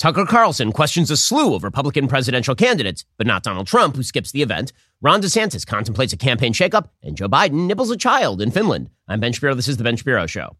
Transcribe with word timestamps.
Tucker 0.00 0.24
Carlson 0.24 0.72
questions 0.72 1.10
a 1.10 1.16
slew 1.16 1.54
of 1.54 1.62
Republican 1.62 2.08
presidential 2.08 2.54
candidates, 2.54 3.04
but 3.18 3.26
not 3.26 3.42
Donald 3.42 3.66
Trump, 3.66 3.96
who 3.96 4.02
skips 4.02 4.32
the 4.32 4.40
event. 4.40 4.72
Ron 5.02 5.20
DeSantis 5.20 5.66
contemplates 5.66 6.14
a 6.14 6.16
campaign 6.16 6.54
shakeup, 6.54 6.88
and 7.02 7.16
Joe 7.16 7.28
Biden 7.28 7.66
nibbles 7.66 7.90
a 7.90 7.98
child 7.98 8.40
in 8.40 8.50
Finland. 8.50 8.88
I'm 9.06 9.20
Ben 9.20 9.34
Shapiro. 9.34 9.54
This 9.54 9.68
is 9.68 9.76
The 9.76 9.84
Ben 9.84 9.96
Shapiro 9.96 10.26
Show. 10.26 10.56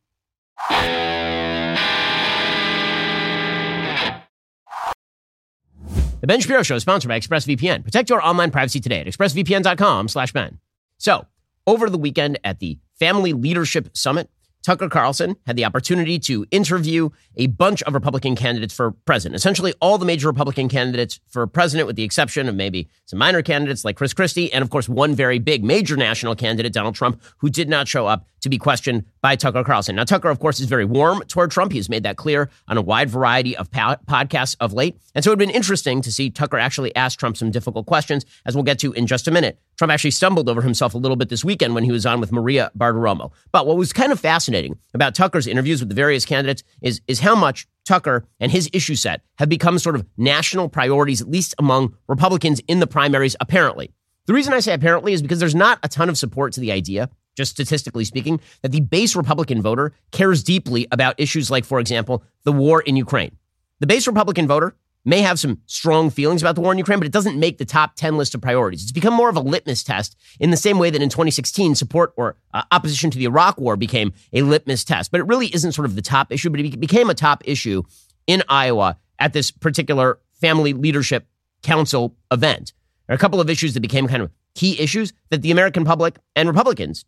The 6.20 6.26
Ben 6.26 6.40
Shapiro 6.40 6.62
Show 6.62 6.74
is 6.74 6.82
sponsored 6.82 7.08
by 7.08 7.18
ExpressVPN. 7.18 7.82
Protect 7.82 8.10
your 8.10 8.22
online 8.22 8.50
privacy 8.50 8.78
today 8.78 9.00
at 9.00 9.06
expressvpn.com 9.06 10.08
slash 10.08 10.34
Ben. 10.34 10.58
So, 10.98 11.24
over 11.66 11.88
the 11.88 11.96
weekend 11.96 12.38
at 12.44 12.58
the 12.58 12.78
Family 12.98 13.32
Leadership 13.32 13.96
Summit, 13.96 14.28
Tucker 14.62 14.88
Carlson 14.88 15.36
had 15.46 15.56
the 15.56 15.64
opportunity 15.64 16.18
to 16.18 16.46
interview 16.50 17.10
a 17.36 17.46
bunch 17.46 17.82
of 17.84 17.94
Republican 17.94 18.36
candidates 18.36 18.74
for 18.74 18.92
president. 18.92 19.36
Essentially, 19.36 19.72
all 19.80 19.98
the 19.98 20.04
major 20.04 20.26
Republican 20.28 20.68
candidates 20.68 21.20
for 21.28 21.46
president, 21.46 21.86
with 21.86 21.96
the 21.96 22.02
exception 22.02 22.48
of 22.48 22.54
maybe 22.54 22.88
some 23.06 23.18
minor 23.18 23.42
candidates 23.42 23.84
like 23.84 23.96
Chris 23.96 24.12
Christie, 24.12 24.52
and 24.52 24.62
of 24.62 24.70
course, 24.70 24.88
one 24.88 25.14
very 25.14 25.38
big 25.38 25.64
major 25.64 25.96
national 25.96 26.34
candidate, 26.34 26.72
Donald 26.72 26.94
Trump, 26.94 27.22
who 27.38 27.48
did 27.48 27.68
not 27.68 27.88
show 27.88 28.06
up 28.06 28.26
to 28.40 28.48
be 28.48 28.58
questioned 28.58 29.04
by 29.20 29.36
Tucker 29.36 29.64
Carlson. 29.64 29.96
Now, 29.96 30.04
Tucker, 30.04 30.28
of 30.28 30.38
course, 30.38 30.60
is 30.60 30.66
very 30.66 30.84
warm 30.84 31.22
toward 31.28 31.50
Trump. 31.50 31.72
He 31.72 31.78
has 31.78 31.88
made 31.88 32.02
that 32.04 32.16
clear 32.16 32.50
on 32.68 32.76
a 32.76 32.82
wide 32.82 33.10
variety 33.10 33.56
of 33.56 33.70
po- 33.70 33.96
podcasts 34.08 34.56
of 34.60 34.72
late. 34.72 34.96
And 35.14 35.22
so 35.22 35.30
it 35.30 35.32
would 35.32 35.40
have 35.40 35.48
been 35.48 35.56
interesting 35.56 36.00
to 36.02 36.12
see 36.12 36.30
Tucker 36.30 36.58
actually 36.58 36.94
ask 36.96 37.18
Trump 37.18 37.36
some 37.36 37.50
difficult 37.50 37.86
questions, 37.86 38.24
as 38.46 38.54
we'll 38.54 38.64
get 38.64 38.78
to 38.80 38.92
in 38.92 39.06
just 39.06 39.28
a 39.28 39.30
minute. 39.30 39.58
Trump 39.80 39.90
actually 39.90 40.10
stumbled 40.10 40.46
over 40.50 40.60
himself 40.60 40.92
a 40.92 40.98
little 40.98 41.16
bit 41.16 41.30
this 41.30 41.42
weekend 41.42 41.74
when 41.74 41.84
he 41.84 41.90
was 41.90 42.04
on 42.04 42.20
with 42.20 42.32
Maria 42.32 42.70
Bartiromo. 42.76 43.32
But 43.50 43.66
what 43.66 43.78
was 43.78 43.94
kind 43.94 44.12
of 44.12 44.20
fascinating 44.20 44.78
about 44.92 45.14
Tucker's 45.14 45.46
interviews 45.46 45.80
with 45.80 45.88
the 45.88 45.94
various 45.94 46.26
candidates 46.26 46.62
is, 46.82 47.00
is 47.08 47.20
how 47.20 47.34
much 47.34 47.66
Tucker 47.86 48.26
and 48.40 48.52
his 48.52 48.68
issue 48.74 48.94
set 48.94 49.22
have 49.38 49.48
become 49.48 49.78
sort 49.78 49.94
of 49.94 50.04
national 50.18 50.68
priorities, 50.68 51.22
at 51.22 51.30
least 51.30 51.54
among 51.58 51.96
Republicans 52.08 52.60
in 52.68 52.80
the 52.80 52.86
primaries, 52.86 53.36
apparently. 53.40 53.90
The 54.26 54.34
reason 54.34 54.52
I 54.52 54.60
say 54.60 54.74
apparently 54.74 55.14
is 55.14 55.22
because 55.22 55.40
there's 55.40 55.54
not 55.54 55.78
a 55.82 55.88
ton 55.88 56.10
of 56.10 56.18
support 56.18 56.52
to 56.52 56.60
the 56.60 56.72
idea 56.72 57.08
just 57.34 57.52
statistically 57.52 58.04
speaking, 58.04 58.38
that 58.60 58.72
the 58.72 58.80
base 58.80 59.16
Republican 59.16 59.62
voter 59.62 59.94
cares 60.10 60.42
deeply 60.42 60.86
about 60.92 61.18
issues 61.18 61.50
like, 61.50 61.64
for 61.64 61.80
example, 61.80 62.22
the 62.44 62.52
war 62.52 62.82
in 62.82 62.96
Ukraine. 62.96 63.34
The 63.78 63.86
base 63.86 64.06
Republican 64.06 64.46
voter 64.46 64.76
may 65.04 65.20
have 65.22 65.38
some 65.38 65.60
strong 65.66 66.10
feelings 66.10 66.42
about 66.42 66.54
the 66.54 66.60
war 66.60 66.72
in 66.72 66.78
Ukraine, 66.78 66.98
but 66.98 67.06
it 67.06 67.12
doesn't 67.12 67.38
make 67.38 67.58
the 67.58 67.64
top 67.64 67.94
10 67.96 68.16
list 68.16 68.34
of 68.34 68.42
priorities. 68.42 68.82
It's 68.82 68.92
become 68.92 69.14
more 69.14 69.30
of 69.30 69.36
a 69.36 69.40
litmus 69.40 69.82
test 69.82 70.16
in 70.38 70.50
the 70.50 70.56
same 70.56 70.78
way 70.78 70.90
that 70.90 71.00
in 71.00 71.08
2016, 71.08 71.74
support 71.74 72.12
or 72.16 72.36
uh, 72.52 72.62
opposition 72.70 73.10
to 73.10 73.18
the 73.18 73.24
Iraq 73.24 73.58
war 73.58 73.76
became 73.76 74.12
a 74.32 74.42
litmus 74.42 74.84
test. 74.84 75.10
But 75.10 75.20
it 75.20 75.26
really 75.26 75.46
isn't 75.54 75.72
sort 75.72 75.86
of 75.86 75.96
the 75.96 76.02
top 76.02 76.32
issue, 76.32 76.50
but 76.50 76.60
it 76.60 76.78
became 76.78 77.08
a 77.08 77.14
top 77.14 77.42
issue 77.46 77.82
in 78.26 78.42
Iowa 78.48 78.98
at 79.18 79.32
this 79.32 79.50
particular 79.50 80.18
Family 80.40 80.72
Leadership 80.72 81.26
Council 81.62 82.16
event. 82.30 82.72
There 83.06 83.14
are 83.14 83.16
a 83.16 83.18
couple 83.18 83.40
of 83.40 83.50
issues 83.50 83.74
that 83.74 83.80
became 83.80 84.06
kind 84.06 84.22
of 84.22 84.30
key 84.54 84.78
issues 84.80 85.12
that 85.30 85.42
the 85.42 85.50
American 85.50 85.84
public 85.84 86.18
and 86.36 86.48
Republicans 86.48 87.04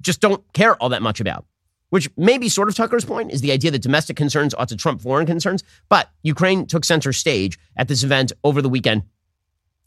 just 0.00 0.20
don't 0.20 0.42
care 0.52 0.76
all 0.76 0.90
that 0.90 1.02
much 1.02 1.20
about. 1.20 1.46
Which 1.94 2.10
may 2.16 2.38
be 2.38 2.48
sort 2.48 2.68
of 2.68 2.74
Tucker's 2.74 3.04
point 3.04 3.30
is 3.30 3.40
the 3.40 3.52
idea 3.52 3.70
that 3.70 3.80
domestic 3.80 4.16
concerns 4.16 4.52
ought 4.52 4.68
to 4.70 4.76
trump 4.76 5.00
foreign 5.00 5.26
concerns. 5.26 5.62
But 5.88 6.10
Ukraine 6.24 6.66
took 6.66 6.84
center 6.84 7.12
stage 7.12 7.56
at 7.76 7.86
this 7.86 8.02
event 8.02 8.32
over 8.42 8.60
the 8.60 8.68
weekend 8.68 9.04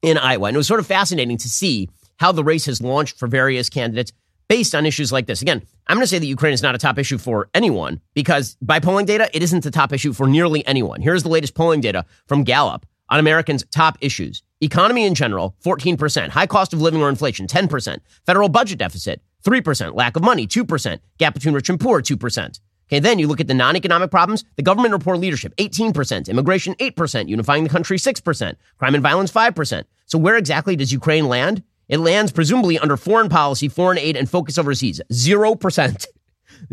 in 0.01 0.17
Iowa. 0.17 0.47
And 0.47 0.55
it 0.55 0.57
was 0.57 0.67
sort 0.67 0.79
of 0.79 0.87
fascinating 0.87 1.35
to 1.35 1.49
see 1.49 1.89
how 2.15 2.31
the 2.31 2.45
race 2.45 2.65
has 2.65 2.81
launched 2.81 3.19
for 3.19 3.27
various 3.27 3.69
candidates 3.69 4.13
based 4.47 4.73
on 4.73 4.85
issues 4.85 5.11
like 5.11 5.25
this. 5.25 5.41
Again, 5.41 5.61
I'm 5.87 5.97
going 5.97 6.05
to 6.05 6.07
say 6.07 6.17
that 6.17 6.25
Ukraine 6.25 6.53
is 6.53 6.63
not 6.63 6.75
a 6.75 6.77
top 6.77 6.97
issue 6.97 7.17
for 7.17 7.49
anyone 7.53 7.99
because 8.13 8.55
by 8.61 8.79
polling 8.79 9.05
data, 9.05 9.29
it 9.33 9.43
isn't 9.43 9.65
the 9.65 9.69
top 9.69 9.91
issue 9.91 10.13
for 10.13 10.29
nearly 10.29 10.65
anyone. 10.65 11.01
Here's 11.01 11.23
the 11.23 11.29
latest 11.29 11.55
polling 11.55 11.81
data 11.81 12.05
from 12.25 12.45
Gallup 12.45 12.85
on 13.09 13.19
Americans' 13.19 13.65
top 13.69 13.97
issues. 13.99 14.43
Economy 14.61 15.05
in 15.05 15.13
general, 15.13 15.57
14%. 15.63 16.29
High 16.29 16.47
cost 16.47 16.71
of 16.71 16.81
living 16.81 17.01
or 17.01 17.09
inflation, 17.09 17.47
10%. 17.47 17.97
Federal 18.25 18.47
budget 18.47 18.79
deficit, 18.79 19.21
3%. 19.43 19.95
Lack 19.95 20.15
of 20.15 20.23
money, 20.23 20.47
2%. 20.47 20.99
Gap 21.17 21.33
between 21.33 21.53
rich 21.53 21.69
and 21.69 21.79
poor, 21.79 22.01
2%. 22.01 22.59
Okay, 22.87 22.99
then 22.99 23.19
you 23.19 23.27
look 23.27 23.41
at 23.41 23.47
the 23.47 23.53
non 23.53 23.75
economic 23.75 24.11
problems 24.11 24.45
the 24.55 24.63
government 24.63 24.93
or 24.93 24.99
poor 24.99 25.17
leadership, 25.17 25.55
18%. 25.57 26.29
Immigration, 26.29 26.73
8%. 26.75 27.27
Unifying 27.27 27.63
the 27.63 27.69
country, 27.69 27.97
6%. 27.97 28.55
Crime 28.77 28.95
and 28.95 29.03
violence, 29.03 29.31
5%. 29.31 29.83
So 30.05 30.17
where 30.17 30.37
exactly 30.37 30.75
does 30.75 30.91
Ukraine 30.91 31.27
land? 31.27 31.63
It 31.89 31.99
lands 31.99 32.31
presumably 32.31 32.77
under 32.79 32.97
foreign 32.97 33.29
policy, 33.29 33.67
foreign 33.67 33.97
aid, 33.97 34.15
and 34.15 34.29
focus 34.29 34.57
overseas. 34.57 35.01
0%. 35.11 36.05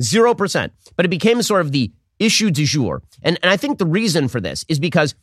0%. 0.00 0.70
But 0.96 1.04
it 1.04 1.08
became 1.08 1.42
sort 1.42 1.60
of 1.62 1.72
the 1.72 1.92
issue 2.20 2.50
du 2.50 2.64
jour. 2.64 3.02
And, 3.22 3.38
and 3.42 3.50
I 3.50 3.56
think 3.56 3.78
the 3.78 3.86
reason 3.86 4.28
for 4.28 4.40
this 4.40 4.64
is 4.68 4.78
because 4.78 5.14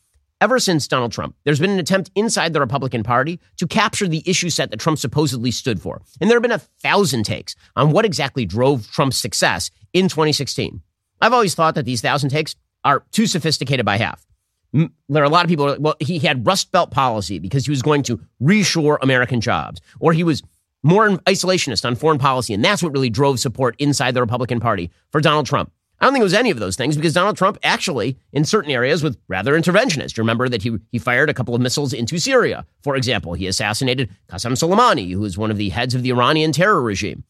Ever 0.42 0.58
since 0.58 0.88
Donald 0.88 1.12
Trump, 1.12 1.36
there's 1.44 1.60
been 1.60 1.70
an 1.70 1.78
attempt 1.78 2.10
inside 2.16 2.52
the 2.52 2.60
Republican 2.60 3.04
Party 3.04 3.40
to 3.58 3.68
capture 3.68 4.08
the 4.08 4.24
issue 4.26 4.50
set 4.50 4.72
that 4.72 4.80
Trump 4.80 4.98
supposedly 4.98 5.52
stood 5.52 5.80
for. 5.80 6.02
And 6.20 6.28
there 6.28 6.36
have 6.36 6.42
been 6.42 6.52
a 6.52 6.58
thousand 6.58 7.26
takes 7.26 7.56
on 7.76 7.92
what 7.92 8.06
exactly 8.06 8.44
drove 8.44 8.90
Trump's 8.92 9.18
success 9.18 9.70
in 9.94 10.10
2016. 10.10 10.82
I've 11.22 11.32
always 11.32 11.54
thought 11.54 11.76
that 11.76 11.86
these 11.86 12.02
thousand 12.02 12.32
takes 12.32 12.56
are 12.84 13.04
too 13.12 13.28
sophisticated 13.28 13.86
by 13.86 13.98
half. 13.98 14.26
There 14.74 15.22
are 15.22 15.24
a 15.24 15.30
lot 15.30 15.46
of 15.46 15.50
people, 15.50 15.68
like, 15.68 15.80
well, 15.80 15.96
he 16.00 16.18
had 16.18 16.44
Rust 16.44 16.72
Belt 16.72 16.90
policy 16.90 17.38
because 17.38 17.66
he 17.66 17.72
was 17.72 17.84
going 17.84 18.02
to 18.04 18.20
reshore 18.42 18.98
American 19.04 19.42
jobs, 19.42 19.80
or 20.00 20.12
he 20.12 20.24
was 20.24 20.42
more 20.82 21.10
isolationist 21.10 21.86
on 21.86 21.94
foreign 21.94 22.18
policy, 22.18 22.56
and 22.56 22.66
that's 22.66 22.82
what 22.82 22.94
really 22.94 23.12
drove 23.12 23.40
support 23.40 23.76
inside 23.78 24.16
the 24.16 24.22
Republican 24.22 24.60
Party 24.60 24.90
for 25.12 25.22
Donald 25.22 25.46
Trump. 25.46 25.72
I 26.02 26.06
don't 26.06 26.14
think 26.14 26.22
it 26.22 26.24
was 26.24 26.34
any 26.34 26.50
of 26.50 26.58
those 26.58 26.76
things 26.76 26.96
because 26.96 27.14
Donald 27.14 27.38
Trump 27.38 27.60
actually, 27.62 28.18
in 28.34 28.44
certain 28.44 28.72
areas, 28.72 29.04
was 29.04 29.18
rather 29.28 29.54
interventionist. 29.54 30.18
Remember 30.18 30.50
that 30.50 30.64
he, 30.64 30.78
he 30.92 30.98
fired 30.98 31.30
a 31.30 31.34
couple 31.34 31.54
of 31.54 31.62
missiles 31.62 31.94
into 31.94 32.18
Syria. 32.18 32.66
For 32.82 32.96
example, 32.96 33.34
he 33.34 33.46
assassinated 33.46 34.10
Qasem 34.28 34.54
Soleimani, 34.54 35.12
who 35.12 35.20
was 35.20 35.38
one 35.38 35.52
of 35.52 35.58
the 35.58 35.70
heads 35.70 35.94
of 35.94 36.02
the 36.02 36.10
Iranian 36.10 36.54
terror 36.54 36.82
regime. 36.82 37.24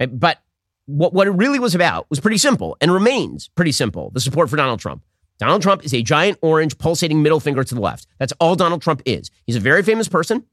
Uh, 0.00 0.06
but 0.06 0.38
what, 0.86 1.14
what 1.14 1.28
it 1.28 1.32
really 1.32 1.60
was 1.60 1.76
about 1.76 2.10
was 2.10 2.18
pretty 2.18 2.38
simple 2.38 2.76
and 2.80 2.92
remains 2.92 3.48
pretty 3.48 3.72
simple 3.72 4.10
the 4.10 4.20
support 4.20 4.50
for 4.50 4.56
Donald 4.56 4.80
Trump. 4.80 5.02
Donald 5.38 5.62
Trump 5.62 5.84
is 5.84 5.94
a 5.94 6.02
giant 6.02 6.38
orange 6.42 6.76
pulsating 6.76 7.22
middle 7.22 7.38
finger 7.38 7.62
to 7.62 7.74
the 7.74 7.80
left. 7.80 8.08
That's 8.18 8.32
all 8.40 8.56
Donald 8.56 8.82
Trump 8.82 9.00
is. 9.04 9.30
He's 9.46 9.54
a 9.54 9.60
very 9.60 9.84
famous 9.84 10.08
person 10.08 10.44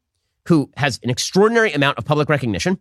who 0.48 0.70
has 0.78 1.00
an 1.02 1.10
extraordinary 1.10 1.74
amount 1.74 1.98
of 1.98 2.06
public 2.06 2.30
recognition. 2.30 2.78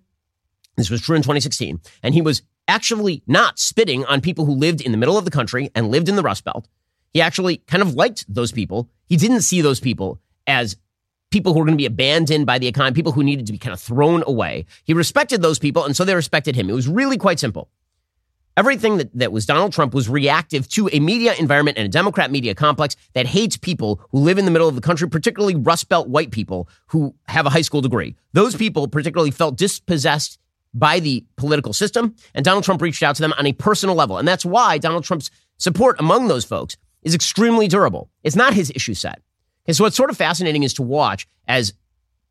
This 0.76 0.90
was 0.90 1.00
true 1.00 1.16
in 1.16 1.22
2016. 1.22 1.80
And 2.02 2.14
he 2.14 2.22
was 2.22 2.42
actually 2.68 3.22
not 3.26 3.58
spitting 3.58 4.04
on 4.06 4.20
people 4.20 4.44
who 4.44 4.52
lived 4.52 4.80
in 4.80 4.92
the 4.92 4.98
middle 4.98 5.18
of 5.18 5.24
the 5.24 5.30
country 5.30 5.70
and 5.74 5.90
lived 5.90 6.08
in 6.08 6.16
the 6.16 6.22
Rust 6.22 6.44
Belt. 6.44 6.68
He 7.12 7.20
actually 7.20 7.58
kind 7.58 7.82
of 7.82 7.94
liked 7.94 8.24
those 8.28 8.52
people. 8.52 8.90
He 9.06 9.16
didn't 9.16 9.42
see 9.42 9.60
those 9.60 9.80
people 9.80 10.20
as 10.46 10.76
people 11.30 11.52
who 11.52 11.58
were 11.58 11.64
going 11.64 11.76
to 11.76 11.82
be 11.82 11.86
abandoned 11.86 12.46
by 12.46 12.58
the 12.58 12.66
economy, 12.66 12.94
people 12.94 13.12
who 13.12 13.22
needed 13.22 13.46
to 13.46 13.52
be 13.52 13.58
kind 13.58 13.72
of 13.72 13.80
thrown 13.80 14.22
away. 14.26 14.66
He 14.84 14.94
respected 14.94 15.42
those 15.42 15.58
people, 15.58 15.84
and 15.84 15.96
so 15.96 16.04
they 16.04 16.14
respected 16.14 16.54
him. 16.54 16.70
It 16.70 16.74
was 16.74 16.88
really 16.88 17.16
quite 17.16 17.40
simple. 17.40 17.70
Everything 18.56 18.98
that, 18.98 19.12
that 19.18 19.32
was 19.32 19.46
Donald 19.46 19.72
Trump 19.72 19.94
was 19.94 20.08
reactive 20.08 20.68
to 20.68 20.88
a 20.92 21.00
media 21.00 21.34
environment 21.36 21.76
and 21.76 21.86
a 21.86 21.88
Democrat 21.90 22.30
media 22.30 22.54
complex 22.54 22.94
that 23.14 23.26
hates 23.26 23.56
people 23.56 24.00
who 24.10 24.20
live 24.20 24.38
in 24.38 24.44
the 24.44 24.52
middle 24.52 24.68
of 24.68 24.76
the 24.76 24.80
country, 24.80 25.08
particularly 25.08 25.56
Rust 25.56 25.88
Belt 25.88 26.08
white 26.08 26.30
people 26.30 26.68
who 26.86 27.16
have 27.26 27.46
a 27.46 27.50
high 27.50 27.62
school 27.62 27.80
degree. 27.80 28.14
Those 28.32 28.54
people 28.54 28.86
particularly 28.86 29.32
felt 29.32 29.56
dispossessed 29.56 30.38
by 30.74 31.00
the 31.00 31.24
political 31.36 31.72
system. 31.72 32.14
And 32.34 32.44
Donald 32.44 32.64
Trump 32.64 32.82
reached 32.82 33.02
out 33.02 33.16
to 33.16 33.22
them 33.22 33.32
on 33.38 33.46
a 33.46 33.52
personal 33.52 33.94
level. 33.94 34.18
And 34.18 34.26
that's 34.26 34.44
why 34.44 34.78
Donald 34.78 35.04
Trump's 35.04 35.30
support 35.58 35.96
among 36.00 36.28
those 36.28 36.44
folks 36.44 36.76
is 37.02 37.14
extremely 37.14 37.68
durable. 37.68 38.10
It's 38.22 38.36
not 38.36 38.54
his 38.54 38.72
issue 38.74 38.94
set. 38.94 39.22
And 39.66 39.76
so 39.76 39.84
what's 39.84 39.96
sort 39.96 40.10
of 40.10 40.16
fascinating 40.16 40.62
is 40.62 40.74
to 40.74 40.82
watch 40.82 41.26
as 41.46 41.72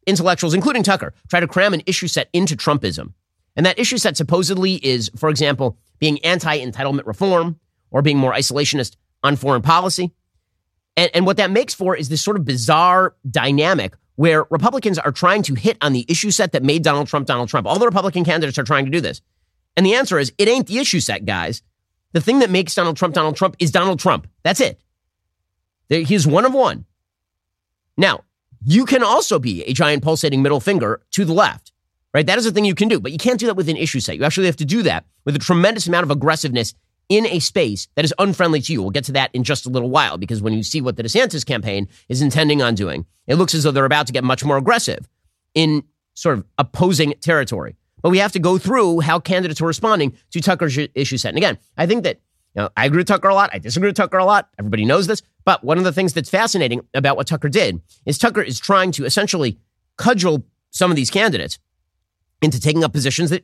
intellectuals, 0.06 0.54
including 0.54 0.84
Tucker, 0.84 1.14
try 1.30 1.40
to 1.40 1.48
cram 1.48 1.74
an 1.74 1.82
issue 1.86 2.08
set 2.08 2.30
into 2.34 2.56
Trumpism. 2.56 3.14
And 3.56 3.66
that 3.66 3.80
issue 3.80 3.98
set 3.98 4.18
supposedly 4.18 4.74
is, 4.74 5.10
for 5.16 5.30
example, 5.30 5.78
being 6.00 6.24
anti 6.26 6.60
entitlement 6.60 7.06
reform 7.06 7.60
or 7.92 8.02
being 8.02 8.18
more 8.18 8.34
isolationist 8.34 8.98
on 9.24 9.36
foreign 9.36 9.62
policy. 9.62 10.12
And, 10.98 11.10
and 11.14 11.26
what 11.26 11.38
that 11.38 11.52
makes 11.52 11.74
for 11.74 11.96
is 11.96 12.10
this 12.10 12.22
sort 12.22 12.38
of 12.38 12.46
bizarre 12.46 13.16
dynamic 13.30 13.96
where 14.16 14.46
Republicans 14.50 15.00
are 15.00 15.12
trying 15.12 15.44
to 15.44 15.56
hit 15.56 15.78
on 15.82 15.94
the 15.94 16.06
issue 16.08 16.32
set 16.32 16.52
that 16.52 16.64
made 16.64 16.84
Donald 16.84 17.08
Trump 17.08 17.28
Donald 17.28 17.50
Trump. 17.50 17.68
All 17.68 17.80
the 17.80 17.86
Republican 17.86 18.24
candidates 18.24 18.58
are 18.58 18.64
trying 18.64 18.86
to 18.86 18.92
do 18.92 19.02
this. 19.02 19.22
And 19.76 19.86
the 19.86 19.96
answer 19.96 20.20
is 20.20 20.32
it 20.38 20.48
ain't 20.48 20.68
the 20.68 20.78
issue 20.78 21.00
set, 21.00 21.26
guys. 21.26 21.62
The 22.12 22.22
thing 22.22 22.40
that 22.40 22.52
makes 22.52 22.76
Donald 22.76 22.96
Trump 22.98 23.16
Donald 23.16 23.36
Trump 23.36 23.56
is 23.60 23.72
Donald 23.72 24.00
Trump. 24.00 24.28
That's 24.44 24.62
it. 24.62 24.80
He's 25.90 26.28
one 26.28 26.46
of 26.46 26.54
one. 26.54 26.86
Now, 27.98 28.24
you 28.66 28.86
can 28.86 29.04
also 29.04 29.40
be 29.40 29.64
a 29.64 29.74
giant 29.74 30.04
pulsating 30.04 30.42
middle 30.42 30.60
finger 30.60 31.02
to 31.12 31.26
the 31.26 31.34
left, 31.34 31.72
right? 32.14 32.26
That 32.26 32.38
is 32.38 32.46
a 32.46 32.52
thing 32.52 32.66
you 32.66 32.76
can 32.76 32.88
do, 32.88 33.00
but 33.00 33.12
you 33.12 33.18
can't 33.18 33.40
do 33.40 33.48
that 33.48 33.56
with 33.56 33.70
an 33.70 33.78
issue 33.78 34.00
set. 34.00 34.18
You 34.18 34.24
actually 34.24 34.46
have 34.46 34.56
to 34.58 34.66
do 34.66 34.84
that 34.84 35.06
with 35.26 35.36
a 35.36 35.40
tremendous 35.40 35.88
amount 35.88 36.04
of 36.04 36.12
aggressiveness 36.12 36.74
in 37.10 37.26
a 37.28 37.40
space 37.40 37.88
that 37.96 38.06
is 38.06 38.14
unfriendly 38.18 38.62
to 38.62 38.74
you. 38.74 38.82
We'll 38.82 38.92
get 38.92 39.04
to 39.06 39.12
that 39.14 39.30
in 39.34 39.44
just 39.44 39.66
a 39.66 39.70
little 39.70 39.90
while 39.90 40.18
because 40.18 40.42
when 40.42 40.54
you 40.54 40.64
see 40.64 40.82
what 40.82 40.98
the 40.98 41.04
DeSantis 41.04 41.46
campaign 41.46 41.88
is 42.10 42.22
intending 42.22 42.62
on 42.62 42.76
doing, 42.76 43.06
it 43.28 43.36
looks 43.36 43.54
as 43.54 43.64
though 43.64 43.72
they're 43.72 43.86
about 43.86 44.08
to 44.08 44.14
get 44.14 44.24
much 44.24 44.44
more 44.44 44.58
aggressive 44.58 45.08
in 45.54 45.84
sort 46.14 46.38
of 46.38 46.46
opposing 46.58 47.14
territory. 47.22 47.76
But 48.02 48.10
we 48.10 48.18
have 48.18 48.32
to 48.34 48.40
go 48.40 48.58
through 48.58 49.02
how 49.02 49.20
candidates 49.20 49.62
were 49.62 49.68
responding 49.68 50.18
to 50.32 50.42
Tucker's 50.42 50.78
issue 50.96 51.18
set. 51.18 51.30
And 51.30 51.38
again, 51.38 51.58
I 51.78 51.86
think 51.86 52.04
that 52.04 52.20
You 52.56 52.62
know, 52.64 52.70
I 52.78 52.86
agree 52.86 53.00
with 53.00 53.08
Tucker 53.08 53.30
a 53.30 53.34
lot. 53.34 53.50
I 53.54 53.60
disagree 53.60 53.90
with 53.90 53.96
Tucker 53.96 54.18
a 54.18 54.26
lot. 54.26 54.50
Everybody 54.60 54.86
knows 54.86 55.08
this. 55.08 55.22
But 55.46 55.64
one 55.64 55.78
of 55.78 55.84
the 55.84 55.92
things 55.92 56.14
that's 56.14 56.30
fascinating 56.30 56.82
about 56.94 57.18
what 57.18 57.28
Tucker 57.28 57.50
did 57.50 57.82
is 58.06 58.18
Tucker 58.18 58.42
is 58.42 58.60
trying 58.60 58.92
to 58.94 59.06
essentially 59.06 59.58
cudgel 59.98 60.44
some 60.70 60.92
of 60.92 60.96
these 60.96 61.10
candidates 61.10 61.60
into 62.42 62.60
taking 62.60 62.84
up 62.84 62.94
positions 62.94 63.30
that 63.32 63.44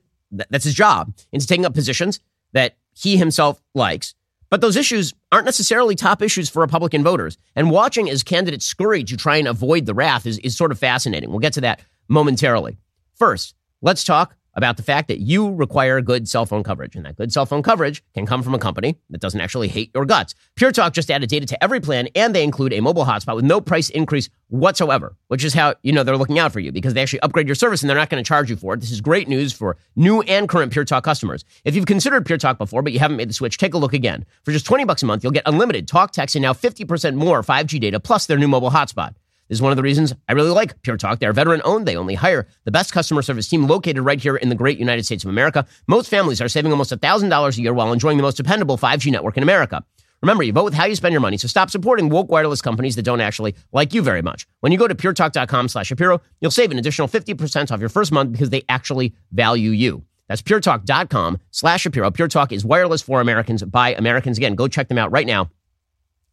that's 0.50 0.66
his 0.66 0.76
job, 0.76 1.14
into 1.32 1.48
taking 1.48 1.66
up 1.66 1.74
positions 1.74 2.20
that 2.54 2.78
he 3.02 3.18
himself 3.18 3.62
likes. 3.74 4.14
But 4.50 4.62
those 4.62 4.76
issues 4.76 5.14
aren't 5.32 5.46
necessarily 5.46 5.96
top 5.96 6.22
issues 6.22 6.50
for 6.50 6.62
Republican 6.62 7.04
voters. 7.04 7.38
And 7.56 7.70
watching 7.70 8.10
as 8.10 8.24
candidates 8.24 8.66
scurry 8.66 9.04
to 9.04 9.16
try 9.16 9.38
and 9.38 9.48
avoid 9.48 9.86
the 9.86 9.94
wrath 9.94 10.26
is, 10.26 10.40
is 10.40 10.58
sort 10.58 10.72
of 10.72 10.80
fascinating. 10.80 11.30
We'll 11.30 11.40
get 11.40 11.54
to 11.54 11.62
that 11.62 11.82
momentarily. 12.08 12.78
First, 13.16 13.54
let's 13.82 14.04
talk 14.04 14.36
about 14.60 14.76
the 14.76 14.84
fact 14.84 15.08
that 15.08 15.20
you 15.20 15.54
require 15.56 16.02
good 16.02 16.28
cell 16.28 16.46
phone 16.46 16.64
coverage. 16.64 16.94
And 16.98 17.06
that 17.06 17.16
good 17.16 17.32
cell 17.32 17.46
phone 17.46 17.64
coverage 17.64 18.04
can 18.14 18.26
come 18.26 18.44
from 18.44 18.54
a 18.54 18.60
company 18.60 18.98
that 19.10 19.22
doesn't 19.22 19.40
actually 19.40 19.70
hate 19.70 19.90
your 19.96 20.06
guts. 20.06 20.36
Pure 20.56 20.74
Talk 20.74 20.92
just 20.92 21.10
added 21.10 21.30
data 21.30 21.46
to 21.46 21.64
every 21.64 21.80
plan, 21.80 22.10
and 22.14 22.36
they 22.36 22.44
include 22.44 22.74
a 22.74 22.82
mobile 22.82 23.06
hotspot 23.06 23.38
with 23.38 23.46
no 23.46 23.62
price 23.62 23.90
increase 23.90 24.30
whatsoever, 24.50 25.16
which 25.30 25.46
is 25.46 25.54
how 25.54 25.76
you 25.82 25.94
know 25.94 26.04
they're 26.04 26.18
looking 26.18 26.40
out 26.40 26.52
for 26.52 26.60
you 26.60 26.74
because 26.74 26.94
they 26.94 27.02
actually 27.02 27.22
upgrade 27.22 27.48
your 27.48 27.56
service 27.56 27.82
and 27.82 27.90
they're 27.90 27.98
not 27.98 28.10
going 28.10 28.22
to 28.22 28.28
charge 28.28 28.50
you 28.50 28.58
for 28.58 28.74
it. 28.74 28.82
This 28.82 28.92
is 28.92 29.00
great 29.00 29.30
news 29.30 29.54
for 29.54 29.78
new 29.96 30.22
and 30.24 30.50
current 30.50 30.74
Pure 30.74 30.86
Talk 30.86 31.06
customers. 31.06 31.46
If 31.64 31.76
you've 31.76 31.86
considered 31.86 32.26
Pure 32.26 32.40
Talk 32.40 32.58
before, 32.58 32.82
but 32.82 32.92
you 32.92 33.00
haven't 33.00 33.18
made 33.18 33.30
the 33.30 33.34
switch, 33.34 33.58
take 33.58 33.74
a 33.74 33.78
look 33.78 33.94
again. 33.94 34.26
For 34.44 34.52
just 34.52 34.66
20 34.66 34.84
bucks 34.84 35.04
a 35.04 35.06
month, 35.06 35.24
you'll 35.24 35.32
get 35.32 35.44
unlimited 35.46 35.88
talk, 35.88 36.12
text, 36.12 36.36
and 36.36 36.44
now 36.44 36.54
50% 36.54 37.16
more 37.16 37.42
5G 37.42 37.80
data 37.80 38.00
plus 38.00 38.26
their 38.26 38.38
new 38.38 38.48
mobile 38.48 38.72
hotspot. 38.72 39.16
This 39.50 39.58
is 39.58 39.62
one 39.64 39.72
of 39.72 39.78
the 39.78 39.84
reasons 39.84 40.14
I 40.28 40.34
really 40.34 40.52
like 40.52 40.80
Pure 40.84 40.98
Talk. 40.98 41.18
They're 41.18 41.34
veteran 41.34 41.64
owned. 41.66 41.88
They 41.88 41.96
only 41.96 42.14
hire 42.14 42.48
the 42.66 42.72
best 42.72 42.94
customer 42.94 43.24
service 43.24 43.48
team 43.48 43.66
located 43.66 44.04
right 44.04 44.22
here 44.22 44.36
in 44.36 44.50
the 44.50 44.56
great 44.56 44.78
United 44.78 45.06
States 45.06 45.24
of 45.24 45.30
America. 45.32 45.66
Most 45.88 46.08
families 46.08 46.40
are 46.40 46.48
saving 46.48 46.72
almost 46.72 46.92
$1,000 46.92 47.58
a 47.58 47.62
year 47.62 47.74
while 47.74 47.92
enjoying 47.92 48.18
the 48.18 48.24
most 48.24 48.38
dependable 48.38 48.78
5G 48.78 49.12
network 49.12 49.38
in 49.38 49.44
America. 49.44 49.84
Remember, 50.22 50.44
you 50.44 50.54
vote 50.54 50.66
with 50.66 50.76
how 50.76 50.86
you 50.86 50.94
spend 50.94 51.14
your 51.14 51.22
money, 51.22 51.38
so 51.38 51.48
stop 51.48 51.72
supporting 51.72 52.10
woke 52.10 52.30
wireless 52.30 52.62
companies 52.62 52.96
that 52.96 53.04
don't 53.04 53.22
actually 53.22 53.56
like 53.72 53.92
you 53.92 54.04
very 54.04 54.22
much. 54.22 54.46
When 54.60 54.72
you 54.72 54.78
go 54.78 54.88
to 54.88 54.94
puretalk.com 54.94 55.68
slash 55.68 55.88
Shapiro, 55.88 56.22
you'll 56.42 56.52
save 56.52 56.70
an 56.70 56.78
additional 56.78 57.08
50% 57.08 57.72
off 57.72 57.80
your 57.80 57.90
first 57.90 58.12
month 58.12 58.32
because 58.32 58.52
they 58.52 58.64
actually 58.70 59.16
value 59.32 59.72
you. 59.72 60.04
That's 60.28 60.44
puretalk.com 60.44 61.40
slash 61.50 61.82
Shapiro. 61.82 62.12
Pure 62.12 62.28
Talk 62.28 62.52
is 62.52 62.64
wireless 62.64 63.02
for 63.02 63.20
Americans 63.20 63.64
by 63.64 63.96
Americans. 63.96 64.38
Again, 64.38 64.54
go 64.54 64.68
check 64.68 64.90
them 64.90 65.00
out 65.00 65.12
right 65.12 65.26
now 65.26 65.50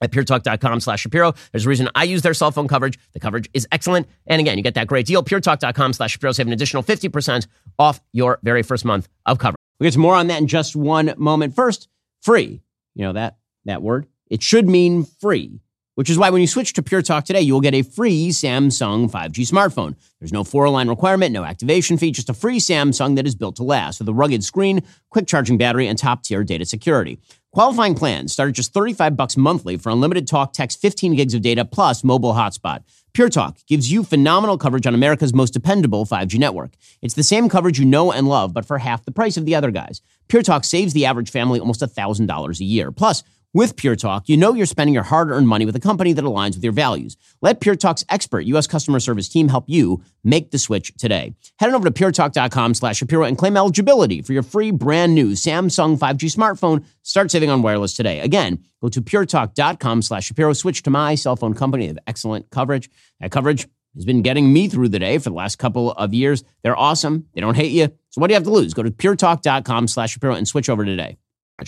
at 0.01 0.11
puretalk.com 0.11 0.81
slash 0.81 1.01
Shapiro. 1.01 1.35
There's 1.53 1.67
a 1.67 1.69
reason 1.69 1.89
I 1.95 2.05
use 2.05 2.23
their 2.23 2.35
cell 2.35 2.51
phone 2.51 2.69
coverage. 2.69 2.99
The 3.13 3.21
coverage 3.21 3.49
is 3.55 3.67
excellent. 3.73 4.09
And 4.27 4.41
again, 4.41 4.57
you 4.57 4.63
get 4.63 4.75
that 4.75 4.87
great 4.87 5.07
deal. 5.07 5.23
puretalk.com 5.23 5.93
slash 5.93 6.13
Shapiro. 6.13 6.33
Save 6.33 6.47
an 6.47 6.53
additional 6.53 6.83
50% 6.83 7.47
off 7.79 8.01
your 8.13 8.39
very 8.43 8.63
first 8.63 8.85
month 8.85 9.09
of 9.27 9.39
coverage. 9.39 9.57
We'll 9.79 9.87
get 9.87 9.95
to 9.95 9.99
more 9.99 10.15
on 10.15 10.29
that 10.29 10.41
in 10.41 10.47
just 10.47 10.75
one 10.75 11.15
moment. 11.17 11.55
First, 11.55 11.89
free. 12.23 12.63
You 12.95 13.05
know 13.05 13.13
that, 13.13 13.37
that 13.67 13.83
word? 13.83 14.07
It 14.29 14.43
should 14.43 14.69
mean 14.69 15.05
free, 15.05 15.61
which 15.97 16.09
is 16.09 16.19
why 16.19 16.31
when 16.31 16.41
you 16.41 16.47
switch 16.47 16.75
to 16.75 16.83
Pure 16.83 17.03
Talk 17.03 17.25
today, 17.25 17.41
you 17.41 17.53
will 17.53 17.61
get 17.61 17.75
a 17.75 17.83
free 17.83 18.29
Samsung 18.29 19.11
5G 19.11 19.51
smartphone. 19.51 19.97
There's 20.21 20.33
no 20.33 20.45
four 20.45 20.69
line 20.69 20.89
requirement, 20.89 21.33
no 21.33 21.43
activation 21.43 21.97
fee, 21.97 22.13
just 22.13 22.31
a 22.31 22.35
free 22.35 22.59
Samsung 22.59 23.17
that 23.17 23.27
is 23.27 23.35
built 23.35 23.57
to 23.57 23.63
last 23.65 23.99
with 23.99 24.09
a 24.09 24.15
rugged 24.15 24.45
screen, 24.45 24.83
quick 25.11 25.27
charging 25.27 25.59
battery, 25.59 25.89
and 25.89 25.99
top 25.99 26.23
tier 26.23 26.45
data 26.45 26.65
security. 26.65 27.19
Qualifying 27.53 27.95
plans 27.95 28.35
start 28.35 28.51
at 28.51 28.55
just 28.55 28.75
35 28.75 29.17
bucks 29.17 29.37
monthly 29.37 29.79
for 29.79 29.89
unlimited 29.89 30.29
talk, 30.29 30.53
text, 30.53 30.79
15 30.83 31.15
gigs 31.15 31.33
of 31.33 31.41
data, 31.41 31.65
plus 31.65 32.05
mobile 32.05 32.35
hotspot. 32.35 32.83
Pure 33.15 33.31
Talk 33.31 33.57
gives 33.67 33.91
you 33.91 34.05
phenomenal 34.05 34.59
coverage 34.59 34.87
on 34.87 34.95
America's 34.95 35.33
most 35.33 35.55
dependable 35.55 36.05
5G 36.05 36.39
network. 36.39 36.73
It's 37.01 37.15
the 37.15 37.23
same 37.23 37.49
coverage 37.49 37.79
you 37.79 37.87
know 37.87 38.13
and 38.13 38.29
love, 38.29 38.53
but 38.53 38.67
for 38.67 38.77
half 38.77 39.07
the 39.07 39.11
price 39.11 39.39
of 39.39 39.47
the 39.47 39.55
other 39.55 39.71
guys. 39.71 40.03
Pure 40.29 40.43
Talk 40.43 40.65
saves 40.65 40.93
the 40.93 41.07
average 41.07 41.31
family 41.31 41.59
almost 41.59 41.81
$1,000 41.81 42.61
a 42.61 42.65
year. 42.65 42.93
Plus, 42.93 43.23
with 43.57 43.75
Pure 43.75 43.97
Talk, 43.97 44.29
you 44.29 44.37
know 44.37 44.53
you're 44.53 44.67
spending 44.67 44.93
your 44.93 45.03
hard 45.03 45.31
earned 45.31 45.49
money 45.49 45.65
with 45.65 45.75
a 45.75 45.81
company 45.81 46.13
that 46.13 46.27
aligns 46.27 46.57
with 46.57 46.63
your 46.63 46.75
values. 46.75 47.17
Let 47.41 47.61
Pure 47.61 47.77
Talk's 47.77 48.05
expert 48.11 48.43
U.S. 48.43 48.67
customer 48.67 49.01
service 49.01 49.31
team 49.31 49.49
help 49.49 49.65
you 49.67 50.03
make 50.23 50.51
the 50.51 50.59
switch 50.59 50.93
today. 50.99 51.35
Head 51.59 51.71
on 51.71 51.75
over 51.75 51.89
to 51.89 51.91
puretalk.com 51.91 52.75
slash 52.75 52.99
Shapiro 52.99 53.25
and 53.25 53.39
claim 53.39 53.57
eligibility 53.57 54.21
for 54.21 54.35
your 54.35 54.43
free 54.43 54.71
brand 54.71 55.15
new 55.15 55.31
Samsung 55.31 55.99
5G 55.99 56.37
smartphone. 56.37 56.85
Start 57.03 57.31
saving 57.31 57.49
on 57.49 57.63
wireless 57.63 57.95
today. 57.95 58.21
Again, 58.21 58.63
go 58.83 58.91
to 58.91 59.01
puretalk.com 59.01 60.03
slash 60.03 60.27
Shapiro. 60.27 60.53
Switch 60.53 60.83
to 60.83 60.91
my 60.91 61.15
cell 61.15 61.35
phone 61.35 61.55
company. 61.55 61.85
They 61.85 61.95
have 61.95 61.99
excellent 62.07 62.51
coverage. 62.51 62.91
That 63.21 63.33
coverage 63.33 63.67
has 63.95 64.05
been 64.05 64.21
getting 64.21 64.53
me 64.53 64.69
through 64.69 64.91
the 64.91 64.99
day 64.99 65.17
for 65.17 65.31
the 65.31 65.37
last 65.37 65.57
couple 65.57 65.93
of 65.93 66.13
years. 66.13 66.45
They're 66.63 66.77
awesome. 66.77 67.27
They 67.33 67.41
don't 67.41 67.57
hate 67.57 67.73
you. 67.73 67.87
So 68.11 68.21
what 68.21 68.27
do 68.27 68.33
you 68.33 68.37
have 68.37 68.45
to 68.45 68.51
lose? 68.51 68.75
Go 68.75 68.83
to 68.83 68.91
puretalk.com 68.91 69.89
slash 69.89 70.13
Shapiro 70.13 70.35
and 70.35 70.47
switch 70.47 70.69
over 70.69 70.85
today. 70.85 71.17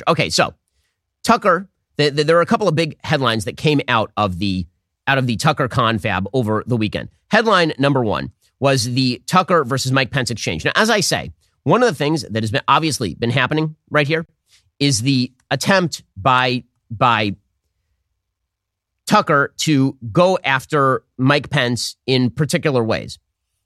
Okay, 0.07 0.29
so 0.29 0.53
Tucker 1.25 1.71
the, 1.99 2.11
the, 2.11 2.25
there 2.25 2.39
are 2.39 2.43
a 2.43 2.47
couple 2.47 2.69
of 2.69 2.75
big 2.75 2.97
headlines 3.05 3.45
that 3.45 3.57
came 3.57 3.81
out 3.89 4.11
of 4.17 4.39
the 4.39 4.67
out 5.07 5.19
of 5.19 5.27
the 5.27 5.37
Tucker 5.37 5.69
confab 5.69 6.29
over 6.33 6.63
the 6.67 6.77
weekend. 6.77 7.09
Headline 7.31 7.73
number 7.79 8.03
one 8.03 8.31
was 8.61 8.85
the 8.85 9.23
Tucker 9.27 9.65
versus 9.65 9.91
Mike 9.91 10.11
Pence 10.11 10.31
exchange. 10.31 10.65
Now, 10.65 10.73
as 10.75 10.91
I 10.91 11.01
say, 11.01 11.33
one 11.63 11.83
of 11.83 11.89
the 11.89 11.95
things 11.95 12.23
that 12.23 12.43
has 12.43 12.51
been 12.51 12.63
obviously 12.69 13.15
been 13.15 13.31
happening 13.31 13.77
right 13.91 14.07
here 14.07 14.27
is 14.79 15.03
the 15.03 15.33
attempt 15.51 16.03
by 16.17 16.65
by 16.91 17.37
Tucker 19.07 19.55
to 19.59 19.97
go 20.13 20.39
after 20.45 21.03
Mike 21.17 21.51
Pence 21.51 21.97
in 22.07 22.31
particular 22.31 22.85
ways. 22.85 23.19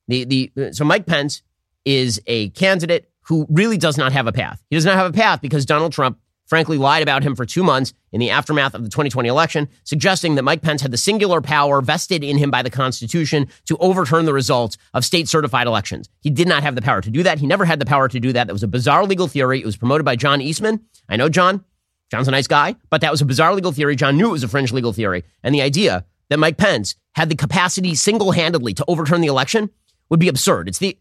The 0.08 0.24
the 0.24 0.72
so 0.72 0.84
Mike 0.84 1.06
Pence 1.06 1.42
is 1.84 2.20
a 2.26 2.48
candidate 2.50 3.10
who 3.22 3.46
really 3.50 3.76
does 3.76 3.98
not 3.98 4.12
have 4.12 4.26
a 4.26 4.32
path. 4.32 4.62
He 4.70 4.76
does 4.76 4.84
not 4.84 4.94
have 4.94 5.06
a 5.06 5.12
path 5.12 5.40
because 5.40 5.66
Donald 5.66 5.92
Trump 5.92 6.18
frankly 6.52 6.76
lied 6.76 7.02
about 7.02 7.22
him 7.22 7.34
for 7.34 7.46
two 7.46 7.64
months 7.64 7.94
in 8.12 8.20
the 8.20 8.28
aftermath 8.28 8.74
of 8.74 8.82
the 8.82 8.90
2020 8.90 9.26
election, 9.26 9.66
suggesting 9.84 10.34
that 10.34 10.42
Mike 10.42 10.60
Pence 10.60 10.82
had 10.82 10.90
the 10.90 10.98
singular 10.98 11.40
power 11.40 11.80
vested 11.80 12.22
in 12.22 12.36
him 12.36 12.50
by 12.50 12.60
the 12.60 12.68
Constitution 12.68 13.48
to 13.64 13.74
overturn 13.78 14.26
the 14.26 14.34
results 14.34 14.76
of 14.92 15.02
state 15.02 15.28
certified 15.28 15.66
elections. 15.66 16.10
He 16.20 16.28
did 16.28 16.46
not 16.46 16.62
have 16.62 16.74
the 16.74 16.82
power 16.82 17.00
to 17.00 17.08
do 17.08 17.22
that. 17.22 17.38
He 17.38 17.46
never 17.46 17.64
had 17.64 17.78
the 17.78 17.86
power 17.86 18.06
to 18.06 18.20
do 18.20 18.34
that. 18.34 18.48
That 18.48 18.52
was 18.52 18.62
a 18.62 18.68
bizarre 18.68 19.06
legal 19.06 19.28
theory. 19.28 19.60
It 19.60 19.64
was 19.64 19.78
promoted 19.78 20.04
by 20.04 20.14
John 20.14 20.42
Eastman. 20.42 20.84
I 21.08 21.16
know 21.16 21.30
John. 21.30 21.64
John's 22.10 22.28
a 22.28 22.32
nice 22.32 22.46
guy, 22.46 22.76
but 22.90 23.00
that 23.00 23.10
was 23.10 23.22
a 23.22 23.24
bizarre 23.24 23.54
legal 23.54 23.72
theory. 23.72 23.96
John 23.96 24.18
knew 24.18 24.28
it 24.28 24.32
was 24.32 24.44
a 24.44 24.48
fringe 24.48 24.72
legal 24.72 24.92
theory. 24.92 25.24
And 25.42 25.54
the 25.54 25.62
idea 25.62 26.04
that 26.28 26.38
Mike 26.38 26.58
Pence 26.58 26.96
had 27.14 27.30
the 27.30 27.34
capacity 27.34 27.94
single 27.94 28.32
handedly 28.32 28.74
to 28.74 28.84
overturn 28.88 29.22
the 29.22 29.26
election 29.28 29.70
would 30.10 30.20
be 30.20 30.28
absurd. 30.28 30.68
It's 30.68 30.80
the 30.80 30.98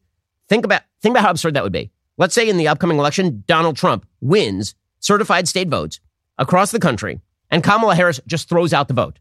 think 0.48 0.64
about 0.64 0.84
think 1.02 1.12
about 1.12 1.26
how 1.26 1.32
absurd 1.32 1.56
that 1.56 1.64
would 1.64 1.74
be. 1.74 1.92
Let's 2.18 2.34
say 2.34 2.48
in 2.48 2.56
the 2.56 2.70
upcoming 2.70 3.00
election, 3.00 3.44
Donald 3.48 3.76
Trump 3.76 4.06
wins 4.22 4.76
certified 5.02 5.50
state 5.50 5.68
votes 5.68 6.00
across 6.38 6.72
the 6.72 6.80
country, 6.80 7.20
and 7.50 7.62
Kamala 7.62 7.96
Harris 7.96 8.22
just 8.26 8.48
throws 8.48 8.72
out 8.72 8.88
the 8.88 8.94
vote. 8.94 9.20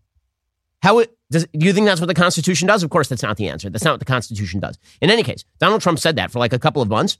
How 0.82 1.00
it, 1.00 1.17
does, 1.31 1.47
do 1.47 1.67
you 1.67 1.73
think 1.73 1.87
that's 1.87 2.00
what 2.00 2.06
the 2.06 2.15
Constitution 2.15 2.69
does? 2.69 2.82
Of 2.82 2.91
course, 2.91 3.08
that's 3.08 3.22
not 3.22 3.37
the 3.37 3.49
answer. 3.49 3.69
That's 3.69 3.84
not 3.84 3.94
what 3.94 4.01
the 4.01 4.06
Constitution 4.06 4.60
does. 4.60 4.79
In 5.01 5.10
any 5.10 5.22
case, 5.22 5.44
Donald 5.58 5.82
Trump 5.82 5.99
said 5.99 6.17
that 6.17 6.31
for 6.31 6.39
like 6.39 6.53
a 6.53 6.58
couple 6.58 6.81
of 6.81 6.89
months. 6.89 7.19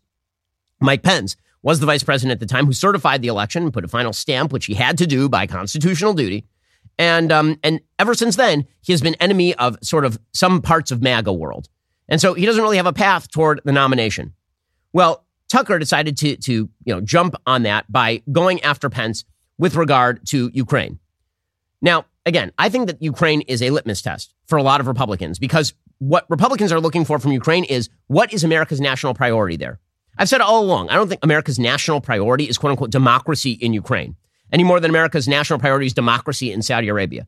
Mike 0.81 1.03
Pence 1.03 1.37
was 1.63 1.81
the 1.81 1.87
vice 1.87 2.03
president 2.03 2.33
at 2.33 2.41
the 2.41 2.53
time 2.53 2.65
who 2.65 2.73
certified 2.73 3.21
the 3.21 3.29
election 3.29 3.65
and 3.65 3.73
put 3.73 3.85
a 3.85 3.89
final 3.89 4.15
stamp, 4.15 4.53
which 4.53 4.67
he 4.67 4.75
had 4.75 4.97
to 4.97 5.07
do 5.07 5.29
by 5.29 5.47
constitutional 5.47 6.15
duty. 6.15 6.47
And 6.99 7.31
um, 7.31 7.59
and 7.63 7.81
ever 7.99 8.15
since 8.15 8.37
then, 8.37 8.67
he 8.81 8.93
has 8.93 9.03
been 9.03 9.15
enemy 9.17 9.55
of 9.55 9.77
sort 9.83 10.05
of 10.05 10.19
some 10.33 10.63
parts 10.63 10.91
of 10.91 11.03
MAGA 11.03 11.33
world. 11.33 11.69
And 12.09 12.21
so 12.21 12.35
he 12.35 12.47
doesn't 12.47 12.63
really 12.63 12.79
have 12.79 12.87
a 12.87 12.93
path 12.93 13.31
toward 13.31 13.61
the 13.65 13.73
nomination. 13.73 14.35
Well, 14.93 15.25
Tucker 15.51 15.79
decided 15.79 16.17
to, 16.19 16.37
to 16.37 16.53
you 16.53 16.95
know, 16.95 17.01
jump 17.01 17.35
on 17.47 17.65
that 17.65 17.91
by 17.91 18.23
going 18.31 18.63
after 18.63 18.89
Pence 18.89 19.25
with 19.59 19.75
regard 19.75 20.27
to 20.29 20.51
Ukraine. 20.55 20.99
Now, 21.83 22.07
again, 22.25 22.53
I 22.59 22.69
think 22.69 22.87
that 22.87 23.03
Ukraine 23.03 23.43
is 23.43 23.63
a 23.63 23.71
litmus 23.71 24.03
test 24.03 24.35
for 24.47 24.59
a 24.59 24.63
lot 24.63 24.81
of 24.81 24.87
Republicans 24.87 25.39
because 25.39 25.75
what 25.99 26.25
Republicans 26.31 26.73
are 26.73 26.81
looking 26.81 27.05
for 27.05 27.19
from 27.19 27.33
Ukraine 27.33 27.65
is 27.65 27.91
what 28.07 28.33
is 28.33 28.45
America's 28.45 28.81
national 28.81 29.15
priority 29.15 29.57
there? 29.57 29.79
I've 30.19 30.29
said 30.29 30.41
all 30.41 30.63
along, 30.63 30.89
I 30.91 30.95
don't 30.95 31.09
think 31.09 31.25
America's 31.25 31.59
national 31.59 32.01
priority 32.01 32.45
is 32.45 32.59
quote 32.59 32.71
unquote 32.71 32.91
democracy 32.91 33.53
in 33.53 33.73
Ukraine 33.73 34.17
any 34.53 34.65
more 34.65 34.81
than 34.81 34.91
America's 34.91 35.29
national 35.29 35.59
priority 35.59 35.87
is 35.87 35.93
democracy 35.93 36.53
in 36.53 36.63
Saudi 36.63 36.89
Arabia. 36.89 37.27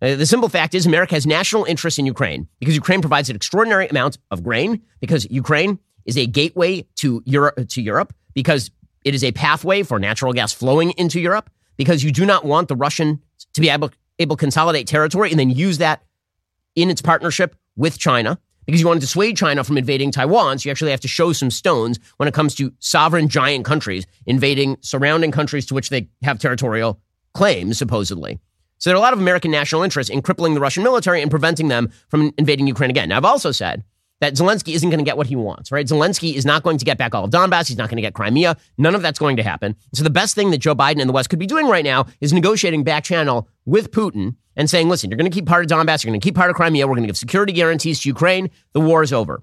Uh, 0.00 0.16
the 0.16 0.26
simple 0.26 0.48
fact 0.48 0.74
is, 0.74 0.84
America 0.84 1.14
has 1.14 1.26
national 1.26 1.64
interest 1.64 1.98
in 1.98 2.06
Ukraine 2.06 2.48
because 2.58 2.74
Ukraine 2.74 3.00
provides 3.00 3.30
an 3.30 3.36
extraordinary 3.36 3.86
amount 3.86 4.18
of 4.30 4.42
grain, 4.42 4.82
because 5.00 5.30
Ukraine 5.30 5.78
is 6.04 6.16
a 6.16 6.26
gateway 6.26 6.86
to 6.96 7.22
Europe, 7.24 7.68
to 7.68 7.82
Europe 7.82 8.12
because 8.34 8.70
it 9.04 9.14
is 9.14 9.24
a 9.24 9.32
pathway 9.32 9.82
for 9.82 9.98
natural 9.98 10.32
gas 10.32 10.52
flowing 10.52 10.92
into 10.92 11.20
Europe 11.20 11.50
because 11.76 12.04
you 12.04 12.12
do 12.12 12.24
not 12.24 12.44
want 12.44 12.68
the 12.68 12.76
Russian 12.76 13.20
to 13.54 13.60
be 13.60 13.68
able, 13.68 13.90
able 14.18 14.36
to 14.36 14.40
consolidate 14.40 14.86
territory 14.86 15.30
and 15.30 15.38
then 15.38 15.50
use 15.50 15.78
that 15.78 16.02
in 16.74 16.90
its 16.90 17.02
partnership 17.02 17.56
with 17.76 17.98
China 17.98 18.38
because 18.66 18.80
you 18.80 18.86
want 18.86 19.00
to 19.00 19.06
dissuade 19.06 19.36
China 19.36 19.64
from 19.64 19.76
invading 19.76 20.10
Taiwan. 20.10 20.58
So 20.58 20.68
you 20.68 20.70
actually 20.70 20.92
have 20.92 21.00
to 21.00 21.08
show 21.08 21.32
some 21.32 21.50
stones 21.50 21.98
when 22.16 22.28
it 22.28 22.34
comes 22.34 22.54
to 22.56 22.72
sovereign 22.78 23.28
giant 23.28 23.64
countries 23.64 24.06
invading 24.26 24.76
surrounding 24.80 25.32
countries 25.32 25.66
to 25.66 25.74
which 25.74 25.88
they 25.88 26.08
have 26.22 26.38
territorial 26.38 27.00
claims, 27.34 27.78
supposedly. 27.78 28.38
So 28.78 28.90
there 28.90 28.96
are 28.96 28.98
a 28.98 29.02
lot 29.02 29.12
of 29.12 29.20
American 29.20 29.50
national 29.50 29.82
interests 29.82 30.10
in 30.10 30.22
crippling 30.22 30.54
the 30.54 30.60
Russian 30.60 30.82
military 30.82 31.22
and 31.22 31.30
preventing 31.30 31.68
them 31.68 31.90
from 32.08 32.32
invading 32.36 32.66
Ukraine 32.66 32.90
again. 32.90 33.08
Now, 33.08 33.16
I've 33.16 33.24
also 33.24 33.52
said 33.52 33.84
that 34.22 34.34
Zelensky 34.34 34.72
isn't 34.72 34.88
going 34.88 35.00
to 35.00 35.04
get 35.04 35.16
what 35.16 35.26
he 35.26 35.34
wants, 35.34 35.72
right? 35.72 35.84
Zelensky 35.84 36.34
is 36.34 36.46
not 36.46 36.62
going 36.62 36.78
to 36.78 36.84
get 36.84 36.96
back 36.96 37.12
all 37.12 37.24
of 37.24 37.30
Donbass. 37.32 37.66
He's 37.66 37.76
not 37.76 37.88
going 37.88 37.96
to 37.96 38.02
get 38.02 38.14
Crimea. 38.14 38.56
None 38.78 38.94
of 38.94 39.02
that's 39.02 39.18
going 39.18 39.36
to 39.36 39.42
happen. 39.42 39.74
So 39.94 40.04
the 40.04 40.10
best 40.10 40.36
thing 40.36 40.52
that 40.52 40.58
Joe 40.58 40.76
Biden 40.76 41.00
and 41.00 41.08
the 41.08 41.12
West 41.12 41.28
could 41.28 41.40
be 41.40 41.46
doing 41.46 41.66
right 41.66 41.84
now 41.84 42.06
is 42.20 42.32
negotiating 42.32 42.84
back 42.84 43.02
channel 43.02 43.48
with 43.64 43.90
Putin 43.90 44.36
and 44.54 44.70
saying, 44.70 44.88
listen, 44.88 45.10
you're 45.10 45.16
going 45.16 45.28
to 45.28 45.34
keep 45.34 45.46
part 45.46 45.64
of 45.64 45.76
Donbass. 45.76 46.04
You're 46.04 46.12
going 46.12 46.20
to 46.20 46.24
keep 46.24 46.36
part 46.36 46.50
of 46.50 46.56
Crimea. 46.56 46.86
We're 46.86 46.94
going 46.94 47.02
to 47.02 47.08
give 47.08 47.16
security 47.16 47.52
guarantees 47.52 47.98
to 48.02 48.08
Ukraine. 48.10 48.48
The 48.74 48.80
war 48.80 49.02
is 49.02 49.12
over. 49.12 49.42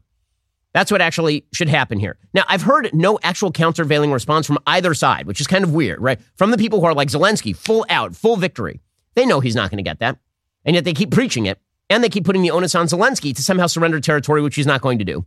That's 0.74 0.94
what 0.94 1.02
actually 1.02 1.46
should 1.52 1.68
happen 1.68 2.00
here. 2.00 2.18
Now, 2.34 2.46
I've 2.48 2.62
heard 2.62 2.90
no 2.94 3.20
actual 3.22 3.52
countervailing 3.52 4.14
response 4.14 4.48
from 4.48 4.60
either 4.66 4.94
side, 4.94 5.28
which 5.28 5.42
is 5.42 5.48
kind 5.48 5.66
of 5.66 5.74
weird, 5.74 6.00
right? 6.00 6.22
From 6.38 6.52
the 6.52 6.58
people 6.58 6.80
who 6.80 6.86
are 6.86 6.94
like 6.94 7.10
Zelensky, 7.10 7.54
full 7.54 7.86
out, 7.90 8.16
full 8.16 8.38
victory. 8.38 8.80
They 9.16 9.26
know 9.26 9.42
he's 9.42 9.56
not 9.56 9.72
going 9.72 9.84
to 9.84 9.84
get 9.84 10.00
that. 10.00 10.20
And 10.64 10.76
yet 10.76 10.86
they 10.86 10.94
keep 10.94 11.12
preaching 11.12 11.48
it. 11.48 11.60
And 11.90 12.04
they 12.04 12.10
keep 12.10 12.26
putting 12.26 12.42
the 12.42 12.52
onus 12.52 12.76
on 12.76 12.86
Zelensky 12.86 13.36
to 13.36 13.42
somehow 13.42 13.68
surrender 13.68 14.00
territory, 14.00 14.42
which 14.42 14.56
he's 14.56 14.68
not 14.68 14.82
going 14.82 15.00
to 15.00 15.06
do. 15.06 15.26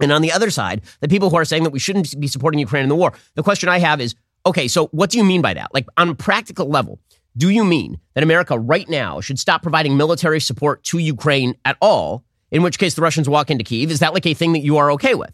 And 0.00 0.12
on 0.12 0.22
the 0.22 0.32
other 0.32 0.50
side, 0.50 0.82
the 1.00 1.08
people 1.08 1.30
who 1.30 1.36
are 1.36 1.44
saying 1.44 1.64
that 1.64 1.70
we 1.70 1.78
shouldn't 1.78 2.18
be 2.20 2.28
supporting 2.28 2.60
Ukraine 2.60 2.82
in 2.82 2.88
the 2.88 2.94
war, 2.94 3.12
the 3.34 3.42
question 3.42 3.68
I 3.68 3.78
have 3.78 4.00
is 4.00 4.14
okay, 4.46 4.68
so 4.68 4.86
what 4.88 5.10
do 5.10 5.18
you 5.18 5.24
mean 5.24 5.42
by 5.42 5.54
that? 5.54 5.74
Like 5.74 5.86
on 5.96 6.10
a 6.10 6.14
practical 6.14 6.68
level, 6.68 7.00
do 7.36 7.50
you 7.50 7.64
mean 7.64 7.98
that 8.14 8.22
America 8.22 8.58
right 8.58 8.88
now 8.88 9.20
should 9.20 9.38
stop 9.38 9.62
providing 9.62 9.96
military 9.96 10.40
support 10.40 10.82
to 10.84 10.98
Ukraine 10.98 11.54
at 11.64 11.76
all? 11.80 12.24
In 12.50 12.62
which 12.62 12.78
case 12.78 12.94
the 12.94 13.02
Russians 13.02 13.28
walk 13.28 13.50
into 13.50 13.62
Kiev. 13.62 13.90
Is 13.90 14.00
that 14.00 14.14
like 14.14 14.24
a 14.24 14.32
thing 14.32 14.54
that 14.54 14.60
you 14.60 14.78
are 14.78 14.90
okay 14.92 15.14
with? 15.14 15.32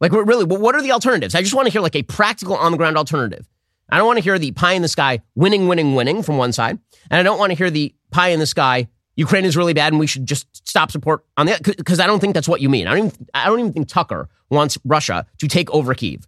Like, 0.00 0.12
really, 0.12 0.44
what 0.44 0.74
are 0.74 0.80
the 0.80 0.92
alternatives? 0.92 1.34
I 1.34 1.42
just 1.42 1.54
want 1.54 1.66
to 1.66 1.72
hear 1.72 1.82
like 1.82 1.94
a 1.94 2.02
practical 2.02 2.56
on 2.56 2.72
the 2.72 2.78
ground 2.78 2.96
alternative. 2.96 3.46
I 3.90 3.98
don't 3.98 4.06
want 4.06 4.16
to 4.16 4.22
hear 4.22 4.38
the 4.38 4.52
pie 4.52 4.72
in 4.72 4.82
the 4.82 4.88
sky 4.88 5.20
winning, 5.34 5.68
winning, 5.68 5.94
winning 5.94 6.22
from 6.22 6.38
one 6.38 6.52
side. 6.52 6.78
And 7.10 7.20
I 7.20 7.22
don't 7.22 7.38
want 7.38 7.50
to 7.50 7.56
hear 7.56 7.70
the 7.70 7.94
pie 8.10 8.28
in 8.28 8.40
the 8.40 8.46
sky 8.46 8.88
Ukraine 9.20 9.44
is 9.44 9.54
really 9.54 9.74
bad 9.74 9.92
and 9.92 10.00
we 10.00 10.06
should 10.06 10.24
just 10.24 10.66
stop 10.66 10.90
support 10.90 11.26
on 11.36 11.44
that 11.44 11.62
because 11.62 12.00
I 12.00 12.06
don't 12.06 12.20
think 12.20 12.32
that's 12.32 12.48
what 12.48 12.62
you 12.62 12.70
mean. 12.70 12.86
I 12.86 12.96
don't 12.96 13.06
even, 13.08 13.28
I 13.34 13.46
don't 13.46 13.60
even 13.60 13.72
think 13.74 13.88
Tucker 13.88 14.30
wants 14.48 14.78
Russia 14.82 15.26
to 15.38 15.46
take 15.46 15.70
over 15.70 15.92
Kiev. 15.92 16.26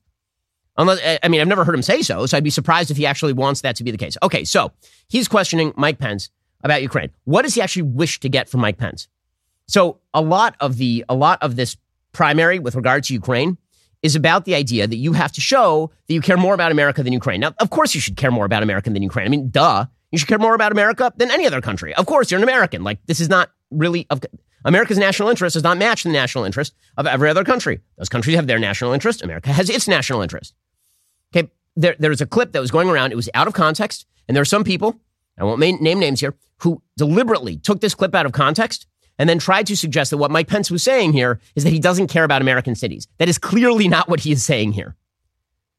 Unless, 0.76 1.18
I 1.22 1.28
mean, 1.28 1.40
I've 1.40 1.48
never 1.48 1.64
heard 1.64 1.74
him 1.74 1.82
say 1.82 2.02
so, 2.02 2.26
so 2.26 2.36
I'd 2.36 2.44
be 2.44 2.50
surprised 2.50 2.90
if 2.90 2.98
he 2.98 3.06
actually 3.06 3.32
wants 3.32 3.62
that 3.62 3.76
to 3.76 3.84
be 3.84 3.90
the 3.90 3.96
case. 3.96 4.18
Okay, 4.22 4.44
so 4.44 4.72
he's 5.08 5.26
questioning 5.26 5.72
Mike 5.74 5.98
Pence 5.98 6.28
about 6.62 6.82
Ukraine. 6.82 7.10
What 7.24 7.42
does 7.42 7.54
he 7.54 7.62
actually 7.62 7.82
wish 7.82 8.20
to 8.20 8.28
get 8.28 8.50
from 8.50 8.60
Mike 8.60 8.76
Pence? 8.76 9.08
So 9.68 9.98
a 10.12 10.20
lot 10.20 10.54
of 10.60 10.76
the 10.76 11.02
a 11.08 11.14
lot 11.14 11.42
of 11.42 11.56
this 11.56 11.78
primary 12.12 12.58
with 12.58 12.74
regard 12.74 13.04
to 13.04 13.14
Ukraine 13.14 13.56
is 14.02 14.16
about 14.16 14.44
the 14.44 14.54
idea 14.54 14.86
that 14.86 14.96
you 14.96 15.12
have 15.12 15.32
to 15.32 15.40
show 15.40 15.90
that 16.08 16.14
you 16.14 16.20
care 16.20 16.36
more 16.36 16.54
about 16.54 16.72
America 16.72 17.02
than 17.02 17.12
Ukraine. 17.12 17.40
Now, 17.40 17.54
of 17.60 17.70
course, 17.70 17.94
you 17.94 18.00
should 18.00 18.16
care 18.16 18.30
more 18.30 18.44
about 18.44 18.62
America 18.62 18.90
than 18.90 19.02
Ukraine. 19.02 19.26
I 19.26 19.30
mean, 19.30 19.50
duh. 19.50 19.86
You 20.10 20.18
should 20.18 20.28
care 20.28 20.38
more 20.38 20.54
about 20.54 20.72
America 20.72 21.12
than 21.16 21.30
any 21.30 21.46
other 21.46 21.62
country. 21.62 21.94
Of 21.94 22.04
course, 22.06 22.30
you're 22.30 22.38
an 22.38 22.44
American. 22.44 22.84
Like, 22.84 22.98
this 23.06 23.20
is 23.20 23.30
not 23.30 23.50
really 23.70 24.06
of 24.10 24.20
America's 24.64 24.98
national 24.98 25.28
interest 25.28 25.54
does 25.54 25.62
not 25.62 25.78
match 25.78 26.02
the 26.02 26.10
national 26.10 26.44
interest 26.44 26.74
of 26.96 27.06
every 27.06 27.30
other 27.30 27.44
country. 27.44 27.80
Those 27.96 28.08
countries 28.08 28.36
have 28.36 28.46
their 28.46 28.58
national 28.58 28.92
interest. 28.92 29.22
America 29.22 29.52
has 29.52 29.70
its 29.70 29.88
national 29.88 30.20
interest. 30.20 30.54
Okay, 31.34 31.50
there, 31.76 31.96
there 31.98 32.10
was 32.10 32.20
a 32.20 32.26
clip 32.26 32.52
that 32.52 32.60
was 32.60 32.70
going 32.70 32.88
around. 32.88 33.12
It 33.12 33.16
was 33.16 33.30
out 33.34 33.46
of 33.46 33.54
context, 33.54 34.06
and 34.28 34.36
there 34.36 34.42
are 34.42 34.46
some 34.46 34.64
people, 34.64 35.00
I 35.38 35.44
won't 35.44 35.60
name 35.60 35.98
names 35.98 36.20
here, 36.20 36.34
who 36.58 36.82
deliberately 36.96 37.56
took 37.56 37.80
this 37.80 37.94
clip 37.94 38.14
out 38.14 38.26
of 38.26 38.32
context 38.32 38.86
and 39.18 39.28
then 39.28 39.38
tried 39.38 39.66
to 39.66 39.76
suggest 39.76 40.10
that 40.10 40.18
what 40.18 40.30
Mike 40.30 40.48
Pence 40.48 40.70
was 40.70 40.82
saying 40.82 41.12
here 41.12 41.40
is 41.54 41.64
that 41.64 41.72
he 41.72 41.78
doesn't 41.78 42.08
care 42.08 42.24
about 42.24 42.42
American 42.42 42.74
cities. 42.74 43.06
That 43.18 43.28
is 43.28 43.38
clearly 43.38 43.88
not 43.88 44.08
what 44.08 44.20
he 44.20 44.32
is 44.32 44.44
saying 44.44 44.72
here. 44.72 44.96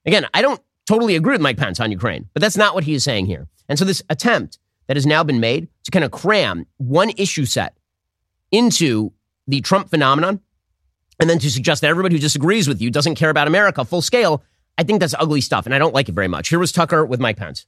Again, 0.06 0.28
I 0.34 0.42
don't 0.42 0.62
totally 0.86 1.16
agree 1.16 1.34
with 1.34 1.42
Mike 1.42 1.58
Pence 1.58 1.80
on 1.80 1.92
Ukraine, 1.92 2.30
but 2.34 2.42
that's 2.42 2.58
not 2.58 2.76
what 2.76 2.84
he 2.84 2.94
is 2.94 3.04
saying 3.04 3.26
here. 3.26 3.48
And 3.70 3.80
so 3.80 3.86
this 3.86 4.04
attempt 4.10 4.60
that 4.88 4.98
has 4.98 5.06
now 5.06 5.24
been 5.24 5.40
made 5.40 5.68
to 5.84 5.92
kind 5.92 6.06
of 6.06 6.12
cram 6.12 6.66
one 6.78 7.12
issue 7.12 7.46
set 7.46 7.78
into 8.52 9.12
the 9.48 9.62
Trump 9.62 9.90
phenomenon 9.90 10.42
and 11.20 11.30
then 11.30 11.40
to 11.40 11.50
suggest 11.50 11.82
that 11.82 11.90
everybody 11.90 12.16
who 12.16 12.22
disagrees 12.22 12.68
with 12.68 12.82
you 12.82 12.92
doesn't 12.92 13.16
care 13.16 13.30
about 13.30 13.48
America 13.48 13.86
full 13.86 14.02
scale, 14.02 14.44
I 14.78 14.84
think 14.84 15.00
that's 15.00 15.16
ugly 15.18 15.42
stuff 15.42 15.66
and 15.66 15.74
I 15.74 15.80
don't 15.80 15.94
like 15.94 16.10
it 16.10 16.16
very 16.16 16.28
much. 16.28 16.50
Here 16.50 16.60
was 16.60 16.72
Tucker 16.72 17.06
with 17.06 17.20
Mike 17.20 17.38
Pence. 17.38 17.66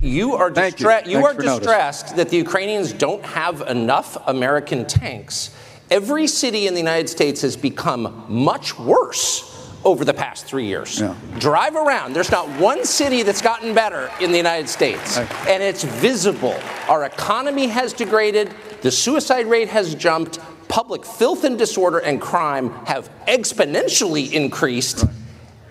You 0.00 0.34
are, 0.34 0.50
distra- 0.50 1.06
you. 1.06 1.18
you 1.18 1.24
are 1.24 1.34
distressed 1.34 2.06
notice. 2.06 2.16
that 2.16 2.28
the 2.28 2.36
Ukrainians 2.36 2.92
don't 2.92 3.24
have 3.24 3.60
enough 3.62 4.16
American 4.26 4.84
tanks. 4.84 5.54
Every 5.90 6.26
city 6.26 6.66
in 6.66 6.74
the 6.74 6.80
United 6.80 7.08
States 7.08 7.42
has 7.42 7.56
become 7.56 8.24
much 8.28 8.78
worse 8.78 9.48
over 9.84 10.04
the 10.04 10.14
past 10.14 10.46
three 10.46 10.66
years. 10.66 11.00
Yeah. 11.00 11.14
Drive 11.38 11.76
around. 11.76 12.14
There's 12.14 12.30
not 12.30 12.48
one 12.60 12.84
city 12.84 13.22
that's 13.22 13.42
gotten 13.42 13.74
better 13.74 14.10
in 14.20 14.30
the 14.30 14.36
United 14.36 14.68
States. 14.68 15.18
And 15.18 15.62
it's 15.62 15.84
visible. 15.84 16.58
Our 16.88 17.04
economy 17.04 17.66
has 17.68 17.92
degraded, 17.92 18.54
the 18.80 18.90
suicide 18.90 19.46
rate 19.46 19.68
has 19.68 19.94
jumped, 19.94 20.38
public 20.68 21.04
filth 21.04 21.44
and 21.44 21.58
disorder 21.58 21.98
and 21.98 22.20
crime 22.20 22.70
have 22.86 23.10
exponentially 23.28 24.32
increased. 24.32 25.02
Right. 25.02 25.14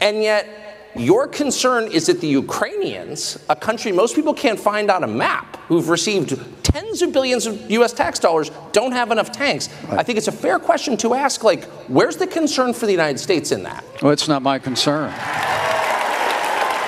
And 0.01 0.23
yet, 0.23 0.47
your 0.95 1.27
concern 1.27 1.91
is 1.91 2.07
that 2.07 2.21
the 2.21 2.27
Ukrainians, 2.27 3.37
a 3.49 3.55
country 3.55 3.91
most 3.91 4.15
people 4.15 4.33
can't 4.33 4.59
find 4.59 4.91
on 4.91 5.03
a 5.03 5.07
map, 5.07 5.57
who've 5.67 5.89
received 5.89 6.37
tens 6.63 7.01
of 7.01 7.13
billions 7.13 7.45
of 7.45 7.71
US 7.71 7.93
tax 7.93 8.19
dollars, 8.19 8.51
don't 8.71 8.91
have 8.91 9.11
enough 9.11 9.31
tanks. 9.31 9.69
Right. 9.83 9.99
I 9.99 10.03
think 10.03 10.17
it's 10.17 10.27
a 10.27 10.33
fair 10.33 10.59
question 10.59 10.97
to 10.97 11.13
ask 11.13 11.43
like, 11.43 11.65
where's 11.87 12.17
the 12.17 12.27
concern 12.27 12.73
for 12.73 12.85
the 12.85 12.91
United 12.91 13.19
States 13.19 13.51
in 13.51 13.63
that? 13.63 13.83
Well, 14.01 14.11
it's 14.11 14.27
not 14.27 14.41
my 14.41 14.59
concern. 14.59 15.11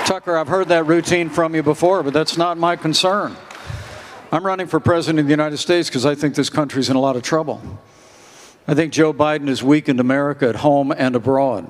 Tucker, 0.06 0.36
I've 0.38 0.50
heard 0.50 0.68
that 0.68 0.86
routine 0.86 1.30
from 1.30 1.56
you 1.56 1.64
before, 1.64 2.04
but 2.04 2.14
that's 2.14 2.38
not 2.38 2.58
my 2.58 2.76
concern. 2.76 3.38
I'm 4.34 4.46
running 4.46 4.68
for 4.68 4.80
president 4.80 5.20
of 5.20 5.26
the 5.28 5.32
United 5.32 5.58
States 5.58 5.88
because 5.88 6.06
I 6.06 6.16
think 6.16 6.36
this 6.36 6.50
country's 6.50 6.90
in 6.90 6.96
a 6.96 7.00
lot 7.00 7.16
of 7.16 7.22
trouble. 7.22 7.62
I 8.68 8.74
think 8.74 8.92
Joe 8.92 9.14
Biden 9.14 9.48
has 9.48 9.62
weakened 9.62 10.00
America 10.00 10.50
at 10.50 10.56
home 10.58 10.92
and 10.92 11.16
abroad. 11.16 11.70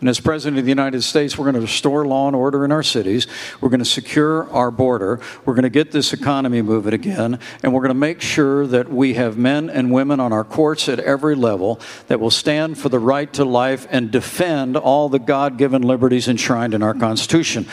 And 0.00 0.10
as 0.10 0.20
President 0.20 0.58
of 0.58 0.66
the 0.66 0.70
United 0.70 1.02
States, 1.02 1.38
we're 1.38 1.46
going 1.46 1.54
to 1.54 1.60
restore 1.62 2.06
law 2.06 2.26
and 2.26 2.36
order 2.36 2.66
in 2.66 2.72
our 2.72 2.82
cities. 2.82 3.26
We're 3.62 3.70
going 3.70 3.78
to 3.80 3.86
secure 3.86 4.50
our 4.50 4.70
border. 4.70 5.20
We're 5.46 5.54
going 5.54 5.62
to 5.62 5.70
get 5.70 5.90
this 5.90 6.12
economy 6.12 6.60
moving 6.60 6.92
again. 6.92 7.38
And 7.62 7.72
we're 7.72 7.80
going 7.80 7.88
to 7.88 7.94
make 7.94 8.20
sure 8.20 8.66
that 8.66 8.90
we 8.90 9.14
have 9.14 9.38
men 9.38 9.70
and 9.70 9.90
women 9.90 10.20
on 10.20 10.34
our 10.34 10.44
courts 10.44 10.90
at 10.90 11.00
every 11.00 11.34
level 11.34 11.80
that 12.08 12.20
will 12.20 12.30
stand 12.30 12.76
for 12.76 12.90
the 12.90 12.98
right 12.98 13.32
to 13.32 13.46
life 13.46 13.86
and 13.90 14.10
defend 14.10 14.76
all 14.76 15.08
the 15.08 15.18
God 15.18 15.56
given 15.56 15.80
liberties 15.80 16.28
enshrined 16.28 16.74
in 16.74 16.82
our 16.82 16.94
Constitution. 16.94 17.66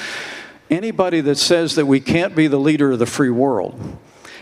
Anybody 0.70 1.20
that 1.20 1.36
says 1.36 1.76
that 1.76 1.88
we 1.88 2.00
can't 2.00 2.36
be 2.36 2.48
the 2.48 2.58
leader 2.58 2.94
of 2.94 3.00
the 3.00 3.06
free 3.06 3.32
world, 3.32 3.78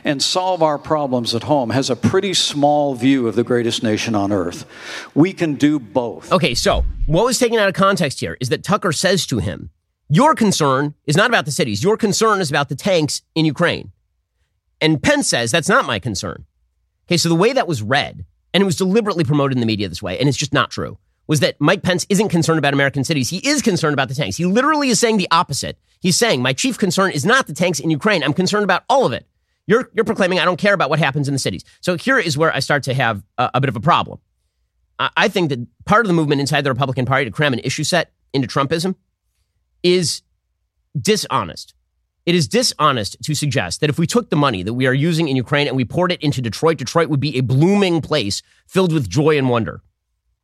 and 0.03 0.21
solve 0.21 0.61
our 0.63 0.77
problems 0.77 1.35
at 1.35 1.43
home 1.43 1.69
has 1.69 1.89
a 1.89 1.95
pretty 1.95 2.33
small 2.33 2.95
view 2.95 3.27
of 3.27 3.35
the 3.35 3.43
greatest 3.43 3.83
nation 3.83 4.15
on 4.15 4.31
earth. 4.31 4.65
We 5.13 5.33
can 5.33 5.55
do 5.55 5.79
both. 5.79 6.31
Okay, 6.31 6.53
so 6.53 6.85
what 7.05 7.25
was 7.25 7.39
taken 7.39 7.59
out 7.59 7.67
of 7.67 7.73
context 7.73 8.19
here 8.19 8.37
is 8.39 8.49
that 8.49 8.63
Tucker 8.63 8.91
says 8.91 9.25
to 9.27 9.39
him, 9.39 9.69
Your 10.09 10.35
concern 10.35 10.95
is 11.05 11.17
not 11.17 11.29
about 11.29 11.45
the 11.45 11.51
cities, 11.51 11.83
your 11.83 11.97
concern 11.97 12.41
is 12.41 12.49
about 12.49 12.69
the 12.69 12.75
tanks 12.75 13.21
in 13.35 13.45
Ukraine. 13.45 13.91
And 14.79 15.01
Pence 15.01 15.27
says, 15.27 15.51
That's 15.51 15.69
not 15.69 15.85
my 15.85 15.99
concern. 15.99 16.45
Okay, 17.07 17.17
so 17.17 17.29
the 17.29 17.35
way 17.35 17.53
that 17.53 17.67
was 17.67 17.81
read, 17.81 18.25
and 18.53 18.61
it 18.61 18.65
was 18.65 18.75
deliberately 18.75 19.23
promoted 19.23 19.57
in 19.57 19.59
the 19.59 19.65
media 19.65 19.89
this 19.89 20.01
way, 20.01 20.17
and 20.19 20.27
it's 20.27 20.37
just 20.37 20.53
not 20.53 20.71
true, 20.71 20.97
was 21.27 21.39
that 21.39 21.55
Mike 21.59 21.83
Pence 21.83 22.05
isn't 22.09 22.29
concerned 22.29 22.59
about 22.59 22.73
American 22.73 23.03
cities. 23.03 23.29
He 23.29 23.37
is 23.37 23.61
concerned 23.61 23.93
about 23.93 24.09
the 24.09 24.15
tanks. 24.15 24.37
He 24.37 24.45
literally 24.45 24.89
is 24.89 24.99
saying 24.99 25.17
the 25.17 25.27
opposite. 25.31 25.77
He's 25.99 26.17
saying, 26.17 26.41
My 26.41 26.53
chief 26.53 26.77
concern 26.77 27.11
is 27.11 27.25
not 27.25 27.47
the 27.47 27.53
tanks 27.53 27.79
in 27.79 27.89
Ukraine. 27.89 28.23
I'm 28.23 28.33
concerned 28.33 28.63
about 28.63 28.83
all 28.89 29.05
of 29.05 29.13
it. 29.13 29.25
You're, 29.71 29.89
you're 29.93 30.03
proclaiming 30.03 30.37
I 30.37 30.43
don't 30.43 30.59
care 30.59 30.73
about 30.73 30.89
what 30.89 30.99
happens 30.99 31.29
in 31.29 31.33
the 31.33 31.39
cities. 31.39 31.63
So 31.79 31.95
here 31.95 32.19
is 32.19 32.37
where 32.37 32.53
I 32.53 32.59
start 32.59 32.83
to 32.83 32.93
have 32.93 33.23
a, 33.37 33.51
a 33.53 33.61
bit 33.61 33.69
of 33.69 33.77
a 33.77 33.79
problem. 33.79 34.19
I, 34.99 35.09
I 35.15 35.27
think 35.29 35.47
that 35.47 35.65
part 35.85 36.03
of 36.05 36.09
the 36.09 36.13
movement 36.13 36.41
inside 36.41 36.65
the 36.65 36.71
Republican 36.71 37.05
Party 37.05 37.23
to 37.23 37.31
cram 37.31 37.53
an 37.53 37.59
issue 37.59 37.85
set 37.85 38.11
into 38.33 38.49
Trumpism 38.49 38.95
is 39.81 40.23
dishonest. 40.99 41.73
It 42.25 42.35
is 42.35 42.49
dishonest 42.49 43.15
to 43.23 43.33
suggest 43.33 43.79
that 43.79 43.89
if 43.89 43.97
we 43.97 44.05
took 44.05 44.29
the 44.29 44.35
money 44.35 44.61
that 44.61 44.73
we 44.73 44.87
are 44.87 44.93
using 44.93 45.29
in 45.29 45.37
Ukraine 45.37 45.67
and 45.67 45.77
we 45.77 45.85
poured 45.85 46.11
it 46.11 46.21
into 46.21 46.41
Detroit, 46.41 46.77
Detroit 46.77 47.07
would 47.07 47.21
be 47.21 47.37
a 47.37 47.41
blooming 47.41 48.01
place 48.01 48.41
filled 48.67 48.91
with 48.91 49.07
joy 49.07 49.37
and 49.37 49.49
wonder. 49.49 49.81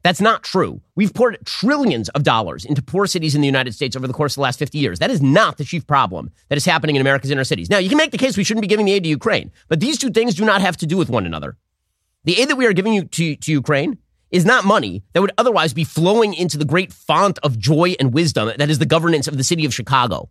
That's 0.08 0.22
not 0.22 0.42
true. 0.42 0.80
We've 0.96 1.14
poured 1.14 1.38
trillions 1.44 2.08
of 2.08 2.24
dollars 2.24 2.64
into 2.64 2.82
poor 2.82 3.08
cities 3.08 3.36
in 3.36 3.42
the 3.42 3.46
United 3.46 3.76
States 3.76 3.94
over 3.94 4.08
the 4.08 4.14
course 4.14 4.32
of 4.32 4.36
the 4.36 4.44
last 4.44 4.58
50 4.58 4.78
years. 4.78 5.00
That 5.00 5.12
is 5.12 5.22
not 5.22 5.58
the 5.58 5.66
chief 5.66 5.86
problem 5.86 6.32
that 6.48 6.56
is 6.56 6.64
happening 6.64 6.96
in 6.96 7.02
America's 7.02 7.30
inner 7.30 7.44
cities. 7.44 7.70
Now, 7.70 7.80
you 7.80 7.90
can 7.90 7.98
make 7.98 8.12
the 8.12 8.18
case 8.18 8.38
we 8.38 8.46
shouldn't 8.46 8.62
be 8.62 8.70
giving 8.70 8.86
the 8.86 8.94
aid 8.94 9.04
to 9.04 9.10
Ukraine, 9.10 9.52
but 9.68 9.82
these 9.82 9.98
two 9.98 10.10
things 10.10 10.34
do 10.34 10.46
not 10.46 10.62
have 10.62 10.78
to 10.78 10.86
do 10.86 10.96
with 10.96 11.10
one 11.10 11.26
another. 11.26 11.58
The 12.24 12.40
aid 12.40 12.48
that 12.48 12.56
we 12.56 12.66
are 12.66 12.72
giving 12.72 13.06
to, 13.06 13.36
to 13.36 13.52
Ukraine 13.52 13.98
is 14.32 14.46
not 14.46 14.64
money 14.64 15.04
that 15.12 15.20
would 15.20 15.34
otherwise 15.38 15.74
be 15.74 15.84
flowing 15.84 16.34
into 16.34 16.58
the 16.58 16.64
great 16.64 16.94
font 16.94 17.38
of 17.40 17.60
joy 17.60 17.94
and 18.00 18.14
wisdom 18.14 18.50
that 18.58 18.70
is 18.70 18.80
the 18.80 18.86
governance 18.86 19.28
of 19.28 19.36
the 19.36 19.44
city 19.44 19.66
of 19.66 19.74
Chicago. 19.74 20.30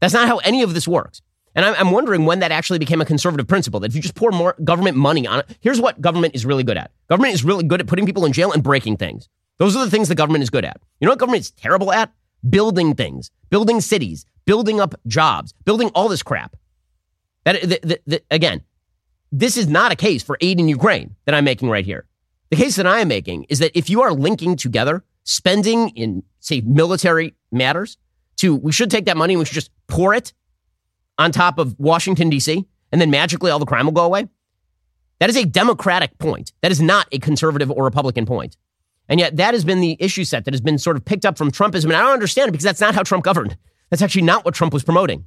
That's 0.00 0.12
not 0.12 0.28
how 0.28 0.36
any 0.44 0.62
of 0.62 0.74
this 0.74 0.86
works. 0.86 1.22
And 1.54 1.64
I'm, 1.64 1.90
wondering 1.90 2.26
when 2.26 2.40
that 2.40 2.52
actually 2.52 2.78
became 2.78 3.00
a 3.00 3.04
conservative 3.04 3.48
principle 3.48 3.80
that 3.80 3.90
if 3.90 3.96
you 3.96 4.02
just 4.02 4.14
pour 4.14 4.30
more 4.30 4.54
government 4.62 4.96
money 4.96 5.26
on 5.26 5.40
it, 5.40 5.56
here's 5.60 5.80
what 5.80 6.00
government 6.00 6.34
is 6.34 6.46
really 6.46 6.62
good 6.62 6.76
at. 6.76 6.92
Government 7.08 7.34
is 7.34 7.44
really 7.44 7.64
good 7.64 7.80
at 7.80 7.88
putting 7.88 8.06
people 8.06 8.24
in 8.24 8.32
jail 8.32 8.52
and 8.52 8.62
breaking 8.62 8.96
things. 8.96 9.28
Those 9.58 9.74
are 9.76 9.84
the 9.84 9.90
things 9.90 10.08
the 10.08 10.14
government 10.14 10.42
is 10.42 10.50
good 10.50 10.64
at. 10.64 10.80
You 11.00 11.06
know 11.06 11.12
what 11.12 11.18
government 11.18 11.40
is 11.40 11.50
terrible 11.50 11.92
at? 11.92 12.12
Building 12.48 12.94
things, 12.94 13.30
building 13.50 13.80
cities, 13.80 14.24
building 14.46 14.80
up 14.80 14.94
jobs, 15.06 15.52
building 15.64 15.90
all 15.94 16.08
this 16.08 16.22
crap. 16.22 16.56
That, 17.44 18.00
again, 18.30 18.62
this 19.32 19.56
is 19.56 19.66
not 19.66 19.92
a 19.92 19.96
case 19.96 20.22
for 20.22 20.38
aid 20.40 20.60
in 20.60 20.68
Ukraine 20.68 21.16
that 21.24 21.34
I'm 21.34 21.44
making 21.44 21.68
right 21.68 21.84
here. 21.84 22.06
The 22.50 22.56
case 22.56 22.76
that 22.76 22.86
I 22.86 23.00
am 23.00 23.08
making 23.08 23.44
is 23.48 23.58
that 23.58 23.76
if 23.76 23.90
you 23.90 24.02
are 24.02 24.12
linking 24.12 24.56
together 24.56 25.04
spending 25.24 25.90
in, 25.90 26.22
say, 26.40 26.60
military 26.60 27.34
matters 27.52 27.96
to 28.36 28.54
we 28.54 28.72
should 28.72 28.90
take 28.90 29.04
that 29.06 29.16
money 29.16 29.34
and 29.34 29.38
we 29.38 29.44
should 29.44 29.54
just 29.54 29.70
pour 29.86 30.14
it 30.14 30.32
on 31.20 31.30
top 31.30 31.58
of 31.58 31.78
Washington, 31.78 32.30
D.C., 32.30 32.66
and 32.90 33.00
then 33.00 33.10
magically 33.10 33.50
all 33.50 33.58
the 33.58 33.66
crime 33.66 33.84
will 33.84 33.92
go 33.92 34.04
away. 34.04 34.26
That 35.20 35.28
is 35.28 35.36
a 35.36 35.44
Democratic 35.44 36.18
point. 36.18 36.52
That 36.62 36.72
is 36.72 36.80
not 36.80 37.06
a 37.12 37.18
conservative 37.18 37.70
or 37.70 37.84
Republican 37.84 38.24
point. 38.24 38.56
And 39.08 39.20
yet 39.20 39.36
that 39.36 39.52
has 39.52 39.64
been 39.64 39.80
the 39.80 39.96
issue 40.00 40.24
set 40.24 40.46
that 40.46 40.54
has 40.54 40.62
been 40.62 40.78
sort 40.78 40.96
of 40.96 41.04
picked 41.04 41.26
up 41.26 41.36
from 41.36 41.50
Trumpism. 41.50 41.84
And 41.84 41.94
I 41.94 42.00
don't 42.00 42.12
understand 42.12 42.48
it 42.48 42.52
because 42.52 42.64
that's 42.64 42.80
not 42.80 42.94
how 42.94 43.02
Trump 43.02 43.22
governed. 43.22 43.56
That's 43.90 44.02
actually 44.02 44.22
not 44.22 44.44
what 44.44 44.54
Trump 44.54 44.72
was 44.72 44.82
promoting. 44.82 45.26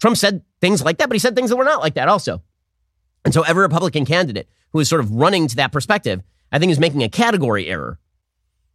Trump 0.00 0.16
said 0.16 0.42
things 0.60 0.82
like 0.82 0.98
that, 0.98 1.08
but 1.08 1.14
he 1.14 1.20
said 1.20 1.36
things 1.36 1.50
that 1.50 1.56
were 1.56 1.64
not 1.64 1.80
like 1.80 1.94
that 1.94 2.08
also. 2.08 2.42
And 3.24 3.32
so 3.32 3.42
every 3.42 3.62
Republican 3.62 4.04
candidate 4.04 4.48
who 4.72 4.80
is 4.80 4.88
sort 4.88 5.00
of 5.00 5.12
running 5.12 5.46
to 5.46 5.56
that 5.56 5.72
perspective, 5.72 6.20
I 6.50 6.58
think 6.58 6.72
is 6.72 6.80
making 6.80 7.02
a 7.02 7.08
category 7.08 7.68
error. 7.68 7.98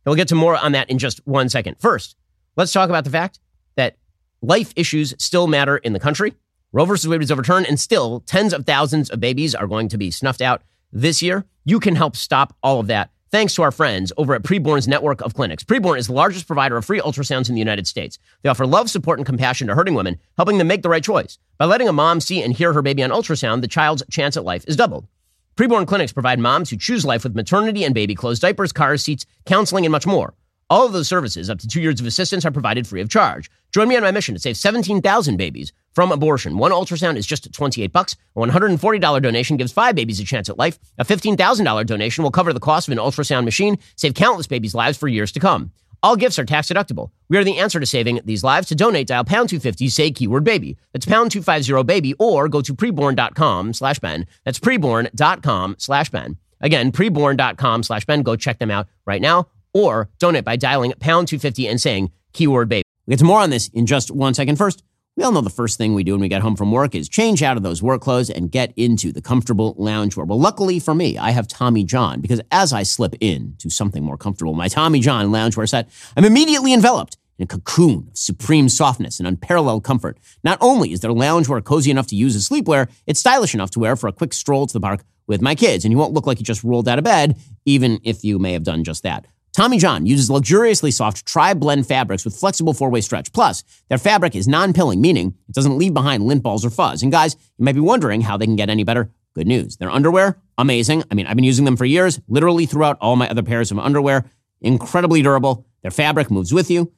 And 0.06 0.12
we'll 0.12 0.16
get 0.16 0.30
to 0.30 0.36
more 0.36 0.56
on 0.56 0.72
that 0.74 0.90
in 0.90 0.98
just 0.98 1.20
one 1.26 1.50
second. 1.50 1.76
First, 1.80 2.16
let's 2.56 2.72
talk 2.72 2.90
about 2.90 3.04
the 3.04 3.10
fact 3.10 3.40
that 3.76 3.98
life 4.42 4.72
issues 4.76 5.14
still 5.18 5.48
matter 5.48 5.78
in 5.78 5.94
the 5.94 6.00
country. 6.00 6.34
Roe 6.74 6.86
versus 6.86 7.08
Wade 7.08 7.20
was 7.20 7.32
overturned, 7.32 7.68
and 7.68 7.80
still 7.80 8.22
tens 8.22 8.52
of 8.52 8.66
thousands 8.66 9.12
of 9.12 9.20
babies 9.20 9.54
are 9.54 9.68
going 9.68 9.88
to 9.90 9.98
be 9.98 10.10
snuffed 10.10 10.42
out 10.42 10.64
this 10.92 11.22
year. 11.22 11.46
You 11.66 11.80
can 11.80 11.96
help 11.96 12.16
stop 12.16 12.56
all 12.64 12.80
of 12.80 12.88
that 12.88 13.12
thanks 13.30 13.54
to 13.56 13.62
our 13.62 13.72
friends 13.72 14.12
over 14.18 14.34
at 14.34 14.42
Preborn's 14.42 14.88
network 14.88 15.22
of 15.22 15.36
clinics. 15.36 15.64
Preborn 15.64 16.00
is 16.00 16.08
the 16.08 16.14
largest 16.14 16.48
provider 16.48 16.76
of 16.76 16.84
free 16.84 17.00
ultrasounds 17.00 17.48
in 17.48 17.54
the 17.54 17.62
United 17.62 17.86
States. 17.86 18.18
They 18.42 18.50
offer 18.50 18.66
love, 18.66 18.90
support, 18.90 19.20
and 19.20 19.26
compassion 19.26 19.68
to 19.68 19.76
hurting 19.76 19.94
women, 19.94 20.20
helping 20.36 20.58
them 20.58 20.68
make 20.68 20.82
the 20.82 20.90
right 20.90 21.04
choice. 21.04 21.38
By 21.60 21.66
letting 21.66 21.88
a 21.88 21.94
mom 21.94 22.20
see 22.20 22.42
and 22.42 22.52
hear 22.52 22.74
her 22.74 22.82
baby 22.82 23.04
on 23.04 23.12
ultrasound, 23.12 23.62
the 23.62 23.68
child's 23.68 24.02
chance 24.10 24.36
at 24.36 24.44
life 24.44 24.66
is 24.68 24.76
doubled. 24.76 25.08
Preborn 25.56 25.86
clinics 25.86 26.12
provide 26.12 26.40
moms 26.40 26.72
who 26.72 26.78
choose 26.78 27.06
life 27.06 27.24
with 27.24 27.36
maternity 27.36 27.84
and 27.84 27.94
baby 27.94 28.16
clothes, 28.16 28.40
diapers, 28.40 28.72
car 28.72 28.98
seats, 28.98 29.28
counseling, 29.46 29.86
and 29.86 29.92
much 29.92 30.08
more. 30.08 30.34
All 30.72 30.88
of 30.88 30.94
those 30.94 31.08
services, 31.08 31.52
up 31.52 31.60
to 31.60 31.68
two 31.68 31.82
years 31.82 32.00
of 32.00 32.08
assistance, 32.08 32.46
are 32.46 32.52
provided 32.52 32.88
free 32.88 33.02
of 33.02 33.10
charge. 33.10 33.52
Join 33.72 33.88
me 33.88 33.96
on 33.96 34.02
my 34.02 34.10
mission 34.10 34.34
to 34.34 34.40
save 34.40 34.58
17,000 34.58 35.38
babies 35.38 35.72
from 35.94 36.12
abortion. 36.12 36.58
One 36.58 36.72
ultrasound 36.72 37.18
is 37.18 37.26
just 37.26 37.52
28 37.54 37.92
bucks. 37.92 38.16
A 38.36 38.40
$140 38.40 39.22
donation 39.22 39.58
gives 39.58 39.72
five 39.72 39.96
babies 39.96 40.20
a 40.20 40.26
chance 40.26 40.50
at 40.50 40.58
life. 40.58 40.80
A 40.98 41.06
$15,000 41.06 41.86
donation 41.86 42.24
will 42.24 42.32
cover 42.32 42.54
the 42.54 42.60
cost 42.60 42.88
of 42.88 42.92
an 42.92 42.98
ultrasound 42.98 43.46
machine, 43.46 43.78
save 43.96 44.14
countless 44.14 44.48
babies' 44.48 44.76
lives 44.76 44.98
for 44.98 45.08
years 45.08 45.32
to 45.34 45.40
come. 45.40 45.72
All 46.02 46.18
gifts 46.18 46.38
are 46.38 46.44
tax 46.44 46.68
deductible. 46.68 47.12
We 47.30 47.38
are 47.38 47.46
the 47.46 47.60
answer 47.60 47.80
to 47.80 47.86
saving 47.86 48.20
these 48.26 48.44
lives. 48.44 48.68
To 48.68 48.76
donate, 48.76 49.08
dial 49.08 49.24
pound 49.24 49.50
250, 49.50 49.88
say 49.88 50.12
keyword 50.12 50.44
baby. 50.44 50.78
That's 50.92 51.06
pound 51.06 51.32
250 51.32 51.84
baby, 51.84 52.14
or 52.16 52.50
go 52.50 52.62
to 52.62 52.76
preborn.com 52.76 53.74
slash 53.74 54.00
Ben. 54.00 54.28
That's 54.44 54.60
preborn.com 54.60 55.76
slash 55.80 56.10
Ben. 56.10 56.38
Again, 56.60 56.92
preborn.com 56.92 57.84
slash 57.84 58.06
Ben. 58.06 58.22
Go 58.22 58.36
check 58.36 58.60
them 58.60 58.72
out 58.72 58.88
right 59.06 59.22
now 59.22 59.48
or 59.74 60.10
donate 60.20 60.46
by 60.46 60.56
dialing 60.56 60.94
pound 61.00 61.28
250 61.28 61.68
and 61.68 61.82
saying 61.82 62.12
keyword 62.32 62.70
baby. 62.70 62.84
We'll 63.06 63.14
get 63.14 63.20
to 63.20 63.26
more 63.26 63.40
on 63.42 63.50
this 63.50 63.68
in 63.70 63.86
just 63.86 64.12
one 64.12 64.34
second. 64.34 64.58
First, 64.58 64.84
we 65.16 65.24
all 65.24 65.32
know 65.32 65.42
the 65.42 65.50
first 65.50 65.78
thing 65.78 65.94
we 65.94 66.04
do 66.04 66.14
when 66.14 66.22
we 66.22 66.28
get 66.28 66.42
home 66.42 66.56
from 66.56 66.72
work 66.72 66.96
is 66.96 67.08
change 67.08 67.44
out 67.44 67.56
of 67.56 67.62
those 67.62 67.84
work 67.84 68.02
clothes 68.02 68.32
and 68.32 68.50
get 68.50 68.74
into 68.76 69.12
the 69.12 69.22
comfortable 69.22 69.76
loungewear. 69.76 70.26
Well, 70.26 70.40
luckily 70.40 70.80
for 70.80 70.96
me, 70.96 71.20
I 71.20 71.32
have 71.32 71.48
Tommy 71.48 71.84
John 71.84 72.20
because 72.20 72.42
as 72.52 72.74
I 72.74 72.82
slip 72.82 73.14
in 73.20 73.56
to 73.60 73.70
something 73.70 74.04
more 74.04 74.18
comfortable, 74.18 74.56
my 74.56 74.68
Tommy 74.68 75.00
John 75.02 75.28
loungewear 75.28 75.70
set, 75.70 75.88
I'm 76.18 76.26
immediately 76.26 76.74
enveloped 76.74 77.18
in 77.38 77.44
a 77.44 77.48
cocoon 77.48 78.08
of 78.10 78.18
supreme 78.18 78.70
softness 78.70 79.20
and 79.20 79.28
unparalleled 79.28 79.84
comfort. 79.84 80.18
Not 80.44 80.58
only 80.62 80.92
is 80.92 81.02
their 81.02 81.12
loungewear 81.12 81.64
cozy 81.64 81.92
enough 81.92 82.08
to 82.08 82.16
use 82.16 82.36
as 82.36 82.50
sleepwear, 82.50 82.90
it's 83.06 83.20
stylish 83.20 83.54
enough 83.54 83.72
to 83.72 83.80
wear 83.80 83.96
for 83.96 84.08
a 84.08 84.14
quick 84.14 84.34
stroll 84.34 84.66
to 84.66 84.74
the 84.74 84.80
park 84.80 85.04
with 85.28 85.42
my 85.42 85.54
kids, 85.54 85.86
and 85.86 85.92
you 85.92 85.98
won't 85.98 86.14
look 86.14 86.26
like 86.26 86.40
you 86.40 86.46
just 86.46 86.64
rolled 86.64 86.88
out 86.88 86.98
of 86.98 87.04
bed, 87.04 87.38
even 87.66 88.00
if 88.04 88.24
you 88.24 88.40
may 88.40 88.54
have 88.54 88.64
done 88.64 88.84
just 88.84 89.04
that. 89.04 89.26
Tommy 89.54 89.78
John 89.78 90.08
uses 90.08 90.32
luxuriously 90.32 90.90
soft 90.90 91.28
tri 91.28 91.54
blend 91.54 91.86
fabrics 91.86 92.26
with 92.26 92.36
flexible 92.36 92.74
four 92.74 92.90
way 92.90 93.02
stretch. 93.02 93.32
Plus, 93.34 93.64
their 93.88 94.00
fabric 94.00 94.36
is 94.36 94.48
non 94.48 94.74
pilling, 94.74 95.00
meaning 95.00 95.36
it 95.48 95.54
doesn't 95.54 95.78
leave 95.78 95.94
behind 95.94 96.24
lint 96.24 96.42
balls 96.42 96.66
or 96.66 96.72
fuzz. 96.72 97.04
And 97.04 97.12
guys, 97.12 97.36
you 97.58 97.66
might 97.66 97.76
be 97.76 97.80
wondering 97.80 98.22
how 98.22 98.36
they 98.36 98.46
can 98.46 98.56
get 98.56 98.70
any 98.70 98.84
better. 98.84 99.12
Good 99.36 99.48
news. 99.48 99.78
Their 99.78 99.92
underwear, 99.92 100.38
amazing. 100.58 101.04
I 101.12 101.16
mean, 101.16 101.28
I've 101.28 101.36
been 101.36 101.46
using 101.46 101.66
them 101.66 101.78
for 101.78 101.86
years, 101.86 102.20
literally 102.28 102.66
throughout 102.66 102.98
all 103.00 103.16
my 103.16 103.30
other 103.30 103.44
pairs 103.44 103.72
of 103.72 103.78
underwear. 103.78 104.26
Incredibly 104.62 105.22
durable. 105.22 105.68
Their 105.84 105.92
fabric 105.92 106.32
moves 106.32 106.54
with 106.54 106.72
you. 106.72 106.92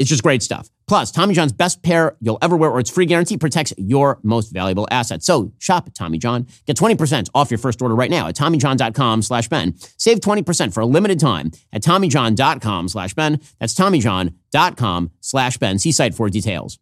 It's 0.00 0.08
just 0.08 0.22
great 0.22 0.42
stuff. 0.42 0.70
Plus, 0.88 1.12
Tommy 1.12 1.34
John's 1.34 1.52
best 1.52 1.82
pair 1.82 2.16
you'll 2.20 2.38
ever 2.40 2.56
wear 2.56 2.70
or 2.70 2.80
its 2.80 2.88
free 2.88 3.04
guarantee 3.04 3.36
protects 3.36 3.74
your 3.76 4.18
most 4.22 4.50
valuable 4.50 4.88
asset. 4.90 5.22
So 5.22 5.52
shop 5.58 5.90
Tommy 5.92 6.16
John. 6.16 6.46
Get 6.66 6.78
20% 6.78 7.28
off 7.34 7.50
your 7.50 7.58
first 7.58 7.82
order 7.82 7.94
right 7.94 8.10
now 8.10 8.26
at 8.26 8.34
TommyJohn.com 8.34 9.20
slash 9.20 9.48
Ben. 9.48 9.76
Save 9.98 10.20
20% 10.20 10.72
for 10.72 10.80
a 10.80 10.86
limited 10.86 11.20
time 11.20 11.50
at 11.70 11.82
TommyJohn.com 11.82 12.88
slash 12.88 13.12
Ben. 13.12 13.40
That's 13.58 13.74
TommyJohn.com 13.74 15.10
slash 15.20 15.58
Ben. 15.58 15.78
See 15.78 15.92
site 15.92 16.14
for 16.14 16.30
details. 16.30 16.78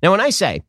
Now, 0.00 0.12
when 0.12 0.20
I 0.20 0.30
say 0.30 0.62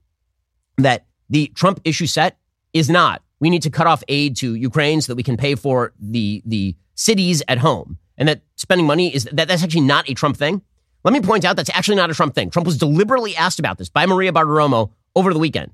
that 0.80 1.06
the 1.30 1.52
Trump 1.54 1.80
issue 1.84 2.08
set 2.08 2.40
is 2.74 2.90
not, 2.90 3.22
we 3.40 3.52
need 3.52 3.62
to 3.62 3.70
cut 3.70 3.86
off 3.86 4.04
aid 4.08 4.36
to 4.38 4.56
Ukraine 4.56 5.00
so 5.02 5.12
that 5.12 5.18
we 5.18 5.24
can 5.24 5.38
pay 5.38 5.54
for 5.54 5.94
the, 6.00 6.42
the 6.44 6.76
cities 6.96 7.44
at 7.48 7.60
home 7.60 8.00
and 8.18 8.28
that 8.28 8.42
spending 8.56 8.88
money 8.88 9.14
is 9.14 9.26
that 9.26 9.48
that's 9.48 9.64
actually 9.64 9.82
not 9.82 10.10
a 10.10 10.16
Trump 10.16 10.38
thing. 10.38 10.64
Let 11.04 11.14
me 11.14 11.20
point 11.20 11.44
out 11.44 11.56
that's 11.56 11.70
actually 11.70 11.98
not 11.98 12.10
a 12.10 12.14
Trump 12.14 12.34
thing. 12.34 12.50
Trump 12.50 12.66
was 12.66 12.78
deliberately 12.78 13.36
asked 13.36 13.60
about 13.60 13.78
this 13.78 13.90
by 13.90 14.06
Maria 14.06 14.32
Bartiromo 14.32 14.92
over 15.16 15.34
the 15.34 15.40
weekend. 15.40 15.72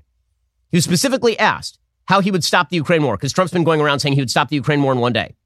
He 0.70 0.76
was 0.76 0.84
specifically 0.84 1.38
asked 1.38 1.78
how 2.06 2.20
he 2.20 2.30
would 2.30 2.42
stop 2.42 2.68
the 2.68 2.76
Ukraine 2.76 3.02
war 3.02 3.16
because 3.16 3.32
Trump's 3.32 3.52
been 3.52 3.64
going 3.64 3.80
around 3.80 4.00
saying 4.00 4.14
he 4.14 4.20
would 4.20 4.30
stop 4.30 4.48
the 4.48 4.56
Ukraine 4.56 4.82
war 4.82 4.92
in 4.92 4.98
one 4.98 5.12
day. 5.12 5.36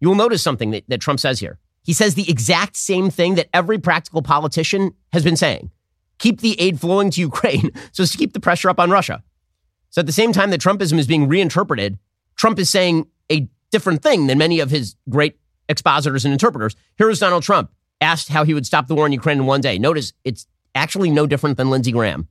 You 0.00 0.08
will 0.08 0.14
notice 0.14 0.42
something 0.42 0.70
that, 0.70 0.84
that 0.88 1.00
Trump 1.00 1.18
says 1.18 1.40
here. 1.40 1.58
He 1.82 1.92
says 1.92 2.14
the 2.14 2.30
exact 2.30 2.76
same 2.76 3.10
thing 3.10 3.34
that 3.34 3.48
every 3.52 3.78
practical 3.78 4.22
politician 4.22 4.94
has 5.12 5.24
been 5.24 5.36
saying 5.36 5.70
keep 6.18 6.40
the 6.40 6.60
aid 6.60 6.78
flowing 6.78 7.10
to 7.10 7.20
Ukraine 7.20 7.72
so 7.92 8.04
as 8.04 8.12
to 8.12 8.18
keep 8.18 8.32
the 8.32 8.40
pressure 8.40 8.70
up 8.70 8.78
on 8.78 8.90
Russia. 8.90 9.24
So 9.90 10.00
at 10.00 10.06
the 10.06 10.12
same 10.12 10.32
time 10.32 10.50
that 10.50 10.60
Trumpism 10.60 10.98
is 10.98 11.06
being 11.08 11.26
reinterpreted, 11.26 11.98
Trump 12.36 12.60
is 12.60 12.70
saying 12.70 13.08
a 13.30 13.48
different 13.72 14.02
thing 14.02 14.28
than 14.28 14.38
many 14.38 14.60
of 14.60 14.70
his 14.70 14.94
great 15.08 15.38
expositors 15.68 16.24
and 16.24 16.32
interpreters. 16.32 16.76
Here 16.96 17.10
is 17.10 17.18
Donald 17.18 17.42
Trump 17.42 17.72
asked 18.02 18.28
how 18.28 18.44
he 18.44 18.52
would 18.54 18.66
stop 18.66 18.86
the 18.88 18.94
war 18.94 19.06
in 19.06 19.12
Ukraine 19.12 19.38
in 19.38 19.46
one 19.46 19.60
day. 19.60 19.78
Notice 19.78 20.12
it's 20.24 20.46
actually 20.74 21.10
no 21.10 21.26
different 21.26 21.56
than 21.56 21.70
Lindsey 21.70 21.92
Graham. 21.92 22.28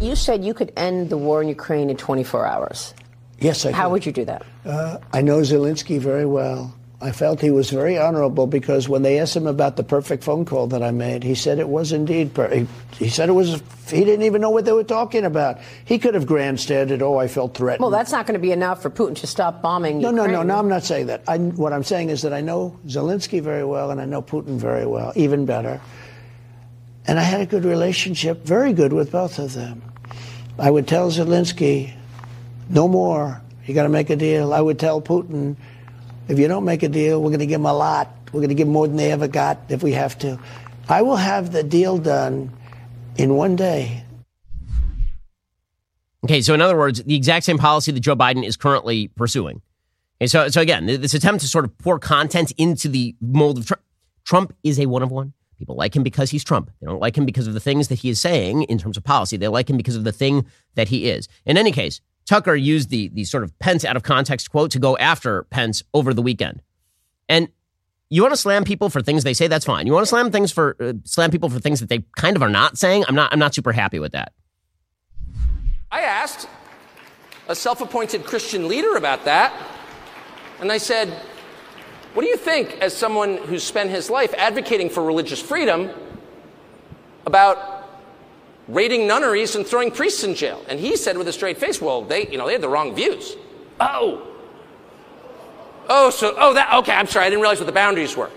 You 0.00 0.16
said 0.16 0.44
you 0.44 0.54
could 0.54 0.72
end 0.76 1.10
the 1.10 1.18
war 1.18 1.42
in 1.42 1.48
Ukraine 1.48 1.90
in 1.90 1.96
24 1.96 2.46
hours. 2.46 2.94
Yes, 3.38 3.66
I 3.66 3.72
How 3.72 3.84
could. 3.84 3.92
would 3.92 4.06
you 4.06 4.12
do 4.12 4.24
that? 4.24 4.42
Uh, 4.64 4.98
I 5.12 5.20
know 5.20 5.38
Zelensky 5.40 5.98
very 5.98 6.26
well. 6.26 6.74
I 7.02 7.10
felt 7.10 7.40
he 7.40 7.50
was 7.50 7.68
very 7.70 7.98
honorable 7.98 8.46
because 8.46 8.88
when 8.88 9.02
they 9.02 9.18
asked 9.18 9.34
him 9.36 9.48
about 9.48 9.76
the 9.76 9.82
perfect 9.82 10.22
phone 10.22 10.44
call 10.44 10.68
that 10.68 10.84
I 10.84 10.92
made, 10.92 11.24
he 11.24 11.34
said 11.34 11.58
it 11.58 11.68
was 11.68 11.90
indeed. 11.90 12.32
perfect. 12.32 12.70
he, 12.94 13.04
he 13.06 13.10
said 13.10 13.28
it 13.28 13.32
was. 13.32 13.60
He 13.88 14.04
didn't 14.04 14.22
even 14.22 14.40
know 14.40 14.50
what 14.50 14.64
they 14.64 14.72
were 14.72 14.84
talking 14.84 15.24
about. 15.24 15.58
He 15.84 15.98
could 15.98 16.14
have 16.14 16.26
grandstanded. 16.26 17.02
Oh, 17.02 17.18
I 17.18 17.26
felt 17.26 17.54
threatened. 17.54 17.82
Well, 17.82 17.90
that's 17.90 18.12
not 18.12 18.26
going 18.26 18.34
to 18.34 18.40
be 18.40 18.52
enough 18.52 18.80
for 18.80 18.88
Putin 18.88 19.16
to 19.16 19.26
stop 19.26 19.60
bombing 19.60 19.98
no, 19.98 20.10
no, 20.12 20.22
Ukraine. 20.22 20.32
no, 20.32 20.54
no. 20.54 20.58
I'm 20.58 20.68
not 20.68 20.84
saying 20.84 21.06
that. 21.06 21.24
I, 21.26 21.38
what 21.38 21.72
I'm 21.72 21.82
saying 21.82 22.10
is 22.10 22.22
that 22.22 22.32
I 22.32 22.40
know 22.40 22.78
Zelensky 22.86 23.42
very 23.42 23.64
well, 23.64 23.90
and 23.90 24.00
I 24.00 24.04
know 24.04 24.22
Putin 24.22 24.56
very 24.56 24.86
well, 24.86 25.12
even 25.16 25.44
better. 25.44 25.80
And 27.08 27.18
I 27.18 27.22
had 27.22 27.40
a 27.40 27.46
good 27.46 27.64
relationship, 27.64 28.44
very 28.44 28.72
good 28.72 28.92
with 28.92 29.10
both 29.10 29.40
of 29.40 29.54
them. 29.54 29.82
I 30.56 30.70
would 30.70 30.86
tell 30.86 31.10
Zelensky, 31.10 31.92
no 32.68 32.86
more. 32.86 33.42
You 33.66 33.74
got 33.74 33.82
to 33.84 33.88
make 33.88 34.10
a 34.10 34.16
deal. 34.16 34.54
I 34.54 34.60
would 34.60 34.78
tell 34.78 35.02
Putin, 35.02 35.56
if 36.28 36.38
you 36.38 36.48
don't 36.48 36.64
make 36.64 36.82
a 36.82 36.88
deal, 36.88 37.20
we're 37.20 37.30
going 37.30 37.40
to 37.40 37.46
give 37.46 37.60
them 37.60 37.66
a 37.66 37.74
lot. 37.74 38.08
We're 38.32 38.40
going 38.40 38.48
to 38.48 38.54
give 38.54 38.66
them 38.66 38.72
more 38.72 38.86
than 38.86 38.96
they 38.96 39.12
ever 39.12 39.28
got 39.28 39.58
if 39.68 39.82
we 39.82 39.92
have 39.92 40.18
to. 40.20 40.38
I 40.88 41.02
will 41.02 41.16
have 41.16 41.52
the 41.52 41.62
deal 41.62 41.98
done 41.98 42.50
in 43.16 43.34
one 43.34 43.56
day. 43.56 44.04
Okay, 46.24 46.40
so 46.40 46.54
in 46.54 46.62
other 46.62 46.78
words, 46.78 47.02
the 47.02 47.16
exact 47.16 47.44
same 47.44 47.58
policy 47.58 47.90
that 47.92 48.00
Joe 48.00 48.14
Biden 48.14 48.44
is 48.44 48.56
currently 48.56 49.08
pursuing. 49.08 49.60
Okay, 50.20 50.28
so, 50.28 50.48
so 50.48 50.60
again, 50.60 50.86
this 50.86 51.14
attempt 51.14 51.40
to 51.40 51.48
sort 51.48 51.64
of 51.64 51.76
pour 51.78 51.98
content 51.98 52.52
into 52.56 52.88
the 52.88 53.16
mold 53.20 53.58
of 53.58 53.66
Trump. 53.66 53.82
Trump 54.24 54.54
is 54.62 54.78
a 54.78 54.86
one 54.86 55.02
of 55.02 55.10
one. 55.10 55.32
People 55.58 55.76
like 55.76 55.94
him 55.94 56.02
because 56.02 56.30
he's 56.30 56.44
Trump. 56.44 56.70
They 56.80 56.86
don't 56.86 57.00
like 57.00 57.16
him 57.16 57.24
because 57.24 57.46
of 57.46 57.54
the 57.54 57.60
things 57.60 57.88
that 57.88 57.98
he 58.00 58.08
is 58.08 58.20
saying 58.20 58.62
in 58.64 58.78
terms 58.78 58.96
of 58.96 59.04
policy. 59.04 59.36
They 59.36 59.48
like 59.48 59.68
him 59.68 59.76
because 59.76 59.96
of 59.96 60.04
the 60.04 60.12
thing 60.12 60.46
that 60.74 60.88
he 60.88 61.08
is. 61.08 61.28
In 61.44 61.56
any 61.56 61.72
case, 61.72 62.00
Tucker 62.26 62.54
used 62.54 62.90
the, 62.90 63.08
the 63.08 63.24
sort 63.24 63.42
of 63.42 63.58
Pence 63.58 63.84
out 63.84 63.96
of 63.96 64.02
context 64.02 64.50
quote 64.50 64.70
to 64.72 64.78
go 64.78 64.96
after 64.98 65.44
Pence 65.44 65.82
over 65.92 66.14
the 66.14 66.22
weekend. 66.22 66.62
And 67.28 67.48
you 68.12 68.20
want 68.20 68.32
to 68.32 68.36
slam 68.36 68.64
people 68.64 68.90
for 68.90 69.00
things 69.00 69.24
they 69.24 69.32
say, 69.32 69.46
that's 69.46 69.64
fine. 69.64 69.86
You 69.86 69.94
want 69.94 70.04
to 70.04 70.08
slam 70.08 70.30
things 70.30 70.52
for 70.52 70.76
uh, 70.80 70.92
slam 71.04 71.30
people 71.30 71.48
for 71.48 71.58
things 71.58 71.80
that 71.80 71.88
they 71.88 72.04
kind 72.16 72.36
of 72.36 72.42
are 72.42 72.50
not 72.50 72.76
saying. 72.76 73.04
I'm 73.08 73.14
not 73.14 73.32
I'm 73.32 73.38
not 73.38 73.54
super 73.54 73.72
happy 73.72 73.98
with 73.98 74.12
that. 74.12 74.32
I 75.90 76.02
asked 76.02 76.46
a 77.48 77.54
self 77.54 77.80
appointed 77.80 78.24
Christian 78.24 78.68
leader 78.68 78.96
about 78.96 79.24
that, 79.24 79.52
and 80.60 80.70
I 80.70 80.76
said, 80.76 81.08
What 82.12 82.22
do 82.22 82.28
you 82.28 82.36
think, 82.36 82.78
as 82.80 82.94
someone 82.94 83.38
who's 83.38 83.62
spent 83.62 83.88
his 83.88 84.10
life 84.10 84.34
advocating 84.36 84.90
for 84.90 85.02
religious 85.02 85.40
freedom, 85.40 85.90
about 87.24 87.81
raiding 88.74 89.06
nunneries 89.06 89.54
and 89.56 89.66
throwing 89.66 89.90
priests 89.90 90.24
in 90.24 90.34
jail? 90.34 90.64
And 90.68 90.80
he 90.80 90.96
said 90.96 91.16
with 91.16 91.28
a 91.28 91.32
straight 91.32 91.58
face, 91.58 91.80
Well, 91.80 92.02
they, 92.02 92.26
you 92.28 92.38
know, 92.38 92.46
they 92.46 92.52
had 92.52 92.62
the 92.62 92.68
wrong 92.68 92.94
views. 92.94 93.36
Oh, 93.80 94.32
Oh, 95.88 96.10
so, 96.10 96.34
oh, 96.38 96.54
that, 96.54 96.72
okay, 96.74 96.92
I'm 96.92 97.06
sorry, 97.06 97.26
I 97.26 97.28
didn't 97.28 97.42
realize 97.42 97.58
what 97.58 97.66
the 97.66 97.72
boundaries 97.72 98.16
were. 98.16 98.30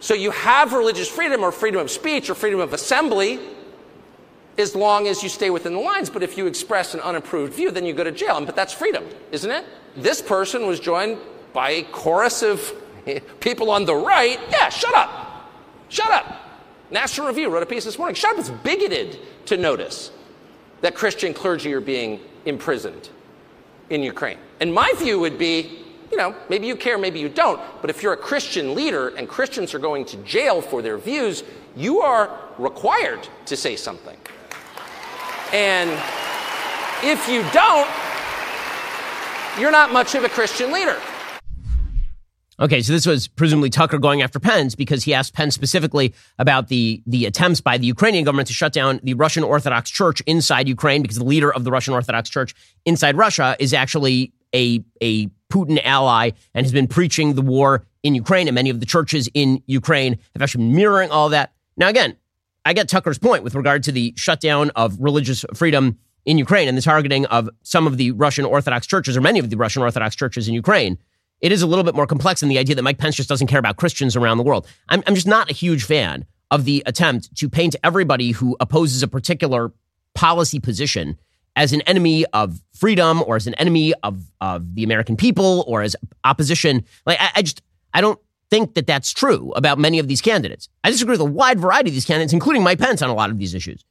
So 0.00 0.14
you 0.14 0.30
have 0.30 0.72
religious 0.72 1.08
freedom 1.08 1.42
or 1.42 1.52
freedom 1.52 1.80
of 1.80 1.90
speech 1.90 2.28
or 2.28 2.34
freedom 2.34 2.60
of 2.60 2.72
assembly 2.72 3.40
as 4.58 4.74
long 4.76 5.08
as 5.08 5.22
you 5.22 5.28
stay 5.28 5.50
within 5.50 5.74
the 5.74 5.80
lines. 5.80 6.10
But 6.10 6.22
if 6.22 6.36
you 6.36 6.46
express 6.46 6.94
an 6.94 7.00
unapproved 7.00 7.54
view, 7.54 7.70
then 7.70 7.86
you 7.86 7.92
go 7.92 8.04
to 8.04 8.12
jail. 8.12 8.44
But 8.44 8.56
that's 8.56 8.72
freedom, 8.72 9.04
isn't 9.30 9.50
it? 9.50 9.64
This 9.96 10.20
person 10.20 10.66
was 10.66 10.80
joined 10.80 11.18
by 11.52 11.70
a 11.70 11.82
chorus 11.84 12.42
of 12.42 12.72
people 13.40 13.70
on 13.70 13.84
the 13.84 13.94
right. 13.94 14.38
Yeah, 14.50 14.68
shut 14.68 14.94
up. 14.94 15.50
Shut 15.88 16.10
up. 16.10 16.41
National 16.92 17.26
Review 17.26 17.48
wrote 17.48 17.62
a 17.62 17.66
piece 17.66 17.84
this 17.84 17.98
morning. 17.98 18.14
Shut 18.14 18.32
up. 18.32 18.38
It's 18.38 18.50
bigoted 18.50 19.18
to 19.46 19.56
notice 19.56 20.12
that 20.82 20.94
Christian 20.94 21.32
clergy 21.32 21.72
are 21.72 21.80
being 21.80 22.20
imprisoned 22.44 23.08
in 23.90 24.02
Ukraine. 24.02 24.38
And 24.60 24.72
my 24.72 24.92
view 24.98 25.18
would 25.20 25.38
be 25.38 25.78
you 26.12 26.18
know, 26.18 26.36
maybe 26.50 26.66
you 26.66 26.76
care, 26.76 26.98
maybe 26.98 27.18
you 27.18 27.30
don't, 27.30 27.58
but 27.80 27.88
if 27.88 28.02
you're 28.02 28.12
a 28.12 28.18
Christian 28.18 28.74
leader 28.74 29.08
and 29.16 29.26
Christians 29.26 29.72
are 29.72 29.78
going 29.78 30.04
to 30.04 30.18
jail 30.18 30.60
for 30.60 30.82
their 30.82 30.98
views, 30.98 31.42
you 31.74 32.02
are 32.02 32.38
required 32.58 33.26
to 33.46 33.56
say 33.56 33.76
something. 33.76 34.18
And 35.54 35.90
if 37.02 37.26
you 37.30 37.42
don't, 37.54 37.88
you're 39.58 39.70
not 39.70 39.90
much 39.90 40.14
of 40.14 40.24
a 40.24 40.28
Christian 40.28 40.70
leader. 40.70 41.00
Okay, 42.62 42.80
so 42.80 42.92
this 42.92 43.06
was 43.06 43.26
presumably 43.26 43.70
Tucker 43.70 43.98
going 43.98 44.22
after 44.22 44.38
Pence 44.38 44.76
because 44.76 45.02
he 45.02 45.12
asked 45.12 45.34
Pence 45.34 45.52
specifically 45.52 46.14
about 46.38 46.68
the 46.68 47.02
the 47.08 47.26
attempts 47.26 47.60
by 47.60 47.76
the 47.76 47.86
Ukrainian 47.86 48.24
government 48.24 48.46
to 48.46 48.54
shut 48.54 48.72
down 48.72 49.00
the 49.02 49.14
Russian 49.14 49.42
Orthodox 49.42 49.90
Church 49.90 50.20
inside 50.26 50.68
Ukraine 50.68 51.02
because 51.02 51.18
the 51.18 51.24
leader 51.24 51.52
of 51.52 51.64
the 51.64 51.72
Russian 51.72 51.92
Orthodox 51.92 52.30
Church 52.30 52.54
inside 52.84 53.16
Russia 53.16 53.56
is 53.58 53.74
actually 53.74 54.32
a 54.54 54.84
a 55.02 55.26
Putin 55.52 55.80
ally 55.84 56.30
and 56.54 56.64
has 56.64 56.72
been 56.72 56.86
preaching 56.86 57.34
the 57.34 57.42
war 57.42 57.84
in 58.04 58.14
Ukraine, 58.14 58.46
and 58.46 58.54
many 58.54 58.70
of 58.70 58.78
the 58.78 58.86
churches 58.86 59.28
in 59.34 59.60
Ukraine 59.66 60.16
have 60.34 60.42
actually 60.42 60.64
been 60.64 60.76
mirroring 60.76 61.10
all 61.10 61.30
that. 61.30 61.52
Now, 61.76 61.88
again, 61.88 62.16
I 62.64 62.74
get 62.74 62.88
Tucker's 62.88 63.18
point 63.18 63.42
with 63.42 63.56
regard 63.56 63.82
to 63.84 63.92
the 63.92 64.14
shutdown 64.16 64.70
of 64.76 64.96
religious 65.00 65.44
freedom 65.52 65.98
in 66.24 66.38
Ukraine 66.38 66.68
and 66.68 66.78
the 66.78 66.82
targeting 66.82 67.26
of 67.26 67.50
some 67.64 67.88
of 67.88 67.96
the 67.96 68.12
Russian 68.12 68.44
Orthodox 68.44 68.86
churches 68.86 69.16
or 69.16 69.20
many 69.20 69.40
of 69.40 69.50
the 69.50 69.56
Russian 69.56 69.82
Orthodox 69.82 70.14
churches 70.14 70.46
in 70.46 70.54
Ukraine. 70.54 70.96
It 71.42 71.50
is 71.50 71.60
a 71.60 71.66
little 71.66 71.84
bit 71.84 71.96
more 71.96 72.06
complex 72.06 72.40
than 72.40 72.48
the 72.48 72.58
idea 72.58 72.76
that 72.76 72.82
Mike 72.82 72.98
Pence 72.98 73.16
just 73.16 73.28
doesn't 73.28 73.48
care 73.48 73.58
about 73.58 73.76
Christians 73.76 74.16
around 74.16 74.38
the 74.38 74.44
world. 74.44 74.66
I'm, 74.88 75.02
I'm 75.06 75.16
just 75.16 75.26
not 75.26 75.50
a 75.50 75.52
huge 75.52 75.82
fan 75.84 76.24
of 76.52 76.64
the 76.64 76.82
attempt 76.86 77.34
to 77.36 77.48
paint 77.48 77.74
everybody 77.82 78.30
who 78.30 78.56
opposes 78.60 79.02
a 79.02 79.08
particular 79.08 79.72
policy 80.14 80.60
position 80.60 81.18
as 81.56 81.72
an 81.72 81.80
enemy 81.82 82.24
of 82.26 82.62
freedom 82.72 83.22
or 83.26 83.36
as 83.36 83.46
an 83.46 83.54
enemy 83.54 83.92
of, 84.02 84.22
of 84.40 84.74
the 84.74 84.84
American 84.84 85.16
people 85.16 85.64
or 85.66 85.82
as 85.82 85.96
opposition. 86.24 86.84
Like, 87.04 87.20
I, 87.20 87.30
I 87.36 87.42
just, 87.42 87.60
I 87.92 88.00
don't 88.00 88.20
think 88.48 88.74
that 88.74 88.86
that's 88.86 89.12
true 89.12 89.52
about 89.56 89.78
many 89.78 89.98
of 89.98 90.08
these 90.08 90.20
candidates. 90.20 90.68
I 90.84 90.90
disagree 90.90 91.14
with 91.14 91.20
a 91.20 91.24
wide 91.24 91.58
variety 91.58 91.90
of 91.90 91.94
these 91.94 92.04
candidates, 92.04 92.32
including 92.32 92.62
Mike 92.62 92.78
Pence 92.78 93.02
on 93.02 93.10
a 93.10 93.14
lot 93.14 93.30
of 93.30 93.38
these 93.38 93.54
issues. 93.54 93.84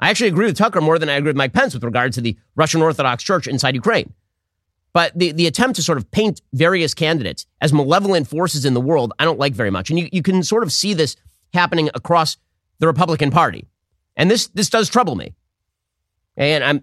I 0.00 0.10
actually 0.10 0.28
agree 0.28 0.46
with 0.46 0.56
Tucker 0.56 0.80
more 0.80 0.98
than 0.98 1.08
I 1.08 1.14
agree 1.14 1.30
with 1.30 1.36
Mike 1.36 1.52
Pence 1.52 1.74
with 1.74 1.82
regard 1.82 2.12
to 2.12 2.20
the 2.20 2.36
Russian 2.54 2.82
Orthodox 2.82 3.24
Church 3.24 3.46
inside 3.46 3.74
Ukraine. 3.74 4.12
But 4.98 5.16
the, 5.16 5.30
the 5.30 5.46
attempt 5.46 5.76
to 5.76 5.82
sort 5.84 5.96
of 5.96 6.10
paint 6.10 6.42
various 6.52 6.92
candidates 6.92 7.46
as 7.60 7.72
malevolent 7.72 8.26
forces 8.26 8.64
in 8.64 8.74
the 8.74 8.80
world, 8.80 9.12
I 9.20 9.24
don't 9.24 9.38
like 9.38 9.52
very 9.52 9.70
much. 9.70 9.90
And 9.90 9.98
you, 10.00 10.08
you 10.10 10.22
can 10.22 10.42
sort 10.42 10.64
of 10.64 10.72
see 10.72 10.92
this 10.92 11.14
happening 11.54 11.88
across 11.94 12.36
the 12.80 12.88
Republican 12.88 13.30
Party. 13.30 13.68
And 14.16 14.28
this 14.28 14.48
this 14.48 14.68
does 14.68 14.88
trouble 14.88 15.14
me. 15.14 15.36
And 16.36 16.64
I'm 16.64 16.82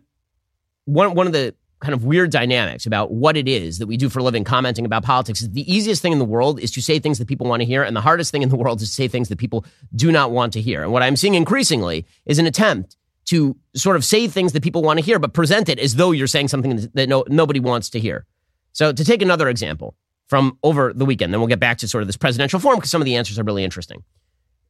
one 0.85 1.13
one 1.13 1.27
of 1.27 1.33
the 1.33 1.55
kind 1.81 1.93
of 1.93 2.05
weird 2.05 2.31
dynamics 2.31 2.85
about 2.85 3.11
what 3.11 3.35
it 3.35 3.49
is 3.49 3.79
that 3.79 3.87
we 3.87 3.97
do 3.97 4.07
for 4.07 4.19
a 4.19 4.23
living 4.23 4.45
commenting 4.45 4.85
about 4.85 5.03
politics 5.03 5.41
is 5.41 5.51
the 5.51 5.69
easiest 5.69 6.01
thing 6.01 6.13
in 6.13 6.19
the 6.19 6.23
world 6.23 6.57
is 6.61 6.71
to 6.71 6.81
say 6.81 6.99
things 6.99 7.19
that 7.19 7.27
people 7.27 7.45
want 7.45 7.59
to 7.59 7.65
hear 7.65 7.83
and 7.83 7.97
the 7.97 8.01
hardest 8.01 8.31
thing 8.31 8.43
in 8.43 8.47
the 8.47 8.55
world 8.55 8.81
is 8.81 8.87
to 8.87 8.95
say 8.95 9.09
things 9.09 9.27
that 9.27 9.37
people 9.37 9.65
do 9.93 10.09
not 10.09 10.31
want 10.31 10.53
to 10.53 10.61
hear 10.61 10.81
and 10.81 10.93
what 10.93 11.03
i'm 11.03 11.17
seeing 11.17 11.35
increasingly 11.35 12.05
is 12.25 12.39
an 12.39 12.47
attempt 12.47 12.95
to 13.25 13.55
sort 13.75 13.95
of 13.95 14.05
say 14.05 14.27
things 14.27 14.53
that 14.53 14.63
people 14.63 14.81
want 14.81 14.99
to 14.99 15.05
hear 15.05 15.19
but 15.19 15.33
present 15.33 15.69
it 15.69 15.79
as 15.79 15.95
though 15.95 16.11
you're 16.11 16.27
saying 16.27 16.47
something 16.47 16.89
that 16.93 17.09
no, 17.09 17.23
nobody 17.27 17.59
wants 17.59 17.89
to 17.89 17.99
hear 17.99 18.25
so 18.71 18.91
to 18.91 19.03
take 19.05 19.21
another 19.21 19.49
example 19.49 19.95
from 20.27 20.57
over 20.63 20.93
the 20.93 21.05
weekend 21.05 21.33
then 21.33 21.39
we'll 21.39 21.47
get 21.47 21.59
back 21.59 21.77
to 21.77 21.87
sort 21.87 22.01
of 22.01 22.07
this 22.07 22.17
presidential 22.17 22.59
forum 22.59 22.77
because 22.77 22.91
some 22.91 23.01
of 23.01 23.05
the 23.05 23.15
answers 23.15 23.39
are 23.39 23.43
really 23.43 23.63
interesting 23.63 24.03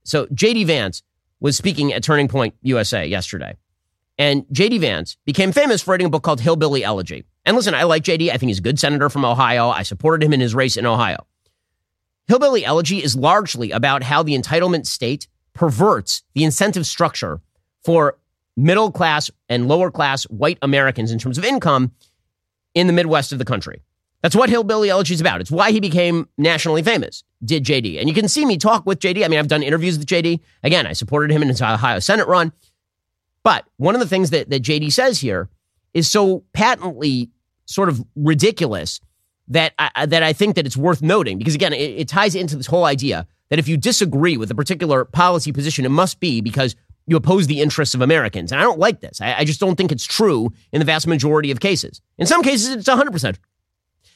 so 0.03 0.25
jd 0.27 0.65
vance 0.65 1.03
was 1.39 1.57
speaking 1.57 1.93
at 1.93 2.03
turning 2.03 2.27
point 2.27 2.55
usa 2.61 3.05
yesterday 3.05 3.55
and 4.17 4.45
J.D. 4.51 4.77
Vance 4.79 5.17
became 5.25 5.51
famous 5.51 5.81
for 5.81 5.91
writing 5.91 6.07
a 6.07 6.09
book 6.09 6.23
called 6.23 6.39
Hillbilly 6.39 6.83
Elegy. 6.83 7.25
And 7.43 7.55
listen, 7.55 7.75
I 7.75 7.83
like 7.83 8.03
J.D. 8.03 8.31
I 8.31 8.37
think 8.37 8.49
he's 8.49 8.59
a 8.59 8.63
good 8.63 8.79
senator 8.79 9.09
from 9.09 9.25
Ohio. 9.25 9.69
I 9.69 9.83
supported 9.83 10.25
him 10.25 10.33
in 10.33 10.39
his 10.39 10.55
race 10.55 10.77
in 10.77 10.85
Ohio. 10.85 11.27
Hillbilly 12.27 12.65
Elegy 12.65 13.03
is 13.03 13.15
largely 13.15 13.71
about 13.71 14.03
how 14.03 14.23
the 14.23 14.37
entitlement 14.37 14.87
state 14.87 15.27
perverts 15.53 16.23
the 16.33 16.43
incentive 16.43 16.87
structure 16.87 17.41
for 17.83 18.17
middle 18.57 18.91
class 18.91 19.29
and 19.49 19.67
lower 19.67 19.91
class 19.91 20.23
white 20.23 20.57
Americans 20.61 21.11
in 21.11 21.19
terms 21.19 21.37
of 21.37 21.43
income 21.43 21.91
in 22.73 22.87
the 22.87 22.93
Midwest 22.93 23.31
of 23.31 23.39
the 23.39 23.45
country. 23.45 23.81
That's 24.21 24.35
what 24.35 24.49
Hillbilly 24.49 24.89
Elegy 24.89 25.13
is 25.13 25.21
about. 25.21 25.39
It's 25.39 25.51
why 25.51 25.71
he 25.71 25.79
became 25.79 26.27
nationally 26.37 26.81
famous, 26.81 27.23
did 27.43 27.63
JD. 27.63 27.99
And 27.99 28.09
you 28.09 28.15
can 28.15 28.27
see 28.27 28.45
me 28.45 28.57
talk 28.57 28.85
with 28.85 28.99
JD. 28.99 29.23
I 29.23 29.27
mean, 29.27 29.37
I've 29.37 29.47
done 29.47 29.61
interviews 29.61 29.99
with 29.99 30.07
JD. 30.07 30.39
Again, 30.63 30.87
I 30.87 30.93
supported 30.93 31.31
him 31.31 31.43
in 31.43 31.49
his 31.49 31.61
Ohio 31.61 31.99
Senate 31.99 32.27
run. 32.27 32.51
But 33.43 33.65
one 33.77 33.93
of 33.93 34.01
the 34.01 34.07
things 34.07 34.31
that, 34.31 34.49
that 34.49 34.63
JD 34.63 34.91
says 34.91 35.19
here 35.19 35.47
is 35.93 36.09
so 36.09 36.43
patently 36.53 37.29
sort 37.65 37.87
of 37.87 38.03
ridiculous 38.15 38.99
that 39.47 39.73
I, 39.77 40.07
that 40.07 40.23
I 40.23 40.33
think 40.33 40.55
that 40.55 40.65
it's 40.65 40.75
worth 40.75 41.03
noting 41.03 41.37
because 41.37 41.53
again, 41.53 41.73
it, 41.73 41.77
it 41.77 42.07
ties 42.07 42.33
into 42.33 42.55
this 42.55 42.65
whole 42.65 42.85
idea 42.85 43.27
that 43.49 43.59
if 43.59 43.67
you 43.67 43.77
disagree 43.77 44.37
with 44.37 44.49
a 44.49 44.55
particular 44.55 45.05
policy 45.05 45.51
position, 45.51 45.85
it 45.85 45.89
must 45.89 46.19
be 46.19 46.41
because 46.41 46.75
you 47.07 47.15
oppose 47.15 47.47
the 47.47 47.61
interests 47.61 47.93
of 47.93 48.01
Americans. 48.01 48.51
And 48.51 48.59
I 48.59 48.63
don't 48.63 48.79
like 48.79 48.99
this. 48.99 49.21
I, 49.21 49.39
I, 49.39 49.45
just 49.45 49.59
don't 49.59 49.75
think 49.75 49.91
it's 49.91 50.05
true 50.05 50.51
in 50.71 50.79
the 50.79 50.85
vast 50.85 51.07
majority 51.07 51.51
of 51.51 51.59
cases. 51.59 52.01
In 52.17 52.25
some 52.25 52.41
cases, 52.41 52.69
it's 52.69 52.89
100%. 52.89 53.37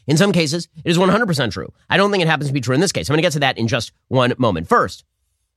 In 0.07 0.17
some 0.17 0.31
cases, 0.31 0.67
it 0.83 0.89
is 0.89 0.97
100% 0.97 1.51
true. 1.51 1.71
I 1.89 1.97
don't 1.97 2.09
think 2.09 2.23
it 2.23 2.27
happens 2.27 2.49
to 2.49 2.53
be 2.53 2.61
true 2.61 2.73
in 2.73 2.81
this 2.81 2.91
case. 2.91 3.09
I'm 3.09 3.13
going 3.13 3.19
to 3.19 3.25
get 3.25 3.33
to 3.33 3.39
that 3.39 3.57
in 3.57 3.67
just 3.67 3.91
one 4.07 4.33
moment. 4.39 4.67
First, 4.67 5.05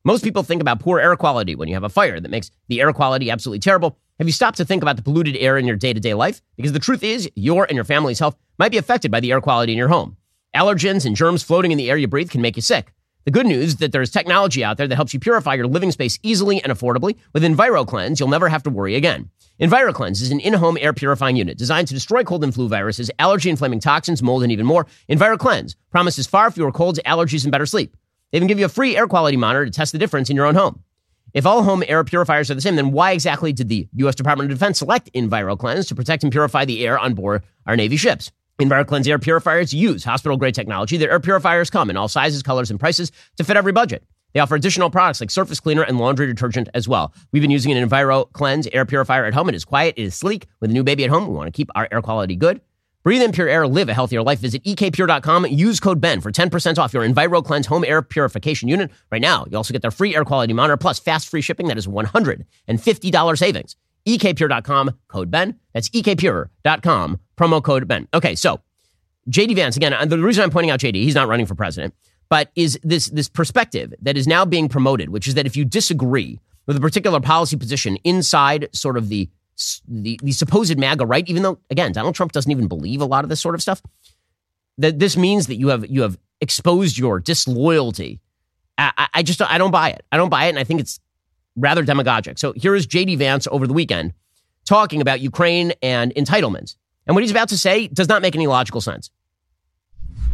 most 0.05 0.25
people 0.25 0.43
think 0.43 0.61
about 0.61 0.81
poor 0.81 1.01
air 1.01 1.17
quality 1.17 1.55
when 1.55 1.69
you 1.69 1.75
have 1.75 1.85
a 1.85 1.89
fire 1.89 2.21
that 2.21 2.31
makes 2.31 2.51
the 2.69 2.81
air 2.81 2.93
quality 2.93 3.31
absolutely 3.31 3.61
terrible. 3.61 3.97
Have 4.19 4.29
you 4.29 4.33
stopped 4.33 4.59
to 4.59 4.65
think 4.65 4.83
about 4.83 4.97
the 4.97 5.03
polluted 5.03 5.37
air 5.37 5.57
in 5.57 5.65
your 5.65 5.77
day 5.77 5.93
to 5.93 6.01
day 6.01 6.15
life? 6.15 6.43
Because 6.57 6.73
the 6.73 6.79
truth 6.79 7.03
is, 7.03 7.31
your 7.35 7.65
and 7.65 7.77
your 7.77 7.85
family's 7.85 8.19
health 8.19 8.37
might 8.59 8.73
be 8.73 8.79
affected 8.79 9.11
by 9.11 9.21
the 9.21 9.33
air 9.33 9.41
quality 9.41 9.73
in 9.73 9.79
your 9.79 9.89
home. 9.89 10.17
Allergens 10.55 11.07
and 11.07 11.17
germs 11.17 11.43
floating 11.43 11.73
in 11.73 11.79
the 11.79 11.89
air 11.89 11.97
you 11.97 12.09
breathe 12.09 12.31
can 12.31 12.43
make 12.43 12.57
you 12.57 12.63
sick. 12.63 12.93
The 13.25 13.31
good 13.31 13.47
news 13.47 13.69
is 13.69 13.77
that 13.77 13.93
there 13.93 14.03
is 14.03 14.11
technology 14.11 14.65
out 14.65 14.79
there 14.79 14.89
that 14.89 14.97
helps 14.97 15.15
you 15.15 15.21
purify 15.21 15.55
your 15.55 15.69
living 15.69 15.93
space 15.93 16.19
easily 16.25 16.61
and 16.61 16.73
affordably. 16.73 17.17
With 17.33 17.45
EnviroKlenz, 17.45 18.19
you'll 18.19 18.29
never 18.29 18.49
have 18.49 18.65
to 18.65 18.71
worry 18.71 18.97
again. 18.97 19.31
EnviroKlenz 19.61 20.21
is 20.23 20.33
an 20.33 20.41
in-home 20.41 20.77
air 20.81 20.93
purifying 20.93 21.37
unit 21.37 21.57
designed 21.57 21.87
to 21.87 21.95
destroy 21.95 22.25
cold 22.25 22.43
and 22.43 22.53
flu 22.53 22.69
viruses, 22.69 23.13
allergy-inflaming 23.21 23.79
toxins, 23.79 24.25
mold, 24.25 24.43
and 24.43 24.51
even 24.51 24.67
more. 24.67 24.89
EnviroKlenz 25.09 25.77
promises 25.93 26.27
far 26.27 26.51
fewer 26.51 26.73
colds, 26.73 26.99
allergies, 27.07 27.45
and 27.45 27.53
better 27.53 27.67
sleep. 27.67 27.97
They 28.33 28.39
even 28.39 28.49
give 28.49 28.59
you 28.59 28.65
a 28.65 28.71
free 28.71 28.97
air 28.97 29.07
quality 29.07 29.37
monitor 29.37 29.67
to 29.67 29.71
test 29.71 29.93
the 29.93 29.99
difference 29.99 30.29
in 30.29 30.35
your 30.35 30.47
own 30.47 30.57
home. 30.57 30.83
If 31.33 31.47
all 31.47 31.63
home 31.63 31.85
air 31.87 32.03
purifiers 32.03 32.51
are 32.51 32.55
the 32.57 32.61
same, 32.61 32.75
then 32.75 32.91
why 32.91 33.13
exactly 33.13 33.53
did 33.53 33.69
the 33.69 33.89
U.S. 33.95 34.17
Department 34.17 34.51
of 34.51 34.59
Defense 34.59 34.81
select 34.81 35.13
EnviroKlenz 35.13 35.87
to 35.89 35.95
protect 35.95 36.25
and 36.25 36.33
purify 36.33 36.65
the 36.65 36.85
air 36.85 36.99
on 36.99 37.15
board 37.15 37.45
our 37.67 37.77
Navy 37.77 37.97
ships? 37.97 38.33
EnviroKlenz 38.63 39.09
air 39.09 39.19
purifiers 39.19 39.73
use 39.75 40.05
hospital 40.05 40.37
grade 40.37 40.55
technology. 40.55 40.97
Their 40.97 41.11
air 41.11 41.21
purifiers 41.21 41.71
come 41.71 41.91
in 41.91 41.97
all 41.97 42.09
sizes, 42.09 42.43
colors, 42.43 42.71
and 42.71 42.79
prices 42.79 43.13
to 43.37 43.45
fit 43.45 43.57
every 43.57 43.73
budget. 43.73 44.05
They 44.33 44.41
offer 44.41 44.55
additional 44.55 44.91
products 44.91 45.21
like 45.21 45.31
surface 45.31 45.61
cleaner 45.61 45.83
and 45.83 45.99
laundry 45.99 46.27
detergent 46.27 46.69
as 46.75 46.89
well. 46.89 47.13
We've 47.33 47.43
been 47.43 47.51
using 47.51 47.73
an 47.73 47.89
EnviroKlenz 47.89 48.69
air 48.73 48.85
purifier 48.85 49.25
at 49.27 49.35
home. 49.35 49.49
It 49.49 49.55
is 49.55 49.65
quiet, 49.65 49.95
it 49.99 50.05
is 50.05 50.15
sleek. 50.15 50.47
With 50.61 50.71
a 50.71 50.73
new 50.73 50.85
baby 50.85 51.05
at 51.05 51.11
home, 51.11 51.27
we 51.29 51.35
want 51.35 51.49
to 51.49 51.57
keep 51.57 51.71
our 51.75 51.89
air 51.93 52.01
quality 52.01 52.37
good. 52.37 52.61
Breathe 53.03 53.23
in 53.23 53.33
pure 53.33 53.49
air, 53.49 53.67
live 53.67 53.89
a 53.89 53.95
healthier 53.95 54.23
life. 54.23 54.39
Visit 54.39 54.63
ekpure.com. 54.65 55.47
Use 55.47 55.81
code 55.81 56.01
BEN 56.01 56.21
for 56.21 56.31
10% 56.31 56.79
off 56.79 56.95
your 56.95 57.03
EnviroKlenz 57.03 57.67
home 57.67 57.85
air 57.85 58.01
purification 58.01 58.69
unit. 58.69 58.93
Right 59.11 59.21
now, 59.21 59.45
you 59.51 59.57
also 59.57 59.73
get 59.73 59.83
their 59.83 59.91
free 59.91 60.15
air 60.15 60.25
quality 60.25 60.53
monitor 60.53 60.77
plus 60.77 61.01
fast 61.01 61.29
free 61.29 61.41
shipping. 61.41 61.67
That 61.67 61.79
is 61.79 61.89
$150 61.89 63.39
savings. 63.39 63.77
ekpure.com, 64.07 64.99
code 65.09 65.31
BEN. 65.31 65.59
That's 65.73 65.89
ekpure.com, 65.91 67.21
promo 67.37 67.63
code 67.63 67.89
BEN. 67.89 68.09
Okay, 68.15 68.35
so 68.35 68.61
JD 69.31 69.55
Vance, 69.55 69.77
again, 69.77 69.93
uh, 69.93 70.05
the 70.05 70.19
reason 70.19 70.43
I'm 70.43 70.51
pointing 70.51 70.71
out 70.71 70.81
JD, 70.81 70.97
he's 70.97 71.15
not 71.15 71.29
running 71.29 71.47
for 71.47 71.55
president, 71.55 71.95
but 72.29 72.51
is 72.57 72.79
this, 72.83 73.07
this 73.09 73.29
perspective 73.29 73.95
that 74.03 74.17
is 74.17 74.27
now 74.27 74.45
being 74.45 74.69
promoted, 74.69 75.11
which 75.11 75.29
is 75.29 75.35
that 75.35 75.47
if 75.47 75.57
you 75.57 75.65
disagree 75.65 76.41
with 76.67 76.77
a 76.77 76.81
particular 76.81 77.21
policy 77.21 77.57
position 77.57 77.97
inside 78.05 78.69
sort 78.73 78.97
of 78.97 79.09
the 79.09 79.29
the, 79.87 80.19
the 80.23 80.33
supposed 80.33 80.77
MAGA 80.79 81.07
right, 81.07 81.29
even 81.29 81.43
though 81.43 81.59
again 81.71 81.93
Donald 81.93 82.15
Trump 82.15 82.33
doesn't 82.33 82.51
even 82.51 82.69
believe 82.69 83.01
a 83.01 83.05
lot 83.05 83.25
of 83.25 83.29
this 83.29 83.41
sort 83.41 83.55
of 83.55 83.63
stuff. 83.63 83.83
That 84.79 84.99
this 84.99 85.17
means 85.17 85.47
that 85.49 85.57
you 85.57 85.69
have 85.69 85.89
you 85.89 86.03
have 86.03 86.19
exposed 86.41 86.99
your 86.99 87.21
disloyalty. 87.21 88.21
I, 88.79 89.09
I 89.15 89.23
just 89.23 89.41
I 89.43 89.59
don't 89.59 89.71
buy 89.71 89.91
it. 89.91 90.05
I 90.11 90.17
don't 90.17 90.31
buy 90.31 90.47
it, 90.47 90.49
and 90.51 90.59
I 90.59 90.65
think 90.65 90.81
it's 90.81 90.99
rather 91.57 91.85
demagogic. 91.85 92.39
So 92.39 92.53
here 92.53 92.75
is 92.75 92.87
J.D. 92.87 93.17
Vance 93.17 93.47
over 93.51 93.67
the 93.67 93.73
weekend 93.73 94.15
talking 94.65 95.01
about 95.01 95.21
Ukraine 95.21 95.73
and 95.83 96.15
entitlements, 96.15 96.77
and 97.07 97.17
what 97.17 97.23
he's 97.23 97.31
about 97.33 97.49
to 97.49 97.59
say 97.59 97.89
does 97.89 98.09
not 98.09 98.23
make 98.23 98.35
any 98.35 98.47
logical 98.47 98.81
sense. 98.81 99.11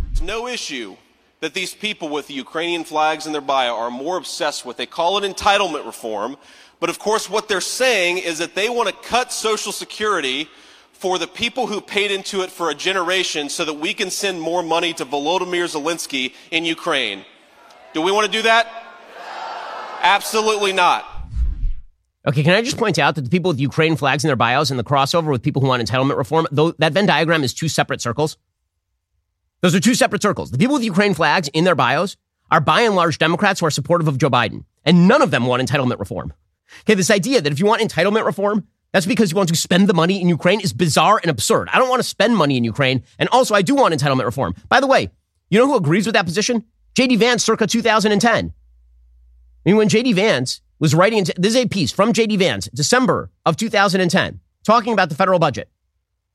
There's 0.09 0.20
no 0.22 0.46
issue 0.46 0.96
that 1.40 1.54
these 1.54 1.74
people 1.74 2.09
with 2.09 2.26
the 2.26 2.35
Ukrainian 2.35 2.85
flags 2.85 3.26
in 3.26 3.33
their 3.33 3.40
bio 3.40 3.74
are 3.76 3.90
more 3.90 4.16
obsessed 4.16 4.66
with. 4.66 4.76
They 4.76 4.87
call 4.87 5.22
it 5.22 5.37
entitlement 5.37 5.87
reform. 5.87 6.37
But 6.81 6.90
of 6.90 6.98
course, 6.98 7.31
what 7.31 7.48
they're 7.48 7.61
saying 7.61 8.18
is 8.18 8.38
that 8.38 8.54
they 8.54 8.68
want 8.68 8.88
to 8.88 8.94
cut 9.09 9.33
Social 9.33 9.72
Security 9.72 10.48
for 10.92 11.18
the 11.18 11.28
people 11.28 11.68
who 11.68 11.81
paid 11.81 12.11
into 12.11 12.42
it 12.42 12.50
for 12.50 12.70
a 12.70 12.74
generation 12.74 13.48
so 13.48 13.64
that 13.64 13.74
we 13.74 13.94
can 13.94 14.11
send 14.11 14.40
more 14.40 14.62
money 14.62 14.92
to 14.94 15.04
Volodymyr 15.04 15.66
Zelensky 15.72 16.35
in 16.50 16.64
Ukraine. 16.64 17.24
Do 17.94 18.02
we 18.02 18.11
want 18.11 18.26
to 18.26 18.33
do 18.33 18.42
that? 18.42 18.66
Absolutely 20.02 20.72
not. 20.72 21.08
Okay, 22.28 22.42
can 22.42 22.54
I 22.54 22.60
just 22.60 22.76
point 22.76 22.98
out 22.98 23.14
that 23.14 23.22
the 23.22 23.30
people 23.30 23.50
with 23.50 23.58
Ukraine 23.58 23.96
flags 23.96 24.22
in 24.22 24.28
their 24.28 24.36
bios 24.36 24.68
and 24.68 24.78
the 24.78 24.84
crossover 24.84 25.30
with 25.30 25.42
people 25.42 25.62
who 25.62 25.68
want 25.68 25.82
entitlement 25.82 26.18
reform, 26.18 26.46
though 26.52 26.72
that 26.72 26.92
Venn 26.92 27.06
diagram 27.06 27.42
is 27.42 27.54
two 27.54 27.68
separate 27.68 28.02
circles. 28.02 28.36
Those 29.62 29.74
are 29.74 29.80
two 29.80 29.94
separate 29.94 30.20
circles. 30.20 30.50
The 30.50 30.58
people 30.58 30.74
with 30.74 30.84
Ukraine 30.84 31.14
flags 31.14 31.48
in 31.48 31.64
their 31.64 31.74
bios 31.74 32.18
are 32.50 32.60
by 32.60 32.82
and 32.82 32.94
large 32.94 33.16
Democrats 33.16 33.60
who 33.60 33.66
are 33.66 33.70
supportive 33.70 34.08
of 34.08 34.18
Joe 34.18 34.28
Biden, 34.28 34.64
and 34.84 35.08
none 35.08 35.22
of 35.22 35.30
them 35.30 35.46
want 35.46 35.66
entitlement 35.66 36.00
reform. 36.00 36.34
Okay, 36.82 36.92
this 36.92 37.10
idea 37.10 37.40
that 37.40 37.50
if 37.50 37.58
you 37.58 37.64
want 37.64 37.80
entitlement 37.80 38.26
reform, 38.26 38.68
that's 38.92 39.06
because 39.06 39.30
you 39.30 39.36
want 39.36 39.48
to 39.48 39.56
spend 39.56 39.88
the 39.88 39.94
money 39.94 40.20
in 40.20 40.28
Ukraine 40.28 40.60
is 40.60 40.74
bizarre 40.74 41.18
and 41.22 41.30
absurd. 41.30 41.70
I 41.72 41.78
don't 41.78 41.88
want 41.88 42.00
to 42.00 42.08
spend 42.08 42.36
money 42.36 42.58
in 42.58 42.64
Ukraine, 42.64 43.04
and 43.18 43.30
also 43.30 43.54
I 43.54 43.62
do 43.62 43.74
want 43.74 43.94
entitlement 43.94 44.26
reform. 44.26 44.54
By 44.68 44.80
the 44.80 44.86
way, 44.86 45.08
you 45.48 45.58
know 45.58 45.66
who 45.66 45.76
agrees 45.76 46.04
with 46.04 46.14
that 46.14 46.26
position? 46.26 46.64
J.D. 46.94 47.16
Vance 47.16 47.42
circa 47.42 47.66
2010. 47.66 48.28
I 48.34 48.52
mean, 49.64 49.76
when 49.76 49.88
J.D. 49.88 50.12
Vance 50.12 50.60
was 50.78 50.94
writing, 50.94 51.24
this 51.36 51.54
is 51.54 51.56
a 51.56 51.66
piece 51.66 51.92
from 51.92 52.12
J.D. 52.12 52.36
Vance, 52.36 52.68
December 52.74 53.30
of 53.44 53.56
2010, 53.56 54.40
talking 54.64 54.92
about 54.92 55.08
the 55.08 55.14
federal 55.14 55.38
budget. 55.38 55.70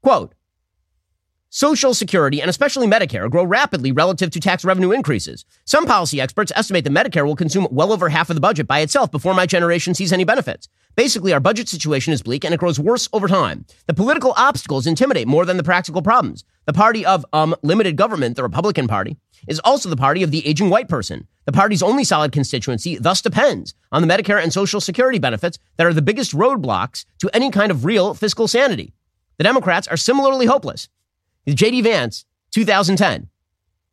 Quote, 0.01 0.33
Social 1.49 1.93
Security 1.93 2.41
and 2.41 2.49
especially 2.49 2.87
Medicare 2.87 3.29
grow 3.29 3.43
rapidly 3.43 3.91
relative 3.91 4.31
to 4.31 4.39
tax 4.39 4.65
revenue 4.65 4.91
increases. 4.91 5.45
Some 5.65 5.85
policy 5.85 6.19
experts 6.19 6.51
estimate 6.55 6.83
that 6.83 6.89
Medicare 6.89 7.25
will 7.25 7.35
consume 7.35 7.67
well 7.69 7.93
over 7.93 8.09
half 8.09 8.31
of 8.31 8.35
the 8.35 8.41
budget 8.41 8.65
by 8.65 8.79
itself 8.79 9.11
before 9.11 9.35
my 9.35 9.45
generation 9.45 9.93
sees 9.93 10.11
any 10.11 10.23
benefits. 10.23 10.67
Basically, 10.95 11.33
our 11.33 11.39
budget 11.39 11.67
situation 11.67 12.13
is 12.13 12.21
bleak 12.21 12.43
and 12.45 12.53
it 12.53 12.59
grows 12.59 12.79
worse 12.79 13.09
over 13.13 13.27
time. 13.27 13.65
The 13.87 13.93
political 13.93 14.33
obstacles 14.37 14.85
intimidate 14.85 15.27
more 15.27 15.45
than 15.45 15.57
the 15.57 15.63
practical 15.63 16.01
problems. 16.01 16.43
The 16.65 16.73
party 16.73 17.05
of 17.05 17.25
um, 17.33 17.55
limited 17.63 17.95
government, 17.95 18.35
the 18.35 18.43
Republican 18.43 18.87
Party, 18.87 19.17
is 19.47 19.59
also 19.59 19.89
the 19.89 19.97
party 19.97 20.23
of 20.23 20.31
the 20.31 20.45
aging 20.47 20.69
white 20.69 20.87
person. 20.87 21.27
The 21.45 21.51
party's 21.51 21.83
only 21.83 22.03
solid 22.03 22.31
constituency 22.31 22.95
thus 22.97 23.21
depends 23.21 23.73
on 23.91 24.01
the 24.01 24.07
Medicare 24.07 24.41
and 24.41 24.53
Social 24.53 24.79
Security 24.79 25.19
benefits 25.19 25.57
that 25.77 25.87
are 25.87 25.93
the 25.93 26.01
biggest 26.01 26.33
roadblocks 26.33 27.05
to 27.19 27.29
any 27.33 27.49
kind 27.49 27.71
of 27.71 27.85
real 27.85 28.13
fiscal 28.13 28.47
sanity. 28.47 28.93
The 29.37 29.43
Democrats 29.43 29.87
are 29.87 29.97
similarly 29.97 30.45
hopeless. 30.45 30.89
J.D. 31.47 31.81
Vance, 31.81 32.25
2010. 32.51 33.29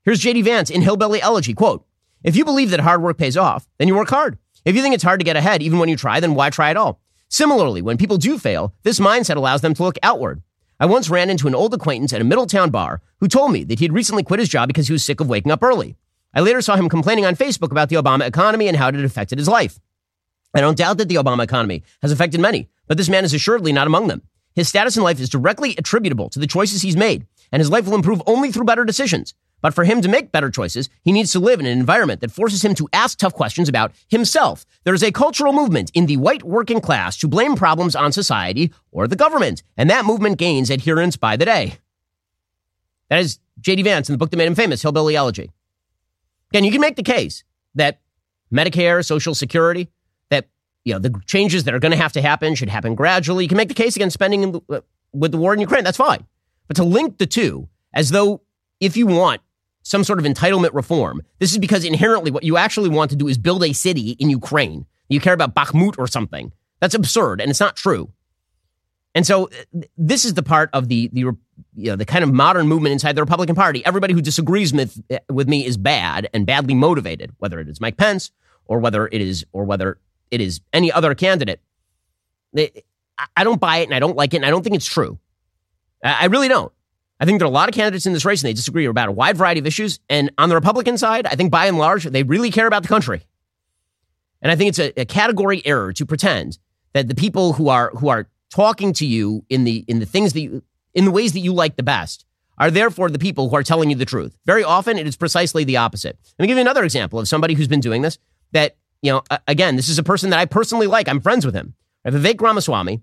Here's 0.04 0.20
J.D. 0.20 0.42
Vance 0.42 0.70
in 0.70 0.82
Hillbilly 0.82 1.20
Elegy. 1.20 1.54
Quote, 1.54 1.84
if 2.22 2.36
you 2.36 2.44
believe 2.44 2.70
that 2.70 2.80
hard 2.80 3.02
work 3.02 3.16
pays 3.16 3.36
off, 3.36 3.66
then 3.78 3.88
you 3.88 3.96
work 3.96 4.10
hard. 4.10 4.38
If 4.64 4.76
you 4.76 4.82
think 4.82 4.94
it's 4.94 5.04
hard 5.04 5.20
to 5.20 5.24
get 5.24 5.36
ahead 5.36 5.62
even 5.62 5.78
when 5.78 5.88
you 5.88 5.96
try, 5.96 6.20
then 6.20 6.34
why 6.34 6.50
try 6.50 6.70
at 6.70 6.76
all? 6.76 7.00
Similarly, 7.28 7.80
when 7.80 7.96
people 7.96 8.18
do 8.18 8.38
fail, 8.38 8.74
this 8.82 9.00
mindset 9.00 9.36
allows 9.36 9.60
them 9.62 9.74
to 9.74 9.82
look 9.82 9.98
outward. 10.02 10.42
I 10.78 10.86
once 10.86 11.08
ran 11.10 11.30
into 11.30 11.46
an 11.46 11.54
old 11.54 11.72
acquaintance 11.74 12.12
at 12.12 12.20
a 12.20 12.24
Middletown 12.24 12.70
bar 12.70 13.00
who 13.20 13.28
told 13.28 13.52
me 13.52 13.64
that 13.64 13.78
he 13.78 13.84
had 13.84 13.92
recently 13.92 14.22
quit 14.22 14.40
his 14.40 14.48
job 14.48 14.66
because 14.68 14.86
he 14.88 14.92
was 14.92 15.04
sick 15.04 15.20
of 15.20 15.28
waking 15.28 15.52
up 15.52 15.62
early. 15.62 15.96
I 16.34 16.40
later 16.40 16.60
saw 16.60 16.76
him 16.76 16.88
complaining 16.88 17.24
on 17.24 17.36
Facebook 17.36 17.70
about 17.70 17.88
the 17.88 17.96
Obama 17.96 18.26
economy 18.26 18.68
and 18.68 18.76
how 18.76 18.88
it 18.88 18.94
had 18.94 19.04
affected 19.04 19.38
his 19.38 19.48
life. 19.48 19.80
I 20.54 20.60
don't 20.60 20.78
doubt 20.78 20.98
that 20.98 21.08
the 21.08 21.16
Obama 21.16 21.44
economy 21.44 21.82
has 22.02 22.12
affected 22.12 22.40
many, 22.40 22.68
but 22.86 22.96
this 22.96 23.08
man 23.08 23.24
is 23.24 23.34
assuredly 23.34 23.72
not 23.72 23.86
among 23.86 24.08
them. 24.08 24.22
His 24.54 24.68
status 24.68 24.96
in 24.96 25.02
life 25.02 25.20
is 25.20 25.28
directly 25.28 25.74
attributable 25.76 26.28
to 26.30 26.38
the 26.38 26.46
choices 26.46 26.82
he's 26.82 26.96
made, 26.96 27.26
and 27.52 27.60
his 27.60 27.70
life 27.70 27.86
will 27.86 27.94
improve 27.94 28.22
only 28.26 28.50
through 28.50 28.64
better 28.64 28.84
decisions. 28.84 29.34
But 29.62 29.74
for 29.74 29.84
him 29.84 30.00
to 30.00 30.08
make 30.08 30.32
better 30.32 30.50
choices, 30.50 30.88
he 31.02 31.12
needs 31.12 31.32
to 31.32 31.40
live 31.40 31.60
in 31.60 31.66
an 31.66 31.78
environment 31.78 32.20
that 32.20 32.30
forces 32.30 32.64
him 32.64 32.74
to 32.76 32.88
ask 32.92 33.18
tough 33.18 33.34
questions 33.34 33.68
about 33.68 33.92
himself. 34.08 34.64
There 34.84 34.94
is 34.94 35.02
a 35.02 35.12
cultural 35.12 35.52
movement 35.52 35.90
in 35.94 36.06
the 36.06 36.16
white 36.16 36.42
working 36.42 36.80
class 36.80 37.16
to 37.18 37.28
blame 37.28 37.56
problems 37.56 37.94
on 37.94 38.12
society 38.12 38.72
or 38.90 39.06
the 39.06 39.16
government, 39.16 39.62
and 39.76 39.90
that 39.90 40.04
movement 40.04 40.38
gains 40.38 40.70
adherents 40.70 41.16
by 41.16 41.36
the 41.36 41.44
day. 41.44 41.78
That 43.08 43.20
is 43.20 43.38
J.D. 43.60 43.82
Vance 43.82 44.08
in 44.08 44.14
the 44.14 44.18
book 44.18 44.30
that 44.30 44.36
made 44.36 44.46
him 44.46 44.54
famous, 44.54 44.82
Hillbilly 44.82 45.16
Elegy. 45.16 45.50
Again, 46.52 46.64
you 46.64 46.72
can 46.72 46.80
make 46.80 46.96
the 46.96 47.02
case 47.02 47.44
that 47.74 48.00
Medicare, 48.52 49.04
Social 49.04 49.34
Security, 49.34 49.88
that 50.30 50.48
you 50.84 50.92
know 50.92 50.98
the 50.98 51.20
changes 51.26 51.64
that 51.64 51.74
are 51.74 51.78
going 51.78 51.92
to 51.92 51.98
have 51.98 52.12
to 52.14 52.22
happen 52.22 52.54
should 52.54 52.68
happen 52.68 52.94
gradually. 52.94 53.44
You 53.44 53.48
can 53.48 53.56
make 53.56 53.68
the 53.68 53.74
case 53.74 53.96
against 53.96 54.14
spending 54.14 54.52
the, 54.52 54.60
uh, 54.70 54.80
with 55.12 55.32
the 55.32 55.38
war 55.38 55.52
in 55.52 55.60
Ukraine. 55.60 55.84
That's 55.84 55.96
fine. 55.96 56.26
But 56.66 56.76
to 56.76 56.84
link 56.84 57.18
the 57.18 57.26
two 57.26 57.68
as 57.92 58.10
though 58.10 58.40
if 58.80 58.96
you 58.96 59.06
want 59.06 59.42
some 59.82 60.04
sort 60.04 60.18
of 60.18 60.24
entitlement 60.24 60.74
reform, 60.74 61.22
this 61.38 61.52
is 61.52 61.58
because 61.58 61.84
inherently 61.84 62.30
what 62.30 62.44
you 62.44 62.56
actually 62.56 62.88
want 62.88 63.10
to 63.10 63.16
do 63.16 63.28
is 63.28 63.38
build 63.38 63.64
a 63.64 63.72
city 63.72 64.10
in 64.18 64.30
Ukraine. 64.30 64.86
You 65.08 65.20
care 65.20 65.34
about 65.34 65.54
Bakhmut 65.54 65.98
or 65.98 66.06
something. 66.06 66.52
That's 66.80 66.94
absurd 66.94 67.40
and 67.40 67.50
it's 67.50 67.60
not 67.60 67.76
true. 67.76 68.10
And 69.14 69.26
so 69.26 69.46
uh, 69.46 69.80
this 69.96 70.24
is 70.24 70.34
the 70.34 70.42
part 70.42 70.70
of 70.72 70.88
the 70.88 71.08
the 71.12 71.20
you 71.20 71.90
know, 71.90 71.96
the 71.96 72.04
kind 72.04 72.24
of 72.24 72.32
modern 72.32 72.68
movement 72.68 72.92
inside 72.92 73.16
the 73.16 73.22
Republican 73.22 73.56
Party. 73.56 73.84
Everybody 73.84 74.14
who 74.14 74.22
disagrees 74.22 74.72
with 74.72 75.02
uh, 75.10 75.18
with 75.28 75.48
me 75.48 75.64
is 75.64 75.76
bad 75.76 76.28
and 76.32 76.46
badly 76.46 76.74
motivated, 76.74 77.32
whether 77.38 77.58
it 77.58 77.68
is 77.68 77.80
Mike 77.80 77.96
Pence 77.96 78.30
or 78.66 78.78
whether 78.78 79.08
it 79.08 79.20
is 79.20 79.44
or 79.52 79.64
whether 79.64 79.98
it 80.30 80.40
is 80.40 80.60
any 80.72 80.92
other 80.92 81.14
candidate. 81.14 81.60
I 82.56 83.44
don't 83.44 83.60
buy 83.60 83.78
it 83.78 83.84
and 83.84 83.94
I 83.94 83.98
don't 83.98 84.16
like 84.16 84.32
it 84.32 84.38
and 84.38 84.46
I 84.46 84.50
don't 84.50 84.62
think 84.62 84.76
it's 84.76 84.86
true. 84.86 85.18
I 86.02 86.26
really 86.26 86.48
don't. 86.48 86.72
I 87.20 87.26
think 87.26 87.38
there 87.38 87.46
are 87.46 87.50
a 87.50 87.54
lot 87.54 87.68
of 87.68 87.74
candidates 87.74 88.06
in 88.06 88.14
this 88.14 88.24
race 88.24 88.42
and 88.42 88.48
they 88.48 88.54
disagree 88.54 88.86
about 88.86 89.08
a 89.08 89.12
wide 89.12 89.36
variety 89.36 89.60
of 89.60 89.66
issues. 89.66 90.00
And 90.08 90.30
on 90.38 90.48
the 90.48 90.54
Republican 90.54 90.96
side, 90.96 91.26
I 91.26 91.36
think 91.36 91.50
by 91.50 91.66
and 91.66 91.76
large, 91.76 92.04
they 92.04 92.22
really 92.22 92.50
care 92.50 92.66
about 92.66 92.82
the 92.82 92.88
country. 92.88 93.22
And 94.40 94.50
I 94.50 94.56
think 94.56 94.70
it's 94.70 94.78
a, 94.78 95.00
a 95.00 95.04
category 95.04 95.60
error 95.66 95.92
to 95.92 96.06
pretend 96.06 96.58
that 96.94 97.08
the 97.08 97.14
people 97.14 97.52
who 97.52 97.68
are 97.68 97.90
who 97.90 98.08
are 98.08 98.28
talking 98.48 98.92
to 98.94 99.06
you 99.06 99.44
in 99.50 99.64
the 99.64 99.84
in 99.86 99.98
the 99.98 100.06
things 100.06 100.32
that 100.32 100.40
you, 100.40 100.62
in 100.94 101.04
the 101.04 101.10
ways 101.10 101.34
that 101.34 101.40
you 101.40 101.52
like 101.52 101.76
the 101.76 101.82
best 101.82 102.24
are 102.58 102.70
therefore 102.70 103.10
the 103.10 103.18
people 103.18 103.48
who 103.48 103.56
are 103.56 103.62
telling 103.62 103.90
you 103.90 103.96
the 103.96 104.04
truth. 104.04 104.36
Very 104.46 104.64
often, 104.64 104.98
it 104.98 105.06
is 105.06 105.16
precisely 105.16 105.64
the 105.64 105.76
opposite. 105.76 106.18
Let 106.38 106.42
me 106.42 106.48
give 106.48 106.56
you 106.56 106.62
another 106.62 106.84
example 106.84 107.18
of 107.18 107.28
somebody 107.28 107.54
who's 107.54 107.68
been 107.68 107.80
doing 107.80 108.02
this. 108.02 108.18
That 108.52 108.76
you 109.02 109.12
know, 109.12 109.22
again, 109.46 109.76
this 109.76 109.88
is 109.88 109.98
a 109.98 110.02
person 110.02 110.30
that 110.30 110.38
I 110.38 110.46
personally 110.46 110.86
like. 110.86 111.08
I'm 111.08 111.20
friends 111.20 111.44
with 111.44 111.54
him. 111.54 111.74
Vivek 112.06 112.40
Ramaswamy 112.40 113.02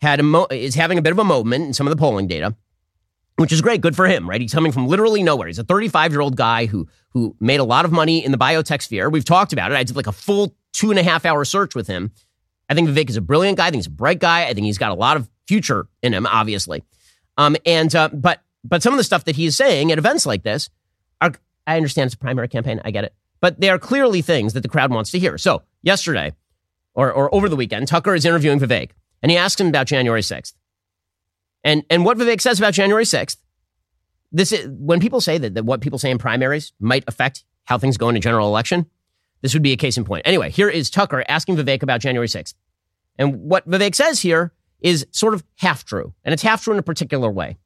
had 0.00 0.22
mo- 0.22 0.48
is 0.50 0.74
having 0.74 0.98
a 0.98 1.02
bit 1.02 1.12
of 1.12 1.18
a 1.18 1.24
moment 1.24 1.64
in 1.64 1.72
some 1.72 1.86
of 1.86 1.90
the 1.90 1.96
polling 1.96 2.26
data, 2.26 2.54
which 3.36 3.52
is 3.52 3.60
great. 3.60 3.80
Good 3.80 3.94
for 3.94 4.06
him, 4.06 4.28
right? 4.28 4.40
He's 4.40 4.54
coming 4.54 4.72
from 4.72 4.86
literally 4.86 5.22
nowhere. 5.22 5.46
He's 5.46 5.58
a 5.58 5.64
35 5.64 6.12
year 6.12 6.20
old 6.20 6.36
guy 6.36 6.66
who 6.66 6.88
who 7.10 7.36
made 7.40 7.60
a 7.60 7.64
lot 7.64 7.84
of 7.84 7.92
money 7.92 8.24
in 8.24 8.32
the 8.32 8.38
biotech 8.38 8.82
sphere. 8.82 9.08
We've 9.08 9.24
talked 9.24 9.52
about 9.52 9.72
it. 9.72 9.76
I 9.76 9.84
did 9.84 9.96
like 9.96 10.06
a 10.06 10.12
full 10.12 10.54
two 10.72 10.90
and 10.90 10.98
a 10.98 11.02
half 11.02 11.24
hour 11.24 11.44
search 11.44 11.74
with 11.74 11.86
him. 11.86 12.10
I 12.68 12.74
think 12.74 12.88
Vivek 12.88 13.08
is 13.08 13.16
a 13.16 13.20
brilliant 13.20 13.58
guy. 13.58 13.68
I 13.68 13.70
think 13.70 13.80
he's 13.80 13.86
a 13.86 13.90
bright 13.90 14.18
guy. 14.18 14.46
I 14.46 14.54
think 14.54 14.64
he's 14.64 14.78
got 14.78 14.90
a 14.90 14.94
lot 14.94 15.16
of 15.16 15.28
future 15.46 15.86
in 16.02 16.12
him, 16.12 16.26
obviously. 16.26 16.82
Um, 17.38 17.56
and 17.64 17.94
uh, 17.94 18.08
but 18.12 18.40
but 18.64 18.82
some 18.82 18.92
of 18.92 18.98
the 18.98 19.04
stuff 19.04 19.24
that 19.24 19.36
he's 19.36 19.56
saying 19.56 19.92
at 19.92 19.98
events 19.98 20.26
like 20.26 20.42
this 20.42 20.68
are 21.20 21.32
I 21.66 21.76
understand 21.76 22.08
it's 22.08 22.14
a 22.14 22.18
primary 22.18 22.48
campaign. 22.48 22.80
I 22.84 22.90
get 22.90 23.04
it, 23.04 23.14
but 23.40 23.60
they 23.60 23.70
are 23.70 23.78
clearly 23.78 24.22
things 24.22 24.54
that 24.54 24.62
the 24.62 24.68
crowd 24.68 24.90
wants 24.90 25.10
to 25.12 25.18
hear. 25.18 25.38
So 25.38 25.62
yesterday, 25.82 26.34
or 26.94 27.12
or 27.12 27.34
over 27.34 27.48
the 27.48 27.56
weekend, 27.56 27.88
Tucker 27.88 28.14
is 28.14 28.24
interviewing 28.24 28.58
Vivek 28.58 28.90
and 29.22 29.30
he 29.30 29.36
asks 29.36 29.60
him 29.60 29.68
about 29.68 29.86
January 29.86 30.20
6th. 30.20 30.54
And, 31.66 31.84
and 31.90 32.04
what 32.04 32.16
Vivek 32.16 32.40
says 32.40 32.60
about 32.60 32.74
January 32.74 33.02
6th, 33.02 33.38
this 34.30 34.52
is, 34.52 34.68
when 34.68 35.00
people 35.00 35.20
say 35.20 35.36
that, 35.36 35.54
that 35.54 35.64
what 35.64 35.80
people 35.80 35.98
say 35.98 36.12
in 36.12 36.16
primaries 36.16 36.72
might 36.78 37.02
affect 37.08 37.44
how 37.64 37.76
things 37.76 37.96
go 37.96 38.08
in 38.08 38.16
a 38.16 38.20
general 38.20 38.46
election, 38.46 38.86
this 39.42 39.52
would 39.52 39.64
be 39.64 39.72
a 39.72 39.76
case 39.76 39.98
in 39.98 40.04
point. 40.04 40.22
Anyway, 40.24 40.48
here 40.48 40.68
is 40.68 40.90
Tucker 40.90 41.24
asking 41.28 41.56
Vivek 41.56 41.82
about 41.82 42.00
January 42.00 42.28
6th. 42.28 42.54
And 43.18 43.40
what 43.40 43.68
Vivek 43.68 43.96
says 43.96 44.20
here 44.20 44.52
is 44.80 45.08
sort 45.10 45.34
of 45.34 45.42
half 45.56 45.84
true, 45.84 46.14
and 46.24 46.32
it's 46.32 46.42
half 46.44 46.62
true 46.62 46.72
in 46.72 46.78
a 46.78 46.84
particular 46.84 47.32
way. 47.32 47.58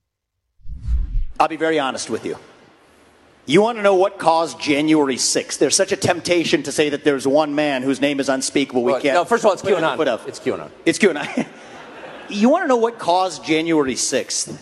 I'll 1.38 1.48
be 1.48 1.56
very 1.56 1.78
honest 1.78 2.08
with 2.08 2.24
you. 2.24 2.38
You 3.44 3.60
want 3.60 3.76
to 3.76 3.82
know 3.82 3.96
what 3.96 4.18
caused 4.18 4.58
January 4.58 5.16
6th? 5.16 5.58
There's 5.58 5.76
such 5.76 5.92
a 5.92 5.96
temptation 5.96 6.62
to 6.62 6.72
say 6.72 6.88
that 6.88 7.04
there's 7.04 7.26
one 7.26 7.54
man 7.54 7.82
whose 7.82 8.00
name 8.00 8.18
is 8.18 8.30
unspeakable. 8.30 8.82
We 8.82 8.92
well, 8.92 9.00
can't. 9.02 9.14
No, 9.14 9.24
first 9.26 9.44
of 9.44 9.48
all, 9.48 9.52
it's 9.52 9.62
QAnon. 9.62 10.26
It's 10.26 10.40
QAnon. 10.40 10.70
It's 10.86 10.98
QAnon. 10.98 11.46
you 12.32 12.48
want 12.48 12.64
to 12.64 12.68
know 12.68 12.76
what 12.76 12.98
caused 12.98 13.44
January 13.44 13.94
6th? 13.94 14.58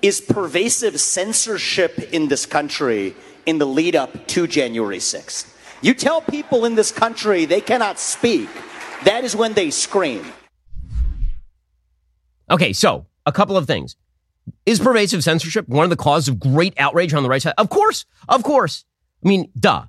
Is 0.00 0.20
pervasive 0.20 1.00
censorship 1.00 1.98
in 2.12 2.28
this 2.28 2.46
country 2.46 3.16
in 3.48 3.56
the 3.56 3.66
lead 3.66 3.96
up 3.96 4.26
to 4.28 4.46
January 4.46 4.98
6th. 4.98 5.54
You 5.80 5.94
tell 5.94 6.20
people 6.20 6.66
in 6.66 6.74
this 6.74 6.92
country 6.92 7.46
they 7.46 7.62
cannot 7.62 7.98
speak, 7.98 8.48
that 9.04 9.24
is 9.24 9.34
when 9.34 9.54
they 9.54 9.70
scream. 9.70 10.24
Okay, 12.50 12.74
so 12.74 13.06
a 13.24 13.32
couple 13.32 13.56
of 13.56 13.66
things. 13.66 13.96
Is 14.66 14.78
pervasive 14.78 15.24
censorship 15.24 15.66
one 15.66 15.84
of 15.84 15.90
the 15.90 15.96
causes 15.96 16.28
of 16.28 16.38
great 16.38 16.74
outrage 16.78 17.14
on 17.14 17.22
the 17.22 17.28
right 17.28 17.40
side? 17.40 17.54
Of 17.56 17.70
course. 17.70 18.04
Of 18.28 18.42
course. 18.42 18.84
I 19.24 19.28
mean, 19.28 19.50
duh. 19.58 19.86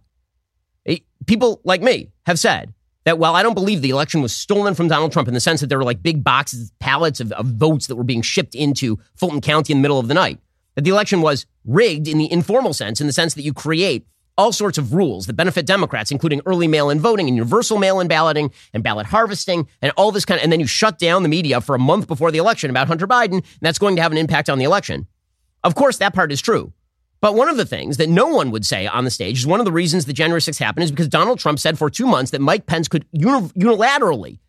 People 1.25 1.60
like 1.65 1.82
me 1.82 2.12
have 2.25 2.39
said 2.39 2.73
that 3.06 3.18
while 3.18 3.36
I 3.36 3.44
don't 3.44 3.54
believe 3.54 3.82
the 3.82 3.90
election 3.90 4.22
was 4.22 4.36
stolen 4.36 4.76
from 4.76 4.88
Donald 4.88 5.12
Trump 5.12 5.28
in 5.28 5.34
the 5.34 5.40
sense 5.40 5.62
that 5.62 5.68
there 5.68 5.78
were 5.78 5.84
like 5.84 6.04
big 6.04 6.24
boxes, 6.24 6.72
pallets 6.80 7.20
of, 7.20 7.32
of 7.34 7.46
votes 7.46 7.88
that 7.88 7.96
were 7.96 8.04
being 8.04 8.22
shipped 8.22 8.56
into 8.56 9.00
Fulton 9.16 9.42
County 9.42 9.74
in 9.74 9.80
the 9.80 9.82
middle 9.82 10.00
of 10.00 10.08
the 10.08 10.14
night, 10.14 10.40
that 10.76 10.84
the 10.84 10.90
election 10.90 11.22
was 11.22 11.46
rigged 11.66 12.08
in 12.08 12.18
the 12.18 12.32
informal 12.32 12.74
sense, 12.74 13.02
in 13.02 13.08
the 13.08 13.14
sense 13.14 13.34
that 13.34 13.44
you 13.44 13.54
create 13.54 14.06
all 14.38 14.54
sorts 14.54 14.78
of 14.78 14.94
rules 14.94 15.28
that 15.28 15.34
benefit 15.34 15.66
Democrats, 15.66 16.12
including 16.12 16.42
early 16.46 16.68
mail 16.68 16.90
in 16.90 17.00
voting 17.00 17.28
and 17.28 17.36
universal 17.36 17.78
mail 17.78 18.00
in 18.00 18.08
balloting 18.08 18.50
and 18.74 18.84
ballot 18.84 19.06
harvesting 19.06 19.68
and 19.82 19.92
all 19.98 20.14
this 20.14 20.24
kind 20.24 20.40
of, 20.40 20.44
and 20.44 20.52
then 20.52 20.62
you 20.62 20.66
shut 20.66 20.98
down 20.98 21.24
the 21.24 21.30
media 21.30 21.60
for 21.60 21.76
a 21.76 21.80
month 21.80 22.08
before 22.08 22.32
the 22.32 22.38
election 22.38 22.70
about 22.70 22.88
Hunter 22.88 23.06
Biden, 23.06 23.34
and 23.34 23.44
that's 23.62 23.80
going 23.80 23.98
to 23.98 24.02
have 24.02 24.14
an 24.14 24.18
impact 24.18 24.50
on 24.50 24.58
the 24.58 24.64
election. 24.64 25.08
Of 25.64 25.76
course, 25.76 25.98
that 25.98 26.14
part 26.14 26.32
is 26.32 26.42
true. 26.42 26.72
But 27.21 27.36
one 27.36 27.49
of 27.49 27.58
the 27.58 27.65
things 27.65 27.97
that 27.97 28.08
no 28.10 28.27
one 28.27 28.51
would 28.51 28.65
say 28.65 28.88
on 28.88 29.03
the 29.03 29.12
stage 29.12 29.39
is 29.39 29.47
one 29.47 29.60
of 29.60 29.65
the 29.65 29.71
reasons 29.71 30.05
that 30.05 30.13
January 30.13 30.39
6th 30.39 30.60
happened 30.60 30.86
is 30.86 30.91
because 30.91 31.10
Donald 31.10 31.39
Trump 31.39 31.60
said 31.60 31.77
for 31.77 31.89
two 31.89 32.08
months 32.08 32.32
that 32.32 32.39
Mike 32.39 32.65
Pence 32.65 32.88
could 32.88 33.05
unilaterally 33.12 34.39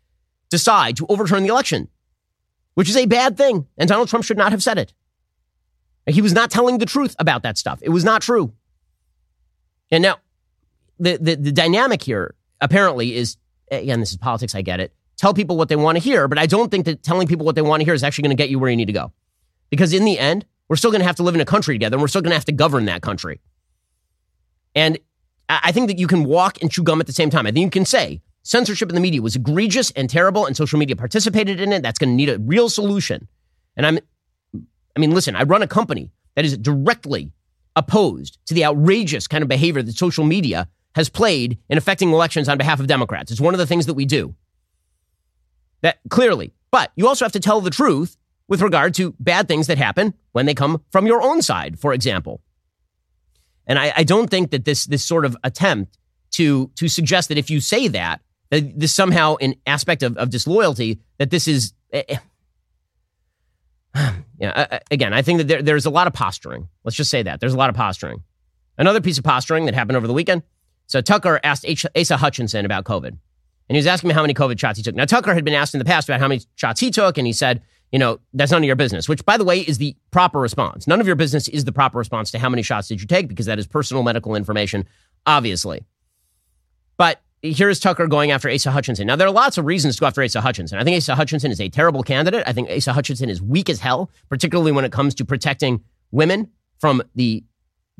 decide 0.49 0.95
to 0.97 1.05
overturn 1.07 1.43
the 1.43 1.49
election, 1.49 1.89
which 2.75 2.89
is 2.89 2.95
a 2.95 3.05
bad 3.05 3.37
thing. 3.37 3.67
And 3.77 3.89
Donald 3.89 4.07
Trump 4.07 4.23
should 4.23 4.37
not 4.37 4.51
have 4.51 4.63
said 4.63 4.77
it. 4.77 4.93
He 6.07 6.21
was 6.21 6.33
not 6.33 6.49
telling 6.49 6.77
the 6.77 6.85
truth 6.85 7.15
about 7.19 7.43
that 7.43 7.57
stuff. 7.57 7.79
It 7.81 7.89
was 7.89 8.03
not 8.03 8.21
true. 8.21 8.53
And 9.91 10.01
now, 10.01 10.17
the, 10.97 11.17
the, 11.17 11.35
the 11.35 11.51
dynamic 11.51 12.01
here 12.01 12.35
apparently 12.61 13.15
is 13.15 13.37
again, 13.71 13.99
this 13.99 14.11
is 14.11 14.17
politics, 14.17 14.55
I 14.55 14.61
get 14.61 14.79
it. 14.79 14.93
Tell 15.17 15.33
people 15.33 15.57
what 15.57 15.69
they 15.69 15.75
want 15.75 15.97
to 15.97 16.03
hear, 16.03 16.27
but 16.27 16.37
I 16.37 16.45
don't 16.45 16.69
think 16.69 16.85
that 16.85 17.03
telling 17.03 17.27
people 17.27 17.45
what 17.45 17.55
they 17.55 17.61
want 17.61 17.81
to 17.81 17.85
hear 17.85 17.93
is 17.93 18.03
actually 18.03 18.23
going 18.23 18.37
to 18.37 18.41
get 18.41 18.49
you 18.49 18.59
where 18.59 18.69
you 18.69 18.75
need 18.75 18.85
to 18.85 18.93
go. 18.93 19.11
Because 19.69 19.93
in 19.93 20.03
the 20.03 20.19
end, 20.19 20.45
we're 20.71 20.77
still 20.77 20.89
going 20.89 21.01
to 21.01 21.05
have 21.05 21.17
to 21.17 21.23
live 21.23 21.35
in 21.35 21.41
a 21.41 21.45
country 21.45 21.75
together 21.75 21.97
and 21.97 22.01
we're 22.01 22.07
still 22.07 22.21
going 22.21 22.31
to 22.31 22.35
have 22.35 22.45
to 22.45 22.53
govern 22.53 22.85
that 22.85 23.01
country. 23.01 23.41
And 24.73 24.97
I 25.49 25.73
think 25.73 25.89
that 25.89 25.99
you 25.99 26.07
can 26.07 26.23
walk 26.23 26.61
and 26.61 26.71
chew 26.71 26.81
gum 26.81 27.01
at 27.01 27.07
the 27.07 27.11
same 27.11 27.29
time. 27.29 27.45
I 27.45 27.51
think 27.51 27.65
you 27.65 27.69
can 27.69 27.83
say 27.83 28.21
censorship 28.43 28.87
in 28.87 28.95
the 28.95 29.01
media 29.01 29.21
was 29.21 29.35
egregious 29.35 29.91
and 29.91 30.09
terrible 30.09 30.45
and 30.45 30.55
social 30.55 30.79
media 30.79 30.95
participated 30.95 31.59
in 31.59 31.73
it. 31.73 31.83
That's 31.83 31.99
going 31.99 32.11
to 32.11 32.15
need 32.15 32.29
a 32.29 32.39
real 32.39 32.69
solution. 32.69 33.27
And 33.75 33.85
I'm, 33.85 33.99
I 34.95 34.99
mean, 35.01 35.11
listen, 35.11 35.35
I 35.35 35.43
run 35.43 35.61
a 35.61 35.67
company 35.67 36.09
that 36.35 36.45
is 36.45 36.57
directly 36.57 37.33
opposed 37.75 38.37
to 38.45 38.53
the 38.53 38.63
outrageous 38.63 39.27
kind 39.27 39.41
of 39.41 39.49
behavior 39.49 39.81
that 39.81 39.97
social 39.97 40.23
media 40.23 40.69
has 40.95 41.09
played 41.09 41.57
in 41.67 41.77
affecting 41.77 42.13
elections 42.13 42.47
on 42.47 42.57
behalf 42.57 42.79
of 42.79 42.87
Democrats. 42.87 43.29
It's 43.29 43.41
one 43.41 43.53
of 43.53 43.57
the 43.57 43.67
things 43.67 43.87
that 43.87 43.95
we 43.95 44.05
do. 44.05 44.35
That 45.81 45.99
clearly. 46.09 46.53
But 46.71 46.93
you 46.95 47.09
also 47.09 47.25
have 47.25 47.33
to 47.33 47.41
tell 47.41 47.59
the 47.59 47.71
truth 47.71 48.15
with 48.51 48.61
regard 48.61 48.93
to 48.93 49.15
bad 49.17 49.47
things 49.47 49.67
that 49.67 49.77
happen 49.77 50.13
when 50.33 50.45
they 50.45 50.53
come 50.53 50.83
from 50.91 51.07
your 51.07 51.21
own 51.21 51.41
side, 51.41 51.79
for 51.79 51.93
example. 51.93 52.41
And 53.65 53.79
I, 53.79 53.93
I 53.95 54.03
don't 54.03 54.29
think 54.29 54.51
that 54.51 54.65
this 54.65 54.85
this 54.85 55.05
sort 55.05 55.23
of 55.23 55.37
attempt 55.45 55.97
to 56.31 56.69
to 56.75 56.89
suggest 56.89 57.29
that 57.29 57.37
if 57.37 57.49
you 57.49 57.61
say 57.61 57.87
that, 57.87 58.19
that 58.49 58.77
this 58.77 58.93
somehow 58.93 59.37
an 59.37 59.55
aspect 59.65 60.03
of, 60.03 60.17
of 60.17 60.29
disloyalty, 60.31 60.99
that 61.17 61.29
this 61.29 61.47
is 61.47 61.71
eh, 61.93 62.17
eh 63.95 64.11
again, 64.91 65.13
I 65.13 65.21
think 65.21 65.37
that 65.37 65.47
there, 65.47 65.61
there's 65.61 65.85
a 65.85 65.89
lot 65.89 66.07
of 66.07 66.13
posturing. 66.13 66.67
Let's 66.83 66.97
just 66.97 67.09
say 67.09 67.23
that. 67.23 67.39
There's 67.39 67.53
a 67.53 67.57
lot 67.57 67.69
of 67.69 67.77
posturing. 67.77 68.21
Another 68.77 68.99
piece 68.99 69.17
of 69.17 69.23
posturing 69.23 69.65
that 69.67 69.75
happened 69.75 69.95
over 69.95 70.07
the 70.07 70.13
weekend. 70.13 70.43
So 70.87 70.99
Tucker 70.99 71.39
asked 71.41 71.65
Asa 71.95 72.17
Hutchinson 72.17 72.65
about 72.65 72.83
COVID. 72.83 73.07
And 73.69 73.75
he 73.75 73.77
was 73.77 73.87
asking 73.87 74.09
me 74.09 74.13
how 74.13 74.23
many 74.23 74.33
COVID 74.33 74.59
shots 74.59 74.75
he 74.75 74.83
took. 74.83 74.95
Now, 74.95 75.05
Tucker 75.05 75.33
had 75.33 75.45
been 75.45 75.53
asked 75.53 75.73
in 75.73 75.79
the 75.79 75.85
past 75.85 76.09
about 76.09 76.19
how 76.19 76.27
many 76.27 76.41
shots 76.55 76.81
he 76.81 76.91
took, 76.91 77.17
and 77.17 77.25
he 77.25 77.31
said, 77.31 77.61
you 77.91 77.99
know, 77.99 78.19
that's 78.33 78.51
none 78.51 78.61
of 78.63 78.67
your 78.67 78.75
business, 78.75 79.09
which, 79.09 79.25
by 79.25 79.37
the 79.37 79.43
way, 79.43 79.59
is 79.59 79.77
the 79.77 79.95
proper 80.11 80.39
response. 80.39 80.87
None 80.87 81.01
of 81.01 81.07
your 81.07 81.15
business 81.15 81.47
is 81.49 81.65
the 81.65 81.71
proper 81.71 81.97
response 81.97 82.31
to 82.31 82.39
how 82.39 82.49
many 82.49 82.61
shots 82.61 82.87
did 82.87 83.01
you 83.01 83.07
take, 83.07 83.27
because 83.27 83.45
that 83.47 83.59
is 83.59 83.67
personal 83.67 84.03
medical 84.03 84.35
information, 84.35 84.85
obviously. 85.25 85.83
But 86.97 87.21
here's 87.41 87.79
Tucker 87.79 88.07
going 88.07 88.31
after 88.31 88.49
Asa 88.49 88.71
Hutchinson. 88.71 89.07
Now, 89.07 89.15
there 89.15 89.27
are 89.27 89.33
lots 89.33 89.57
of 89.57 89.65
reasons 89.65 89.95
to 89.95 90.01
go 90.01 90.05
after 90.07 90.23
Asa 90.23 90.39
Hutchinson. 90.39 90.77
I 90.77 90.83
think 90.83 90.95
Asa 90.97 91.15
Hutchinson 91.15 91.51
is 91.51 91.59
a 91.59 91.67
terrible 91.67 92.03
candidate. 92.03 92.43
I 92.47 92.53
think 92.53 92.69
Asa 92.69 92.93
Hutchinson 92.93 93.29
is 93.29 93.41
weak 93.41 93.69
as 93.69 93.79
hell, 93.79 94.09
particularly 94.29 94.71
when 94.71 94.85
it 94.85 94.91
comes 94.91 95.13
to 95.15 95.25
protecting 95.25 95.83
women 96.11 96.49
from 96.79 97.01
the 97.15 97.43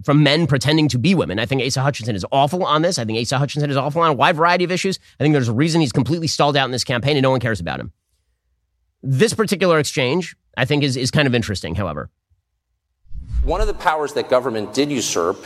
from 0.06 0.23
men 0.23 0.47
pretending 0.47 0.88
to 0.88 0.97
be 0.97 1.13
women. 1.13 1.38
I 1.38 1.45
think 1.45 1.62
Asa 1.62 1.82
Hutchinson 1.82 2.15
is 2.15 2.25
awful 2.32 2.65
on 2.65 2.82
this. 2.82 2.97
I 2.97 3.06
think 3.06 3.19
Asa 3.19 3.38
Hutchinson 3.38 3.69
is 3.69 3.77
awful 3.77 4.01
on 4.01 4.10
a 4.10 4.13
wide 4.13 4.36
variety 4.36 4.63
of 4.63 4.71
issues. 4.71 4.97
I 5.19 5.23
think 5.23 5.34
there's 5.34 5.49
a 5.49 5.54
reason 5.54 5.82
he's 5.82 5.91
completely 5.91 6.27
stalled 6.27 6.58
out 6.58 6.65
in 6.65 6.71
this 6.71 6.84
campaign 6.84 7.17
and 7.17 7.23
no 7.23 7.30
one 7.30 7.39
cares 7.39 7.60
about 7.60 7.80
him. 7.80 7.91
This 9.04 9.34
particular 9.34 9.80
exchange, 9.80 10.36
I 10.56 10.66
think, 10.66 10.84
is, 10.84 10.96
is 10.96 11.12
kind 11.12 11.28
of 11.28 11.34
interesting, 11.34 11.76
however. 11.76 12.10
One 13.44 13.62
of 13.62 13.68
the 13.68 13.74
powers 13.74 14.14
that 14.14 14.30
government 14.30 14.74
did 14.74 14.92
usurp 14.92 15.44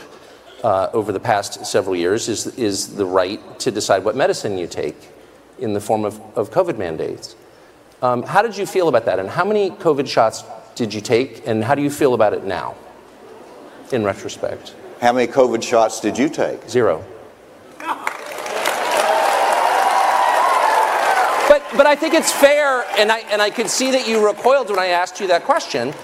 uh, 0.62 0.90
over 0.92 1.12
the 1.12 1.20
past 1.20 1.64
several 1.64 1.96
years 1.96 2.28
is, 2.28 2.46
is 2.58 2.96
the 2.96 3.06
right 3.06 3.40
to 3.60 3.70
decide 3.70 4.04
what 4.04 4.16
medicine 4.16 4.58
you 4.58 4.66
take 4.66 4.96
in 5.58 5.72
the 5.72 5.80
form 5.80 6.04
of, 6.04 6.20
of 6.36 6.50
COVID 6.50 6.76
mandates. 6.76 7.34
Um, 8.02 8.22
how 8.22 8.42
did 8.42 8.56
you 8.56 8.66
feel 8.66 8.88
about 8.88 9.06
that? 9.06 9.18
And 9.18 9.28
how 9.28 9.44
many 9.44 9.70
COVID 9.70 10.06
shots 10.06 10.44
did 10.74 10.92
you 10.92 11.00
take? 11.00 11.46
And 11.46 11.64
how 11.64 11.74
do 11.74 11.82
you 11.82 11.90
feel 11.90 12.12
about 12.12 12.34
it 12.34 12.44
now, 12.44 12.74
in 13.90 14.04
retrospect? 14.04 14.74
How 15.00 15.12
many 15.12 15.30
COVID 15.32 15.62
shots 15.62 16.00
did 16.00 16.18
you 16.18 16.28
take? 16.28 16.68
Zero. 16.68 17.04
But, 21.76 21.86
I 21.86 21.94
think 21.94 22.14
it's 22.14 22.32
fair, 22.32 22.84
and 22.98 23.12
I, 23.12 23.18
and 23.30 23.40
I 23.42 23.50
could 23.50 23.68
see 23.68 23.90
that 23.90 24.08
you 24.08 24.24
recoiled 24.24 24.70
when 24.70 24.78
I 24.78 24.86
asked 24.86 25.20
you 25.20 25.28
that 25.28 25.44
question. 25.44 25.94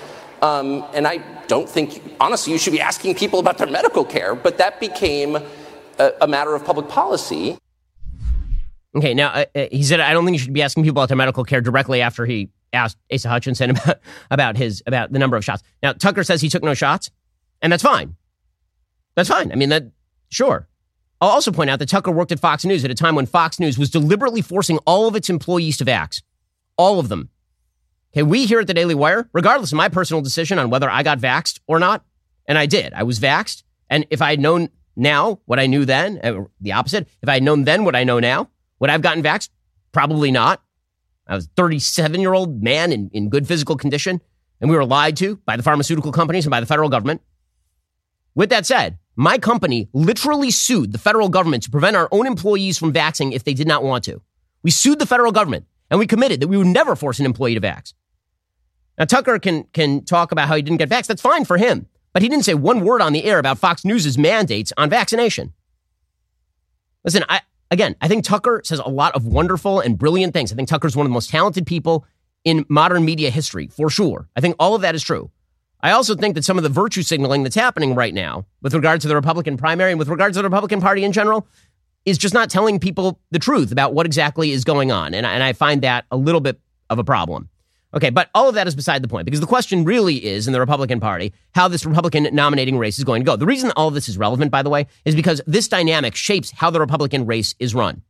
Um, 0.40 0.84
and 0.92 1.06
I 1.06 1.18
don't 1.46 1.68
think, 1.68 2.02
honestly, 2.20 2.52
you 2.52 2.58
should 2.58 2.72
be 2.72 2.80
asking 2.80 3.14
people 3.14 3.38
about 3.38 3.58
their 3.58 3.68
medical 3.68 4.04
care, 4.04 4.34
but 4.34 4.58
that 4.58 4.80
became 4.80 5.36
a, 5.98 6.12
a 6.20 6.26
matter 6.26 6.54
of 6.54 6.64
public 6.64 6.88
policy. 6.88 7.58
Okay, 8.94 9.14
now 9.14 9.28
uh, 9.28 9.44
uh, 9.54 9.66
he 9.70 9.82
said, 9.82 10.00
I 10.00 10.12
don't 10.12 10.24
think 10.24 10.34
you 10.34 10.42
should 10.42 10.52
be 10.52 10.62
asking 10.62 10.84
people 10.84 11.00
about 11.00 11.08
their 11.08 11.16
medical 11.16 11.44
care 11.44 11.60
directly 11.60 12.02
after 12.02 12.26
he 12.26 12.50
asked 12.72 12.98
Asa 13.12 13.28
Hutchinson 13.28 13.70
about, 13.76 14.00
about 14.30 14.56
his 14.56 14.82
about 14.86 15.12
the 15.12 15.18
number 15.18 15.36
of 15.36 15.44
shots. 15.44 15.62
Now 15.82 15.92
Tucker 15.92 16.24
says 16.24 16.40
he 16.40 16.48
took 16.48 16.62
no 16.62 16.74
shots, 16.74 17.10
and 17.62 17.72
that's 17.72 17.82
fine. 17.82 18.16
That's 19.14 19.28
fine. 19.28 19.52
I 19.52 19.54
mean 19.54 19.70
that 19.70 19.84
sure. 20.30 20.68
I'll 21.22 21.28
also 21.28 21.52
point 21.52 21.70
out 21.70 21.78
that 21.78 21.88
Tucker 21.88 22.10
worked 22.10 22.32
at 22.32 22.40
Fox 22.40 22.64
News 22.64 22.84
at 22.84 22.90
a 22.90 22.96
time 22.96 23.14
when 23.14 23.26
Fox 23.26 23.60
News 23.60 23.78
was 23.78 23.90
deliberately 23.90 24.42
forcing 24.42 24.78
all 24.78 25.06
of 25.06 25.14
its 25.14 25.30
employees 25.30 25.76
to 25.76 25.84
vax. 25.84 26.20
All 26.76 26.98
of 26.98 27.08
them. 27.08 27.30
Okay, 28.12 28.24
we 28.24 28.44
here 28.44 28.58
at 28.58 28.66
the 28.66 28.74
Daily 28.74 28.96
Wire, 28.96 29.28
regardless 29.32 29.70
of 29.70 29.76
my 29.76 29.88
personal 29.88 30.20
decision 30.20 30.58
on 30.58 30.68
whether 30.68 30.90
I 30.90 31.04
got 31.04 31.20
vaxxed 31.20 31.60
or 31.68 31.78
not, 31.78 32.04
and 32.48 32.58
I 32.58 32.66
did, 32.66 32.92
I 32.92 33.04
was 33.04 33.20
vaxxed. 33.20 33.62
And 33.88 34.04
if 34.10 34.20
I 34.20 34.30
had 34.30 34.40
known 34.40 34.68
now 34.96 35.38
what 35.44 35.60
I 35.60 35.68
knew 35.68 35.84
then, 35.84 36.18
uh, 36.24 36.42
the 36.60 36.72
opposite, 36.72 37.06
if 37.22 37.28
I 37.28 37.34
had 37.34 37.44
known 37.44 37.62
then 37.62 37.84
what 37.84 37.94
I 37.94 38.02
know 38.02 38.18
now, 38.18 38.50
would 38.80 38.90
I 38.90 38.92
have 38.94 39.02
gotten 39.02 39.22
vaxxed? 39.22 39.50
Probably 39.92 40.32
not. 40.32 40.60
I 41.28 41.36
was 41.36 41.44
a 41.44 41.50
37 41.54 42.20
year 42.20 42.34
old 42.34 42.64
man 42.64 42.90
in, 42.90 43.10
in 43.12 43.28
good 43.28 43.46
physical 43.46 43.76
condition, 43.76 44.20
and 44.60 44.68
we 44.68 44.76
were 44.76 44.84
lied 44.84 45.16
to 45.18 45.36
by 45.36 45.56
the 45.56 45.62
pharmaceutical 45.62 46.10
companies 46.10 46.46
and 46.46 46.50
by 46.50 46.58
the 46.58 46.66
federal 46.66 46.88
government. 46.88 47.22
With 48.34 48.50
that 48.50 48.66
said, 48.66 48.98
my 49.16 49.38
company 49.38 49.88
literally 49.92 50.50
sued 50.50 50.92
the 50.92 50.98
federal 50.98 51.28
government 51.28 51.62
to 51.64 51.70
prevent 51.70 51.96
our 51.96 52.08
own 52.12 52.26
employees 52.26 52.78
from 52.78 52.92
vaxing 52.92 53.32
if 53.32 53.44
they 53.44 53.54
did 53.54 53.68
not 53.68 53.82
want 53.82 54.04
to. 54.04 54.22
We 54.62 54.70
sued 54.70 54.98
the 54.98 55.06
federal 55.06 55.32
government 55.32 55.66
and 55.90 55.98
we 55.98 56.06
committed 56.06 56.40
that 56.40 56.48
we 56.48 56.56
would 56.56 56.66
never 56.66 56.96
force 56.96 57.18
an 57.20 57.26
employee 57.26 57.54
to 57.54 57.60
vax. 57.60 57.92
Now, 58.98 59.04
Tucker 59.04 59.38
can, 59.38 59.64
can 59.72 60.04
talk 60.04 60.32
about 60.32 60.48
how 60.48 60.56
he 60.56 60.62
didn't 60.62 60.78
get 60.78 60.88
vaxxed. 60.88 61.06
That's 61.06 61.22
fine 61.22 61.44
for 61.44 61.56
him. 61.56 61.86
But 62.12 62.22
he 62.22 62.28
didn't 62.28 62.44
say 62.44 62.54
one 62.54 62.84
word 62.84 63.00
on 63.00 63.12
the 63.12 63.24
air 63.24 63.38
about 63.38 63.58
Fox 63.58 63.84
News' 63.84 64.18
mandates 64.18 64.72
on 64.76 64.90
vaccination. 64.90 65.52
Listen, 67.04 67.24
I, 67.28 67.40
again, 67.70 67.96
I 68.00 68.08
think 68.08 68.24
Tucker 68.24 68.60
says 68.64 68.78
a 68.78 68.88
lot 68.88 69.14
of 69.16 69.26
wonderful 69.26 69.80
and 69.80 69.98
brilliant 69.98 70.34
things. 70.34 70.52
I 70.52 70.56
think 70.56 70.68
Tucker's 70.68 70.94
one 70.94 71.06
of 71.06 71.10
the 71.10 71.14
most 71.14 71.30
talented 71.30 71.66
people 71.66 72.06
in 72.44 72.66
modern 72.68 73.04
media 73.04 73.30
history, 73.30 73.66
for 73.68 73.88
sure. 73.88 74.28
I 74.36 74.40
think 74.40 74.56
all 74.58 74.74
of 74.74 74.82
that 74.82 74.94
is 74.94 75.02
true. 75.02 75.30
I 75.82 75.90
also 75.90 76.14
think 76.14 76.36
that 76.36 76.44
some 76.44 76.58
of 76.58 76.62
the 76.62 76.68
virtue 76.68 77.02
signaling 77.02 77.42
that's 77.42 77.56
happening 77.56 77.94
right 77.94 78.14
now 78.14 78.46
with 78.60 78.72
regard 78.72 79.00
to 79.00 79.08
the 79.08 79.16
Republican 79.16 79.56
primary 79.56 79.90
and 79.90 79.98
with 79.98 80.08
regard 80.08 80.32
to 80.34 80.38
the 80.38 80.44
Republican 80.44 80.80
Party 80.80 81.02
in 81.02 81.12
general 81.12 81.46
is 82.04 82.18
just 82.18 82.34
not 82.34 82.50
telling 82.50 82.78
people 82.78 83.20
the 83.30 83.38
truth 83.38 83.72
about 83.72 83.92
what 83.92 84.06
exactly 84.06 84.52
is 84.52 84.64
going 84.64 84.92
on. 84.92 85.14
And, 85.14 85.26
and 85.26 85.42
I 85.42 85.52
find 85.52 85.82
that 85.82 86.04
a 86.10 86.16
little 86.16 86.40
bit 86.40 86.60
of 86.88 86.98
a 86.98 87.04
problem. 87.04 87.48
Okay, 87.94 88.10
but 88.10 88.30
all 88.34 88.48
of 88.48 88.54
that 88.54 88.66
is 88.66 88.74
beside 88.74 89.02
the 89.02 89.08
point 89.08 89.26
because 89.26 89.40
the 89.40 89.46
question 89.46 89.84
really 89.84 90.24
is 90.24 90.46
in 90.46 90.52
the 90.52 90.60
Republican 90.60 90.98
Party 90.98 91.34
how 91.54 91.68
this 91.68 91.84
Republican 91.84 92.28
nominating 92.32 92.78
race 92.78 92.98
is 92.98 93.04
going 93.04 93.20
to 93.20 93.26
go. 93.26 93.36
The 93.36 93.44
reason 93.44 93.70
all 93.76 93.88
of 93.88 93.94
this 93.94 94.08
is 94.08 94.16
relevant, 94.16 94.50
by 94.50 94.62
the 94.62 94.70
way, 94.70 94.86
is 95.04 95.14
because 95.14 95.42
this 95.46 95.68
dynamic 95.68 96.14
shapes 96.14 96.52
how 96.52 96.70
the 96.70 96.80
Republican 96.80 97.26
race 97.26 97.54
is 97.58 97.74
run. 97.74 98.02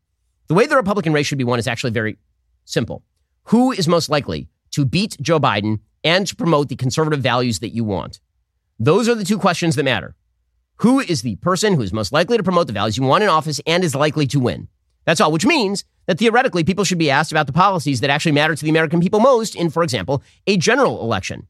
The 0.46 0.54
way 0.54 0.66
the 0.66 0.76
Republican 0.76 1.12
race 1.12 1.26
should 1.26 1.38
be 1.38 1.44
won 1.44 1.58
is 1.58 1.66
actually 1.66 1.90
very 1.90 2.16
simple. 2.64 3.02
Who 3.44 3.72
is 3.72 3.88
most 3.88 4.08
likely 4.08 4.48
to 4.72 4.84
beat 4.84 5.16
Joe 5.20 5.40
Biden 5.40 5.80
and 6.04 6.26
to 6.26 6.36
promote 6.36 6.68
the 6.68 6.76
conservative 6.76 7.20
values 7.20 7.60
that 7.60 7.74
you 7.74 7.84
want? 7.84 8.20
Those 8.78 9.08
are 9.08 9.14
the 9.14 9.24
two 9.24 9.38
questions 9.38 9.76
that 9.76 9.84
matter. 9.84 10.14
Who 10.76 11.00
is 11.00 11.22
the 11.22 11.36
person 11.36 11.74
who 11.74 11.82
is 11.82 11.92
most 11.92 12.12
likely 12.12 12.36
to 12.36 12.42
promote 12.42 12.66
the 12.66 12.72
values 12.72 12.96
you 12.96 13.04
want 13.04 13.22
in 13.22 13.28
office 13.28 13.60
and 13.66 13.84
is 13.84 13.94
likely 13.94 14.26
to 14.28 14.40
win? 14.40 14.68
That's 15.04 15.20
all, 15.20 15.32
which 15.32 15.46
means 15.46 15.84
that 16.06 16.18
theoretically 16.18 16.64
people 16.64 16.84
should 16.84 16.98
be 16.98 17.10
asked 17.10 17.30
about 17.30 17.46
the 17.46 17.52
policies 17.52 18.00
that 18.00 18.10
actually 18.10 18.32
matter 18.32 18.54
to 18.54 18.64
the 18.64 18.70
American 18.70 19.00
people 19.00 19.20
most 19.20 19.54
in, 19.54 19.70
for 19.70 19.82
example, 19.82 20.22
a 20.46 20.56
general 20.56 21.00
election. 21.00 21.46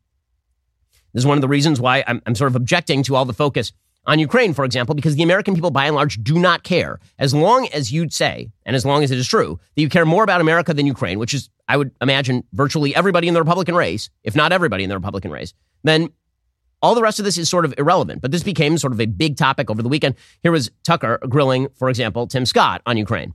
This 1.12 1.22
is 1.22 1.26
one 1.26 1.38
of 1.38 1.42
the 1.42 1.48
reasons 1.48 1.80
why 1.80 2.04
I'm, 2.06 2.22
I'm 2.26 2.34
sort 2.34 2.50
of 2.50 2.56
objecting 2.56 3.02
to 3.04 3.16
all 3.16 3.24
the 3.24 3.32
focus 3.32 3.72
on 4.04 4.18
Ukraine, 4.18 4.52
for 4.52 4.64
example, 4.64 4.94
because 4.94 5.14
the 5.14 5.22
American 5.22 5.54
people 5.54 5.70
by 5.70 5.86
and 5.86 5.94
large 5.94 6.22
do 6.22 6.38
not 6.38 6.62
care. 6.64 6.98
As 7.18 7.32
long 7.32 7.68
as 7.68 7.92
you'd 7.92 8.12
say, 8.12 8.50
and 8.66 8.74
as 8.74 8.84
long 8.84 9.04
as 9.04 9.10
it 9.10 9.18
is 9.18 9.28
true, 9.28 9.60
that 9.74 9.82
you 9.82 9.88
care 9.88 10.04
more 10.04 10.24
about 10.24 10.40
America 10.40 10.74
than 10.74 10.86
Ukraine, 10.86 11.18
which 11.18 11.34
is, 11.34 11.50
I 11.68 11.76
would 11.76 11.92
imagine, 12.00 12.44
virtually 12.52 12.94
everybody 12.96 13.28
in 13.28 13.34
the 13.34 13.40
Republican 13.40 13.74
race, 13.74 14.10
if 14.24 14.34
not 14.34 14.50
everybody 14.52 14.82
in 14.82 14.90
the 14.90 14.96
Republican 14.96 15.30
race, 15.30 15.54
then 15.84 16.10
All 16.82 16.96
the 16.96 17.02
rest 17.02 17.20
of 17.20 17.24
this 17.24 17.38
is 17.38 17.48
sort 17.48 17.64
of 17.64 17.72
irrelevant, 17.78 18.20
but 18.20 18.32
this 18.32 18.42
became 18.42 18.76
sort 18.76 18.92
of 18.92 19.00
a 19.00 19.06
big 19.06 19.36
topic 19.36 19.70
over 19.70 19.82
the 19.82 19.88
weekend. 19.88 20.16
Here 20.42 20.50
was 20.50 20.70
Tucker 20.84 21.18
grilling, 21.28 21.68
for 21.76 21.88
example, 21.88 22.26
Tim 22.26 22.44
Scott 22.44 22.82
on 22.86 22.96
Ukraine. 22.96 23.34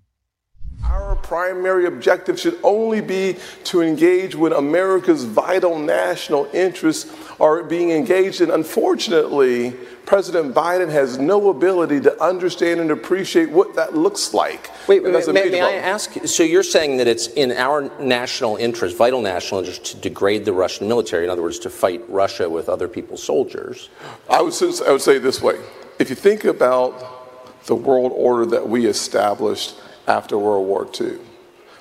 Our 0.84 1.15
primary 1.17 1.86
objective 1.86 2.39
should 2.39 2.57
only 2.63 3.01
be 3.01 3.38
to 3.65 3.82
engage 3.82 4.36
when 4.36 4.53
America's 4.53 5.23
vital 5.23 5.78
national 5.78 6.47
interests 6.53 7.13
are 7.39 7.63
being 7.63 7.91
engaged 7.91 8.41
in. 8.41 8.51
Unfortunately, 8.51 9.71
President 10.05 10.55
Biden 10.55 10.89
has 10.89 11.17
no 11.17 11.49
ability 11.49 11.99
to 12.01 12.23
understand 12.23 12.80
and 12.80 12.91
appreciate 12.91 13.49
what 13.49 13.75
that 13.75 13.95
looks 13.95 14.34
like. 14.34 14.71
Wait, 14.88 15.03
may, 15.03 15.11
may, 15.11 15.49
may 15.49 15.61
I 15.61 15.73
ask? 15.73 16.25
So 16.25 16.43
you're 16.43 16.63
saying 16.63 16.97
that 16.97 17.07
it's 17.07 17.28
in 17.28 17.51
our 17.51 17.91
national 17.99 18.55
interest, 18.55 18.95
vital 18.95 19.21
national 19.21 19.61
interest, 19.61 19.86
to 19.86 19.97
degrade 19.97 20.45
the 20.45 20.53
Russian 20.53 20.88
military, 20.88 21.25
in 21.25 21.30
other 21.30 21.41
words, 21.41 21.59
to 21.59 21.69
fight 21.69 22.01
Russia 22.07 22.49
with 22.49 22.69
other 22.69 22.88
people's 22.88 23.21
soldiers? 23.23 23.89
I 24.30 24.41
would, 24.41 24.53
I 24.86 24.91
would 24.91 25.01
say 25.01 25.17
this 25.19 25.41
way. 25.41 25.59
If 25.99 26.09
you 26.09 26.15
think 26.15 26.45
about 26.45 27.65
the 27.65 27.75
world 27.75 28.13
order 28.15 28.45
that 28.45 28.69
we 28.69 28.86
established 28.86 29.75
after 30.08 30.38
World 30.38 30.68
War 30.68 30.88
II, 30.99 31.18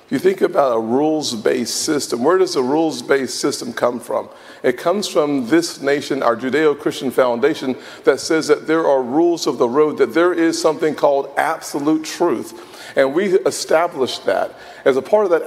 if 0.06 0.12
you 0.12 0.18
think 0.20 0.40
about 0.40 0.76
a 0.76 0.78
rules 0.78 1.34
based 1.34 1.82
system, 1.82 2.22
where 2.22 2.38
does 2.38 2.54
a 2.54 2.62
rules 2.62 3.02
based 3.02 3.40
system 3.40 3.72
come 3.72 3.98
from? 3.98 4.28
It 4.62 4.78
comes 4.78 5.08
from 5.08 5.48
this 5.48 5.80
nation, 5.80 6.22
our 6.22 6.36
Judeo 6.36 6.78
Christian 6.78 7.10
foundation, 7.10 7.74
that 8.04 8.20
says 8.20 8.46
that 8.46 8.68
there 8.68 8.86
are 8.86 9.02
rules 9.02 9.48
of 9.48 9.58
the 9.58 9.68
road, 9.68 9.98
that 9.98 10.14
there 10.14 10.32
is 10.32 10.62
something 10.62 10.94
called 10.94 11.30
absolute 11.36 12.04
truth. 12.04 12.94
And 12.96 13.14
we 13.14 13.36
established 13.40 14.24
that. 14.26 14.54
As 14.84 14.96
a 14.96 15.02
part 15.02 15.24
of 15.24 15.32
that 15.32 15.42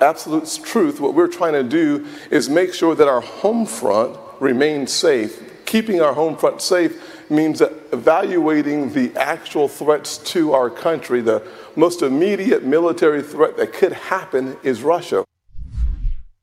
absolute 0.00 0.58
truth, 0.64 1.00
what 1.00 1.12
we're 1.12 1.28
trying 1.28 1.52
to 1.52 1.62
do 1.62 2.06
is 2.30 2.48
make 2.48 2.72
sure 2.72 2.94
that 2.94 3.08
our 3.08 3.20
home 3.20 3.66
front 3.66 4.18
remains 4.40 4.90
safe. 4.90 5.66
Keeping 5.66 6.00
our 6.00 6.14
home 6.14 6.38
front 6.38 6.62
safe 6.62 7.17
means 7.30 7.58
that 7.58 7.72
evaluating 7.92 8.92
the 8.92 9.14
actual 9.16 9.68
threats 9.68 10.18
to 10.18 10.52
our 10.52 10.70
country, 10.70 11.20
the 11.20 11.42
most 11.76 12.02
immediate 12.02 12.64
military 12.64 13.22
threat 13.22 13.56
that 13.56 13.72
could 13.72 13.92
happen 13.92 14.56
is 14.62 14.82
Russia. 14.82 15.24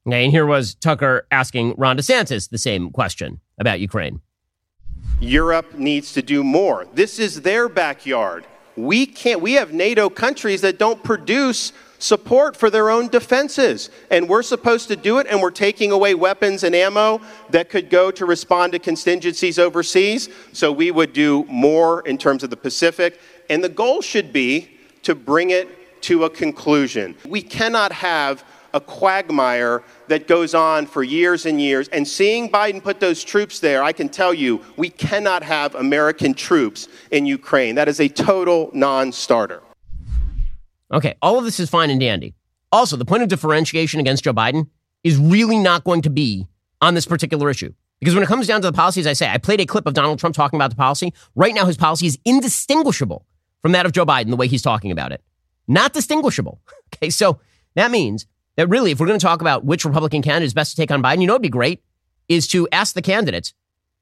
Okay, 0.07 0.23
and 0.23 0.31
here 0.31 0.45
was 0.45 0.75
Tucker 0.75 1.25
asking 1.31 1.73
Ron 1.77 1.97
DeSantis 1.97 2.49
the 2.49 2.57
same 2.57 2.91
question 2.91 3.41
about 3.59 3.79
Ukraine. 3.79 4.21
Europe 5.19 5.73
needs 5.73 6.13
to 6.13 6.21
do 6.21 6.43
more. 6.43 6.85
This 6.93 7.19
is 7.19 7.41
their 7.41 7.69
backyard. 7.69 8.45
We 8.75 9.05
can't, 9.05 9.41
we 9.41 9.53
have 9.53 9.73
NATO 9.73 10.09
countries 10.09 10.61
that 10.61 10.77
don't 10.77 11.01
produce 11.03 11.71
support 12.05 12.55
for 12.55 12.69
their 12.69 12.89
own 12.89 13.07
defenses. 13.07 13.89
And 14.11 14.29
we're 14.29 14.43
supposed 14.43 14.87
to 14.89 14.95
do 14.95 15.17
it, 15.17 15.27
and 15.27 15.41
we're 15.41 15.51
taking 15.51 15.91
away 15.91 16.13
weapons 16.13 16.63
and 16.63 16.75
ammo 16.75 17.19
that 17.49 17.69
could 17.69 17.89
go 17.89 18.11
to 18.11 18.25
respond 18.25 18.73
to 18.73 18.79
contingencies 18.79 19.57
overseas. 19.57 20.29
So 20.53 20.71
we 20.71 20.91
would 20.91 21.13
do 21.13 21.45
more 21.45 22.01
in 22.01 22.17
terms 22.17 22.43
of 22.43 22.49
the 22.49 22.57
Pacific. 22.57 23.19
And 23.49 23.63
the 23.63 23.69
goal 23.69 24.01
should 24.01 24.31
be 24.31 24.69
to 25.03 25.15
bring 25.15 25.49
it 25.49 26.01
to 26.03 26.25
a 26.25 26.29
conclusion. 26.29 27.15
We 27.25 27.41
cannot 27.41 27.91
have 27.91 28.43
a 28.73 28.79
quagmire 28.79 29.83
that 30.07 30.27
goes 30.27 30.53
on 30.53 30.85
for 30.85 31.01
years 31.01 31.45
and 31.45 31.59
years. 31.59 31.87
And 31.87 32.07
seeing 32.07 32.49
Biden 32.49 32.83
put 32.83 32.99
those 32.99 33.23
troops 33.23 33.59
there, 33.59 33.81
I 33.81 33.93
can 33.93 34.09
tell 34.09 34.33
you, 34.33 34.61
we 34.75 34.89
cannot 34.89 35.43
have 35.43 35.73
American 35.75 36.33
troops 36.33 36.89
in 37.09 37.25
Ukraine. 37.25 37.75
That 37.75 37.87
is 37.87 37.99
a 38.01 38.09
total 38.09 38.69
non 38.73 39.11
starter. 39.11 39.61
Okay, 40.93 41.15
all 41.21 41.37
of 41.37 41.45
this 41.45 41.59
is 41.59 41.69
fine 41.69 41.89
and 41.89 41.99
dandy. 41.99 42.33
Also, 42.71 42.95
the 42.97 43.05
point 43.05 43.23
of 43.23 43.29
differentiation 43.29 43.99
against 43.99 44.23
Joe 44.23 44.33
Biden 44.33 44.69
is 45.03 45.17
really 45.17 45.57
not 45.57 45.83
going 45.83 46.01
to 46.03 46.09
be 46.09 46.47
on 46.81 46.93
this 46.93 47.05
particular 47.05 47.49
issue. 47.49 47.73
Because 47.99 48.13
when 48.13 48.23
it 48.23 48.27
comes 48.27 48.47
down 48.47 48.61
to 48.61 48.67
the 48.67 48.73
policies, 48.73 49.07
I 49.07 49.13
say, 49.13 49.29
I 49.29 49.37
played 49.37 49.61
a 49.61 49.65
clip 49.65 49.87
of 49.87 49.93
Donald 49.93 50.19
Trump 50.19 50.35
talking 50.35 50.57
about 50.57 50.69
the 50.69 50.75
policy. 50.75 51.13
Right 51.35 51.53
now, 51.53 51.65
his 51.65 51.77
policy 51.77 52.07
is 52.07 52.19
indistinguishable 52.25 53.25
from 53.61 53.71
that 53.71 53.85
of 53.85 53.93
Joe 53.93 54.05
Biden, 54.05 54.29
the 54.29 54.35
way 54.35 54.47
he's 54.47 54.61
talking 54.61 54.91
about 54.91 55.11
it. 55.11 55.23
Not 55.67 55.93
distinguishable. 55.93 56.61
Okay, 56.95 57.09
so 57.09 57.41
that 57.73 57.91
means 57.91 58.25
that 58.55 58.69
really, 58.69 58.91
if 58.91 59.01
we're 59.01 59.07
going 59.07 59.19
to 59.19 59.25
talk 59.25 59.41
about 59.41 59.65
which 59.65 59.83
Republican 59.83 60.21
candidate 60.21 60.45
is 60.45 60.53
best 60.53 60.71
to 60.71 60.77
take 60.77 60.91
on 60.91 61.03
Biden, 61.03 61.19
you 61.19 61.27
know 61.27 61.33
it'd 61.33 61.41
be 61.41 61.49
great 61.49 61.83
is 62.29 62.47
to 62.49 62.69
ask 62.71 62.93
the 62.93 63.01
candidates 63.01 63.53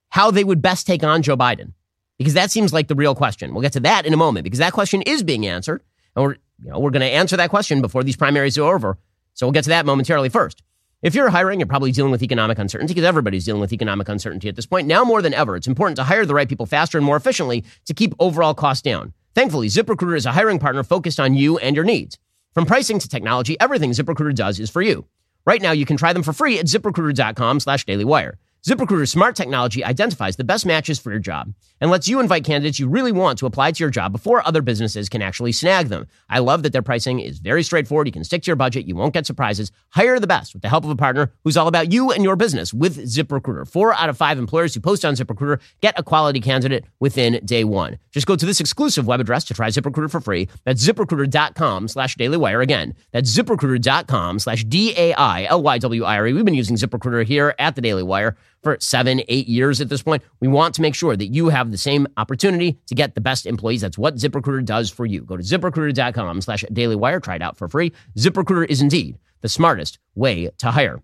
how 0.10 0.30
they 0.30 0.44
would 0.44 0.62
best 0.62 0.86
take 0.86 1.04
on 1.04 1.24
Joe 1.24 1.36
Biden. 1.36 1.74
Because 2.20 2.36
that 2.36 2.52
seems 2.52 2.72
like 2.72 2.88
the 2.88 2.96
real 2.96 3.16
question. 3.16 3.52
We'll 3.52 3.64
get 3.64 3.74
to 3.74 3.80
that 3.80 4.06
in 4.06 4.14
a 4.14 4.18
moment 4.18 4.44
because 4.44 4.60
that 4.60 4.74
question 4.74 5.02
is 5.02 5.24
being 5.24 5.48
answered. 5.48 5.82
And 6.16 6.24
we're, 6.24 6.36
you 6.60 6.70
know, 6.70 6.80
we're 6.80 6.92
going 6.92 7.02
to 7.02 7.08
answer 7.08 7.38
that 7.38 7.50
question 7.50 7.82
before 7.82 8.04
these 8.04 8.16
primaries 8.16 8.58
are 8.58 8.74
over. 8.74 8.98
So 9.34 9.46
we'll 9.46 9.54
get 9.54 9.64
to 9.66 9.70
that 9.70 9.86
momentarily 9.86 10.30
first. 10.30 10.64
If 11.02 11.16
you're 11.16 11.30
hiring, 11.30 11.60
you're 11.60 11.68
probably 11.68 11.92
dealing 11.92 12.12
with 12.12 12.24
economic 12.24 12.58
uncertainty 12.58 12.94
because 12.94 13.08
everybody's 13.08 13.44
dealing 13.44 13.60
with 13.60 13.74
economic 13.74 14.08
uncertainty 14.08 14.48
at 14.48 14.56
this 14.56 14.66
point. 14.66 14.88
Now 14.88 15.04
more 15.04 15.22
than 15.22 15.34
ever, 15.34 15.56
it's 15.58 15.68
important 15.68 15.98
to 15.98 16.04
hire 16.04 16.26
the 16.26 16.34
right 16.34 16.48
people 16.48 16.66
faster 16.66 16.98
and 16.98 17.06
more 17.06 17.18
efficiently 17.18 17.66
to 17.86 17.94
keep 17.94 18.14
overall 18.20 18.54
costs 18.54 18.82
down. 18.82 19.14
Thankfully, 19.36 19.68
ZipRecruiter 19.68 20.16
is 20.16 20.26
a 20.26 20.32
hiring 20.32 20.60
partner 20.60 20.84
focused 20.84 21.20
on 21.20 21.34
you 21.34 21.58
and 21.58 21.76
your 21.76 21.84
needs. 21.84 22.18
From 22.54 22.66
pricing 22.66 23.00
to 23.00 23.10
technology, 23.10 23.60
everything 23.60 23.92
ZipRecruiter 23.92 24.36
does 24.36 24.60
is 24.60 24.70
for 24.70 24.82
you. 24.82 25.06
Right 25.46 25.62
now, 25.62 25.72
you 25.72 25.86
can 25.86 25.98
try 25.98 26.14
them 26.14 26.24
for 26.24 26.32
free 26.32 26.58
at 26.60 26.68
ziprecruiter.com 26.68 27.60
slash 27.60 27.86
dailywire. 27.86 28.36
ZipRecruiter's 28.66 29.12
smart 29.12 29.36
technology 29.36 29.84
identifies 29.84 30.38
the 30.38 30.44
best 30.46 30.66
matches 30.66 30.98
for 30.98 31.12
your 31.12 31.20
job 31.20 31.54
and 31.82 31.92
lets 31.92 32.08
you 32.08 32.22
invite 32.22 32.46
candidates 32.46 32.80
you 32.80 32.88
really 32.88 33.12
want 33.12 33.38
to 33.38 33.46
apply 33.46 33.74
to 33.74 33.84
your 33.84 33.90
job 33.90 34.14
before 34.14 34.46
other 34.48 34.62
businesses 34.62 35.10
can 35.10 35.22
actually 35.22 35.52
snag 35.52 35.90
them. 35.90 36.08
I 36.30 36.40
love 36.40 36.64
that 36.64 36.72
their 36.72 36.82
pricing 36.82 37.20
is 37.20 37.40
very 37.40 37.62
straightforward. 37.62 38.08
You 38.08 38.14
can 38.14 38.24
stick 38.24 38.42
to 38.44 38.48
your 38.48 38.56
budget. 38.56 38.86
You 38.86 38.96
won't 38.96 39.14
get 39.14 39.26
surprises. 39.26 39.74
Hire 39.90 40.18
the 40.18 40.28
best 40.28 40.54
with 40.54 40.62
the 40.62 40.70
help 40.70 40.86
of 40.86 40.90
a 40.90 40.96
partner 40.96 41.34
who's 41.44 41.58
all 41.58 41.68
about 41.68 41.92
you 41.92 42.12
and 42.12 42.24
your 42.24 42.38
business 42.38 42.74
with 42.74 42.98
ZipRecruiter. 43.00 43.68
Four 43.68 43.94
out 43.96 44.08
of 44.08 44.16
five 44.16 44.40
employers 44.40 44.74
who 44.74 44.80
post 44.80 45.04
on 45.04 45.16
ZipRecruiter 45.16 45.60
get 45.82 46.00
a 46.00 46.04
quality 46.04 46.40
candidate 46.40 46.86
within 47.02 47.42
day 47.44 47.66
one. 47.66 47.98
Just 48.12 48.28
go 48.28 48.38
to 48.38 48.46
this 48.46 48.62
exclusive 48.62 49.06
web 49.06 49.20
address 49.20 49.44
to 49.44 49.54
try 49.54 49.68
ZipRecruiter 49.68 50.10
for 50.10 50.22
free. 50.22 50.48
That's 50.64 50.88
ziprecruiter.com 50.88 51.90
slash 51.90 52.16
dailywire. 52.16 52.64
Again, 52.64 52.96
that's 53.12 53.30
ziprecruiter.com 53.30 54.40
slash 54.40 54.64
D-A-I-L-Y-W-I-R-E. 54.64 56.32
We've 56.32 56.46
been 56.46 56.54
using 56.54 56.78
ZipRecruiter 56.78 57.26
here 57.26 57.56
at 57.60 57.76
the 57.76 57.82
Daily 57.82 58.04
Wire 58.04 58.38
for 58.64 58.78
seven, 58.80 59.22
eight 59.28 59.48
years 59.48 59.82
at 59.82 59.90
this 59.90 60.02
point. 60.02 60.24
We 60.40 60.48
want 60.48 60.74
to 60.76 60.82
make 60.82 60.96
sure 60.96 61.16
that 61.16 61.28
you 61.28 61.50
have 61.50 61.72
the 61.72 61.78
same 61.78 62.08
opportunity 62.18 62.80
to 62.88 62.96
get 62.96 63.14
the 63.14 63.22
best 63.22 63.46
employees. 63.46 63.82
That's 63.82 63.98
what 63.98 64.16
ZipRecruiter 64.16 64.66
does 64.66 64.90
for 64.90 65.06
you. 65.06 65.22
Go 65.22 65.38
to 65.38 65.44
ziprecruiter.com 65.44 66.42
slash 66.42 66.64
dailywire. 66.72 67.22
Try 67.22 67.36
it 67.36 67.42
out 67.42 67.58
for 67.58 67.68
free. 67.68 67.92
ZipRecruiter 68.18 68.66
is 68.66 68.82
indeed 68.82 69.20
the 69.42 69.50
smartest 69.50 70.00
way 70.16 70.50
to 70.58 70.72
hire. 70.72 71.04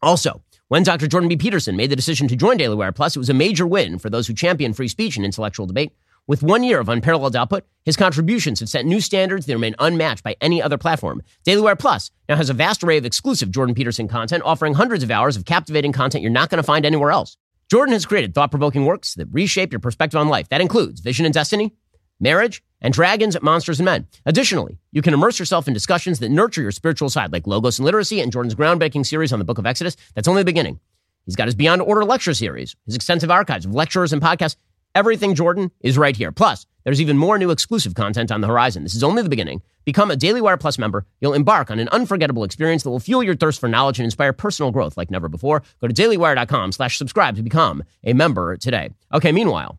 Also, 0.00 0.42
when 0.68 0.84
Dr. 0.84 1.08
Jordan 1.08 1.28
B. 1.28 1.36
Peterson 1.36 1.76
made 1.76 1.90
the 1.90 1.96
decision 1.96 2.28
to 2.28 2.36
join 2.36 2.56
Daily 2.56 2.76
Wire 2.76 2.92
Plus, 2.92 3.16
it 3.16 3.18
was 3.18 3.30
a 3.30 3.34
major 3.34 3.66
win 3.66 3.98
for 3.98 4.10
those 4.10 4.26
who 4.26 4.34
champion 4.34 4.72
free 4.72 4.88
speech 4.88 5.16
and 5.16 5.24
intellectual 5.24 5.66
debate. 5.66 5.92
With 6.28 6.42
one 6.42 6.62
year 6.62 6.78
of 6.78 6.90
unparalleled 6.90 7.34
output, 7.34 7.64
his 7.86 7.96
contributions 7.96 8.60
have 8.60 8.68
set 8.68 8.84
new 8.84 9.00
standards 9.00 9.46
that 9.46 9.54
remain 9.54 9.74
unmatched 9.78 10.22
by 10.22 10.36
any 10.42 10.60
other 10.60 10.76
platform. 10.76 11.22
DailyWire 11.46 11.78
Plus 11.78 12.10
now 12.28 12.36
has 12.36 12.50
a 12.50 12.54
vast 12.54 12.84
array 12.84 12.98
of 12.98 13.06
exclusive 13.06 13.50
Jordan 13.50 13.74
Peterson 13.74 14.08
content, 14.08 14.42
offering 14.44 14.74
hundreds 14.74 15.02
of 15.02 15.10
hours 15.10 15.38
of 15.38 15.46
captivating 15.46 15.90
content 15.90 16.20
you're 16.20 16.30
not 16.30 16.50
going 16.50 16.58
to 16.58 16.62
find 16.62 16.84
anywhere 16.84 17.10
else. 17.10 17.38
Jordan 17.70 17.94
has 17.94 18.04
created 18.04 18.34
thought 18.34 18.50
provoking 18.50 18.84
works 18.84 19.14
that 19.14 19.26
reshape 19.32 19.72
your 19.72 19.80
perspective 19.80 20.20
on 20.20 20.28
life. 20.28 20.50
That 20.50 20.60
includes 20.60 21.00
Vision 21.00 21.24
and 21.24 21.32
Destiny, 21.32 21.74
Marriage, 22.20 22.62
and 22.82 22.92
Dragons, 22.92 23.40
Monsters, 23.40 23.80
and 23.80 23.86
Men. 23.86 24.06
Additionally, 24.26 24.76
you 24.92 25.00
can 25.00 25.14
immerse 25.14 25.38
yourself 25.38 25.66
in 25.66 25.72
discussions 25.72 26.18
that 26.18 26.28
nurture 26.28 26.60
your 26.60 26.72
spiritual 26.72 27.08
side, 27.08 27.32
like 27.32 27.46
Logos 27.46 27.78
and 27.78 27.86
Literacy 27.86 28.20
and 28.20 28.30
Jordan's 28.30 28.54
groundbreaking 28.54 29.06
series 29.06 29.32
on 29.32 29.38
the 29.38 29.46
book 29.46 29.56
of 29.56 29.64
Exodus. 29.64 29.96
That's 30.14 30.28
only 30.28 30.42
the 30.42 30.46
beginning. 30.46 30.78
He's 31.24 31.36
got 31.36 31.48
his 31.48 31.54
Beyond 31.54 31.80
Order 31.80 32.04
lecture 32.04 32.34
series, 32.34 32.76
his 32.84 32.94
extensive 32.94 33.30
archives 33.30 33.64
of 33.64 33.74
lectures 33.74 34.12
and 34.12 34.20
podcasts. 34.20 34.56
Everything 34.98 35.36
Jordan 35.36 35.70
is 35.78 35.96
right 35.96 36.16
here. 36.16 36.32
Plus, 36.32 36.66
there's 36.82 37.00
even 37.00 37.16
more 37.16 37.38
new 37.38 37.52
exclusive 37.52 37.94
content 37.94 38.32
on 38.32 38.40
the 38.40 38.48
horizon. 38.48 38.82
This 38.82 38.96
is 38.96 39.04
only 39.04 39.22
the 39.22 39.28
beginning. 39.28 39.62
Become 39.84 40.10
a 40.10 40.16
Daily 40.16 40.40
Wire 40.40 40.56
Plus 40.56 40.76
member. 40.76 41.06
You'll 41.20 41.34
embark 41.34 41.70
on 41.70 41.78
an 41.78 41.88
unforgettable 41.90 42.42
experience 42.42 42.82
that 42.82 42.90
will 42.90 42.98
fuel 42.98 43.22
your 43.22 43.36
thirst 43.36 43.60
for 43.60 43.68
knowledge 43.68 44.00
and 44.00 44.04
inspire 44.04 44.32
personal 44.32 44.72
growth 44.72 44.96
like 44.96 45.08
never 45.08 45.28
before. 45.28 45.62
Go 45.80 45.86
to 45.86 45.94
dailywire.com 45.94 46.72
slash 46.72 46.98
subscribe 46.98 47.36
to 47.36 47.44
become 47.44 47.84
a 48.02 48.12
member 48.12 48.56
today. 48.56 48.90
Okay, 49.14 49.30
meanwhile, 49.30 49.78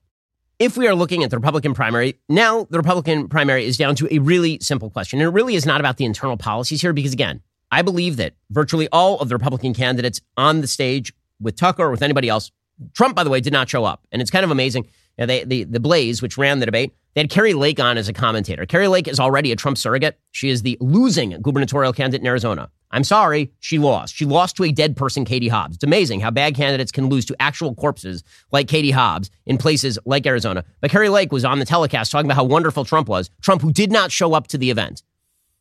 if 0.58 0.78
we 0.78 0.88
are 0.88 0.96
looking 0.96 1.26
at 1.26 1.32
the 1.32 1.36
Republican 1.36 1.74
primary, 1.74 2.16
now 2.30 2.66
the 2.70 2.78
Republican 2.78 3.28
primary 3.28 3.66
is 3.66 3.76
down 3.76 3.96
to 3.96 4.08
a 4.16 4.20
really 4.20 4.58
simple 4.62 4.90
question. 4.90 5.20
And 5.20 5.28
it 5.28 5.34
really 5.34 5.56
is 5.56 5.66
not 5.66 5.82
about 5.82 5.98
the 5.98 6.06
internal 6.06 6.38
policies 6.38 6.80
here 6.80 6.94
because, 6.94 7.12
again, 7.12 7.42
I 7.74 7.82
believe 7.82 8.16
that 8.16 8.36
virtually 8.52 8.88
all 8.94 9.20
of 9.20 9.28
the 9.28 9.36
Republican 9.36 9.74
candidates 9.74 10.22
on 10.38 10.62
the 10.62 10.68
stage 10.68 11.12
with 11.42 11.58
Tucker 11.58 11.84
or 11.84 11.92
with 11.92 12.04
anybody 12.04 12.30
else, 12.30 12.52
Trump, 12.94 13.14
by 13.14 13.26
the 13.26 13.30
way, 13.30 13.42
did 13.42 13.52
not 13.52 13.68
show 13.68 13.84
up. 13.84 14.08
And 14.14 14.22
it's 14.22 14.32
kind 14.32 14.46
of 14.46 14.52
amazing 14.52 14.88
know, 15.18 15.26
they, 15.26 15.44
the, 15.44 15.64
the 15.66 15.80
Blaze, 15.80 16.22
which 16.22 16.38
ran 16.38 16.60
the 16.60 16.66
debate, 16.66 16.94
they 17.14 17.22
had 17.22 17.30
Kari 17.30 17.54
Lake 17.54 17.80
on 17.80 17.98
as 17.98 18.08
a 18.08 18.14
commentator. 18.14 18.66
Kari 18.66 18.88
Lake 18.88 19.08
is 19.08 19.20
already 19.20 19.52
a 19.52 19.56
Trump 19.56 19.78
surrogate. 19.78 20.18
She 20.32 20.50
is 20.50 20.62
the 20.62 20.78
losing 20.80 21.32
gubernatorial 21.42 21.94
candidate 21.94 22.22
in 22.22 22.28
Arizona. 22.28 22.70
I'm 22.92 23.04
sorry, 23.04 23.52
she 23.60 23.78
lost. 23.78 24.16
She 24.16 24.26
lost 24.26 24.56
to 24.58 24.64
a 24.64 24.72
dead 24.72 24.96
person, 24.96 25.26
Katie 25.26 25.48
Hobbs. 25.48 25.76
It's 25.76 25.84
amazing 25.84 26.22
how 26.22 26.32
bad 26.32 26.56
candidates 26.56 26.92
can 26.92 27.08
lose 27.08 27.26
to 27.26 27.36
actual 27.40 27.76
corpses 27.76 28.24
like 28.52 28.68
Katie 28.68 28.92
Hobbs 28.92 29.30
in 29.46 29.58
places 29.58 30.00
like 30.06 30.26
Arizona. 30.26 30.64
But 30.82 30.92
Kari 30.92 31.10
Lake 31.10 31.32
was 31.32 31.46
on 31.46 31.60
the 31.60 31.66
telecast 31.66 32.12
talking 32.12 32.26
about 32.26 32.38
how 32.38 32.46
wonderful 32.46 32.86
Trump 32.86 33.08
was. 33.08 33.30
Trump, 33.42 33.62
who 33.62 33.72
did 33.72 33.92
not 33.92 34.12
show 34.12 34.34
up 34.34 34.48
to 34.48 34.58
the 34.58 34.72
event. 34.72 35.04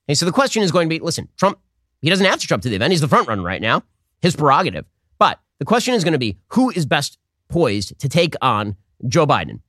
Okay, 0.08 0.14
so 0.14 0.24
the 0.24 0.32
question 0.32 0.62
is 0.62 0.72
going 0.72 0.88
to 0.88 0.94
be 0.94 1.00
listen, 1.00 1.28
Trump, 1.36 1.58
he 2.00 2.08
doesn't 2.08 2.24
have 2.24 2.40
to 2.40 2.46
show 2.46 2.54
up 2.54 2.62
to 2.62 2.68
the 2.68 2.76
event. 2.76 2.92
He's 2.92 3.02
the 3.02 3.08
front 3.08 3.28
runner 3.28 3.42
right 3.42 3.60
now, 3.60 3.82
his 4.22 4.34
prerogative. 4.34 4.86
But 5.18 5.38
the 5.58 5.64
question 5.64 5.94
is 5.94 6.04
going 6.04 6.12
to 6.12 6.18
be 6.18 6.38
who 6.48 6.70
is 6.70 6.86
best 6.86 7.18
poised 7.48 7.98
to 7.98 8.08
take 8.08 8.34
on 8.40 8.76
Joe 9.06 9.26
Biden. 9.26 9.60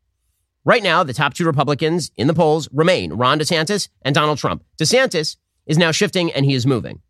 Right 0.66 0.84
now, 0.84 1.04
the 1.04 1.14
top 1.14 1.34
two 1.34 1.46
Republicans 1.46 2.12
in 2.18 2.28
the 2.28 2.34
polls 2.34 2.70
remain 2.72 3.14
Ron 3.14 3.40
DeSantis 3.40 3.90
and 4.02 4.14
Donald 4.14 4.38
Trump. 4.38 4.64
DeSantis 4.78 5.38
is 5.66 5.78
now 5.78 5.92
shifting 5.92 6.32
and 6.32 6.46
he 6.46 6.54
is 6.54 6.66
moving. 6.66 7.02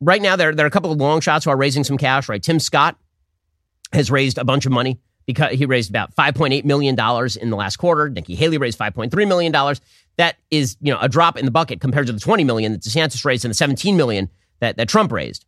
Right 0.00 0.22
now, 0.22 0.36
there, 0.36 0.54
there 0.54 0.64
are 0.64 0.68
a 0.68 0.72
couple 0.72 0.92
of 0.92 0.98
long 0.98 1.20
shots 1.20 1.44
who 1.44 1.50
are 1.50 1.56
raising 1.56 1.84
some 1.84 1.98
cash, 1.98 2.28
right? 2.28 2.42
Tim 2.42 2.60
Scott 2.60 2.96
has 3.92 4.10
raised 4.10 4.38
a 4.38 4.44
bunch 4.44 4.64
of 4.64 4.72
money 4.72 5.00
because 5.26 5.52
he 5.52 5.66
raised 5.66 5.90
about 5.90 6.14
$5.8 6.14 6.64
million 6.64 6.96
in 7.40 7.50
the 7.50 7.56
last 7.56 7.76
quarter. 7.76 8.08
Nikki 8.08 8.34
Haley 8.34 8.58
raised 8.58 8.78
$5.3 8.78 9.28
million. 9.28 9.52
That 10.16 10.36
is, 10.50 10.76
you 10.80 10.92
know, 10.92 10.98
a 11.00 11.08
drop 11.08 11.36
in 11.36 11.44
the 11.44 11.50
bucket 11.50 11.80
compared 11.80 12.06
to 12.06 12.12
the 12.12 12.20
20 12.20 12.44
million 12.44 12.72
that 12.72 12.80
DeSantis 12.80 13.24
raised 13.24 13.44
and 13.44 13.50
the 13.50 13.56
17 13.56 13.96
million 13.96 14.30
that, 14.60 14.76
that 14.78 14.88
Trump 14.88 15.12
raised. 15.12 15.44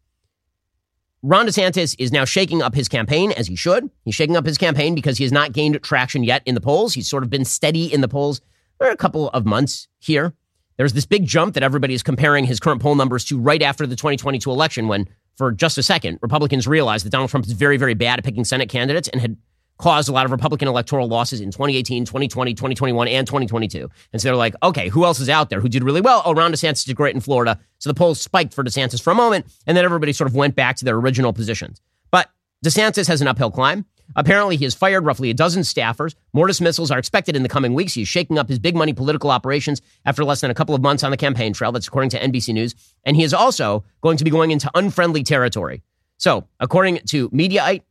Ron 1.23 1.47
DeSantis 1.47 1.95
is 1.99 2.13
now 2.13 2.25
shaking 2.25 2.63
up 2.63 2.75
his 2.75 2.89
campaign 2.89 3.33
as 3.33 3.47
he 3.47 3.55
should. 3.55 3.91
He's 4.05 4.15
shaking 4.15 4.37
up 4.37 4.47
his 4.47 4.57
campaign 4.57 4.95
because 4.95 5.19
he 5.19 5.25
has 5.25 5.33
not 5.33 5.53
gained 5.53 5.83
traction 5.83 6.25
yet 6.25 6.43
in 6.47 6.55
the 6.55 6.63
polls. 6.63 6.95
He's 6.95 7.11
sort 7.11 7.23
of 7.23 7.29
been 7.29 7.45
steady 7.45 7.93
in 7.93 8.01
the 8.01 8.09
polls 8.09 8.41
for 8.79 8.89
a 8.89 8.97
couple 8.97 9.29
of 9.31 9.45
months 9.45 9.89
here. 9.99 10.33
There's 10.79 10.95
this 10.95 11.05
big 11.05 11.27
jump 11.27 11.53
that 11.55 11.63
everybody 11.63 11.93
is 11.93 12.03
comparing 12.03 12.47
his 12.47 12.59
current 12.59 12.81
poll 12.81 12.95
numbers 12.95 13.27
to 13.27 13.39
right 13.39 13.61
after 13.61 13.87
the 13.87 13.97
2022 13.97 14.51
election 14.51 14.89
when, 14.89 15.07
for 15.37 15.53
just 15.53 15.77
a 15.77 15.83
second, 15.83 16.19
Republicans 16.23 16.67
realized 16.67 17.05
that 17.05 17.11
Donald 17.11 17.29
Trump 17.29 17.45
is 17.45 17.53
very, 17.53 17.77
very 17.77 17.93
bad 17.93 18.19
at 18.19 18.25
picking 18.25 18.45
Senate 18.45 18.71
candidates 18.71 19.07
and 19.09 19.21
had 19.21 19.37
caused 19.81 20.09
a 20.09 20.13
lot 20.13 20.27
of 20.27 20.31
Republican 20.31 20.69
electoral 20.69 21.09
losses 21.09 21.41
in 21.41 21.51
2018, 21.51 22.05
2020, 22.05 22.55
2021, 22.55 23.09
and 23.09 23.27
2022. 23.27 23.89
And 24.13 24.21
so 24.21 24.29
they're 24.29 24.37
like, 24.37 24.55
okay, 24.63 24.89
who 24.89 25.05
else 25.05 25.21
is 25.21 25.29
out 25.29 25.51
there 25.51 25.61
who 25.61 25.69
did 25.69 25.83
really 25.83 26.01
well? 26.01 26.23
Oh, 26.25 26.35
Ron 26.35 26.53
DeSantis 26.53 26.85
did 26.85 26.97
great 26.97 27.15
in 27.15 27.21
Florida. 27.21 27.59
So 27.79 27.89
the 27.89 27.95
polls 27.95 28.21
spiked 28.21 28.55
for 28.55 28.63
DeSantis 28.63 29.01
for 29.03 29.11
a 29.11 29.15
moment, 29.15 29.47
and 29.67 29.77
then 29.77 29.85
everybody 29.85 30.13
sort 30.13 30.29
of 30.29 30.37
went 30.37 30.55
back 30.55 30.77
to 30.77 30.85
their 30.85 30.97
original 30.97 31.33
positions. 31.33 31.81
But 32.11 32.31
DeSantis 32.65 33.09
has 33.09 33.21
an 33.21 33.29
uphill 33.29 33.51
climb. 33.51 33.87
Apparently, 34.17 34.57
he 34.57 34.65
has 34.65 34.75
fired 34.75 35.05
roughly 35.05 35.31
a 35.31 35.35
dozen 35.35 35.63
staffers. 35.63 36.15
More 36.33 36.47
dismissals 36.47 36.91
are 36.91 36.99
expected 36.99 37.37
in 37.37 37.43
the 37.43 37.49
coming 37.49 37.75
weeks. 37.75 37.95
He's 37.95 38.09
shaking 38.09 38.39
up 38.39 38.49
his 38.49 38.59
big 38.59 38.75
money 38.75 38.93
political 38.93 39.31
operations 39.31 39.81
after 40.05 40.25
less 40.25 40.41
than 40.41 40.51
a 40.51 40.55
couple 40.55 40.75
of 40.75 40.83
months 40.83 41.05
on 41.05 41.11
the 41.13 41.17
campaign 41.17 41.53
trail. 41.53 41.73
That's 41.73 41.87
according 41.87 42.11
to 42.11 42.21
NBC 42.21 42.53
News. 42.53 42.75
And 43.05 43.17
he 43.17 43.23
is 43.23 43.33
also 43.33 43.85
going 44.01 44.17
to 44.17 44.25
be 44.25 44.31
going 44.31 44.51
into 44.51 44.71
unfriendly 44.75 45.23
territory. 45.23 45.83
So, 46.17 46.49
according 46.59 46.99
to 47.07 47.31
Mediaite, 47.31 47.83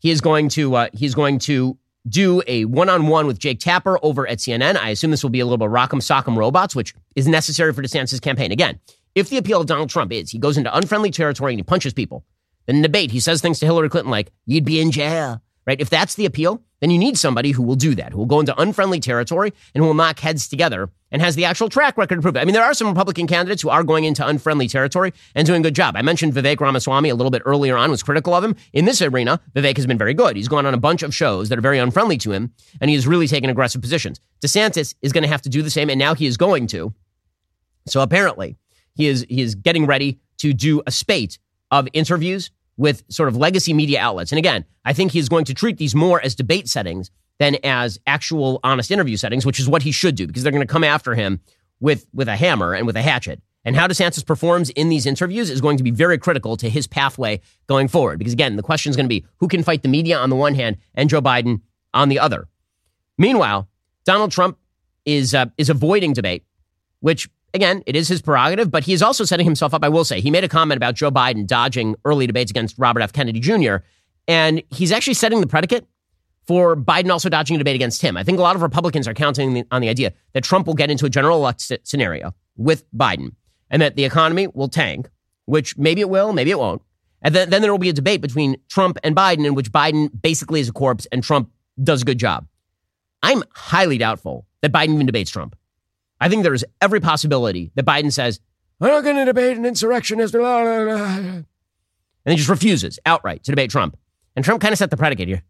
he 0.00 0.10
is 0.10 0.20
going 0.20 0.48
to 0.50 0.74
uh, 0.74 0.88
he's 0.92 1.14
going 1.14 1.38
to 1.40 1.78
do 2.08 2.42
a 2.46 2.64
one-on-one 2.64 3.26
with 3.26 3.38
Jake 3.38 3.60
Tapper 3.60 3.98
over 4.02 4.26
at 4.26 4.38
CNN. 4.38 4.76
I 4.76 4.88
assume 4.88 5.10
this 5.10 5.22
will 5.22 5.30
be 5.30 5.40
a 5.40 5.44
little 5.44 5.58
bit 5.58 5.68
rock'em 5.68 6.00
sock'em 6.00 6.36
robots, 6.36 6.74
which 6.74 6.94
is 7.14 7.28
necessary 7.28 7.72
for 7.72 7.82
DeSantis' 7.82 8.20
campaign. 8.20 8.50
Again, 8.52 8.80
if 9.14 9.28
the 9.28 9.36
appeal 9.36 9.60
of 9.60 9.66
Donald 9.66 9.90
Trump 9.90 10.12
is 10.12 10.30
he 10.30 10.38
goes 10.38 10.56
into 10.56 10.74
unfriendly 10.74 11.10
territory 11.10 11.52
and 11.52 11.58
he 11.58 11.62
punches 11.62 11.92
people, 11.92 12.24
then 12.66 12.82
debate 12.82 13.10
he 13.10 13.20
says 13.20 13.40
things 13.40 13.60
to 13.60 13.66
Hillary 13.66 13.88
Clinton 13.88 14.10
like 14.10 14.32
"You'd 14.46 14.64
be 14.64 14.80
in 14.80 14.90
jail." 14.90 15.42
Right? 15.70 15.80
If 15.80 15.88
that's 15.88 16.16
the 16.16 16.26
appeal, 16.26 16.64
then 16.80 16.90
you 16.90 16.98
need 16.98 17.16
somebody 17.16 17.52
who 17.52 17.62
will 17.62 17.76
do 17.76 17.94
that, 17.94 18.10
who 18.10 18.18
will 18.18 18.26
go 18.26 18.40
into 18.40 18.60
unfriendly 18.60 18.98
territory 18.98 19.52
and 19.72 19.80
who 19.80 19.86
will 19.86 19.94
knock 19.94 20.18
heads 20.18 20.48
together 20.48 20.90
and 21.12 21.22
has 21.22 21.36
the 21.36 21.44
actual 21.44 21.68
track 21.68 21.96
record 21.96 22.16
to 22.16 22.22
prove 22.22 22.34
it. 22.34 22.40
I 22.40 22.44
mean, 22.44 22.54
there 22.54 22.64
are 22.64 22.74
some 22.74 22.88
Republican 22.88 23.28
candidates 23.28 23.62
who 23.62 23.68
are 23.68 23.84
going 23.84 24.02
into 24.02 24.26
unfriendly 24.26 24.66
territory 24.66 25.12
and 25.36 25.46
doing 25.46 25.60
a 25.60 25.62
good 25.62 25.76
job. 25.76 25.94
I 25.94 26.02
mentioned 26.02 26.32
Vivek 26.32 26.58
Ramaswamy 26.58 27.08
a 27.08 27.14
little 27.14 27.30
bit 27.30 27.42
earlier 27.44 27.76
on, 27.76 27.88
was 27.88 28.02
critical 28.02 28.34
of 28.34 28.42
him. 28.42 28.56
In 28.72 28.84
this 28.84 29.00
arena, 29.00 29.40
Vivek 29.54 29.76
has 29.76 29.86
been 29.86 29.96
very 29.96 30.12
good. 30.12 30.34
He's 30.34 30.48
gone 30.48 30.66
on 30.66 30.74
a 30.74 30.76
bunch 30.76 31.04
of 31.04 31.14
shows 31.14 31.50
that 31.50 31.58
are 31.58 31.62
very 31.62 31.78
unfriendly 31.78 32.18
to 32.18 32.32
him, 32.32 32.52
and 32.80 32.88
he 32.90 32.96
has 32.96 33.06
really 33.06 33.28
taken 33.28 33.48
aggressive 33.48 33.80
positions. 33.80 34.18
DeSantis 34.44 34.96
is 35.02 35.12
going 35.12 35.22
to 35.22 35.28
have 35.28 35.42
to 35.42 35.48
do 35.48 35.62
the 35.62 35.70
same, 35.70 35.88
and 35.88 36.00
now 36.00 36.16
he 36.16 36.26
is 36.26 36.36
going 36.36 36.66
to. 36.66 36.92
So 37.86 38.00
apparently, 38.00 38.56
he 38.94 39.06
is 39.06 39.24
he 39.28 39.40
is 39.40 39.54
getting 39.54 39.86
ready 39.86 40.18
to 40.38 40.52
do 40.52 40.82
a 40.84 40.90
spate 40.90 41.38
of 41.70 41.86
interviews 41.92 42.50
with 42.80 43.04
sort 43.10 43.28
of 43.28 43.36
legacy 43.36 43.74
media 43.74 44.00
outlets. 44.00 44.32
And 44.32 44.38
again, 44.38 44.64
I 44.86 44.94
think 44.94 45.12
he's 45.12 45.28
going 45.28 45.44
to 45.44 45.52
treat 45.52 45.76
these 45.76 45.94
more 45.94 46.18
as 46.24 46.34
debate 46.34 46.66
settings 46.66 47.10
than 47.38 47.58
as 47.62 47.98
actual 48.06 48.58
honest 48.64 48.90
interview 48.90 49.18
settings, 49.18 49.44
which 49.44 49.60
is 49.60 49.68
what 49.68 49.82
he 49.82 49.92
should 49.92 50.14
do 50.14 50.26
because 50.26 50.42
they're 50.42 50.50
going 50.50 50.66
to 50.66 50.72
come 50.72 50.82
after 50.82 51.14
him 51.14 51.40
with, 51.78 52.06
with 52.14 52.26
a 52.26 52.36
hammer 52.36 52.72
and 52.72 52.86
with 52.86 52.96
a 52.96 53.02
hatchet. 53.02 53.42
And 53.66 53.76
how 53.76 53.86
DeSantis 53.86 54.24
performs 54.24 54.70
in 54.70 54.88
these 54.88 55.04
interviews 55.04 55.50
is 55.50 55.60
going 55.60 55.76
to 55.76 55.82
be 55.82 55.90
very 55.90 56.16
critical 56.16 56.56
to 56.56 56.70
his 56.70 56.86
pathway 56.86 57.42
going 57.66 57.86
forward. 57.86 58.18
Because 58.18 58.32
again, 58.32 58.56
the 58.56 58.62
question 58.62 58.88
is 58.88 58.96
going 58.96 59.04
to 59.04 59.10
be 59.10 59.26
who 59.36 59.48
can 59.48 59.62
fight 59.62 59.82
the 59.82 59.88
media 59.88 60.16
on 60.16 60.30
the 60.30 60.36
one 60.36 60.54
hand 60.54 60.78
and 60.94 61.10
Joe 61.10 61.20
Biden 61.20 61.60
on 61.92 62.08
the 62.08 62.18
other. 62.18 62.48
Meanwhile, 63.18 63.68
Donald 64.06 64.32
Trump 64.32 64.56
is 65.04 65.34
uh, 65.34 65.46
is 65.58 65.68
avoiding 65.68 66.14
debate, 66.14 66.44
which 67.00 67.28
again, 67.54 67.82
it 67.86 67.96
is 67.96 68.08
his 68.08 68.22
prerogative, 68.22 68.70
but 68.70 68.84
he 68.84 68.92
is 68.92 69.02
also 69.02 69.24
setting 69.24 69.44
himself 69.44 69.74
up. 69.74 69.84
I 69.84 69.88
will 69.88 70.04
say, 70.04 70.20
he 70.20 70.30
made 70.30 70.44
a 70.44 70.48
comment 70.48 70.76
about 70.76 70.94
Joe 70.94 71.10
Biden 71.10 71.46
dodging 71.46 71.96
early 72.04 72.26
debates 72.26 72.50
against 72.50 72.78
Robert 72.78 73.00
F. 73.00 73.12
Kennedy 73.12 73.40
Jr., 73.40 73.76
and 74.28 74.62
he's 74.70 74.92
actually 74.92 75.14
setting 75.14 75.40
the 75.40 75.46
predicate 75.46 75.88
for 76.46 76.76
Biden 76.76 77.10
also 77.10 77.28
dodging 77.28 77.56
a 77.56 77.58
debate 77.58 77.74
against 77.74 78.02
him. 78.02 78.16
I 78.16 78.24
think 78.24 78.38
a 78.38 78.42
lot 78.42 78.56
of 78.56 78.62
Republicans 78.62 79.06
are 79.08 79.14
counting 79.14 79.64
on 79.70 79.80
the 79.80 79.88
idea 79.88 80.12
that 80.32 80.44
Trump 80.44 80.66
will 80.66 80.74
get 80.74 80.90
into 80.90 81.06
a 81.06 81.10
general 81.10 81.38
election 81.38 81.78
scenario 81.84 82.34
with 82.56 82.84
Biden 82.92 83.32
and 83.70 83.80
that 83.82 83.96
the 83.96 84.04
economy 84.04 84.46
will 84.48 84.68
tank, 84.68 85.08
which 85.46 85.76
maybe 85.78 86.00
it 86.00 86.10
will, 86.10 86.32
maybe 86.32 86.50
it 86.50 86.58
won't. 86.58 86.82
And 87.22 87.34
then, 87.34 87.50
then 87.50 87.62
there 87.62 87.70
will 87.70 87.78
be 87.78 87.88
a 87.88 87.92
debate 87.92 88.20
between 88.20 88.56
Trump 88.68 88.98
and 89.04 89.14
Biden 89.14 89.46
in 89.46 89.54
which 89.54 89.70
Biden 89.70 90.10
basically 90.22 90.60
is 90.60 90.68
a 90.68 90.72
corpse 90.72 91.06
and 91.12 91.22
Trump 91.22 91.50
does 91.82 92.02
a 92.02 92.04
good 92.04 92.18
job. 92.18 92.46
I'm 93.22 93.42
highly 93.54 93.98
doubtful 93.98 94.46
that 94.62 94.72
Biden 94.72 94.94
even 94.94 95.06
debates 95.06 95.30
Trump. 95.30 95.56
I 96.20 96.28
think 96.28 96.42
there's 96.42 96.64
every 96.80 97.00
possibility 97.00 97.70
that 97.74 97.84
Biden 97.86 98.12
says, 98.12 98.40
I'm 98.80 98.88
not 98.88 99.04
going 99.04 99.16
to 99.16 99.24
debate 99.24 99.56
an 99.56 99.64
insurrectionist, 99.66 100.34
and 100.34 101.44
he 102.26 102.36
just 102.36 102.48
refuses 102.48 102.98
outright 103.06 103.44
to 103.44 103.52
debate 103.52 103.70
Trump. 103.70 103.96
And 104.36 104.44
Trump 104.44 104.60
kind 104.62 104.72
of 104.72 104.78
set 104.78 104.90
the 104.90 104.96
predicate 104.96 105.28
here. 105.28 105.42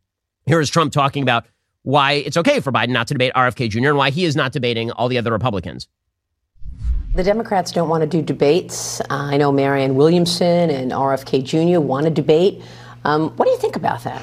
Here 0.47 0.61
is 0.61 0.71
Trump 0.71 0.93
talking 0.93 1.23
about 1.23 1.47
why 1.83 2.13
it's 2.13 2.37
okay 2.37 2.61
for 2.61 2.73
Biden 2.73 2.91
not 2.91 3.09
to 3.09 3.15
debate 3.15 3.33
RFK 3.35 3.71
Jr. 3.71 3.89
and 3.89 3.97
why 3.97 4.11
he 4.11 4.25
is 4.25 4.37
not 4.37 4.53
debating 4.53 4.91
all 4.93 5.09
the 5.09 5.19
other 5.19 5.33
Republicans. 5.33 5.89
The 7.15 7.25
Democrats 7.25 7.73
don't 7.73 7.89
want 7.89 8.03
to 8.03 8.07
do 8.07 8.23
debates. 8.23 9.01
Uh, 9.01 9.07
I 9.11 9.37
know 9.37 9.51
Marianne 9.51 9.97
Williamson 9.97 10.71
and 10.71 10.93
RFK 10.93 11.45
Jr. 11.45 11.81
want 11.81 12.05
to 12.05 12.11
debate. 12.11 12.63
Um, 13.05 13.31
what 13.31 13.47
do 13.47 13.51
you 13.51 13.59
think 13.59 13.77
about 13.77 14.05
that? 14.05 14.23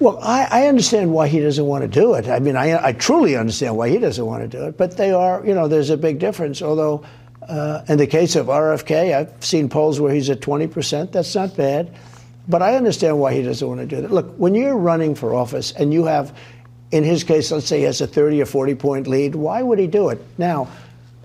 Well, 0.00 0.18
I, 0.22 0.46
I, 0.48 0.66
understand 0.68 1.12
why 1.12 1.26
he 1.26 1.40
doesn't 1.40 1.64
want 1.64 1.82
to 1.82 1.88
do 1.88 2.14
it. 2.14 2.28
I 2.28 2.38
mean, 2.38 2.56
I, 2.56 2.88
I, 2.88 2.92
truly 2.92 3.34
understand 3.34 3.76
why 3.76 3.88
he 3.88 3.98
doesn't 3.98 4.24
want 4.24 4.48
to 4.48 4.58
do 4.58 4.64
it. 4.66 4.76
But 4.76 4.96
they 4.96 5.10
are, 5.10 5.44
you 5.44 5.54
know, 5.54 5.66
there's 5.66 5.90
a 5.90 5.96
big 5.96 6.20
difference. 6.20 6.62
Although, 6.62 7.04
uh, 7.48 7.82
in 7.88 7.98
the 7.98 8.06
case 8.06 8.36
of 8.36 8.46
RFK, 8.46 9.16
I've 9.16 9.44
seen 9.44 9.68
polls 9.68 9.98
where 9.98 10.14
he's 10.14 10.30
at 10.30 10.40
20%. 10.40 11.10
That's 11.10 11.34
not 11.34 11.56
bad. 11.56 11.92
But 12.46 12.62
I 12.62 12.76
understand 12.76 13.18
why 13.18 13.34
he 13.34 13.42
doesn't 13.42 13.66
want 13.66 13.80
to 13.80 13.86
do 13.86 14.00
that. 14.00 14.12
Look, 14.12 14.32
when 14.36 14.54
you're 14.54 14.76
running 14.76 15.16
for 15.16 15.34
office 15.34 15.72
and 15.72 15.92
you 15.92 16.04
have, 16.04 16.36
in 16.92 17.02
his 17.02 17.24
case, 17.24 17.50
let's 17.50 17.66
say 17.66 17.78
he 17.78 17.84
has 17.84 18.00
a 18.00 18.06
30 18.06 18.40
or 18.40 18.46
40 18.46 18.74
point 18.76 19.06
lead, 19.08 19.34
why 19.34 19.62
would 19.62 19.80
he 19.80 19.88
do 19.88 20.10
it? 20.10 20.22
Now, 20.38 20.68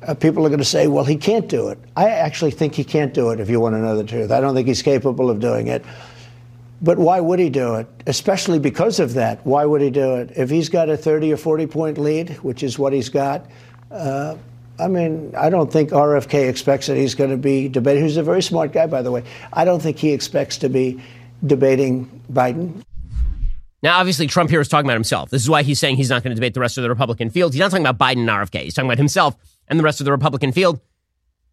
uh, 0.01 0.15
people 0.15 0.45
are 0.45 0.49
going 0.49 0.59
to 0.59 0.65
say, 0.65 0.87
well, 0.87 1.05
he 1.05 1.15
can't 1.15 1.47
do 1.47 1.69
it. 1.69 1.77
I 1.95 2.09
actually 2.09 2.51
think 2.51 2.73
he 2.73 2.83
can't 2.83 3.13
do 3.13 3.29
it, 3.29 3.39
if 3.39 3.49
you 3.49 3.59
want 3.59 3.75
to 3.75 3.79
know 3.79 3.95
the 3.95 4.03
truth. 4.03 4.31
I 4.31 4.41
don't 4.41 4.55
think 4.55 4.67
he's 4.67 4.81
capable 4.81 5.29
of 5.29 5.39
doing 5.39 5.67
it. 5.67 5.85
But 6.83 6.99
why 6.99 7.21
would 7.21 7.39
he 7.39 7.49
do 7.49 7.75
it? 7.75 7.87
Especially 8.07 8.59
because 8.59 8.99
of 8.99 9.13
that. 9.13 9.45
Why 9.45 9.63
would 9.63 9.81
he 9.81 9.89
do 9.89 10.15
it? 10.15 10.31
If 10.35 10.49
he's 10.49 10.67
got 10.67 10.89
a 10.89 10.97
30 10.97 11.31
or 11.31 11.37
40 11.37 11.65
point 11.67 11.97
lead, 11.97 12.31
which 12.43 12.61
is 12.61 12.77
what 12.77 12.91
he's 12.91 13.07
got, 13.07 13.49
uh, 13.89 14.35
I 14.79 14.89
mean, 14.89 15.33
I 15.37 15.49
don't 15.49 15.71
think 15.71 15.91
RFK 15.91 16.49
expects 16.49 16.87
that 16.87 16.97
he's 16.97 17.15
going 17.15 17.29
to 17.29 17.37
be 17.37 17.69
debating. 17.69 18.03
He's 18.03 18.17
a 18.17 18.23
very 18.23 18.43
smart 18.43 18.73
guy, 18.73 18.87
by 18.87 19.01
the 19.01 19.11
way. 19.11 19.23
I 19.53 19.63
don't 19.63 19.81
think 19.81 19.97
he 19.97 20.11
expects 20.11 20.57
to 20.57 20.67
be 20.67 21.01
debating 21.45 22.21
Biden. 22.31 22.83
Now, 23.81 23.99
obviously, 23.99 24.27
Trump 24.27 24.49
here 24.49 24.59
is 24.59 24.67
talking 24.67 24.85
about 24.85 24.95
himself. 24.95 25.29
This 25.29 25.41
is 25.41 25.49
why 25.49 25.63
he's 25.63 25.79
saying 25.79 25.95
he's 25.95 26.09
not 26.09 26.23
going 26.23 26.31
to 26.31 26.35
debate 26.35 26.53
the 26.53 26.59
rest 26.59 26.77
of 26.77 26.81
the 26.81 26.89
Republican 26.89 27.29
field. 27.29 27.53
He's 27.53 27.59
not 27.59 27.71
talking 27.71 27.85
about 27.85 27.97
Biden 27.97 28.21
and 28.21 28.29
RFK. 28.29 28.63
He's 28.63 28.73
talking 28.73 28.89
about 28.89 28.97
himself 28.97 29.37
and 29.69 29.79
the 29.79 29.83
rest 29.83 30.01
of 30.01 30.05
the 30.05 30.11
Republican 30.11 30.51
field. 30.51 30.81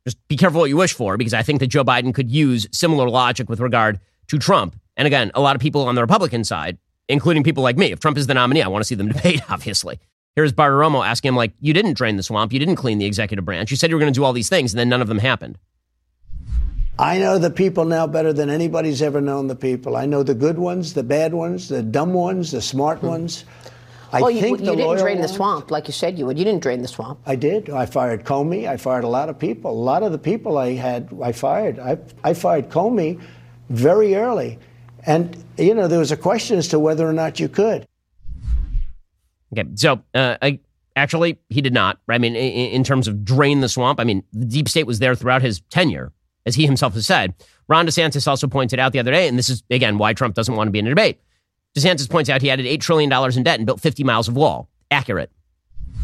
Just 0.05 0.16
be 0.26 0.37
careful 0.37 0.61
what 0.61 0.70
you 0.70 0.76
wish 0.76 0.93
for, 0.93 1.16
because 1.16 1.35
I 1.35 1.43
think 1.43 1.61
that 1.61 1.68
Joe 1.68 1.85
Biden 1.85 2.14
could 2.14 2.31
use 2.31 2.66
similar 2.72 3.09
logic 3.09 3.49
with 3.49 3.61
regard 3.61 4.01
to 4.28 4.39
Trump 4.39 4.80
and 5.01 5.07
again, 5.07 5.30
a 5.34 5.40
lot 5.40 5.57
of 5.57 5.62
people 5.62 5.88
on 5.88 5.94
the 5.94 6.03
Republican 6.03 6.44
side, 6.44 6.76
including 7.09 7.42
people 7.42 7.62
like 7.62 7.78
me, 7.78 7.90
if 7.90 8.01
Trump 8.01 8.18
is 8.18 8.26
the 8.26 8.34
nominee, 8.34 8.61
I 8.61 8.68
want 8.68 8.82
to 8.82 8.86
see 8.86 8.94
them 8.94 9.09
debate, 9.12 9.40
obviously. 9.48 9.98
Here's 10.36 10.53
Bartiromo 10.53 11.03
asking 11.03 11.30
him, 11.30 11.36
like, 11.36 11.55
you 11.59 11.72
didn't 11.72 11.94
drain 11.94 12.18
the 12.18 12.22
swamp. 12.22 12.53
You 12.53 12.59
didn't 12.59 12.76
clean 12.76 12.98
the 12.98 13.07
executive 13.07 13.46
branch. 13.46 13.70
You 13.70 13.78
said 13.78 13.88
you 13.88 13.96
were 13.96 14.01
going 14.01 14.12
to 14.12 14.18
do 14.18 14.24
all 14.24 14.34
these 14.34 14.51
things, 14.51 14.74
and 14.74 14.78
then 14.78 14.90
none 14.90 15.01
of 15.01 15.09
them 15.09 15.18
happened. 15.18 15.57
I 16.98 17.18
know 17.18 17.38
the 17.38 17.48
people 17.48 17.86
now 17.86 18.07
better 18.07 18.34
than 18.34 18.51
anybody's 18.51 19.01
ever 19.01 19.22
known 19.22 19.46
the 19.46 19.57
people. 19.57 19.96
I 19.96 20.05
know 20.05 20.22
the 20.22 20.34
good 20.34 20.59
ones, 20.59 20.92
the 20.92 21.03
bad 21.03 21.32
ones, 21.32 21.70
the 21.70 21.82
dumb 21.82 22.12
ones, 22.12 22.51
the 22.51 22.61
smart 22.61 22.98
hmm. 22.98 23.07
ones. 23.07 23.46
I 24.12 24.20
well, 24.20 24.30
you, 24.30 24.46
you 24.46 24.57
didn't 24.59 24.98
drain 24.98 25.18
ones, 25.18 25.30
the 25.30 25.34
swamp 25.34 25.70
like 25.70 25.86
you 25.86 25.94
said 25.94 26.18
you 26.18 26.26
would. 26.26 26.38
You 26.38 26.44
didn't 26.44 26.62
drain 26.62 26.82
the 26.82 26.88
swamp. 26.88 27.20
I 27.24 27.36
did. 27.36 27.70
I 27.70 27.86
fired 27.86 28.24
Comey. 28.24 28.68
I 28.68 28.76
fired 28.76 29.05
a 29.05 29.09
lot 29.09 29.30
of 29.30 29.38
people. 29.38 29.70
A 29.70 29.72
lot 29.72 30.03
of 30.03 30.12
the 30.12 30.18
people 30.18 30.59
I 30.59 30.74
had, 30.74 31.09
I 31.22 31.32
fired. 31.32 31.78
I, 31.78 31.96
I 32.22 32.34
fired 32.34 32.68
Comey 32.68 33.18
very 33.70 34.14
early. 34.16 34.59
And, 35.07 35.42
you 35.57 35.74
know, 35.74 35.88
there 35.88 35.98
was 35.98 36.12
a 36.12 36.16
question 36.16 36.59
as 36.59 36.68
to 36.68 36.78
whether 36.78 37.09
or 37.09 37.12
not 37.12 37.40
you 37.40 37.48
could. 37.48 37.86
Okay. 39.53 39.68
So, 39.74 40.03
uh, 40.14 40.36
I, 40.42 40.61
actually, 40.96 41.38
he 41.48 41.61
did 41.61 41.74
not. 41.74 41.98
I 42.09 42.18
mean, 42.18 42.36
in, 42.36 42.70
in, 42.70 42.84
terms 42.84 43.09
of 43.09 43.24
drain 43.24 43.61
the 43.61 43.68
swamp, 43.68 43.98
I 43.98 44.05
mean, 44.05 44.22
the 44.32 44.46
deep 44.46 44.68
state 44.68 44.86
was 44.86 44.98
there 44.98 45.14
throughout 45.14 45.42
his 45.42 45.61
tenure, 45.70 46.12
as 46.46 46.55
he 46.55 46.66
himself 46.66 46.94
has 46.94 47.07
said. 47.07 47.34
Ron 47.68 47.86
DeSantis 47.86 48.26
also 48.28 48.46
pointed 48.46 48.78
out 48.78 48.92
the 48.92 48.98
other 48.98 49.11
day, 49.11 49.26
and 49.28 49.38
this 49.38 49.48
is, 49.48 49.62
again, 49.70 49.98
why 49.98 50.12
Trump 50.12 50.34
doesn't 50.34 50.55
want 50.55 50.68
to 50.68 50.72
be 50.72 50.78
in 50.78 50.86
a 50.86 50.90
debate. 50.90 51.20
DeSantis 51.76 52.11
points 52.11 52.28
out 52.28 52.42
he 52.42 52.51
added 52.51 52.66
$8 52.66 52.80
trillion 52.80 53.12
in 53.36 53.42
debt 53.42 53.59
and 53.59 53.66
built 53.66 53.80
50 53.80 54.05
miles 54.05 54.28
of 54.28 54.36
wall. 54.36 54.68
Accurate. 54.90 55.30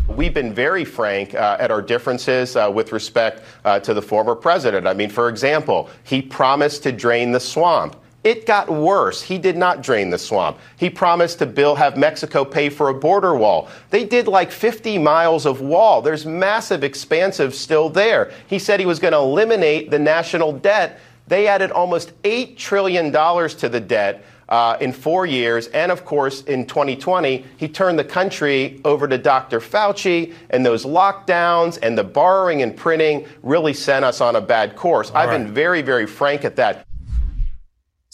We've 0.08 0.32
been 0.32 0.54
very 0.54 0.84
frank 0.84 1.34
uh, 1.34 1.56
at 1.58 1.72
our 1.72 1.82
differences 1.82 2.54
uh, 2.54 2.70
with 2.72 2.92
respect 2.92 3.42
uh, 3.64 3.80
to 3.80 3.92
the 3.92 4.02
former 4.02 4.36
president. 4.36 4.86
I 4.86 4.94
mean, 4.94 5.10
for 5.10 5.28
example, 5.28 5.90
he 6.04 6.22
promised 6.22 6.84
to 6.84 6.92
drain 6.92 7.32
the 7.32 7.40
swamp. 7.40 7.96
It 8.26 8.44
got 8.44 8.68
worse. 8.68 9.22
He 9.22 9.38
did 9.38 9.56
not 9.56 9.82
drain 9.82 10.10
the 10.10 10.18
swamp. 10.18 10.58
He 10.76 10.90
promised 10.90 11.38
to 11.38 11.46
bill 11.46 11.76
have 11.76 11.96
Mexico 11.96 12.44
pay 12.44 12.70
for 12.70 12.88
a 12.88 12.94
border 12.94 13.36
wall. 13.36 13.68
They 13.90 14.04
did 14.04 14.26
like 14.26 14.50
50 14.50 14.98
miles 14.98 15.46
of 15.46 15.60
wall. 15.60 16.02
There's 16.02 16.26
massive 16.26 16.82
expansive 16.82 17.54
still 17.54 17.88
there. 17.88 18.32
He 18.48 18.58
said 18.58 18.80
he 18.80 18.86
was 18.86 18.98
going 18.98 19.12
to 19.12 19.18
eliminate 19.18 19.92
the 19.92 20.00
national 20.00 20.54
debt. 20.54 20.98
They 21.28 21.46
added 21.46 21.70
almost 21.70 22.20
$8 22.24 22.56
trillion 22.56 23.12
to 23.12 23.68
the 23.68 23.78
debt 23.78 24.24
uh, 24.48 24.76
in 24.80 24.92
four 24.92 25.24
years. 25.24 25.68
And 25.68 25.92
of 25.92 26.04
course, 26.04 26.42
in 26.42 26.66
2020, 26.66 27.44
he 27.56 27.68
turned 27.68 27.96
the 27.96 28.04
country 28.04 28.80
over 28.84 29.06
to 29.06 29.18
Dr. 29.18 29.60
Fauci, 29.60 30.34
and 30.50 30.66
those 30.66 30.84
lockdowns 30.84 31.78
and 31.80 31.96
the 31.96 32.02
borrowing 32.02 32.62
and 32.62 32.76
printing 32.76 33.24
really 33.44 33.72
sent 33.72 34.04
us 34.04 34.20
on 34.20 34.34
a 34.34 34.40
bad 34.40 34.74
course. 34.74 35.12
All 35.12 35.18
I've 35.18 35.28
right. 35.28 35.38
been 35.38 35.54
very, 35.54 35.82
very 35.82 36.08
frank 36.08 36.44
at 36.44 36.56
that. 36.56 36.84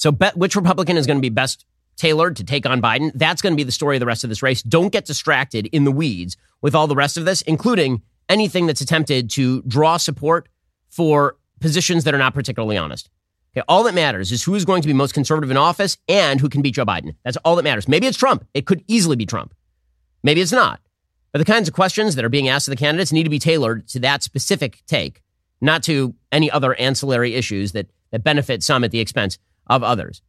So, 0.03 0.11
bet 0.11 0.37
which 0.37 0.57
Republican 0.57 0.97
is 0.97 1.07
going 1.07 1.19
to 1.19 1.23
be 1.23 1.29
best 1.29 1.65
tailored 1.97 2.35
to 2.35 2.43
take 2.43 2.67
on 2.67 2.83
Biden? 2.83 3.13
That's 3.15 3.41
going 3.41 3.53
to 3.53 3.57
be 3.57 3.63
the 3.63 3.71
story 3.71 3.95
of 3.95 4.01
the 4.01 4.07
rest 4.07 4.25
of 4.25 4.31
this 4.31 4.43
race. 4.43 4.61
Don't 4.61 4.89
get 4.89 5.05
distracted 5.05 5.67
in 5.67 5.85
the 5.85 5.93
weeds 5.93 6.37
with 6.61 6.75
all 6.75 6.89
the 6.89 6.97
rest 6.97 7.17
of 7.17 7.25
this, 7.25 7.41
including 7.43 8.03
anything 8.29 8.67
that's 8.67 8.81
attempted 8.81 9.31
to 9.31 9.63
draw 9.63 9.99
support 9.99 10.49
for 10.91 11.37
positions 11.61 12.03
that 12.03 12.15
are 12.15 12.19
not 12.19 12.35
particularly 12.35 12.77
honest. 12.77 13.11
Okay, 13.57 13.65
all 13.69 13.85
that 13.85 13.95
matters 13.95 14.33
is 14.33 14.43
who 14.43 14.57
is 14.57 14.65
going 14.65 14.83
to 14.83 14.89
be 14.89 14.93
most 14.93 15.15
conservative 15.15 15.53
in 15.53 15.57
office 15.57 15.97
and 16.09 16.41
who 16.41 16.49
can 16.49 16.63
beat 16.63 16.75
Joe 16.75 16.85
Biden. 16.85 17.15
That's 17.25 17.37
all 17.45 17.55
that 17.55 17.63
matters. 17.63 17.87
Maybe 17.87 18.09
it's 18.09 18.19
Trump. 18.19 18.45
It 18.55 18.67
could 18.67 18.83
easily 18.89 19.15
be 19.15 19.25
Trump. 19.25 19.55
Maybe 20.25 20.41
it's 20.41 20.51
not. 20.51 20.81
But 21.31 21.39
the 21.39 21.45
kinds 21.45 21.69
of 21.69 21.75
questions 21.75 22.17
that 22.17 22.25
are 22.25 22.29
being 22.29 22.49
asked 22.49 22.67
of 22.67 22.73
the 22.73 22.77
candidates 22.77 23.13
need 23.13 23.23
to 23.23 23.31
be 23.31 23.39
tailored 23.39 23.87
to 23.91 24.01
that 24.01 24.25
specific 24.25 24.83
take, 24.89 25.23
not 25.61 25.85
to 25.85 26.17
any 26.33 26.51
other 26.51 26.75
ancillary 26.75 27.37
issues 27.37 27.71
that, 27.71 27.89
that 28.11 28.25
benefit 28.25 28.65
some 28.65 28.83
at 28.83 28.91
the 28.91 28.99
expense 28.99 29.39
of 29.73 29.83
others. 29.83 30.23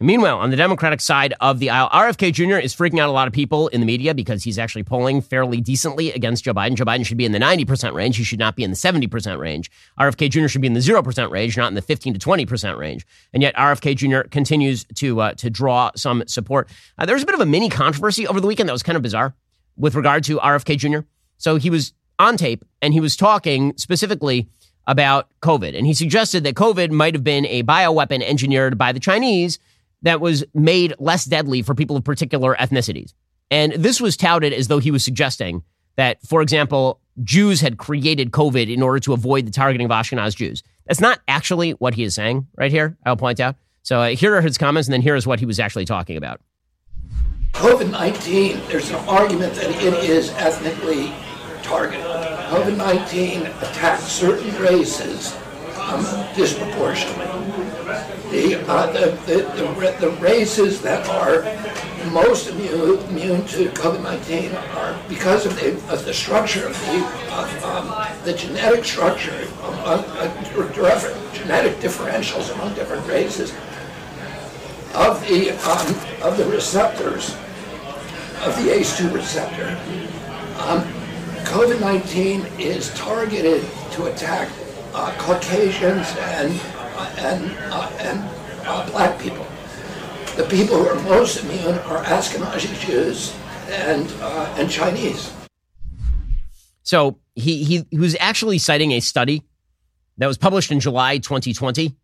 Meanwhile, 0.00 0.38
on 0.38 0.50
the 0.50 0.56
Democratic 0.56 1.00
side 1.00 1.34
of 1.40 1.58
the 1.58 1.70
aisle, 1.70 1.88
RFK 1.90 2.32
Jr. 2.32 2.58
is 2.58 2.74
freaking 2.74 3.00
out 3.00 3.08
a 3.08 3.12
lot 3.12 3.26
of 3.26 3.32
people 3.32 3.66
in 3.68 3.80
the 3.80 3.86
media 3.86 4.14
because 4.14 4.44
he's 4.44 4.56
actually 4.56 4.84
polling 4.84 5.20
fairly 5.20 5.60
decently 5.60 6.12
against 6.12 6.44
Joe 6.44 6.54
Biden. 6.54 6.74
Joe 6.74 6.84
Biden 6.84 7.04
should 7.04 7.16
be 7.16 7.24
in 7.24 7.32
the 7.32 7.40
90% 7.40 7.94
range. 7.94 8.16
He 8.16 8.22
should 8.22 8.38
not 8.38 8.54
be 8.54 8.62
in 8.62 8.70
the 8.70 8.76
70% 8.76 9.38
range. 9.40 9.72
RFK 9.98 10.30
Jr. 10.30 10.46
should 10.46 10.60
be 10.60 10.68
in 10.68 10.74
the 10.74 10.80
0% 10.80 11.30
range, 11.30 11.56
not 11.56 11.66
in 11.66 11.74
the 11.74 11.82
15 11.82 12.14
to 12.14 12.20
20% 12.20 12.78
range. 12.78 13.04
And 13.32 13.42
yet 13.42 13.56
RFK 13.56 13.96
Jr. 13.96 14.28
continues 14.28 14.84
to, 14.96 15.20
uh, 15.20 15.34
to 15.34 15.50
draw 15.50 15.90
some 15.96 16.22
support. 16.28 16.68
Uh, 16.96 17.04
there 17.04 17.16
was 17.16 17.24
a 17.24 17.26
bit 17.26 17.34
of 17.34 17.40
a 17.40 17.46
mini 17.46 17.68
controversy 17.68 18.24
over 18.24 18.40
the 18.40 18.46
weekend 18.46 18.68
that 18.68 18.74
was 18.74 18.84
kind 18.84 18.94
of 18.94 19.02
bizarre 19.02 19.34
with 19.76 19.96
regard 19.96 20.22
to 20.24 20.38
RFK 20.38 20.78
Jr. 20.78 21.00
So 21.38 21.56
he 21.56 21.70
was 21.70 21.92
on 22.20 22.36
tape 22.36 22.64
and 22.80 22.94
he 22.94 23.00
was 23.00 23.16
talking 23.16 23.74
specifically 23.76 24.48
about 24.88 25.28
COVID. 25.42 25.76
And 25.76 25.86
he 25.86 25.94
suggested 25.94 26.42
that 26.44 26.54
COVID 26.54 26.90
might 26.90 27.14
have 27.14 27.22
been 27.22 27.46
a 27.46 27.62
bioweapon 27.62 28.22
engineered 28.22 28.76
by 28.76 28.90
the 28.90 28.98
Chinese 28.98 29.60
that 30.02 30.20
was 30.20 30.44
made 30.54 30.94
less 30.98 31.24
deadly 31.26 31.62
for 31.62 31.74
people 31.74 31.96
of 31.96 32.02
particular 32.02 32.56
ethnicities. 32.56 33.12
And 33.50 33.72
this 33.74 34.00
was 34.00 34.16
touted 34.16 34.52
as 34.52 34.68
though 34.68 34.78
he 34.78 34.90
was 34.90 35.04
suggesting 35.04 35.62
that, 35.96 36.22
for 36.22 36.40
example, 36.40 37.00
Jews 37.22 37.60
had 37.60 37.76
created 37.76 38.30
COVID 38.30 38.72
in 38.72 38.82
order 38.82 38.98
to 39.00 39.12
avoid 39.12 39.46
the 39.46 39.50
targeting 39.50 39.84
of 39.84 39.90
Ashkenaz 39.90 40.34
Jews. 40.34 40.62
That's 40.86 41.00
not 41.00 41.20
actually 41.28 41.72
what 41.72 41.94
he 41.94 42.04
is 42.04 42.14
saying 42.14 42.46
right 42.56 42.70
here, 42.70 42.96
I'll 43.04 43.16
point 43.16 43.40
out. 43.40 43.56
So 43.82 44.00
uh, 44.00 44.08
here 44.08 44.34
are 44.36 44.40
his 44.40 44.56
comments, 44.56 44.88
and 44.88 44.92
then 44.92 45.02
here 45.02 45.16
is 45.16 45.26
what 45.26 45.40
he 45.40 45.46
was 45.46 45.60
actually 45.60 45.84
talking 45.84 46.16
about. 46.16 46.40
COVID 47.52 47.90
19, 47.90 48.60
there's 48.68 48.90
an 48.90 48.96
argument 49.08 49.54
that 49.54 49.70
it 49.70 49.94
is 50.04 50.30
ethnically 50.30 51.12
targeted. 51.62 52.27
COVID 52.48 52.76
19 52.76 53.46
attacks 53.46 54.04
certain 54.04 54.54
races 54.60 55.36
um, 55.76 56.04
disproportionately 56.34 57.26
the, 58.30 58.62
uh, 58.68 58.92
the, 58.92 59.16
the, 59.26 59.96
the, 60.00 60.10
races 60.20 60.82
that 60.82 61.06
are 61.08 61.42
most 62.10 62.48
immune, 62.48 62.98
immune 63.08 63.46
to 63.46 63.68
COVID-19 63.70 64.54
are 64.76 64.98
because 65.08 65.46
of 65.46 65.56
the, 65.56 65.72
of 65.92 66.04
the 66.04 66.12
structure 66.12 66.66
of 66.66 66.78
the, 66.86 66.98
of, 67.32 67.64
um, 67.64 68.06
the 68.24 68.32
genetic 68.34 68.84
structure, 68.84 69.48
of, 69.62 69.78
uh, 69.86 71.32
genetic 71.32 71.78
differentials 71.78 72.52
among 72.54 72.74
different 72.74 73.06
races 73.06 73.52
of 74.94 75.20
the, 75.26 75.50
um, 75.50 76.22
of 76.22 76.36
the 76.36 76.44
receptors, 76.46 77.30
of 78.44 78.54
the 78.56 78.70
ACE2 78.70 79.12
receptor. 79.14 79.78
Um, 80.58 80.97
COVID-19 81.48 82.60
is 82.60 82.92
targeted 82.94 83.64
to 83.92 84.04
attack 84.06 84.50
uh, 84.94 85.14
Caucasians 85.18 86.14
and 86.18 86.52
and, 87.18 87.56
uh, 87.70 87.90
and 88.00 88.20
uh, 88.66 88.88
black 88.90 89.18
people. 89.18 89.46
The 90.36 90.44
people 90.44 90.76
who 90.76 90.88
are 90.88 91.02
most 91.04 91.42
immune 91.42 91.78
are 91.78 92.02
Ashkenazi 92.04 92.78
Jews 92.86 93.34
and, 93.68 94.12
uh, 94.20 94.54
and 94.56 94.70
Chinese. 94.70 95.32
So 96.82 97.18
he, 97.34 97.64
he, 97.64 97.84
he 97.90 97.98
was 97.98 98.16
actually 98.20 98.58
citing 98.58 98.92
a 98.92 99.00
study 99.00 99.42
that 100.18 100.26
was 100.26 100.38
published 100.38 100.70
in 100.70 100.80
July 100.80 101.18
2020 101.18 101.96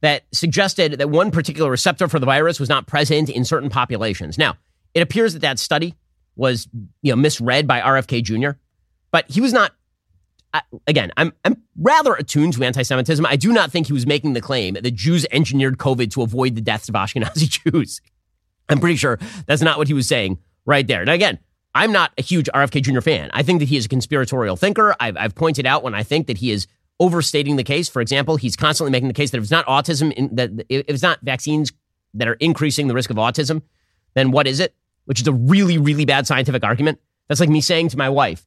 that 0.00 0.24
suggested 0.32 0.92
that 0.92 1.10
one 1.10 1.30
particular 1.30 1.70
receptor 1.70 2.08
for 2.08 2.18
the 2.18 2.26
virus 2.26 2.60
was 2.60 2.68
not 2.68 2.86
present 2.86 3.28
in 3.28 3.44
certain 3.44 3.70
populations. 3.70 4.38
Now, 4.38 4.56
it 4.94 5.00
appears 5.00 5.32
that 5.32 5.40
that 5.40 5.58
study 5.58 5.94
was 6.36 6.68
you 7.02 7.12
know 7.12 7.16
misread 7.16 7.66
by 7.66 7.80
RFK 7.80 8.22
Jr., 8.22 8.50
but 9.10 9.30
he 9.30 9.40
was 9.40 9.52
not 9.52 9.72
I, 10.54 10.62
again, 10.86 11.12
I'm 11.16 11.32
I'm 11.44 11.62
rather 11.76 12.14
attuned 12.14 12.54
to 12.54 12.64
anti-Semitism. 12.64 13.24
I 13.26 13.36
do 13.36 13.52
not 13.52 13.70
think 13.70 13.86
he 13.86 13.92
was 13.92 14.06
making 14.06 14.32
the 14.32 14.40
claim 14.40 14.74
that 14.74 14.94
Jews 14.94 15.26
engineered 15.30 15.76
COVID 15.76 16.10
to 16.12 16.22
avoid 16.22 16.54
the 16.54 16.62
deaths 16.62 16.88
of 16.88 16.94
Ashkenazi 16.94 17.48
Jews. 17.72 18.00
I'm 18.68 18.80
pretty 18.80 18.96
sure 18.96 19.18
that's 19.46 19.62
not 19.62 19.78
what 19.78 19.88
he 19.88 19.94
was 19.94 20.08
saying 20.08 20.38
right 20.64 20.86
there. 20.86 21.04
Now, 21.04 21.12
again, 21.12 21.38
I'm 21.74 21.92
not 21.92 22.12
a 22.18 22.22
huge 22.22 22.48
RFK 22.54 22.82
Jr. 22.82 23.00
fan. 23.00 23.30
I 23.32 23.42
think 23.42 23.60
that 23.60 23.68
he 23.68 23.76
is 23.76 23.86
a 23.86 23.88
conspiratorial 23.88 24.56
thinker. 24.56 24.94
I've, 24.98 25.16
I've 25.16 25.34
pointed 25.34 25.66
out 25.66 25.82
when 25.82 25.94
I 25.94 26.02
think 26.02 26.26
that 26.26 26.38
he 26.38 26.50
is 26.50 26.66
overstating 27.00 27.56
the 27.56 27.64
case. 27.64 27.88
For 27.88 28.02
example, 28.02 28.36
he's 28.36 28.56
constantly 28.56 28.90
making 28.90 29.08
the 29.08 29.14
case 29.14 29.30
that 29.30 29.38
if 29.38 29.44
it's 29.44 29.50
not 29.50 29.66
autism, 29.66 30.12
in, 30.12 30.34
that 30.36 30.50
if 30.68 30.84
it's 30.88 31.02
not 31.02 31.20
vaccines 31.22 31.72
that 32.14 32.28
are 32.28 32.34
increasing 32.34 32.88
the 32.88 32.94
risk 32.94 33.10
of 33.10 33.16
autism, 33.16 33.62
then 34.14 34.30
what 34.30 34.46
is 34.46 34.60
it? 34.60 34.74
Which 35.04 35.20
is 35.20 35.26
a 35.26 35.32
really, 35.32 35.78
really 35.78 36.04
bad 36.04 36.26
scientific 36.26 36.64
argument. 36.64 36.98
That's 37.28 37.40
like 37.40 37.48
me 37.48 37.60
saying 37.60 37.90
to 37.90 37.96
my 37.96 38.08
wife, 38.08 38.46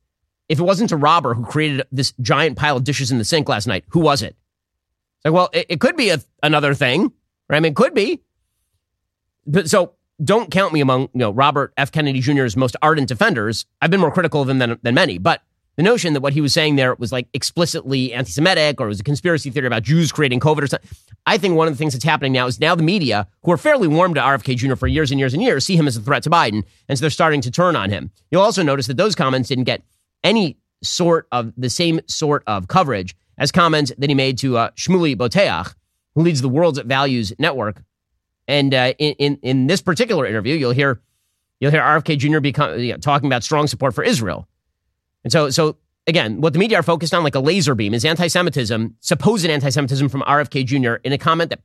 if 0.52 0.60
it 0.60 0.64
wasn't 0.64 0.92
a 0.92 0.98
robber 0.98 1.34
who 1.34 1.46
created 1.46 1.88
this 1.94 2.14
giant 2.20 2.58
pile 2.58 2.76
of 2.76 2.84
dishes 2.84 3.10
in 3.10 3.18
the 3.18 3.24
sink 3.24 3.48
last 3.48 3.68
night, 3.68 3.86
who 3.88 4.02
was 4.02 4.22
it? 4.22 4.36
It's 4.36 5.26
like, 5.26 5.34
well, 5.34 5.50
it, 5.54 5.66
it 5.70 5.80
could 5.80 5.96
be 5.96 6.10
a, 6.10 6.20
another 6.44 6.74
thing, 6.74 7.14
right? 7.50 7.56
I 7.56 7.60
mean, 7.62 7.72
it 7.72 7.76
could 7.78 7.94
be. 7.94 8.20
But 9.48 9.70
so 9.70 9.94
don't 10.22 10.52
count 10.52 10.74
me 10.74 10.82
among 10.82 11.04
you 11.04 11.20
know 11.20 11.32
Robert 11.32 11.72
F. 11.78 11.94
Kennedy 11.94 12.20
Jr.'s 12.20 12.58
most 12.58 12.76
ardent 12.82 13.08
defenders. 13.08 13.66
I've 13.82 13.92
been 13.92 14.02
more 14.02 14.12
critical 14.12 14.42
of 14.42 14.50
him 14.50 14.60
than, 14.60 14.78
than 14.84 14.94
many, 14.94 15.20
but 15.20 15.42
the 15.78 15.84
notion 15.84 16.12
that 16.14 16.22
what 16.22 16.34
he 16.34 16.42
was 16.42 16.54
saying 16.54 16.76
there 16.76 16.96
was 16.96 17.14
like 17.14 17.30
explicitly 17.34 18.12
anti-Semitic 18.12 18.82
or 18.82 18.88
it 18.88 18.90
was 18.90 19.00
a 19.00 19.04
conspiracy 19.04 19.52
theory 19.52 19.68
about 19.68 19.84
Jews 19.84 20.12
creating 20.12 20.42
COVID 20.42 20.64
or 20.64 20.68
something. 20.68 20.90
I 21.26 21.38
think 21.38 21.56
one 21.56 21.70
of 21.70 21.74
the 21.74 21.78
things 21.78 21.94
that's 21.94 22.04
happening 22.04 22.34
now 22.34 22.46
is 22.48 22.60
now 22.60 22.76
the 22.76 22.84
media, 22.84 23.26
who 23.44 23.54
are 23.54 23.58
fairly 23.58 23.88
warm 23.88 24.14
to 24.16 24.20
RFK 24.20 24.58
Jr. 24.58 24.76
for 24.76 24.88
years 24.88 25.12
and 25.12 25.20
years 25.20 25.34
and 25.34 25.42
years, 25.42 25.66
see 25.66 25.78
him 25.78 25.88
as 25.88 25.96
a 25.96 26.02
threat 26.02 26.24
to 26.24 26.30
Biden, 26.30 26.66
and 26.90 26.98
so 26.98 27.04
they're 27.04 27.10
starting 27.10 27.40
to 27.42 27.52
turn 27.52 27.78
on 27.78 27.90
him. 27.90 28.12
You'll 28.32 28.42
also 28.42 28.64
notice 28.64 28.88
that 28.88 28.98
those 28.98 29.16
comments 29.16 29.48
didn't 29.48 29.64
get 29.64 29.82
any 30.24 30.58
sort 30.84 31.28
of 31.32 31.54
the 31.58 31.70
same 31.70 32.02
sort 32.08 32.44
of 32.48 32.68
coverage 32.68 33.16
as 33.38 33.52
comments 33.52 33.92
that 33.98 34.10
he 34.10 34.16
made 34.16 34.38
to 34.40 34.58
uh, 34.58 34.72
Shmuley 34.72 35.16
Boteach, 35.16 35.74
who 36.16 36.22
leads 36.22 36.42
the 36.42 36.50
World's 36.50 36.80
Values 36.80 37.34
Network. 37.40 37.82
And 38.48 38.74
uh, 38.74 38.94
in, 38.98 39.14
in, 39.14 39.40
in 39.42 39.68
this 39.68 39.82
particular 39.82 40.26
interview, 40.26 40.56
you'll 40.56 40.72
hear 40.72 41.02
you'll 41.60 41.72
hear 41.72 41.82
RFK 41.82 42.18
Jr. 42.18 42.40
Become, 42.40 42.80
you 42.80 42.92
know, 42.92 42.98
talking 42.98 43.28
about 43.28 43.44
strong 43.44 43.68
support 43.68 43.94
for 43.94 44.04
Israel. 44.04 44.48
And 45.24 45.32
so 45.32 45.50
so 45.50 45.78
again, 46.08 46.42
what 46.42 46.54
the 46.54 46.60
media 46.60 46.80
are 46.80 46.84
focused 46.84 47.14
on, 47.14 47.24
like 47.24 47.36
a 47.36 47.40
laser 47.40 47.76
beam, 47.76 47.94
is 47.94 48.04
anti-Semitism, 48.04 48.96
supposed 49.00 49.46
anti-Semitism 49.46 50.10
from 50.10 50.22
RFK 50.22 50.66
Jr. 50.66 50.96
in 51.04 51.14
a 51.14 51.18
comment 51.18 51.52
that 51.52 51.62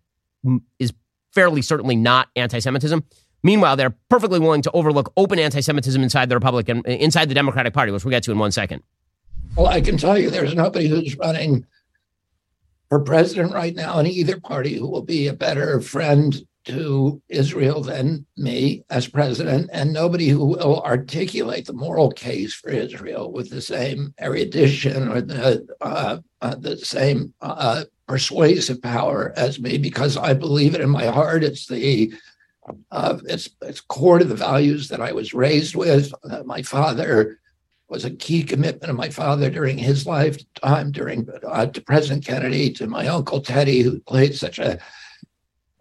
is 0.78 0.92
fairly 1.32 1.62
certainly 1.62 1.96
not 1.96 2.28
anti-Semitism. 2.36 3.04
Meanwhile, 3.46 3.76
they're 3.76 3.94
perfectly 4.08 4.40
willing 4.40 4.62
to 4.62 4.72
overlook 4.72 5.12
open 5.16 5.38
anti-Semitism 5.38 6.02
inside 6.02 6.28
the 6.28 6.34
Republican, 6.34 6.82
inside 6.84 7.28
the 7.28 7.34
Democratic 7.34 7.72
Party, 7.72 7.92
which 7.92 8.04
we'll 8.04 8.10
get 8.10 8.24
to 8.24 8.32
in 8.32 8.40
one 8.40 8.50
second. 8.50 8.82
Well, 9.56 9.68
I 9.68 9.80
can 9.80 9.96
tell 9.96 10.18
you 10.18 10.30
there's 10.30 10.56
nobody 10.56 10.88
who's 10.88 11.16
running 11.16 11.64
for 12.88 12.98
president 12.98 13.54
right 13.54 13.74
now 13.74 14.00
in 14.00 14.06
either 14.06 14.40
party 14.40 14.74
who 14.76 14.88
will 14.90 15.02
be 15.02 15.28
a 15.28 15.32
better 15.32 15.80
friend 15.80 16.34
to 16.64 17.22
Israel 17.28 17.80
than 17.82 18.26
me 18.36 18.82
as 18.90 19.06
president, 19.06 19.70
and 19.72 19.92
nobody 19.92 20.28
who 20.28 20.44
will 20.44 20.80
articulate 20.82 21.66
the 21.66 21.72
moral 21.72 22.10
case 22.10 22.52
for 22.52 22.70
Israel 22.70 23.30
with 23.30 23.48
the 23.50 23.62
same 23.62 24.12
erudition 24.20 25.06
or 25.06 25.20
the 25.20 25.64
uh, 25.80 26.18
uh, 26.40 26.56
the 26.56 26.76
same 26.78 27.32
uh, 27.40 27.84
persuasive 28.08 28.82
power 28.82 29.32
as 29.36 29.60
me, 29.60 29.78
because 29.78 30.16
I 30.16 30.34
believe 30.34 30.74
it 30.74 30.80
in 30.80 30.90
my 30.90 31.06
heart. 31.06 31.44
It's 31.44 31.66
the 31.66 32.12
Uh, 32.90 33.18
it's, 33.24 33.50
it's 33.62 33.80
core 33.80 34.18
to 34.18 34.24
the 34.24 34.34
values 34.34 34.88
that 34.88 35.00
I 35.00 35.12
was 35.12 35.34
raised 35.34 35.74
with. 35.74 36.12
Uh, 36.28 36.42
my 36.44 36.62
father 36.62 37.38
was 37.88 38.04
a 38.04 38.10
key 38.10 38.42
commitment 38.42 38.90
of 38.90 38.96
my 38.96 39.08
father 39.08 39.50
during 39.50 39.78
his 39.78 40.06
lifetime, 40.06 40.90
during 40.90 41.28
uh, 41.46 41.66
to 41.66 41.80
President 41.80 42.24
Kennedy, 42.24 42.72
to 42.72 42.86
my 42.86 43.06
uncle 43.06 43.40
Teddy, 43.40 43.80
who 43.80 44.00
played 44.00 44.34
such 44.34 44.58
a 44.58 44.78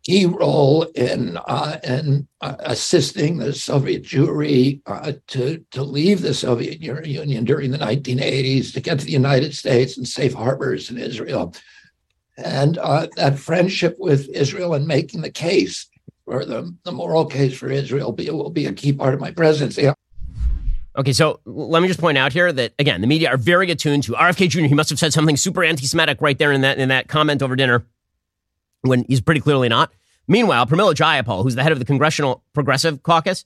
key 0.03 0.27
role 0.27 0.83
in 0.95 1.37
uh, 1.47 1.79
in 1.83 2.27
uh, 2.41 2.55
assisting 2.59 3.37
the 3.37 3.53
Soviet 3.53 4.03
Jewry 4.03 4.81
uh, 4.85 5.13
to 5.27 5.65
to 5.71 5.83
leave 5.83 6.21
the 6.21 6.33
Soviet 6.33 6.79
Union 6.79 7.43
during 7.43 7.71
the 7.71 7.79
1980s, 7.79 8.71
to 8.73 8.81
get 8.81 8.99
to 8.99 9.05
the 9.05 9.11
United 9.11 9.55
States 9.55 9.97
and 9.97 10.07
safe 10.07 10.33
harbors 10.33 10.91
in 10.91 10.99
Israel, 10.99 11.55
and 12.37 12.77
uh, 12.77 13.07
that 13.15 13.39
friendship 13.39 13.95
with 13.97 14.29
Israel 14.29 14.75
and 14.75 14.85
making 14.85 15.21
the 15.21 15.31
case 15.31 15.87
or 16.25 16.45
the, 16.45 16.75
the 16.83 16.91
moral 16.91 17.25
case 17.25 17.57
for 17.57 17.69
Israel 17.69 18.11
be, 18.11 18.29
will 18.29 18.49
be 18.49 18.65
a 18.65 18.73
key 18.73 18.93
part 18.93 19.13
of 19.13 19.19
my 19.19 19.31
presidency. 19.31 19.89
Okay, 20.97 21.11
so 21.11 21.41
let 21.45 21.81
me 21.81 21.87
just 21.89 21.99
point 21.99 22.17
out 22.17 22.31
here 22.31 22.51
that 22.53 22.73
again, 22.79 23.01
the 23.01 23.07
media 23.07 23.29
are 23.29 23.37
very 23.37 23.69
attuned 23.69 24.03
to 24.03 24.13
RFK 24.13 24.49
Jr. 24.49 24.61
He 24.61 24.73
must 24.73 24.89
have 24.89 24.99
said 24.99 25.11
something 25.11 25.35
super 25.35 25.63
anti-Semitic 25.63 26.21
right 26.21 26.37
there 26.37 26.53
in 26.53 26.61
that 26.61 26.77
in 26.77 26.89
that 26.89 27.09
comment 27.09 27.41
over 27.41 27.55
dinner, 27.55 27.85
when 28.81 29.03
he's 29.09 29.19
pretty 29.19 29.41
clearly 29.41 29.67
not. 29.67 29.91
Meanwhile, 30.27 30.67
Pramila 30.67 30.93
Jayapal, 30.93 31.43
who's 31.43 31.55
the 31.55 31.63
head 31.63 31.73
of 31.73 31.79
the 31.79 31.85
Congressional 31.85 32.43
Progressive 32.53 33.03
Caucus, 33.03 33.45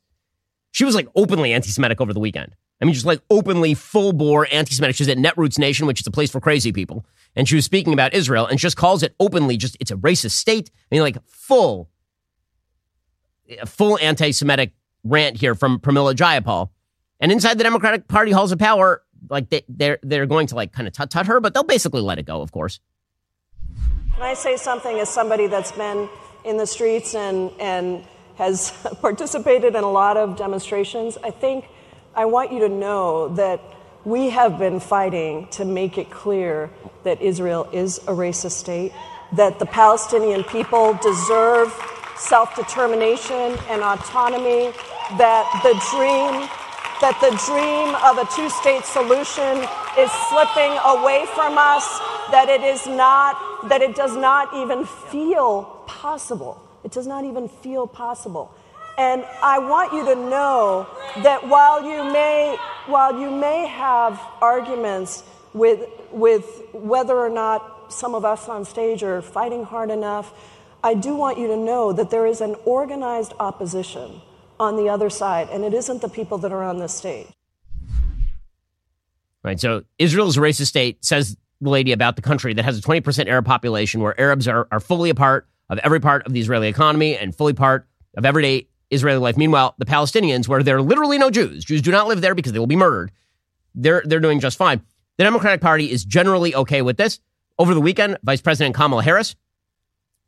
she 0.71 0.85
was 0.85 0.95
like 0.95 1.07
openly 1.15 1.51
anti-Semitic 1.51 1.99
over 1.99 2.13
the 2.13 2.19
weekend. 2.19 2.55
I 2.81 2.85
mean, 2.85 2.93
just 2.93 3.05
like 3.05 3.21
openly 3.29 3.73
full 3.73 4.13
bore 4.13 4.47
anti-Semitic. 4.51 4.95
She's 4.95 5.09
at 5.09 5.17
Netroots 5.17 5.57
Nation, 5.57 5.87
which 5.87 5.99
is 5.99 6.07
a 6.07 6.11
place 6.11 6.29
for 6.31 6.39
crazy 6.39 6.71
people, 6.71 7.03
and 7.35 7.49
she 7.49 7.55
was 7.55 7.65
speaking 7.65 7.93
about 7.93 8.13
Israel 8.13 8.45
and 8.45 8.59
just 8.59 8.77
calls 8.77 9.01
it 9.01 9.15
openly 9.19 9.57
just 9.57 9.75
it's 9.79 9.91
a 9.91 9.95
racist 9.95 10.31
state. 10.31 10.69
I 10.91 10.95
mean, 10.95 11.01
like 11.01 11.17
full, 11.27 11.89
full 13.65 13.97
anti-Semitic 13.99 14.73
rant 15.03 15.37
here 15.37 15.55
from 15.55 15.79
Pramila 15.79 16.13
Jayapal. 16.13 16.69
And 17.19 17.31
inside 17.31 17.57
the 17.57 17.63
Democratic 17.63 18.07
Party 18.07 18.31
halls 18.31 18.51
of 18.51 18.59
power, 18.59 19.03
like 19.29 19.49
they, 19.49 19.63
they're 19.67 19.99
they're 20.01 20.25
going 20.25 20.47
to 20.47 20.55
like 20.55 20.71
kind 20.71 20.87
of 20.87 20.93
tut 20.93 21.09
tut 21.09 21.25
her, 21.27 21.39
but 21.39 21.53
they'll 21.53 21.63
basically 21.63 22.01
let 22.01 22.19
it 22.19 22.25
go, 22.25 22.41
of 22.41 22.51
course. 22.51 22.79
Can 24.15 24.23
I 24.23 24.33
say 24.33 24.57
something 24.57 24.99
as 24.99 25.09
somebody 25.09 25.47
that's 25.47 25.71
been 25.71 26.09
in 26.45 26.57
the 26.57 26.65
streets 26.65 27.15
and 27.15 27.51
and 27.59 28.03
has 28.37 28.71
participated 29.01 29.75
in 29.75 29.83
a 29.83 29.91
lot 29.91 30.17
of 30.17 30.37
demonstrations? 30.37 31.17
I 31.23 31.31
think 31.31 31.65
I 32.15 32.25
want 32.25 32.51
you 32.53 32.59
to 32.59 32.69
know 32.69 33.29
that 33.35 33.61
we 34.05 34.29
have 34.29 34.57
been 34.57 34.79
fighting 34.79 35.47
to 35.51 35.65
make 35.65 35.97
it 35.97 36.09
clear 36.09 36.69
that 37.03 37.21
Israel 37.21 37.67
is 37.73 37.97
a 37.99 38.11
racist 38.11 38.51
state, 38.51 38.93
that 39.33 39.59
the 39.59 39.65
Palestinian 39.65 40.43
people 40.45 40.93
deserve 41.01 41.73
self 42.19 42.55
determination 42.55 43.57
and 43.69 43.81
autonomy, 43.81 44.71
that 45.17 45.47
the 45.63 45.73
dream 45.91 46.47
that 47.01 47.15
the 47.21 47.31
dream 47.47 47.95
of 48.03 48.17
a 48.19 48.27
two 48.35 48.49
state 48.49 48.83
solution 48.83 49.63
is 49.97 50.11
slipping 50.27 50.75
away 50.83 51.25
from 51.33 51.55
us, 51.57 51.87
that 52.31 52.49
it 52.49 52.61
is 52.61 52.85
not, 52.87 53.69
that 53.69 53.81
it 53.81 53.95
does 53.95 54.17
not 54.17 54.53
even 54.53 54.85
feel 54.85 55.63
possible. 55.87 56.61
It 56.83 56.91
does 56.91 57.07
not 57.07 57.23
even 57.23 57.47
feel 57.47 57.87
possible. 57.87 58.53
And 58.97 59.23
I 59.41 59.59
want 59.59 59.93
you 59.93 60.03
to 60.13 60.15
know 60.15 60.87
that 61.23 61.47
while 61.47 61.81
you 61.81 62.03
may, 62.11 62.57
while 62.87 63.17
you 63.17 63.31
may 63.31 63.65
have 63.67 64.19
arguments 64.41 65.23
with, 65.53 65.87
with 66.11 66.45
whether 66.73 67.15
or 67.15 67.29
not 67.29 67.93
some 67.93 68.13
of 68.13 68.25
us 68.25 68.49
on 68.49 68.65
stage 68.65 69.03
are 69.03 69.21
fighting 69.21 69.63
hard 69.63 69.89
enough, 69.89 70.33
I 70.83 70.93
do 70.93 71.15
want 71.15 71.37
you 71.37 71.47
to 71.47 71.57
know 71.57 71.91
that 71.91 72.09
there 72.09 72.25
is 72.25 72.41
an 72.41 72.55
organized 72.65 73.33
opposition 73.39 74.21
on 74.59 74.75
the 74.75 74.89
other 74.89 75.09
side, 75.09 75.49
and 75.49 75.63
it 75.63 75.73
isn't 75.73 76.01
the 76.01 76.09
people 76.09 76.37
that 76.39 76.51
are 76.51 76.63
on 76.63 76.79
this 76.79 76.93
stage. 76.93 77.27
Right. 79.43 79.59
So 79.59 79.83
Israel's 79.97 80.37
racist 80.37 80.67
state, 80.67 81.03
says 81.03 81.37
the 81.61 81.69
lady 81.69 81.91
about 81.91 82.15
the 82.15 82.21
country 82.21 82.53
that 82.53 82.63
has 82.63 82.77
a 82.77 82.81
20% 82.81 83.27
Arab 83.27 83.45
population 83.45 84.01
where 84.01 84.19
Arabs 84.19 84.47
are, 84.47 84.67
are 84.71 84.79
fully 84.79 85.09
a 85.09 85.15
part 85.15 85.47
of 85.69 85.77
every 85.79 85.99
part 85.99 86.25
of 86.25 86.33
the 86.33 86.39
Israeli 86.39 86.67
economy 86.67 87.17
and 87.17 87.35
fully 87.35 87.53
part 87.53 87.87
of 88.17 88.25
everyday 88.25 88.67
Israeli 88.91 89.19
life. 89.19 89.37
Meanwhile, 89.37 89.75
the 89.77 89.85
Palestinians, 89.85 90.47
where 90.47 90.63
there 90.63 90.77
are 90.77 90.81
literally 90.81 91.17
no 91.17 91.29
Jews, 91.29 91.63
Jews 91.63 91.81
do 91.81 91.91
not 91.91 92.07
live 92.07 92.21
there 92.21 92.35
because 92.35 92.51
they 92.51 92.59
will 92.59 92.67
be 92.67 92.75
murdered, 92.75 93.11
they're, 93.75 94.01
they're 94.05 94.19
doing 94.19 94.39
just 94.39 94.57
fine. 94.57 94.81
The 95.17 95.23
Democratic 95.25 95.61
Party 95.61 95.91
is 95.91 96.03
generally 96.03 96.55
okay 96.55 96.81
with 96.81 96.97
this. 96.97 97.19
Over 97.57 97.73
the 97.73 97.81
weekend, 97.81 98.17
Vice 98.23 98.41
President 98.41 98.73
Kamala 98.73 99.03
Harris 99.03 99.35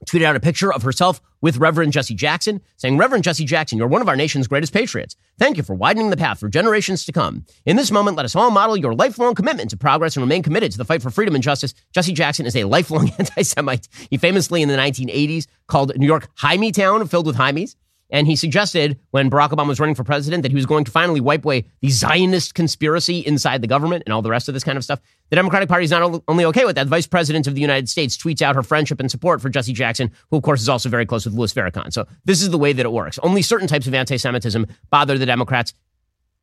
tweeted 0.07 0.23
out 0.23 0.35
a 0.35 0.39
picture 0.39 0.73
of 0.73 0.83
herself 0.83 1.21
with 1.41 1.57
Reverend 1.57 1.93
Jesse 1.93 2.13
Jackson, 2.13 2.61
saying, 2.77 2.97
Reverend 2.97 3.23
Jesse 3.23 3.45
Jackson, 3.45 3.77
you're 3.77 3.87
one 3.87 4.01
of 4.01 4.09
our 4.09 4.15
nation's 4.15 4.47
greatest 4.47 4.73
patriots. 4.73 5.15
Thank 5.39 5.57
you 5.57 5.63
for 5.63 5.73
widening 5.73 6.09
the 6.09 6.17
path 6.17 6.39
for 6.39 6.49
generations 6.49 7.05
to 7.05 7.11
come. 7.11 7.45
In 7.65 7.77
this 7.77 7.91
moment, 7.91 8.17
let 8.17 8.25
us 8.25 8.35
all 8.35 8.51
model 8.51 8.77
your 8.77 8.93
lifelong 8.93 9.33
commitment 9.33 9.69
to 9.71 9.77
progress 9.77 10.15
and 10.15 10.23
remain 10.23 10.43
committed 10.43 10.71
to 10.71 10.77
the 10.77 10.85
fight 10.85 11.01
for 11.01 11.09
freedom 11.09 11.35
and 11.35 11.43
justice. 11.43 11.73
Jesse 11.93 12.13
Jackson 12.13 12.45
is 12.45 12.55
a 12.55 12.65
lifelong 12.65 13.11
anti 13.19 13.43
Semite. 13.43 13.87
He 14.09 14.17
famously 14.17 14.61
in 14.61 14.69
the 14.69 14.77
1980s 14.77 15.47
called 15.67 15.97
New 15.97 16.07
York 16.07 16.29
Hymie 16.35 16.73
Town, 16.73 17.07
filled 17.07 17.25
with 17.25 17.37
Hymies. 17.37 17.75
And 18.11 18.27
he 18.27 18.35
suggested 18.35 18.99
when 19.11 19.29
Barack 19.29 19.51
Obama 19.51 19.69
was 19.69 19.79
running 19.79 19.95
for 19.95 20.03
president 20.03 20.43
that 20.43 20.51
he 20.51 20.55
was 20.55 20.65
going 20.65 20.83
to 20.83 20.91
finally 20.91 21.21
wipe 21.21 21.45
away 21.45 21.65
the 21.79 21.89
Zionist 21.89 22.53
conspiracy 22.53 23.19
inside 23.19 23.61
the 23.61 23.67
government 23.67 24.03
and 24.05 24.13
all 24.13 24.21
the 24.21 24.29
rest 24.29 24.49
of 24.49 24.53
this 24.53 24.65
kind 24.65 24.77
of 24.77 24.83
stuff. 24.83 24.99
The 25.29 25.37
Democratic 25.37 25.69
Party 25.69 25.85
is 25.85 25.91
not 25.91 26.21
only 26.27 26.43
okay 26.45 26.65
with 26.65 26.75
that. 26.75 26.83
The 26.83 26.89
Vice 26.89 27.07
President 27.07 27.47
of 27.47 27.55
the 27.55 27.61
United 27.61 27.87
States 27.87 28.17
tweets 28.17 28.41
out 28.41 28.55
her 28.55 28.63
friendship 28.63 28.99
and 28.99 29.09
support 29.09 29.41
for 29.41 29.49
Jesse 29.49 29.71
Jackson, 29.71 30.11
who, 30.29 30.37
of 30.37 30.43
course, 30.43 30.61
is 30.61 30.67
also 30.67 30.89
very 30.89 31.05
close 31.05 31.25
with 31.25 31.33
Louis 31.33 31.53
Farrakhan. 31.53 31.93
So 31.93 32.05
this 32.25 32.41
is 32.41 32.49
the 32.49 32.57
way 32.57 32.73
that 32.73 32.85
it 32.85 32.91
works. 32.91 33.17
Only 33.23 33.41
certain 33.41 33.67
types 33.67 33.87
of 33.87 33.93
anti 33.93 34.17
Semitism 34.17 34.67
bother 34.89 35.17
the 35.17 35.25
Democrats. 35.25 35.73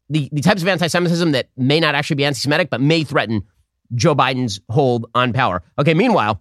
The, 0.08 0.30
the 0.32 0.40
types 0.40 0.62
of 0.62 0.68
anti 0.68 0.86
Semitism 0.86 1.32
that 1.32 1.50
may 1.58 1.80
not 1.80 1.94
actually 1.94 2.16
be 2.16 2.24
anti 2.24 2.38
Semitic, 2.38 2.70
but 2.70 2.80
may 2.80 3.04
threaten 3.04 3.42
Joe 3.94 4.14
Biden's 4.14 4.58
hold 4.70 5.06
on 5.14 5.34
power. 5.34 5.62
Okay, 5.78 5.92
meanwhile, 5.92 6.40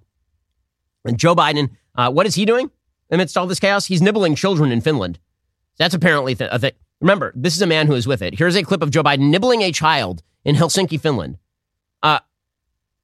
and 1.03 1.17
Joe 1.17 1.35
Biden, 1.35 1.71
uh, 1.95 2.11
what 2.11 2.25
is 2.25 2.35
he 2.35 2.45
doing 2.45 2.71
amidst 3.09 3.37
all 3.37 3.47
this 3.47 3.59
chaos? 3.59 3.85
He's 3.85 4.01
nibbling 4.01 4.35
children 4.35 4.71
in 4.71 4.81
Finland. 4.81 5.19
That's 5.77 5.93
apparently 5.93 6.35
th- 6.35 6.49
a 6.51 6.59
thing. 6.59 6.71
Remember, 6.99 7.31
this 7.35 7.55
is 7.55 7.61
a 7.61 7.67
man 7.67 7.87
who 7.87 7.93
is 7.93 8.07
with 8.07 8.21
it. 8.21 8.37
Here's 8.37 8.55
a 8.55 8.63
clip 8.63 8.81
of 8.81 8.89
Joe 8.89 9.03
Biden 9.03 9.29
nibbling 9.29 9.61
a 9.61 9.71
child 9.71 10.23
in 10.43 10.55
Helsinki, 10.55 10.99
Finland. 10.99 11.37
Uh, 12.01 12.19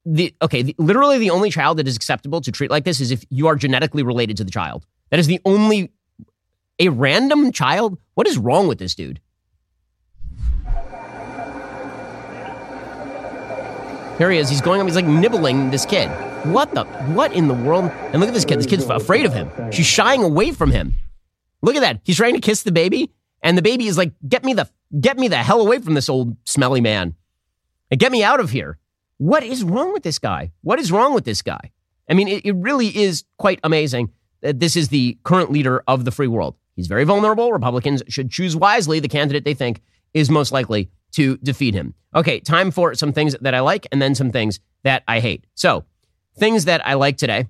the 0.05 0.33
okay, 0.41 0.63
the, 0.63 0.75
literally 0.77 1.19
the 1.19 1.29
only 1.29 1.49
child 1.49 1.77
that 1.77 1.87
is 1.87 1.95
acceptable 1.95 2.41
to 2.41 2.51
treat 2.51 2.71
like 2.71 2.83
this 2.83 2.99
is 2.99 3.11
if 3.11 3.23
you 3.29 3.47
are 3.47 3.55
genetically 3.55 4.03
related 4.03 4.37
to 4.37 4.43
the 4.43 4.51
child. 4.51 4.85
That 5.11 5.19
is 5.19 5.27
the 5.27 5.39
only 5.45 5.91
a 6.79 6.89
random 6.89 7.51
child. 7.51 7.99
What 8.15 8.27
is 8.27 8.37
wrong 8.37 8.67
with 8.67 8.79
this 8.79 8.95
dude? 8.95 9.21
Here 14.17 14.29
he 14.29 14.37
is. 14.37 14.49
He's 14.49 14.61
going 14.61 14.79
up. 14.81 14.87
He's 14.87 14.95
like 14.95 15.05
nibbling 15.05 15.71
this 15.71 15.85
kid. 15.85 16.09
What 16.43 16.73
the? 16.73 16.83
What 17.13 17.33
in 17.33 17.47
the 17.47 17.53
world? 17.53 17.85
And 17.85 18.19
look 18.19 18.27
at 18.27 18.33
this 18.33 18.43
kid. 18.43 18.59
This 18.59 18.65
kid's 18.65 18.83
afraid 18.89 19.25
of 19.25 19.33
him. 19.33 19.49
She's 19.71 19.85
shying 19.85 20.23
away 20.23 20.51
from 20.51 20.71
him. 20.71 20.95
Look 21.61 21.75
at 21.75 21.81
that. 21.81 22.01
He's 22.03 22.17
trying 22.17 22.33
to 22.33 22.41
kiss 22.41 22.63
the 22.63 22.71
baby, 22.71 23.11
and 23.41 23.57
the 23.57 23.61
baby 23.61 23.87
is 23.87 23.97
like, 23.97 24.11
"Get 24.27 24.43
me 24.43 24.53
the 24.53 24.69
get 24.99 25.17
me 25.17 25.29
the 25.29 25.37
hell 25.37 25.61
away 25.61 25.79
from 25.79 25.93
this 25.93 26.09
old 26.09 26.35
smelly 26.45 26.81
man, 26.81 27.15
and 27.89 27.99
get 27.99 28.11
me 28.11 28.23
out 28.23 28.41
of 28.41 28.49
here." 28.49 28.77
What 29.17 29.43
is 29.43 29.63
wrong 29.63 29.93
with 29.93 30.03
this 30.03 30.19
guy? 30.19 30.51
What 30.61 30.79
is 30.79 30.91
wrong 30.91 31.13
with 31.13 31.23
this 31.23 31.41
guy? 31.41 31.71
I 32.09 32.13
mean, 32.13 32.27
it, 32.27 32.45
it 32.45 32.55
really 32.57 32.87
is 32.87 33.23
quite 33.37 33.61
amazing 33.63 34.11
that 34.41 34.59
this 34.59 34.75
is 34.75 34.89
the 34.89 35.17
current 35.23 35.49
leader 35.49 35.81
of 35.87 36.03
the 36.03 36.11
free 36.11 36.27
world. 36.27 36.55
He's 36.75 36.87
very 36.87 37.05
vulnerable. 37.05 37.53
Republicans 37.53 38.03
should 38.09 38.29
choose 38.29 38.55
wisely 38.55 38.99
the 38.99 39.07
candidate 39.07 39.45
they 39.45 39.53
think 39.53 39.81
is 40.13 40.29
most 40.29 40.51
likely 40.51 40.89
to 41.13 41.37
defeat 41.37 41.73
him. 41.73 41.93
Okay, 42.13 42.41
time 42.41 42.71
for 42.71 42.93
some 42.95 43.13
things 43.13 43.35
that 43.39 43.53
I 43.53 43.61
like 43.61 43.87
and 43.91 44.01
then 44.01 44.13
some 44.13 44.31
things 44.31 44.59
that 44.83 45.03
I 45.07 45.21
hate. 45.21 45.45
So, 45.55 45.85
things 46.37 46.65
that 46.65 46.85
I 46.85 46.95
like 46.95 47.17
today. 47.17 47.47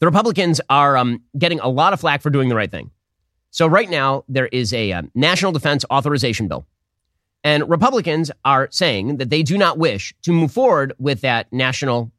The 0.00 0.06
Republicans 0.06 0.60
are 0.68 0.96
um, 0.96 1.22
getting 1.38 1.60
a 1.60 1.68
lot 1.68 1.92
of 1.92 2.00
flack 2.00 2.20
for 2.20 2.30
doing 2.30 2.48
the 2.48 2.54
right 2.54 2.70
thing. 2.70 2.90
So, 3.50 3.66
right 3.66 3.88
now, 3.88 4.24
there 4.28 4.48
is 4.48 4.72
a 4.72 4.92
uh, 4.92 5.02
national 5.14 5.52
defense 5.52 5.84
authorization 5.90 6.48
bill. 6.48 6.66
And 7.44 7.68
Republicans 7.68 8.30
are 8.44 8.68
saying 8.70 9.18
that 9.18 9.30
they 9.30 9.42
do 9.42 9.58
not 9.58 9.78
wish 9.78 10.14
to 10.22 10.32
move 10.32 10.50
forward 10.50 10.94
with 10.98 11.20
that 11.20 11.52
national 11.52 12.10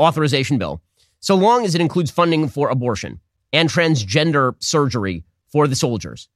authorization 0.00 0.58
bill 0.58 0.82
so 1.20 1.34
long 1.34 1.64
as 1.64 1.74
it 1.74 1.80
includes 1.80 2.10
funding 2.10 2.48
for 2.48 2.68
abortion 2.68 3.20
and 3.52 3.68
transgender 3.68 4.54
surgery 4.58 5.24
for 5.48 5.66
the 5.66 5.76
soldiers. 5.76 6.28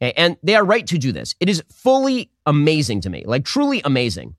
And 0.00 0.38
they 0.42 0.56
are 0.56 0.64
right 0.64 0.86
to 0.86 0.98
do 0.98 1.12
this. 1.12 1.34
It 1.40 1.48
is 1.48 1.62
fully 1.70 2.30
amazing 2.46 3.02
to 3.02 3.10
me, 3.10 3.22
like 3.26 3.44
truly 3.44 3.82
amazing, 3.84 4.34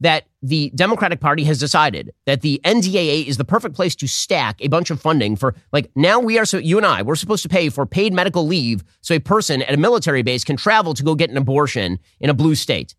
that 0.00 0.26
the 0.42 0.70
Democratic 0.74 1.20
Party 1.20 1.44
has 1.44 1.58
decided 1.58 2.12
that 2.26 2.42
the 2.42 2.60
NDAA 2.64 3.26
is 3.26 3.36
the 3.36 3.44
perfect 3.44 3.74
place 3.74 3.96
to 3.96 4.06
stack 4.06 4.56
a 4.60 4.68
bunch 4.68 4.90
of 4.90 5.00
funding 5.00 5.34
for, 5.34 5.54
like, 5.72 5.90
now 5.96 6.20
we 6.20 6.38
are, 6.38 6.44
so 6.44 6.58
you 6.58 6.76
and 6.76 6.86
I, 6.86 7.02
we're 7.02 7.16
supposed 7.16 7.42
to 7.42 7.48
pay 7.48 7.68
for 7.68 7.84
paid 7.84 8.12
medical 8.12 8.46
leave 8.46 8.84
so 9.00 9.14
a 9.14 9.18
person 9.18 9.62
at 9.62 9.74
a 9.74 9.76
military 9.76 10.22
base 10.22 10.44
can 10.44 10.56
travel 10.56 10.94
to 10.94 11.02
go 11.02 11.14
get 11.14 11.30
an 11.30 11.36
abortion 11.36 11.98
in 12.20 12.30
a 12.30 12.34
blue 12.34 12.54
state. 12.54 12.94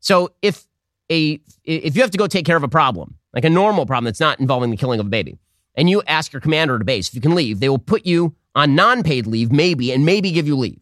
So 0.00 0.32
if 0.40 0.66
a, 1.10 1.40
if 1.64 1.94
you 1.94 2.02
have 2.02 2.10
to 2.12 2.18
go 2.18 2.26
take 2.26 2.46
care 2.46 2.56
of 2.56 2.62
a 2.62 2.68
problem, 2.68 3.16
like 3.34 3.44
a 3.44 3.50
normal 3.50 3.84
problem 3.84 4.06
that's 4.06 4.20
not 4.20 4.40
involving 4.40 4.70
the 4.70 4.76
killing 4.76 5.00
of 5.00 5.06
a 5.06 5.10
baby, 5.10 5.38
and 5.74 5.88
you 5.88 6.02
ask 6.06 6.32
your 6.32 6.40
commander 6.40 6.76
at 6.76 6.82
a 6.82 6.84
base 6.84 7.08
if 7.08 7.14
you 7.14 7.20
can 7.20 7.34
leave, 7.34 7.60
they 7.60 7.68
will 7.68 7.78
put 7.78 8.06
you 8.06 8.34
on 8.54 8.74
non 8.74 9.02
paid 9.02 9.26
leave, 9.26 9.52
maybe, 9.52 9.92
and 9.92 10.04
maybe 10.04 10.30
give 10.30 10.46
you 10.46 10.56
leave. 10.56 10.80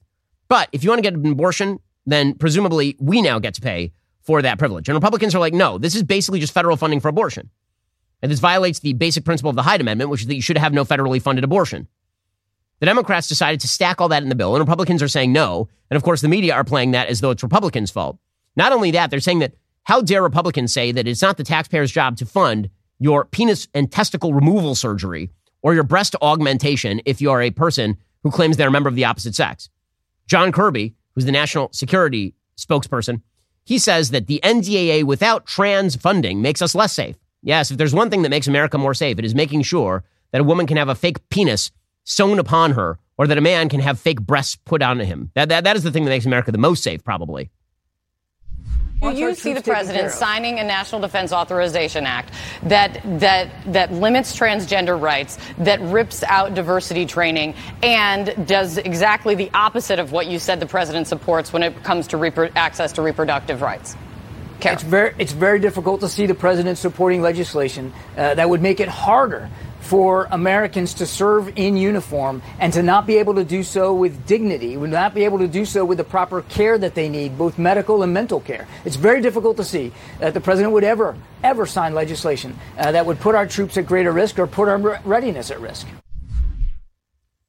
But 0.48 0.68
if 0.72 0.82
you 0.82 0.90
want 0.90 0.98
to 0.98 1.02
get 1.02 1.14
an 1.14 1.26
abortion, 1.30 1.80
then 2.06 2.34
presumably 2.34 2.96
we 2.98 3.22
now 3.22 3.38
get 3.38 3.54
to 3.54 3.60
pay 3.60 3.92
for 4.22 4.42
that 4.42 4.58
privilege. 4.58 4.88
And 4.88 4.96
Republicans 4.96 5.34
are 5.34 5.40
like, 5.40 5.54
no, 5.54 5.78
this 5.78 5.94
is 5.94 6.02
basically 6.02 6.40
just 6.40 6.52
federal 6.52 6.76
funding 6.76 7.00
for 7.00 7.08
abortion. 7.08 7.50
And 8.22 8.30
this 8.30 8.40
violates 8.40 8.80
the 8.80 8.92
basic 8.92 9.24
principle 9.24 9.50
of 9.50 9.56
the 9.56 9.62
Hyde 9.62 9.80
Amendment, 9.80 10.10
which 10.10 10.22
is 10.22 10.26
that 10.26 10.34
you 10.34 10.42
should 10.42 10.58
have 10.58 10.74
no 10.74 10.84
federally 10.84 11.22
funded 11.22 11.44
abortion. 11.44 11.88
The 12.80 12.86
Democrats 12.86 13.28
decided 13.28 13.60
to 13.60 13.68
stack 13.68 14.00
all 14.00 14.08
that 14.08 14.22
in 14.22 14.28
the 14.28 14.34
bill, 14.34 14.54
and 14.54 14.60
Republicans 14.60 15.02
are 15.02 15.08
saying 15.08 15.32
no. 15.32 15.68
And 15.90 15.96
of 15.96 16.02
course, 16.02 16.20
the 16.20 16.28
media 16.28 16.54
are 16.54 16.64
playing 16.64 16.92
that 16.92 17.08
as 17.08 17.20
though 17.20 17.30
it's 17.30 17.42
Republicans' 17.42 17.90
fault. 17.90 18.18
Not 18.56 18.72
only 18.72 18.90
that, 18.92 19.10
they're 19.10 19.20
saying 19.20 19.40
that 19.40 19.54
how 19.84 20.00
dare 20.00 20.22
Republicans 20.22 20.72
say 20.72 20.92
that 20.92 21.06
it's 21.06 21.22
not 21.22 21.36
the 21.36 21.44
taxpayer's 21.44 21.92
job 21.92 22.16
to 22.18 22.26
fund 22.26 22.70
your 22.98 23.24
penis 23.24 23.68
and 23.74 23.90
testicle 23.90 24.34
removal 24.34 24.74
surgery 24.74 25.30
or 25.62 25.74
your 25.74 25.82
breast 25.82 26.14
augmentation 26.22 27.00
if 27.04 27.20
you 27.20 27.30
are 27.30 27.42
a 27.42 27.50
person 27.50 27.96
who 28.22 28.30
claims 28.30 28.56
they're 28.56 28.68
a 28.68 28.72
member 28.72 28.88
of 28.88 28.94
the 28.94 29.04
opposite 29.04 29.34
sex. 29.34 29.68
John 30.26 30.52
Kirby, 30.52 30.94
who's 31.14 31.24
the 31.24 31.32
national 31.32 31.70
security 31.72 32.34
spokesperson, 32.56 33.22
he 33.70 33.78
says 33.78 34.10
that 34.10 34.26
the 34.26 34.40
NDAA 34.42 35.04
without 35.04 35.46
trans 35.46 35.94
funding 35.94 36.42
makes 36.42 36.60
us 36.60 36.74
less 36.74 36.92
safe. 36.92 37.14
Yes, 37.40 37.70
if 37.70 37.78
there's 37.78 37.94
one 37.94 38.10
thing 38.10 38.22
that 38.22 38.28
makes 38.28 38.48
America 38.48 38.76
more 38.76 38.94
safe, 38.94 39.16
it 39.16 39.24
is 39.24 39.32
making 39.32 39.62
sure 39.62 40.02
that 40.32 40.40
a 40.40 40.44
woman 40.44 40.66
can 40.66 40.76
have 40.76 40.88
a 40.88 40.96
fake 40.96 41.28
penis 41.28 41.70
sewn 42.02 42.40
upon 42.40 42.72
her 42.72 42.98
or 43.16 43.28
that 43.28 43.38
a 43.38 43.40
man 43.40 43.68
can 43.68 43.78
have 43.78 44.00
fake 44.00 44.22
breasts 44.22 44.56
put 44.56 44.82
onto 44.82 45.04
him. 45.04 45.30
That, 45.36 45.50
that, 45.50 45.62
that 45.62 45.76
is 45.76 45.84
the 45.84 45.92
thing 45.92 46.04
that 46.04 46.10
makes 46.10 46.26
America 46.26 46.50
the 46.50 46.58
most 46.58 46.82
safe, 46.82 47.04
probably. 47.04 47.48
Do 49.00 49.12
you 49.14 49.34
see 49.34 49.54
the 49.54 49.62
president 49.62 50.12
signing 50.12 50.58
a 50.58 50.64
National 50.64 51.00
Defense 51.00 51.32
Authorization 51.32 52.04
Act 52.04 52.34
that 52.64 53.00
that 53.18 53.48
that 53.72 53.92
limits 53.92 54.38
transgender 54.38 55.00
rights, 55.00 55.38
that 55.58 55.80
rips 55.80 56.22
out 56.24 56.54
diversity 56.54 57.06
training, 57.06 57.54
and 57.82 58.46
does 58.46 58.76
exactly 58.76 59.34
the 59.34 59.50
opposite 59.54 59.98
of 59.98 60.12
what 60.12 60.26
you 60.26 60.38
said 60.38 60.60
the 60.60 60.66
president 60.66 61.06
supports 61.06 61.50
when 61.50 61.62
it 61.62 61.82
comes 61.82 62.08
to 62.08 62.18
repro- 62.18 62.52
access 62.54 62.92
to 62.92 63.02
reproductive 63.02 63.62
rights? 63.62 63.96
Kara. 64.60 64.74
It's 64.74 64.84
very 64.84 65.14
it's 65.18 65.32
very 65.32 65.60
difficult 65.60 66.00
to 66.00 66.08
see 66.08 66.26
the 66.26 66.34
president 66.34 66.76
supporting 66.76 67.22
legislation 67.22 67.94
uh, 68.18 68.34
that 68.34 68.50
would 68.50 68.60
make 68.60 68.80
it 68.80 68.88
harder 68.88 69.48
for 69.80 70.28
Americans 70.30 70.94
to 70.94 71.06
serve 71.06 71.52
in 71.56 71.76
uniform 71.76 72.42
and 72.58 72.72
to 72.72 72.82
not 72.82 73.06
be 73.06 73.16
able 73.18 73.34
to 73.34 73.44
do 73.44 73.62
so 73.62 73.92
with 73.92 74.26
dignity, 74.26 74.76
would 74.76 74.90
not 74.90 75.14
be 75.14 75.24
able 75.24 75.38
to 75.38 75.48
do 75.48 75.64
so 75.64 75.84
with 75.84 75.98
the 75.98 76.04
proper 76.04 76.42
care 76.42 76.78
that 76.78 76.94
they 76.94 77.08
need, 77.08 77.36
both 77.36 77.58
medical 77.58 78.02
and 78.02 78.12
mental 78.14 78.40
care. 78.40 78.68
It's 78.84 78.96
very 78.96 79.20
difficult 79.20 79.56
to 79.56 79.64
see 79.64 79.92
that 80.18 80.34
the 80.34 80.40
president 80.40 80.72
would 80.72 80.84
ever, 80.84 81.16
ever 81.42 81.66
sign 81.66 81.94
legislation 81.94 82.58
uh, 82.78 82.92
that 82.92 83.04
would 83.04 83.18
put 83.20 83.34
our 83.34 83.46
troops 83.46 83.76
at 83.76 83.86
greater 83.86 84.12
risk 84.12 84.38
or 84.38 84.46
put 84.46 84.68
our 84.68 84.78
readiness 85.04 85.50
at 85.50 85.60
risk. 85.60 85.86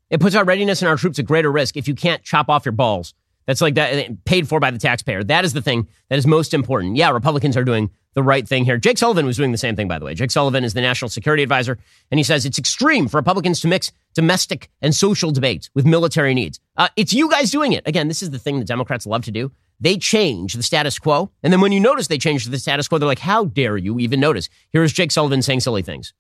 It 0.10 0.20
puts 0.20 0.36
our 0.36 0.44
readiness 0.44 0.82
and 0.82 0.90
our 0.90 0.98
troops 0.98 1.20
at 1.20 1.26
greater 1.26 1.52
risk 1.52 1.78
if 1.78 1.88
you 1.88 1.96
can't 1.96 2.22
chop 2.22 2.50
off 2.50 2.66
your 2.66 2.74
balls. 2.74 3.14
That's 3.46 3.62
like 3.62 3.76
that 3.76 4.24
paid 4.26 4.48
for 4.48 4.60
by 4.60 4.72
the 4.72 4.78
taxpayer. 4.78 5.24
That 5.24 5.46
is 5.46 5.54
the 5.54 5.62
thing 5.62 5.88
that 6.10 6.20
is 6.20 6.28
most 6.28 6.54
important. 6.54 6.96
Yeah, 6.96 7.12
Republicans 7.12 7.58
are 7.58 7.64
doing 7.64 7.90
the 8.14 8.24
right 8.24 8.48
thing 8.48 8.66
here. 8.66 8.78
Jake 8.78 8.98
Sullivan 8.98 9.26
was 9.26 9.38
doing 9.38 9.52
the 9.52 9.58
same 9.58 9.76
thing, 9.76 9.88
by 9.88 10.00
the 10.00 10.06
way. 10.06 10.14
Jake 10.14 10.32
Sullivan 10.32 10.64
is 10.64 10.74
the 10.74 10.82
national 10.82 11.10
security 11.10 11.44
advisor, 11.44 11.78
and 12.12 12.20
he 12.20 12.24
says 12.24 12.46
it's 12.46 12.60
extreme 12.60 13.08
for 13.08 13.18
Republicans 13.18 13.62
to 13.62 13.68
mix 13.68 13.92
domestic 14.14 14.70
and 14.82 14.94
social 14.94 15.32
debates 15.32 15.70
with 15.74 15.86
military 15.86 16.34
needs. 16.34 16.60
Uh, 16.78 16.90
it's 16.96 17.14
you 17.14 17.30
guys 17.30 17.52
doing 17.52 17.74
it. 17.74 17.88
Again, 17.88 18.08
this 18.08 18.22
is 18.22 18.32
the 18.32 18.40
thing 18.40 18.60
that 18.60 18.68
Democrats 18.68 19.06
love 19.06 19.24
to 19.26 19.32
do. 19.32 19.52
They 19.80 19.98
change 19.98 20.54
the 20.54 20.64
status 20.64 21.00
quo. 21.00 21.32
And 21.42 21.52
then 21.52 21.60
when 21.60 21.72
you 21.72 21.80
notice 21.80 22.08
they 22.08 22.20
change 22.20 22.46
the 22.46 22.60
status 22.60 22.88
quo, 22.88 23.00
they're 23.00 23.08
like, 23.08 23.20
how 23.20 23.46
dare 23.46 23.78
you 23.78 24.00
even 24.00 24.20
notice? 24.20 24.50
Here's 24.72 24.94
Jake 24.94 25.12
Sullivan 25.12 25.42
saying 25.42 25.62
silly 25.62 25.82
things. 25.82 26.14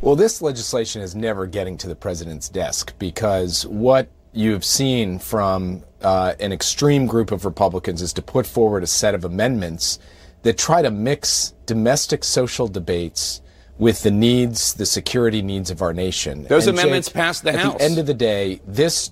Well, 0.00 0.16
this 0.16 0.40
legislation 0.40 1.02
is 1.02 1.14
never 1.14 1.46
getting 1.46 1.76
to 1.76 1.86
the 1.86 1.94
president's 1.94 2.48
desk 2.48 2.94
because 2.98 3.66
what 3.66 4.08
you've 4.32 4.64
seen 4.64 5.18
from 5.18 5.82
uh, 6.02 6.34
an 6.40 6.52
extreme 6.52 7.06
group 7.06 7.30
of 7.32 7.44
Republicans 7.44 8.02
is 8.02 8.12
to 8.14 8.22
put 8.22 8.46
forward 8.46 8.82
a 8.82 8.86
set 8.86 9.14
of 9.14 9.24
amendments 9.24 9.98
that 10.42 10.56
try 10.56 10.82
to 10.82 10.90
mix 10.90 11.54
domestic 11.66 12.24
social 12.24 12.68
debates 12.68 13.42
with 13.78 14.02
the 14.02 14.10
needs, 14.10 14.74
the 14.74 14.86
security 14.86 15.42
needs 15.42 15.70
of 15.70 15.82
our 15.82 15.92
nation. 15.92 16.44
Those 16.44 16.66
and 16.66 16.78
amendments 16.78 17.08
Jake, 17.08 17.14
passed 17.14 17.44
the 17.44 17.50
at 17.50 17.58
House. 17.58 17.74
At 17.74 17.78
the 17.78 17.84
end 17.84 17.98
of 17.98 18.06
the 18.06 18.14
day, 18.14 18.60
this 18.66 19.10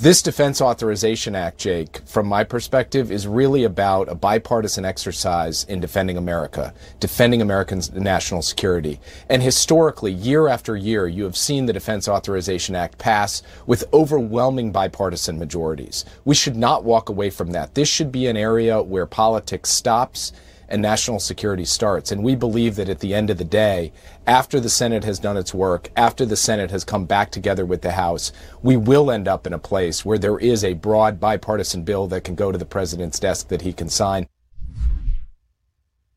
this 0.00 0.22
Defense 0.22 0.60
Authorization 0.60 1.34
Act, 1.34 1.58
Jake, 1.58 2.02
from 2.06 2.28
my 2.28 2.44
perspective, 2.44 3.10
is 3.10 3.26
really 3.26 3.64
about 3.64 4.08
a 4.08 4.14
bipartisan 4.14 4.84
exercise 4.84 5.64
in 5.64 5.80
defending 5.80 6.16
America, 6.16 6.72
defending 7.00 7.42
Americans' 7.42 7.90
national 7.92 8.42
security. 8.42 9.00
And 9.28 9.42
historically, 9.42 10.12
year 10.12 10.46
after 10.46 10.76
year, 10.76 11.08
you 11.08 11.24
have 11.24 11.36
seen 11.36 11.66
the 11.66 11.72
Defense 11.72 12.06
Authorization 12.06 12.76
Act 12.76 12.98
pass 12.98 13.42
with 13.66 13.92
overwhelming 13.92 14.70
bipartisan 14.70 15.36
majorities. 15.36 16.04
We 16.24 16.36
should 16.36 16.56
not 16.56 16.84
walk 16.84 17.08
away 17.08 17.30
from 17.30 17.50
that. 17.50 17.74
This 17.74 17.88
should 17.88 18.12
be 18.12 18.28
an 18.28 18.36
area 18.36 18.80
where 18.80 19.04
politics 19.04 19.70
stops 19.70 20.32
and 20.68 20.82
national 20.82 21.18
security 21.18 21.64
starts. 21.64 22.12
And 22.12 22.22
we 22.22 22.34
believe 22.34 22.76
that 22.76 22.88
at 22.88 23.00
the 23.00 23.14
end 23.14 23.30
of 23.30 23.38
the 23.38 23.44
day, 23.44 23.92
after 24.26 24.60
the 24.60 24.68
Senate 24.68 25.04
has 25.04 25.18
done 25.18 25.36
its 25.36 25.54
work, 25.54 25.90
after 25.96 26.26
the 26.26 26.36
Senate 26.36 26.70
has 26.70 26.84
come 26.84 27.04
back 27.04 27.30
together 27.30 27.64
with 27.64 27.82
the 27.82 27.92
House, 27.92 28.32
we 28.62 28.76
will 28.76 29.10
end 29.10 29.26
up 29.28 29.46
in 29.46 29.52
a 29.52 29.58
place 29.58 30.04
where 30.04 30.18
there 30.18 30.38
is 30.38 30.64
a 30.64 30.74
broad 30.74 31.18
bipartisan 31.18 31.82
bill 31.82 32.06
that 32.08 32.24
can 32.24 32.34
go 32.34 32.52
to 32.52 32.58
the 32.58 32.66
president's 32.66 33.18
desk 33.18 33.48
that 33.48 33.62
he 33.62 33.72
can 33.72 33.88
sign. 33.88 34.28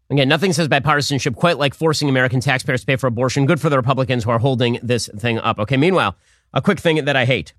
Again, 0.09 0.27
nothing 0.27 0.51
says 0.51 0.67
bipartisanship 0.67 1.35
quite 1.35 1.57
like 1.57 1.73
forcing 1.73 2.09
American 2.09 2.41
taxpayers 2.41 2.81
to 2.81 2.85
pay 2.85 2.97
for 2.97 3.07
abortion. 3.07 3.45
Good 3.45 3.61
for 3.61 3.69
the 3.69 3.77
Republicans 3.77 4.25
who 4.25 4.31
are 4.31 4.39
holding 4.39 4.77
this 4.83 5.09
thing 5.15 5.39
up. 5.39 5.57
Okay, 5.57 5.77
meanwhile, 5.77 6.17
a 6.53 6.61
quick 6.61 6.79
thing 6.79 7.05
that 7.05 7.15
I 7.15 7.23
hate. 7.23 7.53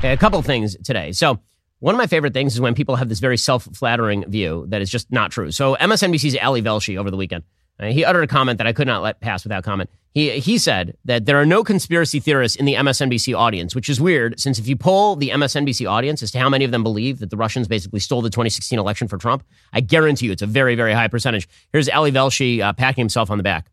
Okay, 0.00 0.12
a 0.12 0.16
couple 0.18 0.40
things 0.42 0.76
today. 0.84 1.12
So, 1.12 1.40
one 1.80 1.94
of 1.94 1.98
my 1.98 2.06
favorite 2.06 2.32
things 2.32 2.54
is 2.54 2.60
when 2.60 2.74
people 2.74 2.96
have 2.96 3.08
this 3.08 3.18
very 3.18 3.36
self 3.36 3.64
flattering 3.74 4.24
view 4.30 4.66
that 4.68 4.80
is 4.80 4.90
just 4.90 5.10
not 5.10 5.32
true. 5.32 5.50
So, 5.50 5.76
MSNBC's 5.76 6.36
Ali 6.40 6.62
Velshi 6.62 6.96
over 6.96 7.10
the 7.10 7.16
weekend, 7.16 7.44
he 7.80 8.04
uttered 8.04 8.22
a 8.22 8.26
comment 8.26 8.58
that 8.58 8.66
I 8.66 8.72
could 8.72 8.86
not 8.86 9.02
let 9.02 9.20
pass 9.20 9.44
without 9.44 9.64
comment. 9.64 9.90
He, 10.12 10.40
he 10.40 10.58
said 10.58 10.96
that 11.04 11.24
there 11.24 11.40
are 11.40 11.46
no 11.46 11.62
conspiracy 11.62 12.18
theorists 12.20 12.56
in 12.56 12.66
the 12.66 12.74
MSNBC 12.74 13.36
audience, 13.36 13.74
which 13.74 13.88
is 13.88 14.00
weird 14.00 14.38
since 14.40 14.58
if 14.58 14.66
you 14.66 14.76
poll 14.76 15.16
the 15.16 15.30
MSNBC 15.30 15.88
audience 15.88 16.22
as 16.22 16.32
to 16.32 16.38
how 16.38 16.48
many 16.48 16.64
of 16.64 16.72
them 16.72 16.82
believe 16.82 17.20
that 17.20 17.30
the 17.30 17.36
Russians 17.36 17.68
basically 17.68 18.00
stole 18.00 18.20
the 18.20 18.30
2016 18.30 18.78
election 18.78 19.06
for 19.06 19.18
Trump, 19.18 19.44
I 19.72 19.80
guarantee 19.80 20.26
you 20.26 20.32
it's 20.32 20.42
a 20.42 20.46
very, 20.46 20.74
very 20.74 20.92
high 20.92 21.08
percentage. 21.08 21.48
Here's 21.72 21.88
Ali 21.88 22.10
Velshi 22.10 22.60
uh, 22.60 22.72
patting 22.72 23.00
himself 23.00 23.30
on 23.30 23.38
the 23.38 23.44
back. 23.44 23.70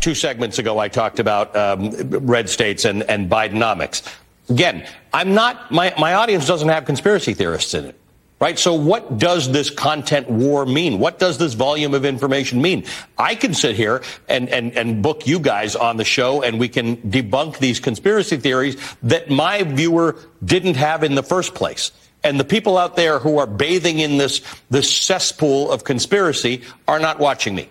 Two 0.00 0.16
segments 0.16 0.58
ago, 0.58 0.80
I 0.80 0.88
talked 0.88 1.20
about 1.20 1.54
um, 1.54 1.90
red 2.26 2.48
states 2.48 2.84
and, 2.84 3.04
and 3.04 3.30
Bidenomics. 3.30 4.02
Again, 4.48 4.86
I'm 5.12 5.34
not, 5.34 5.70
my, 5.70 5.94
my 5.98 6.14
audience 6.14 6.46
doesn't 6.46 6.68
have 6.68 6.84
conspiracy 6.84 7.34
theorists 7.34 7.74
in 7.74 7.86
it. 7.86 7.98
Right? 8.40 8.58
So 8.58 8.74
what 8.74 9.18
does 9.18 9.52
this 9.52 9.70
content 9.70 10.28
war 10.28 10.66
mean? 10.66 10.98
What 10.98 11.20
does 11.20 11.38
this 11.38 11.54
volume 11.54 11.94
of 11.94 12.04
information 12.04 12.60
mean? 12.60 12.84
I 13.16 13.36
can 13.36 13.54
sit 13.54 13.76
here 13.76 14.02
and, 14.28 14.48
and, 14.48 14.76
and 14.76 15.00
book 15.00 15.28
you 15.28 15.38
guys 15.38 15.76
on 15.76 15.96
the 15.96 16.04
show 16.04 16.42
and 16.42 16.58
we 16.58 16.68
can 16.68 16.96
debunk 16.96 17.58
these 17.58 17.78
conspiracy 17.78 18.38
theories 18.38 18.76
that 19.04 19.30
my 19.30 19.62
viewer 19.62 20.16
didn't 20.44 20.74
have 20.74 21.04
in 21.04 21.14
the 21.14 21.22
first 21.22 21.54
place. 21.54 21.92
And 22.24 22.38
the 22.40 22.44
people 22.44 22.78
out 22.78 22.96
there 22.96 23.20
who 23.20 23.38
are 23.38 23.46
bathing 23.46 24.00
in 24.00 24.16
this, 24.16 24.42
this 24.70 24.92
cesspool 24.92 25.70
of 25.70 25.84
conspiracy 25.84 26.62
are 26.88 26.98
not 26.98 27.20
watching 27.20 27.54
me. 27.54 27.68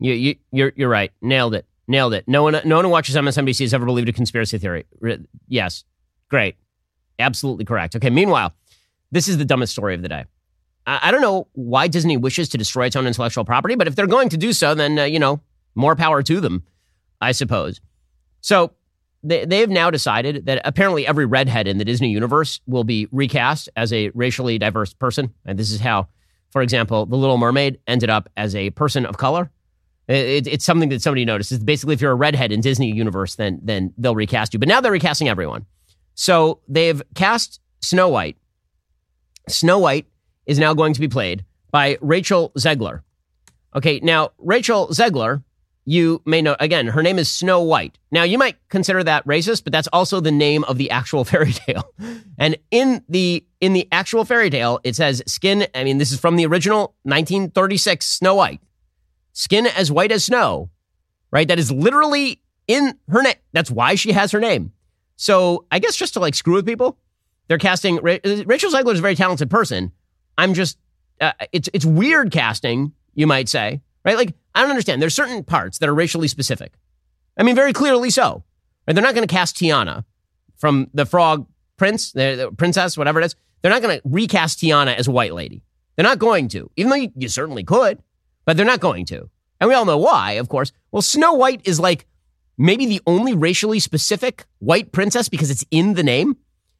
You, 0.00 0.14
you, 0.14 0.34
you're, 0.50 0.72
you're 0.74 0.88
right. 0.88 1.12
Nailed 1.20 1.54
it. 1.54 1.64
Nailed 1.92 2.14
it. 2.14 2.26
No 2.26 2.42
one, 2.42 2.58
no 2.64 2.76
one 2.76 2.86
who 2.86 2.90
watches 2.90 3.16
MSNBC 3.16 3.60
has 3.60 3.74
ever 3.74 3.84
believed 3.84 4.08
a 4.08 4.14
conspiracy 4.14 4.56
theory. 4.56 4.86
Yes. 5.46 5.84
Great. 6.30 6.56
Absolutely 7.18 7.66
correct. 7.66 7.94
Okay. 7.94 8.08
Meanwhile, 8.08 8.54
this 9.10 9.28
is 9.28 9.36
the 9.36 9.44
dumbest 9.44 9.74
story 9.74 9.94
of 9.94 10.00
the 10.00 10.08
day. 10.08 10.24
I, 10.86 11.00
I 11.02 11.10
don't 11.10 11.20
know 11.20 11.48
why 11.52 11.88
Disney 11.88 12.16
wishes 12.16 12.48
to 12.48 12.56
destroy 12.56 12.86
its 12.86 12.96
own 12.96 13.06
intellectual 13.06 13.44
property, 13.44 13.74
but 13.74 13.88
if 13.88 13.94
they're 13.94 14.06
going 14.06 14.30
to 14.30 14.38
do 14.38 14.54
so, 14.54 14.74
then, 14.74 14.98
uh, 14.98 15.04
you 15.04 15.18
know, 15.18 15.42
more 15.74 15.94
power 15.94 16.22
to 16.22 16.40
them, 16.40 16.62
I 17.20 17.32
suppose. 17.32 17.78
So 18.40 18.72
they, 19.22 19.44
they 19.44 19.58
have 19.58 19.68
now 19.68 19.90
decided 19.90 20.46
that 20.46 20.62
apparently 20.64 21.06
every 21.06 21.26
redhead 21.26 21.68
in 21.68 21.76
the 21.76 21.84
Disney 21.84 22.08
universe 22.08 22.62
will 22.66 22.84
be 22.84 23.06
recast 23.12 23.68
as 23.76 23.92
a 23.92 24.08
racially 24.14 24.58
diverse 24.58 24.94
person. 24.94 25.34
And 25.44 25.58
this 25.58 25.70
is 25.70 25.80
how, 25.80 26.08
for 26.52 26.62
example, 26.62 27.04
The 27.04 27.16
Little 27.16 27.36
Mermaid 27.36 27.80
ended 27.86 28.08
up 28.08 28.30
as 28.34 28.56
a 28.56 28.70
person 28.70 29.04
of 29.04 29.18
color. 29.18 29.50
Uh, 30.12 30.14
it, 30.14 30.46
it's 30.46 30.64
something 30.64 30.90
that 30.90 31.00
somebody 31.00 31.24
notices. 31.24 31.58
Basically, 31.58 31.94
if 31.94 32.02
you're 32.02 32.12
a 32.12 32.16
redhead 32.16 32.52
in 32.52 32.60
Disney 32.60 32.92
universe, 32.92 33.36
then 33.36 33.60
then 33.62 33.94
they'll 33.96 34.14
recast 34.14 34.52
you. 34.52 34.58
But 34.58 34.68
now 34.68 34.80
they're 34.80 34.92
recasting 34.92 35.28
everyone. 35.28 35.64
So 36.14 36.60
they've 36.68 37.02
cast 37.14 37.60
Snow 37.80 38.08
White. 38.10 38.36
Snow 39.48 39.78
White 39.78 40.06
is 40.44 40.58
now 40.58 40.74
going 40.74 40.92
to 40.92 41.00
be 41.00 41.08
played 41.08 41.46
by 41.70 41.96
Rachel 42.02 42.52
Zegler. 42.58 43.00
Okay, 43.74 44.00
now 44.02 44.32
Rachel 44.36 44.88
Zegler, 44.88 45.42
you 45.86 46.20
may 46.26 46.42
know 46.42 46.56
again, 46.60 46.88
her 46.88 47.02
name 47.02 47.18
is 47.18 47.30
Snow 47.30 47.62
White. 47.62 47.96
Now 48.10 48.24
you 48.24 48.36
might 48.36 48.56
consider 48.68 49.02
that 49.04 49.26
racist, 49.26 49.64
but 49.64 49.72
that's 49.72 49.88
also 49.94 50.20
the 50.20 50.30
name 50.30 50.62
of 50.64 50.76
the 50.76 50.90
actual 50.90 51.24
fairy 51.30 51.54
tale. 51.54 51.90
And 52.38 52.58
in 52.70 53.02
the 53.08 53.46
in 53.62 53.72
the 53.72 53.88
actual 53.90 54.26
fairy 54.26 54.50
tale, 54.50 54.78
it 54.84 54.94
says 54.94 55.22
skin. 55.26 55.66
I 55.74 55.84
mean, 55.84 55.96
this 55.96 56.12
is 56.12 56.20
from 56.20 56.36
the 56.36 56.44
original 56.44 56.94
1936 57.04 58.04
Snow 58.04 58.34
White. 58.34 58.60
Skin 59.32 59.66
as 59.66 59.90
white 59.90 60.12
as 60.12 60.24
snow, 60.24 60.70
right? 61.30 61.48
That 61.48 61.58
is 61.58 61.70
literally 61.70 62.42
in 62.66 62.98
her 63.08 63.22
name. 63.22 63.34
That's 63.52 63.70
why 63.70 63.94
she 63.94 64.12
has 64.12 64.32
her 64.32 64.40
name. 64.40 64.72
So 65.16 65.66
I 65.70 65.78
guess 65.78 65.96
just 65.96 66.14
to 66.14 66.20
like 66.20 66.34
screw 66.34 66.54
with 66.54 66.66
people, 66.66 66.98
they're 67.48 67.58
casting 67.58 67.96
Rachel 68.02 68.70
Zegler 68.70 68.92
is 68.92 68.98
a 68.98 69.02
very 69.02 69.14
talented 69.16 69.50
person. 69.50 69.92
I'm 70.38 70.54
just 70.54 70.78
uh, 71.20 71.32
it's 71.52 71.68
it's 71.72 71.84
weird 71.84 72.30
casting, 72.32 72.92
you 73.14 73.26
might 73.26 73.48
say, 73.48 73.82
right? 74.04 74.16
Like 74.16 74.34
I 74.54 74.62
don't 74.62 74.70
understand. 74.70 75.00
There's 75.00 75.14
certain 75.14 75.44
parts 75.44 75.78
that 75.78 75.88
are 75.88 75.94
racially 75.94 76.28
specific. 76.28 76.72
I 77.36 77.42
mean, 77.42 77.54
very 77.54 77.72
clearly 77.72 78.10
so. 78.10 78.44
Right? 78.86 78.94
They're 78.94 79.04
not 79.04 79.14
going 79.14 79.26
to 79.26 79.32
cast 79.32 79.56
Tiana 79.56 80.04
from 80.56 80.90
the 80.92 81.06
Frog 81.06 81.46
Prince, 81.76 82.12
the 82.12 82.52
princess, 82.56 82.96
whatever 82.96 83.20
it 83.20 83.26
is. 83.26 83.36
They're 83.60 83.70
not 83.70 83.82
going 83.82 83.98
to 83.98 84.02
recast 84.04 84.58
Tiana 84.58 84.96
as 84.96 85.08
a 85.08 85.12
white 85.12 85.32
lady. 85.32 85.62
They're 85.96 86.04
not 86.04 86.18
going 86.18 86.48
to, 86.48 86.70
even 86.76 86.90
though 86.90 86.96
you, 86.96 87.12
you 87.16 87.28
certainly 87.28 87.64
could, 87.64 88.02
but 88.44 88.56
they're 88.56 88.66
not 88.66 88.80
going 88.80 89.06
to. 89.06 89.28
And 89.60 89.68
we 89.68 89.74
all 89.74 89.84
know 89.84 89.98
why, 89.98 90.32
of 90.32 90.48
course. 90.48 90.72
Well, 90.90 91.02
Snow 91.02 91.34
White 91.34 91.60
is 91.64 91.78
like 91.78 92.06
maybe 92.58 92.86
the 92.86 93.00
only 93.06 93.34
racially 93.34 93.78
specific 93.78 94.44
white 94.58 94.92
princess 94.92 95.28
because 95.28 95.50
it's 95.50 95.64
in 95.70 95.94
the 95.94 96.02
name. 96.02 96.36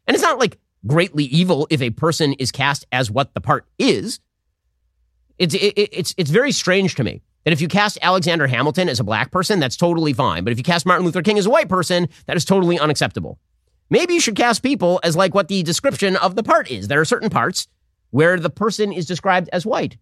And 0.07 0.15
it's 0.15 0.23
not 0.23 0.39
like 0.39 0.59
greatly 0.87 1.25
evil 1.25 1.67
if 1.71 1.81
a 1.81 1.91
person 1.91 2.33
is 2.35 2.51
cast 2.51 2.87
as 2.91 3.11
what 3.11 3.35
the 3.35 3.41
part 3.41 3.67
is. 3.79 4.21
It's, 5.39 5.55
it, 5.55 5.75
it's, 5.77 6.15
it's 6.17 6.31
very 6.31 6.53
strange 6.53 6.95
to 6.97 7.05
me 7.05 7.23
that 7.45 7.53
if 7.53 7.61
you 7.61 7.69
cast 7.69 7.99
Alexander 8.03 8.47
Hamilton 8.47 8.89
as 8.89 9.01
a 9.01 9.05
black 9.05 9.31
person, 9.31 9.61
that's 9.61 9.77
totally 9.77 10.13
fine. 10.13 10.45
But 10.45 10.53
if 10.53 10.59
you 10.59 10.65
cast 10.65 10.87
Martin 10.87 11.05
Luther 11.05 11.23
King 11.23 11.39
as 11.39 11.47
a 11.47 11.51
white 11.51 11.69
person, 11.69 12.09
that 12.27 12.37
is 12.37 12.45
totally 12.45 12.79
unacceptable. 12.79 13.39
Maybe 13.91 14.15
you 14.15 14.21
should 14.21 14.37
cast 14.37 14.63
people 14.63 15.01
as 15.03 15.17
like 15.17 15.35
what 15.35 15.49
the 15.49 15.63
description 15.63 16.17
of 16.17 16.35
the 16.35 16.43
part 16.43 16.71
is. 16.71 16.89
There 16.89 17.01
are 17.01 17.05
certain 17.05 17.31
parts 17.31 17.69
where 18.11 18.39
the 18.39 18.51
person 18.51 18.93
is 18.93 19.07
described 19.07 19.49
as 19.53 19.67
white. 19.67 19.97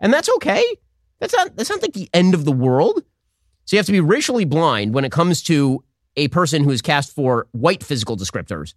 And 0.00 0.12
that's 0.12 0.30
okay. 0.36 0.64
That's 1.20 1.32
not 1.32 1.56
that's 1.56 1.70
not 1.70 1.82
like 1.82 1.92
the 1.92 2.08
end 2.12 2.34
of 2.34 2.44
the 2.44 2.52
world. 2.52 3.02
So 3.64 3.76
you 3.76 3.78
have 3.78 3.86
to 3.86 3.92
be 3.92 4.00
racially 4.00 4.44
blind 4.44 4.94
when 4.94 5.04
it 5.04 5.12
comes 5.12 5.42
to 5.44 5.82
a 6.16 6.28
person 6.28 6.64
who 6.64 6.70
is 6.70 6.82
cast 6.82 7.14
for 7.14 7.48
white 7.52 7.82
physical 7.82 8.16
descriptors. 8.16 8.74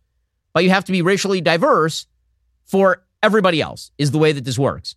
But 0.53 0.63
you 0.63 0.69
have 0.69 0.85
to 0.85 0.91
be 0.91 1.01
racially 1.01 1.41
diverse 1.41 2.07
for 2.65 3.03
everybody 3.21 3.61
else, 3.61 3.91
is 3.97 4.11
the 4.11 4.17
way 4.17 4.31
that 4.31 4.43
this 4.43 4.57
works. 4.57 4.95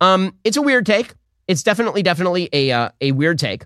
Um, 0.00 0.34
it's 0.44 0.56
a 0.56 0.62
weird 0.62 0.86
take. 0.86 1.14
It's 1.46 1.62
definitely, 1.62 2.02
definitely 2.02 2.48
a 2.52 2.70
uh, 2.70 2.90
a 3.00 3.12
weird 3.12 3.38
take. 3.38 3.64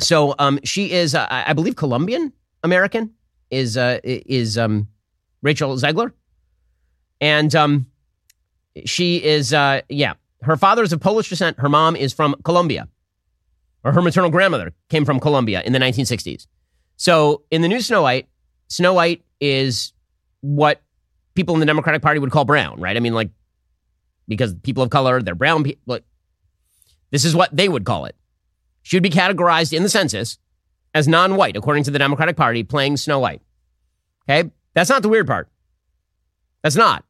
So 0.00 0.34
um, 0.38 0.60
she 0.64 0.92
is, 0.92 1.14
uh, 1.14 1.26
I 1.30 1.52
believe, 1.52 1.76
Colombian 1.76 2.32
American. 2.62 3.14
Is 3.50 3.76
uh, 3.76 4.00
is 4.02 4.58
um, 4.58 4.88
Rachel 5.42 5.76
Zegler, 5.76 6.12
and 7.20 7.54
um, 7.54 7.86
she 8.84 9.22
is 9.22 9.52
uh, 9.52 9.82
yeah. 9.88 10.14
Her 10.44 10.56
father 10.56 10.82
is 10.82 10.92
of 10.92 11.00
Polish 11.00 11.28
descent. 11.28 11.58
Her 11.58 11.68
mom 11.68 11.96
is 11.96 12.12
from 12.12 12.34
Colombia, 12.44 12.88
or 13.82 13.92
her 13.92 14.02
maternal 14.02 14.30
grandmother 14.30 14.72
came 14.88 15.04
from 15.04 15.20
Colombia 15.20 15.62
in 15.64 15.72
the 15.72 15.78
1960s. 15.78 16.46
So 16.96 17.42
in 17.50 17.62
the 17.62 17.68
new 17.68 17.80
Snow 17.80 18.02
White, 18.02 18.28
Snow 18.68 18.94
White 18.94 19.22
is 19.40 19.92
what 20.40 20.82
people 21.34 21.54
in 21.54 21.60
the 21.60 21.66
Democratic 21.66 22.02
Party 22.02 22.20
would 22.20 22.30
call 22.30 22.44
brown, 22.44 22.80
right? 22.80 22.96
I 22.96 23.00
mean, 23.00 23.14
like 23.14 23.30
because 24.28 24.54
people 24.54 24.82
of 24.82 24.90
color, 24.90 25.22
they're 25.22 25.34
brown. 25.34 25.64
Like 25.86 26.04
this 27.10 27.24
is 27.24 27.34
what 27.34 27.54
they 27.54 27.68
would 27.68 27.84
call 27.84 28.04
it. 28.04 28.16
She 28.82 28.96
would 28.96 29.02
be 29.02 29.10
categorized 29.10 29.72
in 29.72 29.82
the 29.82 29.88
census 29.88 30.38
as 30.92 31.08
non-white, 31.08 31.56
according 31.56 31.84
to 31.84 31.90
the 31.90 31.98
Democratic 31.98 32.36
Party, 32.36 32.62
playing 32.62 32.96
Snow 32.96 33.18
White. 33.18 33.42
Okay, 34.28 34.50
that's 34.74 34.90
not 34.90 35.02
the 35.02 35.08
weird 35.08 35.26
part. 35.26 35.48
That's 36.62 36.76
not. 36.76 37.04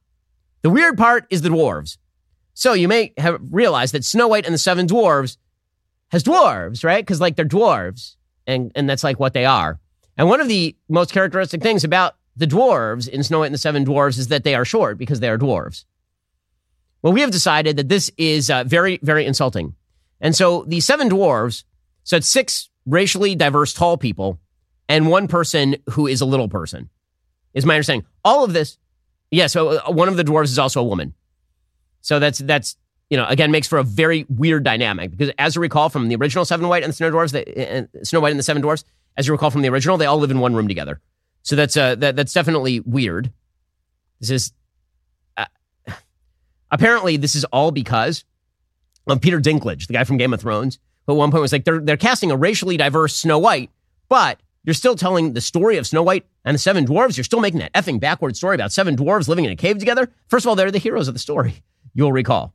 The 0.63 0.71
weird 0.71 0.97
part 0.97 1.27
is 1.31 1.43
the 1.43 1.51
dwarves. 1.51 1.99
So 2.55 2.73
you 2.73 2.89
may 2.89 3.13
have 3.19 3.41
realized 3.51 3.95
that 3.95 4.05
Snow 4.05 4.29
White 4.29 4.47
and 4.47 4.55
the 4.55 4.59
Seven 4.59 4.87
Dwarves 4.87 5.37
has 6.11 6.23
dwarves, 6.23 6.85
right? 6.85 7.05
Because 7.05 7.21
like 7.21 7.37
they're 7.37 7.45
dwarves, 7.45 8.17
and 8.47 8.73
and 8.75 8.89
that's 8.89 9.05
like 9.05 9.19
what 9.21 9.35
they 9.35 9.45
are. 9.45 9.81
And 10.17 10.29
one 10.29 10.41
of 10.41 10.49
the 10.49 10.77
most 10.89 11.13
characteristic 11.13 11.61
things 11.61 11.83
about 11.83 12.15
the 12.37 12.47
dwarves 12.47 13.09
in 13.09 13.23
Snow 13.23 13.41
White 13.41 13.47
and 13.47 13.55
the 13.55 13.59
Seven 13.59 13.85
Dwarves 13.85 14.19
is 14.19 14.29
that 14.29 14.45
they 14.45 14.55
are 14.55 14.65
short 14.65 14.99
because 14.99 15.21
they 15.21 15.29
are 15.29 15.39
dwarves. 15.39 15.85
Well, 17.03 17.13
we 17.13 17.21
have 17.21 17.31
decided 17.31 17.77
that 17.77 17.91
this 17.91 18.11
is 18.17 18.49
uh, 18.49 18.65
very, 18.65 18.99
very 19.03 19.27
insulting. 19.27 19.75
And 20.23 20.35
so 20.35 20.65
the 20.67 20.81
seven 20.81 21.11
dwarves, 21.11 21.65
so 22.03 22.17
it's 22.17 22.29
six 22.29 22.71
racially 22.87 23.35
diverse 23.35 23.75
tall 23.75 23.99
people 23.99 24.41
and 24.89 25.09
one 25.09 25.29
person 25.29 25.77
who 25.91 26.07
is 26.07 26.23
a 26.23 26.25
little 26.25 26.49
person, 26.49 26.89
is 27.53 27.67
my 27.67 27.75
understanding. 27.75 28.07
All 28.25 28.43
of 28.43 28.55
this, 28.55 28.79
yeah, 29.31 29.49
so 29.49 29.81
uh, 29.81 29.91
one 29.91 30.09
of 30.09 30.17
the 30.17 30.25
dwarves 30.25 30.45
is 30.45 30.59
also 30.59 30.81
a 30.81 30.85
woman. 30.85 31.13
So 32.05 32.19
that's, 32.19 32.39
that's, 32.39 32.77
you 33.11 33.17
know, 33.17 33.27
again, 33.27 33.51
makes 33.51 33.67
for 33.67 33.79
a 33.79 33.83
very 33.83 34.27
weird 34.29 34.63
dynamic 34.63 35.11
because 35.11 35.31
as 35.39 35.57
you 35.57 35.63
recall 35.63 35.89
from 35.89 36.09
the 36.09 36.17
original 36.17 36.45
Seven 36.45 36.69
White 36.69 36.83
and 36.83 36.91
the 36.91 36.97
Snow 36.97 37.11
Dwarfs, 37.11 37.33
the, 37.33 37.79
uh, 37.79 38.05
Snow 38.05 38.21
White 38.21 38.31
and 38.31 38.39
the 38.39 38.45
Seven 38.45 38.63
Dwarfs, 38.63 38.85
as 39.17 39.27
you 39.27 39.33
recall 39.33 39.51
from 39.51 39.63
the 39.63 39.69
original, 39.69 39.97
they 39.97 40.07
all 40.07 40.19
live 40.19 40.31
in 40.31 40.39
one 40.39 40.55
room 40.55 40.69
together. 40.69 41.01
So 41.43 41.57
that's, 41.57 41.77
uh, 41.77 41.97
that, 41.97 42.17
that's 42.17 42.33
definitely 42.33 42.81
weird. 42.81 43.33
This 44.21 44.31
is 44.31 44.53
Apparently, 46.75 47.17
this 47.17 47.37
is 47.37 47.45
all 47.53 47.71
because 47.71 48.25
of 49.07 49.21
Peter 49.21 49.41
Dinklage, 49.41 49.87
the 49.87 49.93
guy 49.93 50.03
from 50.03 50.17
Game 50.17 50.35
of 50.35 50.41
Thrones, 50.41 50.81
who 51.07 51.13
at 51.13 51.17
one 51.17 51.31
point 51.31 51.43
was 51.43 51.53
like, 51.53 51.65
they're, 51.65 51.79
they're 51.79 51.97
casting 51.97 52.33
a 52.33 52.37
racially 52.37 52.77
diverse 52.77 53.15
Snow 53.15 53.39
White, 53.39 53.71
but 54.09 54.41
you're 54.65 54.75
still 54.75 54.97
telling 54.97 55.35
the 55.35 55.41
story 55.41 55.77
of 55.77 55.87
Snow 55.87 56.03
White 56.03 56.27
and 56.45 56.57
the 56.57 56.59
Seven 56.59 56.85
Dwarves. 56.85 57.17
You're 57.17 57.23
still 57.23 57.39
making 57.39 57.61
that 57.61 57.73
effing 57.75 58.01
backward 58.01 58.37
story 58.37 58.57
about 58.57 58.73
seven 58.73 58.97
dwarves 58.97 59.29
living 59.29 59.45
in 59.45 59.53
a 59.53 59.57
cave 59.57 59.79
together. 59.79 60.11
First 60.27 60.47
of 60.47 60.49
all, 60.49 60.57
they're 60.57 60.73
the 60.73 60.79
heroes 60.79 61.07
of 61.07 61.15
the 61.15 61.21
story, 61.21 61.63
you'll 61.95 62.13
recall. 62.13 62.55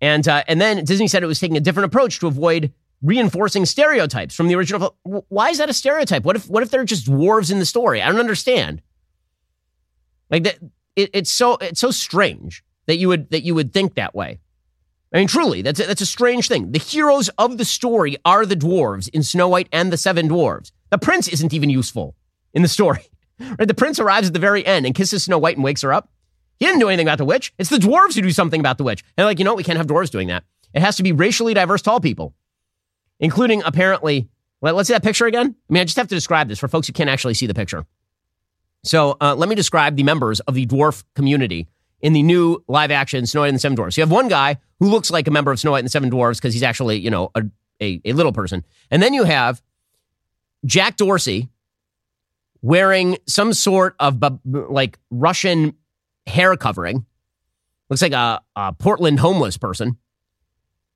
And, 0.00 0.26
uh, 0.26 0.44
and 0.48 0.60
then 0.60 0.84
Disney 0.84 1.08
said 1.08 1.22
it 1.22 1.26
was 1.26 1.40
taking 1.40 1.56
a 1.56 1.60
different 1.60 1.86
approach 1.86 2.18
to 2.20 2.26
avoid 2.26 2.72
reinforcing 3.02 3.66
stereotypes 3.66 4.34
from 4.34 4.48
the 4.48 4.54
original. 4.54 4.96
Why 5.02 5.50
is 5.50 5.58
that 5.58 5.68
a 5.68 5.74
stereotype? 5.74 6.24
What 6.24 6.36
if, 6.36 6.48
what 6.48 6.62
if 6.62 6.70
they're 6.70 6.84
just 6.84 7.06
dwarves 7.06 7.50
in 7.50 7.58
the 7.58 7.66
story? 7.66 8.02
I 8.02 8.10
don't 8.10 8.20
understand. 8.20 8.82
Like 10.30 10.44
that, 10.44 10.58
it, 10.96 11.10
it's 11.12 11.30
so, 11.30 11.54
it's 11.56 11.80
so 11.80 11.90
strange 11.90 12.64
that 12.86 12.96
you 12.96 13.08
would 13.08 13.30
that 13.30 13.42
you 13.42 13.54
would 13.54 13.72
think 13.72 13.94
that 13.94 14.14
way. 14.14 14.40
I 15.12 15.18
mean, 15.18 15.28
truly, 15.28 15.62
that's 15.62 15.80
a, 15.80 15.86
that's 15.86 16.00
a 16.00 16.06
strange 16.06 16.48
thing. 16.48 16.72
The 16.72 16.78
heroes 16.78 17.28
of 17.30 17.58
the 17.58 17.64
story 17.64 18.16
are 18.24 18.46
the 18.46 18.56
dwarves 18.56 19.08
in 19.08 19.22
Snow 19.22 19.48
White 19.48 19.68
and 19.72 19.92
the 19.92 19.96
Seven 19.96 20.28
Dwarves. 20.28 20.70
The 20.90 20.98
prince 20.98 21.28
isn't 21.28 21.52
even 21.52 21.70
useful 21.70 22.14
in 22.52 22.62
the 22.62 22.68
story. 22.68 23.02
Right? 23.58 23.66
The 23.66 23.72
prince 23.72 23.98
arrives 23.98 24.26
at 24.26 24.34
the 24.34 24.38
very 24.38 24.66
end 24.66 24.84
and 24.84 24.94
kisses 24.94 25.24
Snow 25.24 25.38
White 25.38 25.56
and 25.56 25.64
wakes 25.64 25.80
her 25.80 25.94
up. 25.94 26.10
He 26.60 26.66
didn't 26.66 26.80
do 26.80 26.88
anything 26.88 27.06
about 27.06 27.18
the 27.18 27.24
witch. 27.24 27.52
It's 27.58 27.70
the 27.70 27.78
dwarves 27.78 28.14
who 28.14 28.20
do 28.20 28.30
something 28.30 28.60
about 28.60 28.76
the 28.78 28.84
witch. 28.84 29.02
And 29.16 29.26
like, 29.26 29.38
you 29.38 29.44
know, 29.44 29.54
we 29.54 29.64
can't 29.64 29.78
have 29.78 29.86
dwarves 29.86 30.10
doing 30.10 30.28
that. 30.28 30.44
It 30.74 30.82
has 30.82 30.96
to 30.98 31.02
be 31.02 31.10
racially 31.10 31.54
diverse 31.54 31.82
tall 31.82 32.00
people, 32.00 32.34
including 33.18 33.62
apparently. 33.64 34.28
Let, 34.62 34.74
us 34.74 34.88
see 34.88 34.92
that 34.92 35.02
picture 35.02 35.24
again. 35.24 35.56
I 35.70 35.72
mean, 35.72 35.80
I 35.80 35.84
just 35.84 35.96
have 35.96 36.08
to 36.08 36.14
describe 36.14 36.48
this 36.48 36.58
for 36.58 36.68
folks 36.68 36.86
who 36.86 36.92
can't 36.92 37.08
actually 37.08 37.32
see 37.32 37.46
the 37.46 37.54
picture. 37.54 37.86
So 38.84 39.16
uh, 39.18 39.34
let 39.34 39.48
me 39.48 39.54
describe 39.54 39.96
the 39.96 40.02
members 40.02 40.40
of 40.40 40.54
the 40.54 40.66
dwarf 40.66 41.02
community 41.14 41.66
in 42.02 42.12
the 42.12 42.22
new 42.22 42.62
live 42.68 42.90
action 42.90 43.24
Snow 43.24 43.40
White 43.40 43.48
and 43.48 43.54
the 43.54 43.60
Seven 43.60 43.74
Dwarfs. 43.74 43.96
You 43.96 44.02
have 44.02 44.10
one 44.10 44.28
guy 44.28 44.58
who 44.78 44.90
looks 44.90 45.10
like 45.10 45.26
a 45.26 45.30
member 45.30 45.50
of 45.50 45.58
Snow 45.58 45.70
White 45.70 45.78
and 45.78 45.86
the 45.86 45.90
Seven 45.90 46.10
Dwarfs 46.10 46.38
because 46.38 46.52
he's 46.52 46.62
actually, 46.62 46.98
you 46.98 47.10
know, 47.10 47.30
a, 47.34 47.42
a, 47.80 48.00
a 48.04 48.12
little 48.12 48.32
person. 48.32 48.64
And 48.90 49.02
then 49.02 49.14
you 49.14 49.24
have 49.24 49.62
Jack 50.66 50.96
Dorsey 50.96 51.48
wearing 52.62 53.16
some 53.26 53.54
sort 53.54 53.96
of 53.98 54.22
like 54.44 54.98
Russian 55.10 55.74
hair 56.30 56.56
covering. 56.56 57.04
Looks 57.88 58.02
like 58.02 58.12
a, 58.12 58.40
a 58.56 58.72
Portland 58.72 59.20
homeless 59.20 59.56
person. 59.56 59.98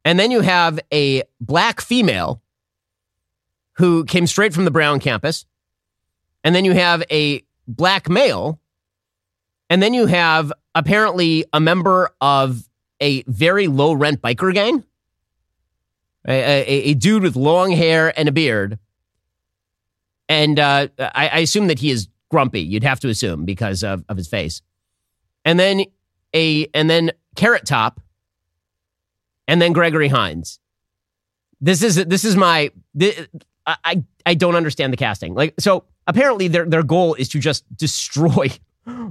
And 0.05 0.18
then 0.18 0.30
you 0.30 0.41
have 0.41 0.78
a 0.93 1.22
black 1.41 1.80
female 1.80 2.43
who 3.76 4.05
came 4.05 4.26
straight 4.26 4.55
from 4.55 4.64
the 4.64 4.70
Brown 4.70 5.01
campus. 5.01 5.47
And 6.43 6.55
then 6.55 6.64
you 6.64 6.72
have 6.72 7.03
a 7.11 7.43
black 7.66 8.09
male. 8.09 8.61
And 9.70 9.82
then 9.82 9.95
you 9.95 10.07
have 10.07 10.53
apparently 10.74 11.45
a 11.53 11.61
member 11.61 12.11
of 12.20 12.68
a 13.01 13.22
very 13.22 13.66
low 13.66 13.93
rent 13.93 14.22
biker 14.22 14.53
gang, 14.53 14.85
a, 16.26 16.32
a, 16.32 16.91
a 16.91 16.95
dude 16.95 17.22
with 17.22 17.35
long 17.35 17.72
hair 17.72 18.12
and 18.18 18.28
a 18.28 18.32
beard. 18.32 18.78
And 20.28 20.59
uh, 20.59 20.89
I, 20.99 21.28
I, 21.28 21.39
assume 21.41 21.66
that 21.66 21.80
he 21.80 21.91
is 21.91 22.09
grumpy. 22.30 22.62
You'd 22.62 22.82
have 22.82 23.01
to 23.01 23.09
assume 23.09 23.45
because 23.45 23.85
of, 23.85 24.05
of 24.09 24.16
his 24.16 24.26
face. 24.26 24.62
And 25.45 25.59
then 25.59 25.84
a 26.34 26.66
and 26.74 26.88
then 26.88 27.12
Carrot 27.36 27.66
Top, 27.66 28.01
and 29.47 29.61
then 29.61 29.72
Gregory 29.72 30.09
Hines. 30.09 30.59
This 31.61 31.82
is 31.82 31.97
this 31.97 32.24
is 32.24 32.36
my 32.36 32.70
this, 32.95 33.28
I 33.66 34.03
I 34.26 34.34
don't 34.34 34.57
understand 34.57 34.92
the 34.92 34.97
casting. 34.97 35.34
Like 35.34 35.55
so, 35.59 35.84
apparently 36.07 36.49
their 36.49 36.64
their 36.66 36.82
goal 36.82 37.14
is 37.14 37.28
to 37.30 37.38
just 37.38 37.64
destroy 37.76 38.51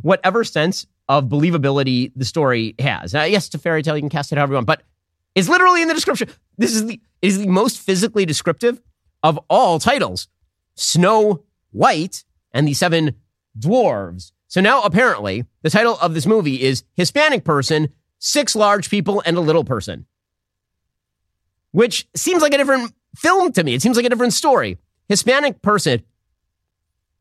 whatever 0.02 0.44
sense 0.44 0.86
of 1.10 1.26
believability 1.26 2.12
the 2.16 2.26
story 2.26 2.76
has. 2.80 3.14
Now, 3.14 3.24
yes, 3.24 3.48
it's 3.48 3.56
a 3.56 3.58
fairy 3.58 3.84
tale. 3.84 3.98
You 3.98 4.02
can 4.02 4.10
cast 4.10 4.32
it 4.32 4.38
however 4.38 4.54
you 4.54 4.56
want, 4.56 4.68
but 4.68 4.84
it's 5.36 5.50
literally 5.50 5.82
in 5.82 5.88
the 5.88 5.94
description. 5.94 6.30
This 6.58 6.76
is 6.76 6.86
the 6.86 7.02
is 7.22 7.40
the 7.40 7.48
most 7.48 7.80
physically 7.80 8.26
descriptive 8.26 8.82
of 9.22 9.40
all 9.50 9.80
titles. 9.80 10.28
Snow 10.76 11.44
White 11.72 12.24
and 12.52 12.68
the 12.68 12.74
Seven 12.74 13.16
Dwarves. 13.58 14.32
So 14.54 14.62
now 14.62 14.84
apparently 14.84 15.45
the 15.64 15.72
title 15.72 15.97
of 15.99 16.14
this 16.14 16.28
movie 16.28 16.62
is 16.62 16.84
Hispanic 16.93 17.43
person, 17.43 17.89
six 18.20 18.56
large 18.56 18.88
people, 18.88 19.24
and 19.26 19.36
a 19.36 19.41
little 19.41 19.64
person. 19.64 20.06
which 21.72 22.08
seems 22.16 22.43
like 22.43 22.54
a 22.54 22.58
different 22.60 22.93
film 23.18 23.51
to 23.54 23.64
me. 23.64 23.74
It 23.74 23.82
seems 23.82 23.97
like 23.97 24.06
a 24.06 24.10
different 24.10 24.34
story. 24.34 24.78
Hispanic 25.10 25.64
person, 25.64 26.04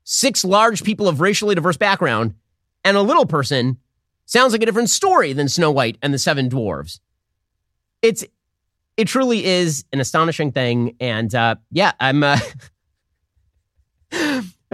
six 0.05 0.45
large 0.45 0.85
people 0.85 1.09
of 1.09 1.23
racially 1.23 1.55
diverse 1.55 1.79
background, 1.79 2.35
and 2.85 2.99
a 2.99 3.01
little 3.01 3.25
person 3.25 3.79
sounds 4.27 4.53
like 4.53 4.63
a 4.63 4.67
different 4.67 4.91
story 4.91 5.33
than 5.33 5.49
Snow 5.49 5.71
White 5.71 5.97
and 6.03 6.13
the 6.13 6.19
Seven 6.19 6.51
Dwarves. 6.51 7.01
It's 8.03 8.27
it 8.99 9.09
truly 9.09 9.47
is 9.47 9.87
an 9.91 10.01
astonishing 10.01 10.53
thing, 10.53 10.97
and 11.01 11.35
uh, 11.35 11.55
yeah, 11.71 11.93
I'm. 11.99 12.23
Uh, 12.23 12.39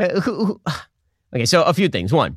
okay, 1.33 1.45
so 1.45 1.63
a 1.63 1.73
few 1.73 1.89
things. 1.89 2.13
One, 2.13 2.37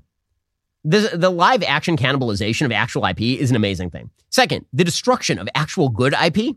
the, 0.84 1.12
the 1.14 1.30
live 1.30 1.64
action 1.64 1.98
cannibalization 1.98 2.66
of 2.66 2.72
actual 2.72 3.06
IP 3.06 3.22
is 3.22 3.50
an 3.50 3.56
amazing 3.56 3.90
thing. 3.90 4.10
Second, 4.30 4.66
the 4.74 4.84
destruction 4.84 5.38
of 5.38 5.48
actual 5.54 5.90
good 5.90 6.14
IP 6.14 6.56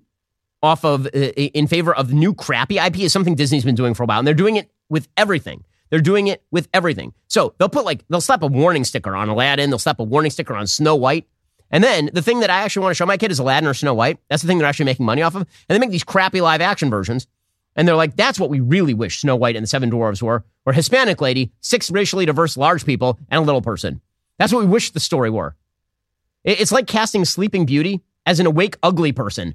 off 0.63 0.85
of 0.85 1.07
uh, 1.07 1.11
in 1.11 1.67
favor 1.67 1.95
of 1.95 2.13
new 2.13 2.33
crappy 2.35 2.79
IP 2.79 3.01
is 3.01 3.13
something 3.13 3.35
Disney's 3.35 3.65
been 3.65 3.75
doing 3.75 3.95
for 3.95 4.03
a 4.05 4.07
while, 4.07 4.19
and 4.19 4.27
they're 4.27 4.35
doing 4.35 4.57
it 4.57 4.71
with 4.89 5.09
everything. 5.17 5.65
They're 5.91 6.01
doing 6.01 6.27
it 6.27 6.43
with 6.51 6.69
everything. 6.73 7.13
So 7.29 7.55
they'll 7.59 7.69
put 7.69 7.85
like 7.85 8.05
they'll 8.09 8.21
slap 8.21 8.43
a 8.43 8.47
warning 8.47 8.85
sticker 8.85 9.15
on 9.15 9.29
Aladdin, 9.29 9.71
they'll 9.71 9.79
slap 9.79 10.01
a 10.01 10.05
warning 10.05 10.31
sticker 10.31 10.55
on 10.55 10.67
Snow 10.67 10.97
White, 10.97 11.29
and 11.71 11.85
then 11.85 12.11
the 12.13 12.23
thing 12.23 12.41
that 12.41 12.51
I 12.51 12.63
actually 12.63 12.83
want 12.85 12.93
to 12.93 12.95
show 12.97 13.07
my 13.07 13.19
kid 13.19 13.31
is 13.31 13.39
Aladdin 13.39 13.69
or 13.69 13.75
Snow 13.75 13.95
White. 13.95 14.19
That's 14.31 14.43
the 14.43 14.49
thing 14.49 14.59
they're 14.59 14.67
actually 14.67 14.87
making 14.87 15.05
money 15.05 15.23
off 15.23 15.35
of, 15.35 15.43
and 15.43 15.49
they 15.69 15.79
make 15.79 15.91
these 15.91 16.05
crappy 16.05 16.41
live 16.41 16.61
action 16.61 16.89
versions, 16.89 17.27
and 17.77 17.87
they're 17.87 17.97
like, 17.97 18.17
that's 18.17 18.39
what 18.39 18.51
we 18.51 18.61
really 18.61 18.95
wish 18.95 19.21
Snow 19.21 19.37
White 19.37 19.57
and 19.57 19.65
the 19.65 19.69
Seven 19.69 19.91
Dwarves 19.91 20.23
were, 20.23 20.45
or 20.65 20.73
Hispanic 20.73 21.21
lady, 21.21 21.53
six 21.61 21.91
racially 21.91 22.27
diverse 22.27 22.57
large 22.57 22.87
people, 22.87 23.19
and 23.29 23.43
a 23.43 23.45
little 23.45 23.63
person. 23.63 24.01
That's 24.39 24.53
what 24.53 24.61
we 24.61 24.67
wish 24.67 24.91
the 24.91 25.01
story 25.01 25.31
were. 25.31 25.57
It's 26.45 26.73
like 26.73 26.87
casting 26.87 27.25
Sleeping 27.25 27.67
Beauty 27.67 28.03
as 28.27 28.41
an 28.41 28.47
awake, 28.47 28.77
ugly 28.83 29.13
person. 29.13 29.55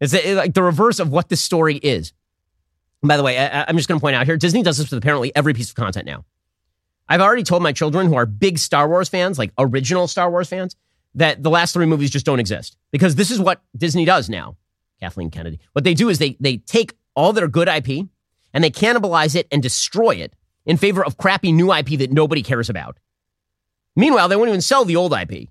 It's 0.00 0.12
like 0.12 0.54
the 0.54 0.62
reverse 0.62 0.98
of 0.98 1.10
what 1.10 1.28
this 1.28 1.40
story 1.40 1.76
is. 1.76 2.12
And 3.02 3.08
by 3.08 3.16
the 3.16 3.22
way, 3.22 3.38
I, 3.38 3.68
am 3.68 3.76
just 3.76 3.88
going 3.88 3.98
to 3.98 4.02
point 4.02 4.16
out 4.16 4.26
here 4.26 4.36
Disney 4.36 4.62
does 4.62 4.78
this 4.78 4.90
with 4.90 4.98
apparently 4.98 5.34
every 5.36 5.52
piece 5.52 5.70
of 5.70 5.76
content 5.76 6.06
now. 6.06 6.24
I've 7.08 7.20
already 7.20 7.42
told 7.42 7.62
my 7.62 7.72
children 7.72 8.06
who 8.06 8.14
are 8.14 8.26
big 8.26 8.58
Star 8.58 8.88
Wars 8.88 9.08
fans, 9.08 9.38
like 9.38 9.52
original 9.58 10.08
Star 10.08 10.30
Wars 10.30 10.48
fans, 10.48 10.74
that 11.14 11.42
the 11.42 11.50
last 11.50 11.74
three 11.74 11.86
movies 11.86 12.10
just 12.10 12.26
don't 12.26 12.40
exist 12.40 12.76
because 12.90 13.14
this 13.14 13.30
is 13.30 13.38
what 13.38 13.62
Disney 13.76 14.04
does 14.04 14.28
now. 14.28 14.56
Kathleen 15.00 15.30
Kennedy. 15.30 15.60
What 15.72 15.84
they 15.84 15.94
do 15.94 16.08
is 16.08 16.18
they 16.18 16.36
they 16.40 16.56
take 16.56 16.94
all 17.14 17.32
their 17.32 17.48
good 17.48 17.68
IP 17.68 18.06
and 18.54 18.64
they 18.64 18.70
cannibalize 18.70 19.36
it 19.36 19.46
and 19.52 19.62
destroy 19.62 20.14
it 20.14 20.34
in 20.64 20.76
favor 20.76 21.04
of 21.04 21.18
crappy 21.18 21.52
new 21.52 21.72
IP 21.72 21.98
that 21.98 22.10
nobody 22.10 22.42
cares 22.42 22.70
about. 22.70 22.98
Meanwhile, 23.96 24.28
they 24.28 24.36
won't 24.36 24.48
even 24.48 24.60
sell 24.60 24.84
the 24.84 24.96
old 24.96 25.12
IP. 25.12 25.48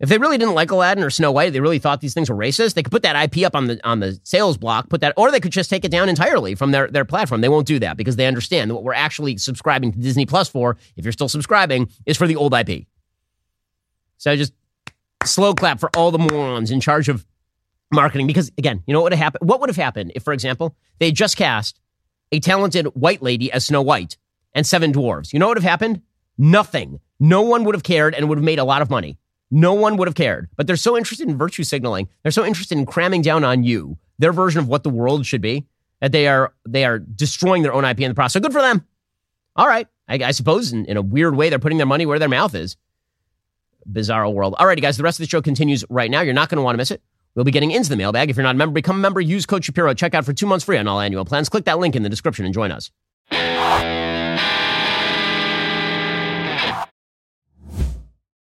If 0.00 0.08
they 0.08 0.18
really 0.18 0.38
didn't 0.38 0.54
like 0.54 0.70
Aladdin 0.70 1.04
or 1.04 1.10
Snow 1.10 1.30
White, 1.30 1.52
they 1.52 1.60
really 1.60 1.78
thought 1.78 2.00
these 2.00 2.14
things 2.14 2.28
were 2.28 2.36
racist, 2.36 2.74
they 2.74 2.82
could 2.82 2.90
put 2.90 3.02
that 3.04 3.16
IP 3.16 3.46
up 3.46 3.54
on 3.54 3.68
the 3.68 3.80
on 3.84 4.00
the 4.00 4.18
sales 4.24 4.58
block, 4.58 4.88
put 4.88 5.00
that, 5.00 5.14
or 5.16 5.30
they 5.30 5.40
could 5.40 5.52
just 5.52 5.70
take 5.70 5.84
it 5.84 5.90
down 5.90 6.08
entirely 6.08 6.54
from 6.54 6.72
their, 6.72 6.88
their 6.88 7.04
platform. 7.04 7.40
They 7.40 7.48
won't 7.48 7.66
do 7.66 7.78
that 7.78 7.96
because 7.96 8.16
they 8.16 8.26
understand 8.26 8.70
that 8.70 8.74
what 8.74 8.82
we're 8.82 8.92
actually 8.92 9.36
subscribing 9.38 9.92
to 9.92 9.98
Disney 9.98 10.26
Plus 10.26 10.48
for, 10.48 10.76
if 10.96 11.04
you're 11.04 11.12
still 11.12 11.28
subscribing, 11.28 11.90
is 12.06 12.16
for 12.16 12.26
the 12.26 12.36
old 12.36 12.52
IP. 12.54 12.86
So 14.18 14.34
just 14.36 14.52
slow 15.24 15.54
clap 15.54 15.80
for 15.80 15.90
all 15.96 16.10
the 16.10 16.18
morons 16.18 16.70
in 16.70 16.80
charge 16.80 17.08
of 17.08 17.24
marketing. 17.92 18.26
Because 18.26 18.50
again, 18.58 18.82
you 18.86 18.92
know 18.92 19.00
what 19.00 19.04
would 19.04 19.12
have 19.12 19.22
happened? 19.22 19.48
What 19.48 19.60
would 19.60 19.70
have 19.70 19.76
happened 19.76 20.12
if, 20.14 20.22
for 20.22 20.32
example, 20.32 20.76
they 20.98 21.12
just 21.12 21.36
cast 21.36 21.80
a 22.32 22.40
talented 22.40 22.86
white 22.88 23.22
lady 23.22 23.50
as 23.52 23.66
Snow 23.66 23.80
White 23.80 24.16
and 24.52 24.66
seven 24.66 24.92
dwarves? 24.92 25.32
You 25.32 25.38
know 25.38 25.46
what 25.46 25.56
would 25.56 25.62
have 25.62 25.70
happened? 25.70 26.02
Nothing. 26.36 27.00
No 27.20 27.42
one 27.42 27.64
would 27.64 27.74
have 27.74 27.82
cared 27.82 28.14
and 28.14 28.28
would 28.28 28.38
have 28.38 28.44
made 28.44 28.58
a 28.58 28.64
lot 28.64 28.82
of 28.82 28.90
money. 28.90 29.18
No 29.50 29.74
one 29.74 29.96
would 29.96 30.08
have 30.08 30.14
cared. 30.14 30.48
But 30.56 30.66
they're 30.66 30.76
so 30.76 30.96
interested 30.96 31.28
in 31.28 31.38
virtue 31.38 31.62
signaling. 31.62 32.08
They're 32.22 32.32
so 32.32 32.44
interested 32.44 32.76
in 32.76 32.86
cramming 32.86 33.22
down 33.22 33.44
on 33.44 33.62
you 33.64 33.98
their 34.18 34.32
version 34.32 34.60
of 34.60 34.68
what 34.68 34.82
the 34.82 34.90
world 34.90 35.26
should 35.26 35.40
be 35.40 35.66
that 36.00 36.12
they 36.12 36.28
are 36.28 36.52
they 36.66 36.84
are 36.84 36.98
destroying 36.98 37.62
their 37.62 37.72
own 37.72 37.84
IP 37.84 38.00
in 38.00 38.10
the 38.10 38.14
process. 38.14 38.34
So 38.34 38.40
good 38.40 38.52
for 38.52 38.62
them. 38.62 38.84
All 39.56 39.66
right. 39.66 39.86
I, 40.08 40.16
I 40.16 40.30
suppose 40.32 40.72
in, 40.72 40.84
in 40.86 40.96
a 40.96 41.02
weird 41.02 41.34
way 41.34 41.48
they're 41.48 41.58
putting 41.58 41.78
their 41.78 41.86
money 41.86 42.04
where 42.04 42.18
their 42.18 42.28
mouth 42.28 42.54
is. 42.54 42.76
Bizarro 43.90 44.32
world. 44.32 44.54
All 44.58 44.66
righty, 44.66 44.80
guys. 44.80 44.96
The 44.96 45.02
rest 45.02 45.18
of 45.18 45.24
the 45.24 45.30
show 45.30 45.42
continues 45.42 45.84
right 45.88 46.10
now. 46.10 46.20
You're 46.20 46.34
not 46.34 46.48
going 46.48 46.56
to 46.56 46.62
want 46.62 46.74
to 46.74 46.78
miss 46.78 46.90
it. 46.90 47.02
We'll 47.34 47.44
be 47.44 47.50
getting 47.50 47.70
into 47.70 47.90
the 47.90 47.96
mailbag. 47.96 48.30
If 48.30 48.36
you're 48.36 48.44
not 48.44 48.54
a 48.54 48.58
member, 48.58 48.72
become 48.72 48.96
a 48.96 49.00
member. 49.00 49.20
Use 49.20 49.44
code 49.44 49.64
Shapiro. 49.64 49.92
Check 49.94 50.14
out 50.14 50.24
for 50.24 50.32
two 50.32 50.46
months 50.46 50.64
free 50.64 50.78
on 50.78 50.86
all 50.86 51.00
annual 51.00 51.24
plans. 51.24 51.48
Click 51.48 51.64
that 51.64 51.78
link 51.78 51.96
in 51.96 52.02
the 52.02 52.08
description 52.08 52.44
and 52.44 52.54
join 52.54 52.70
us. 52.70 52.90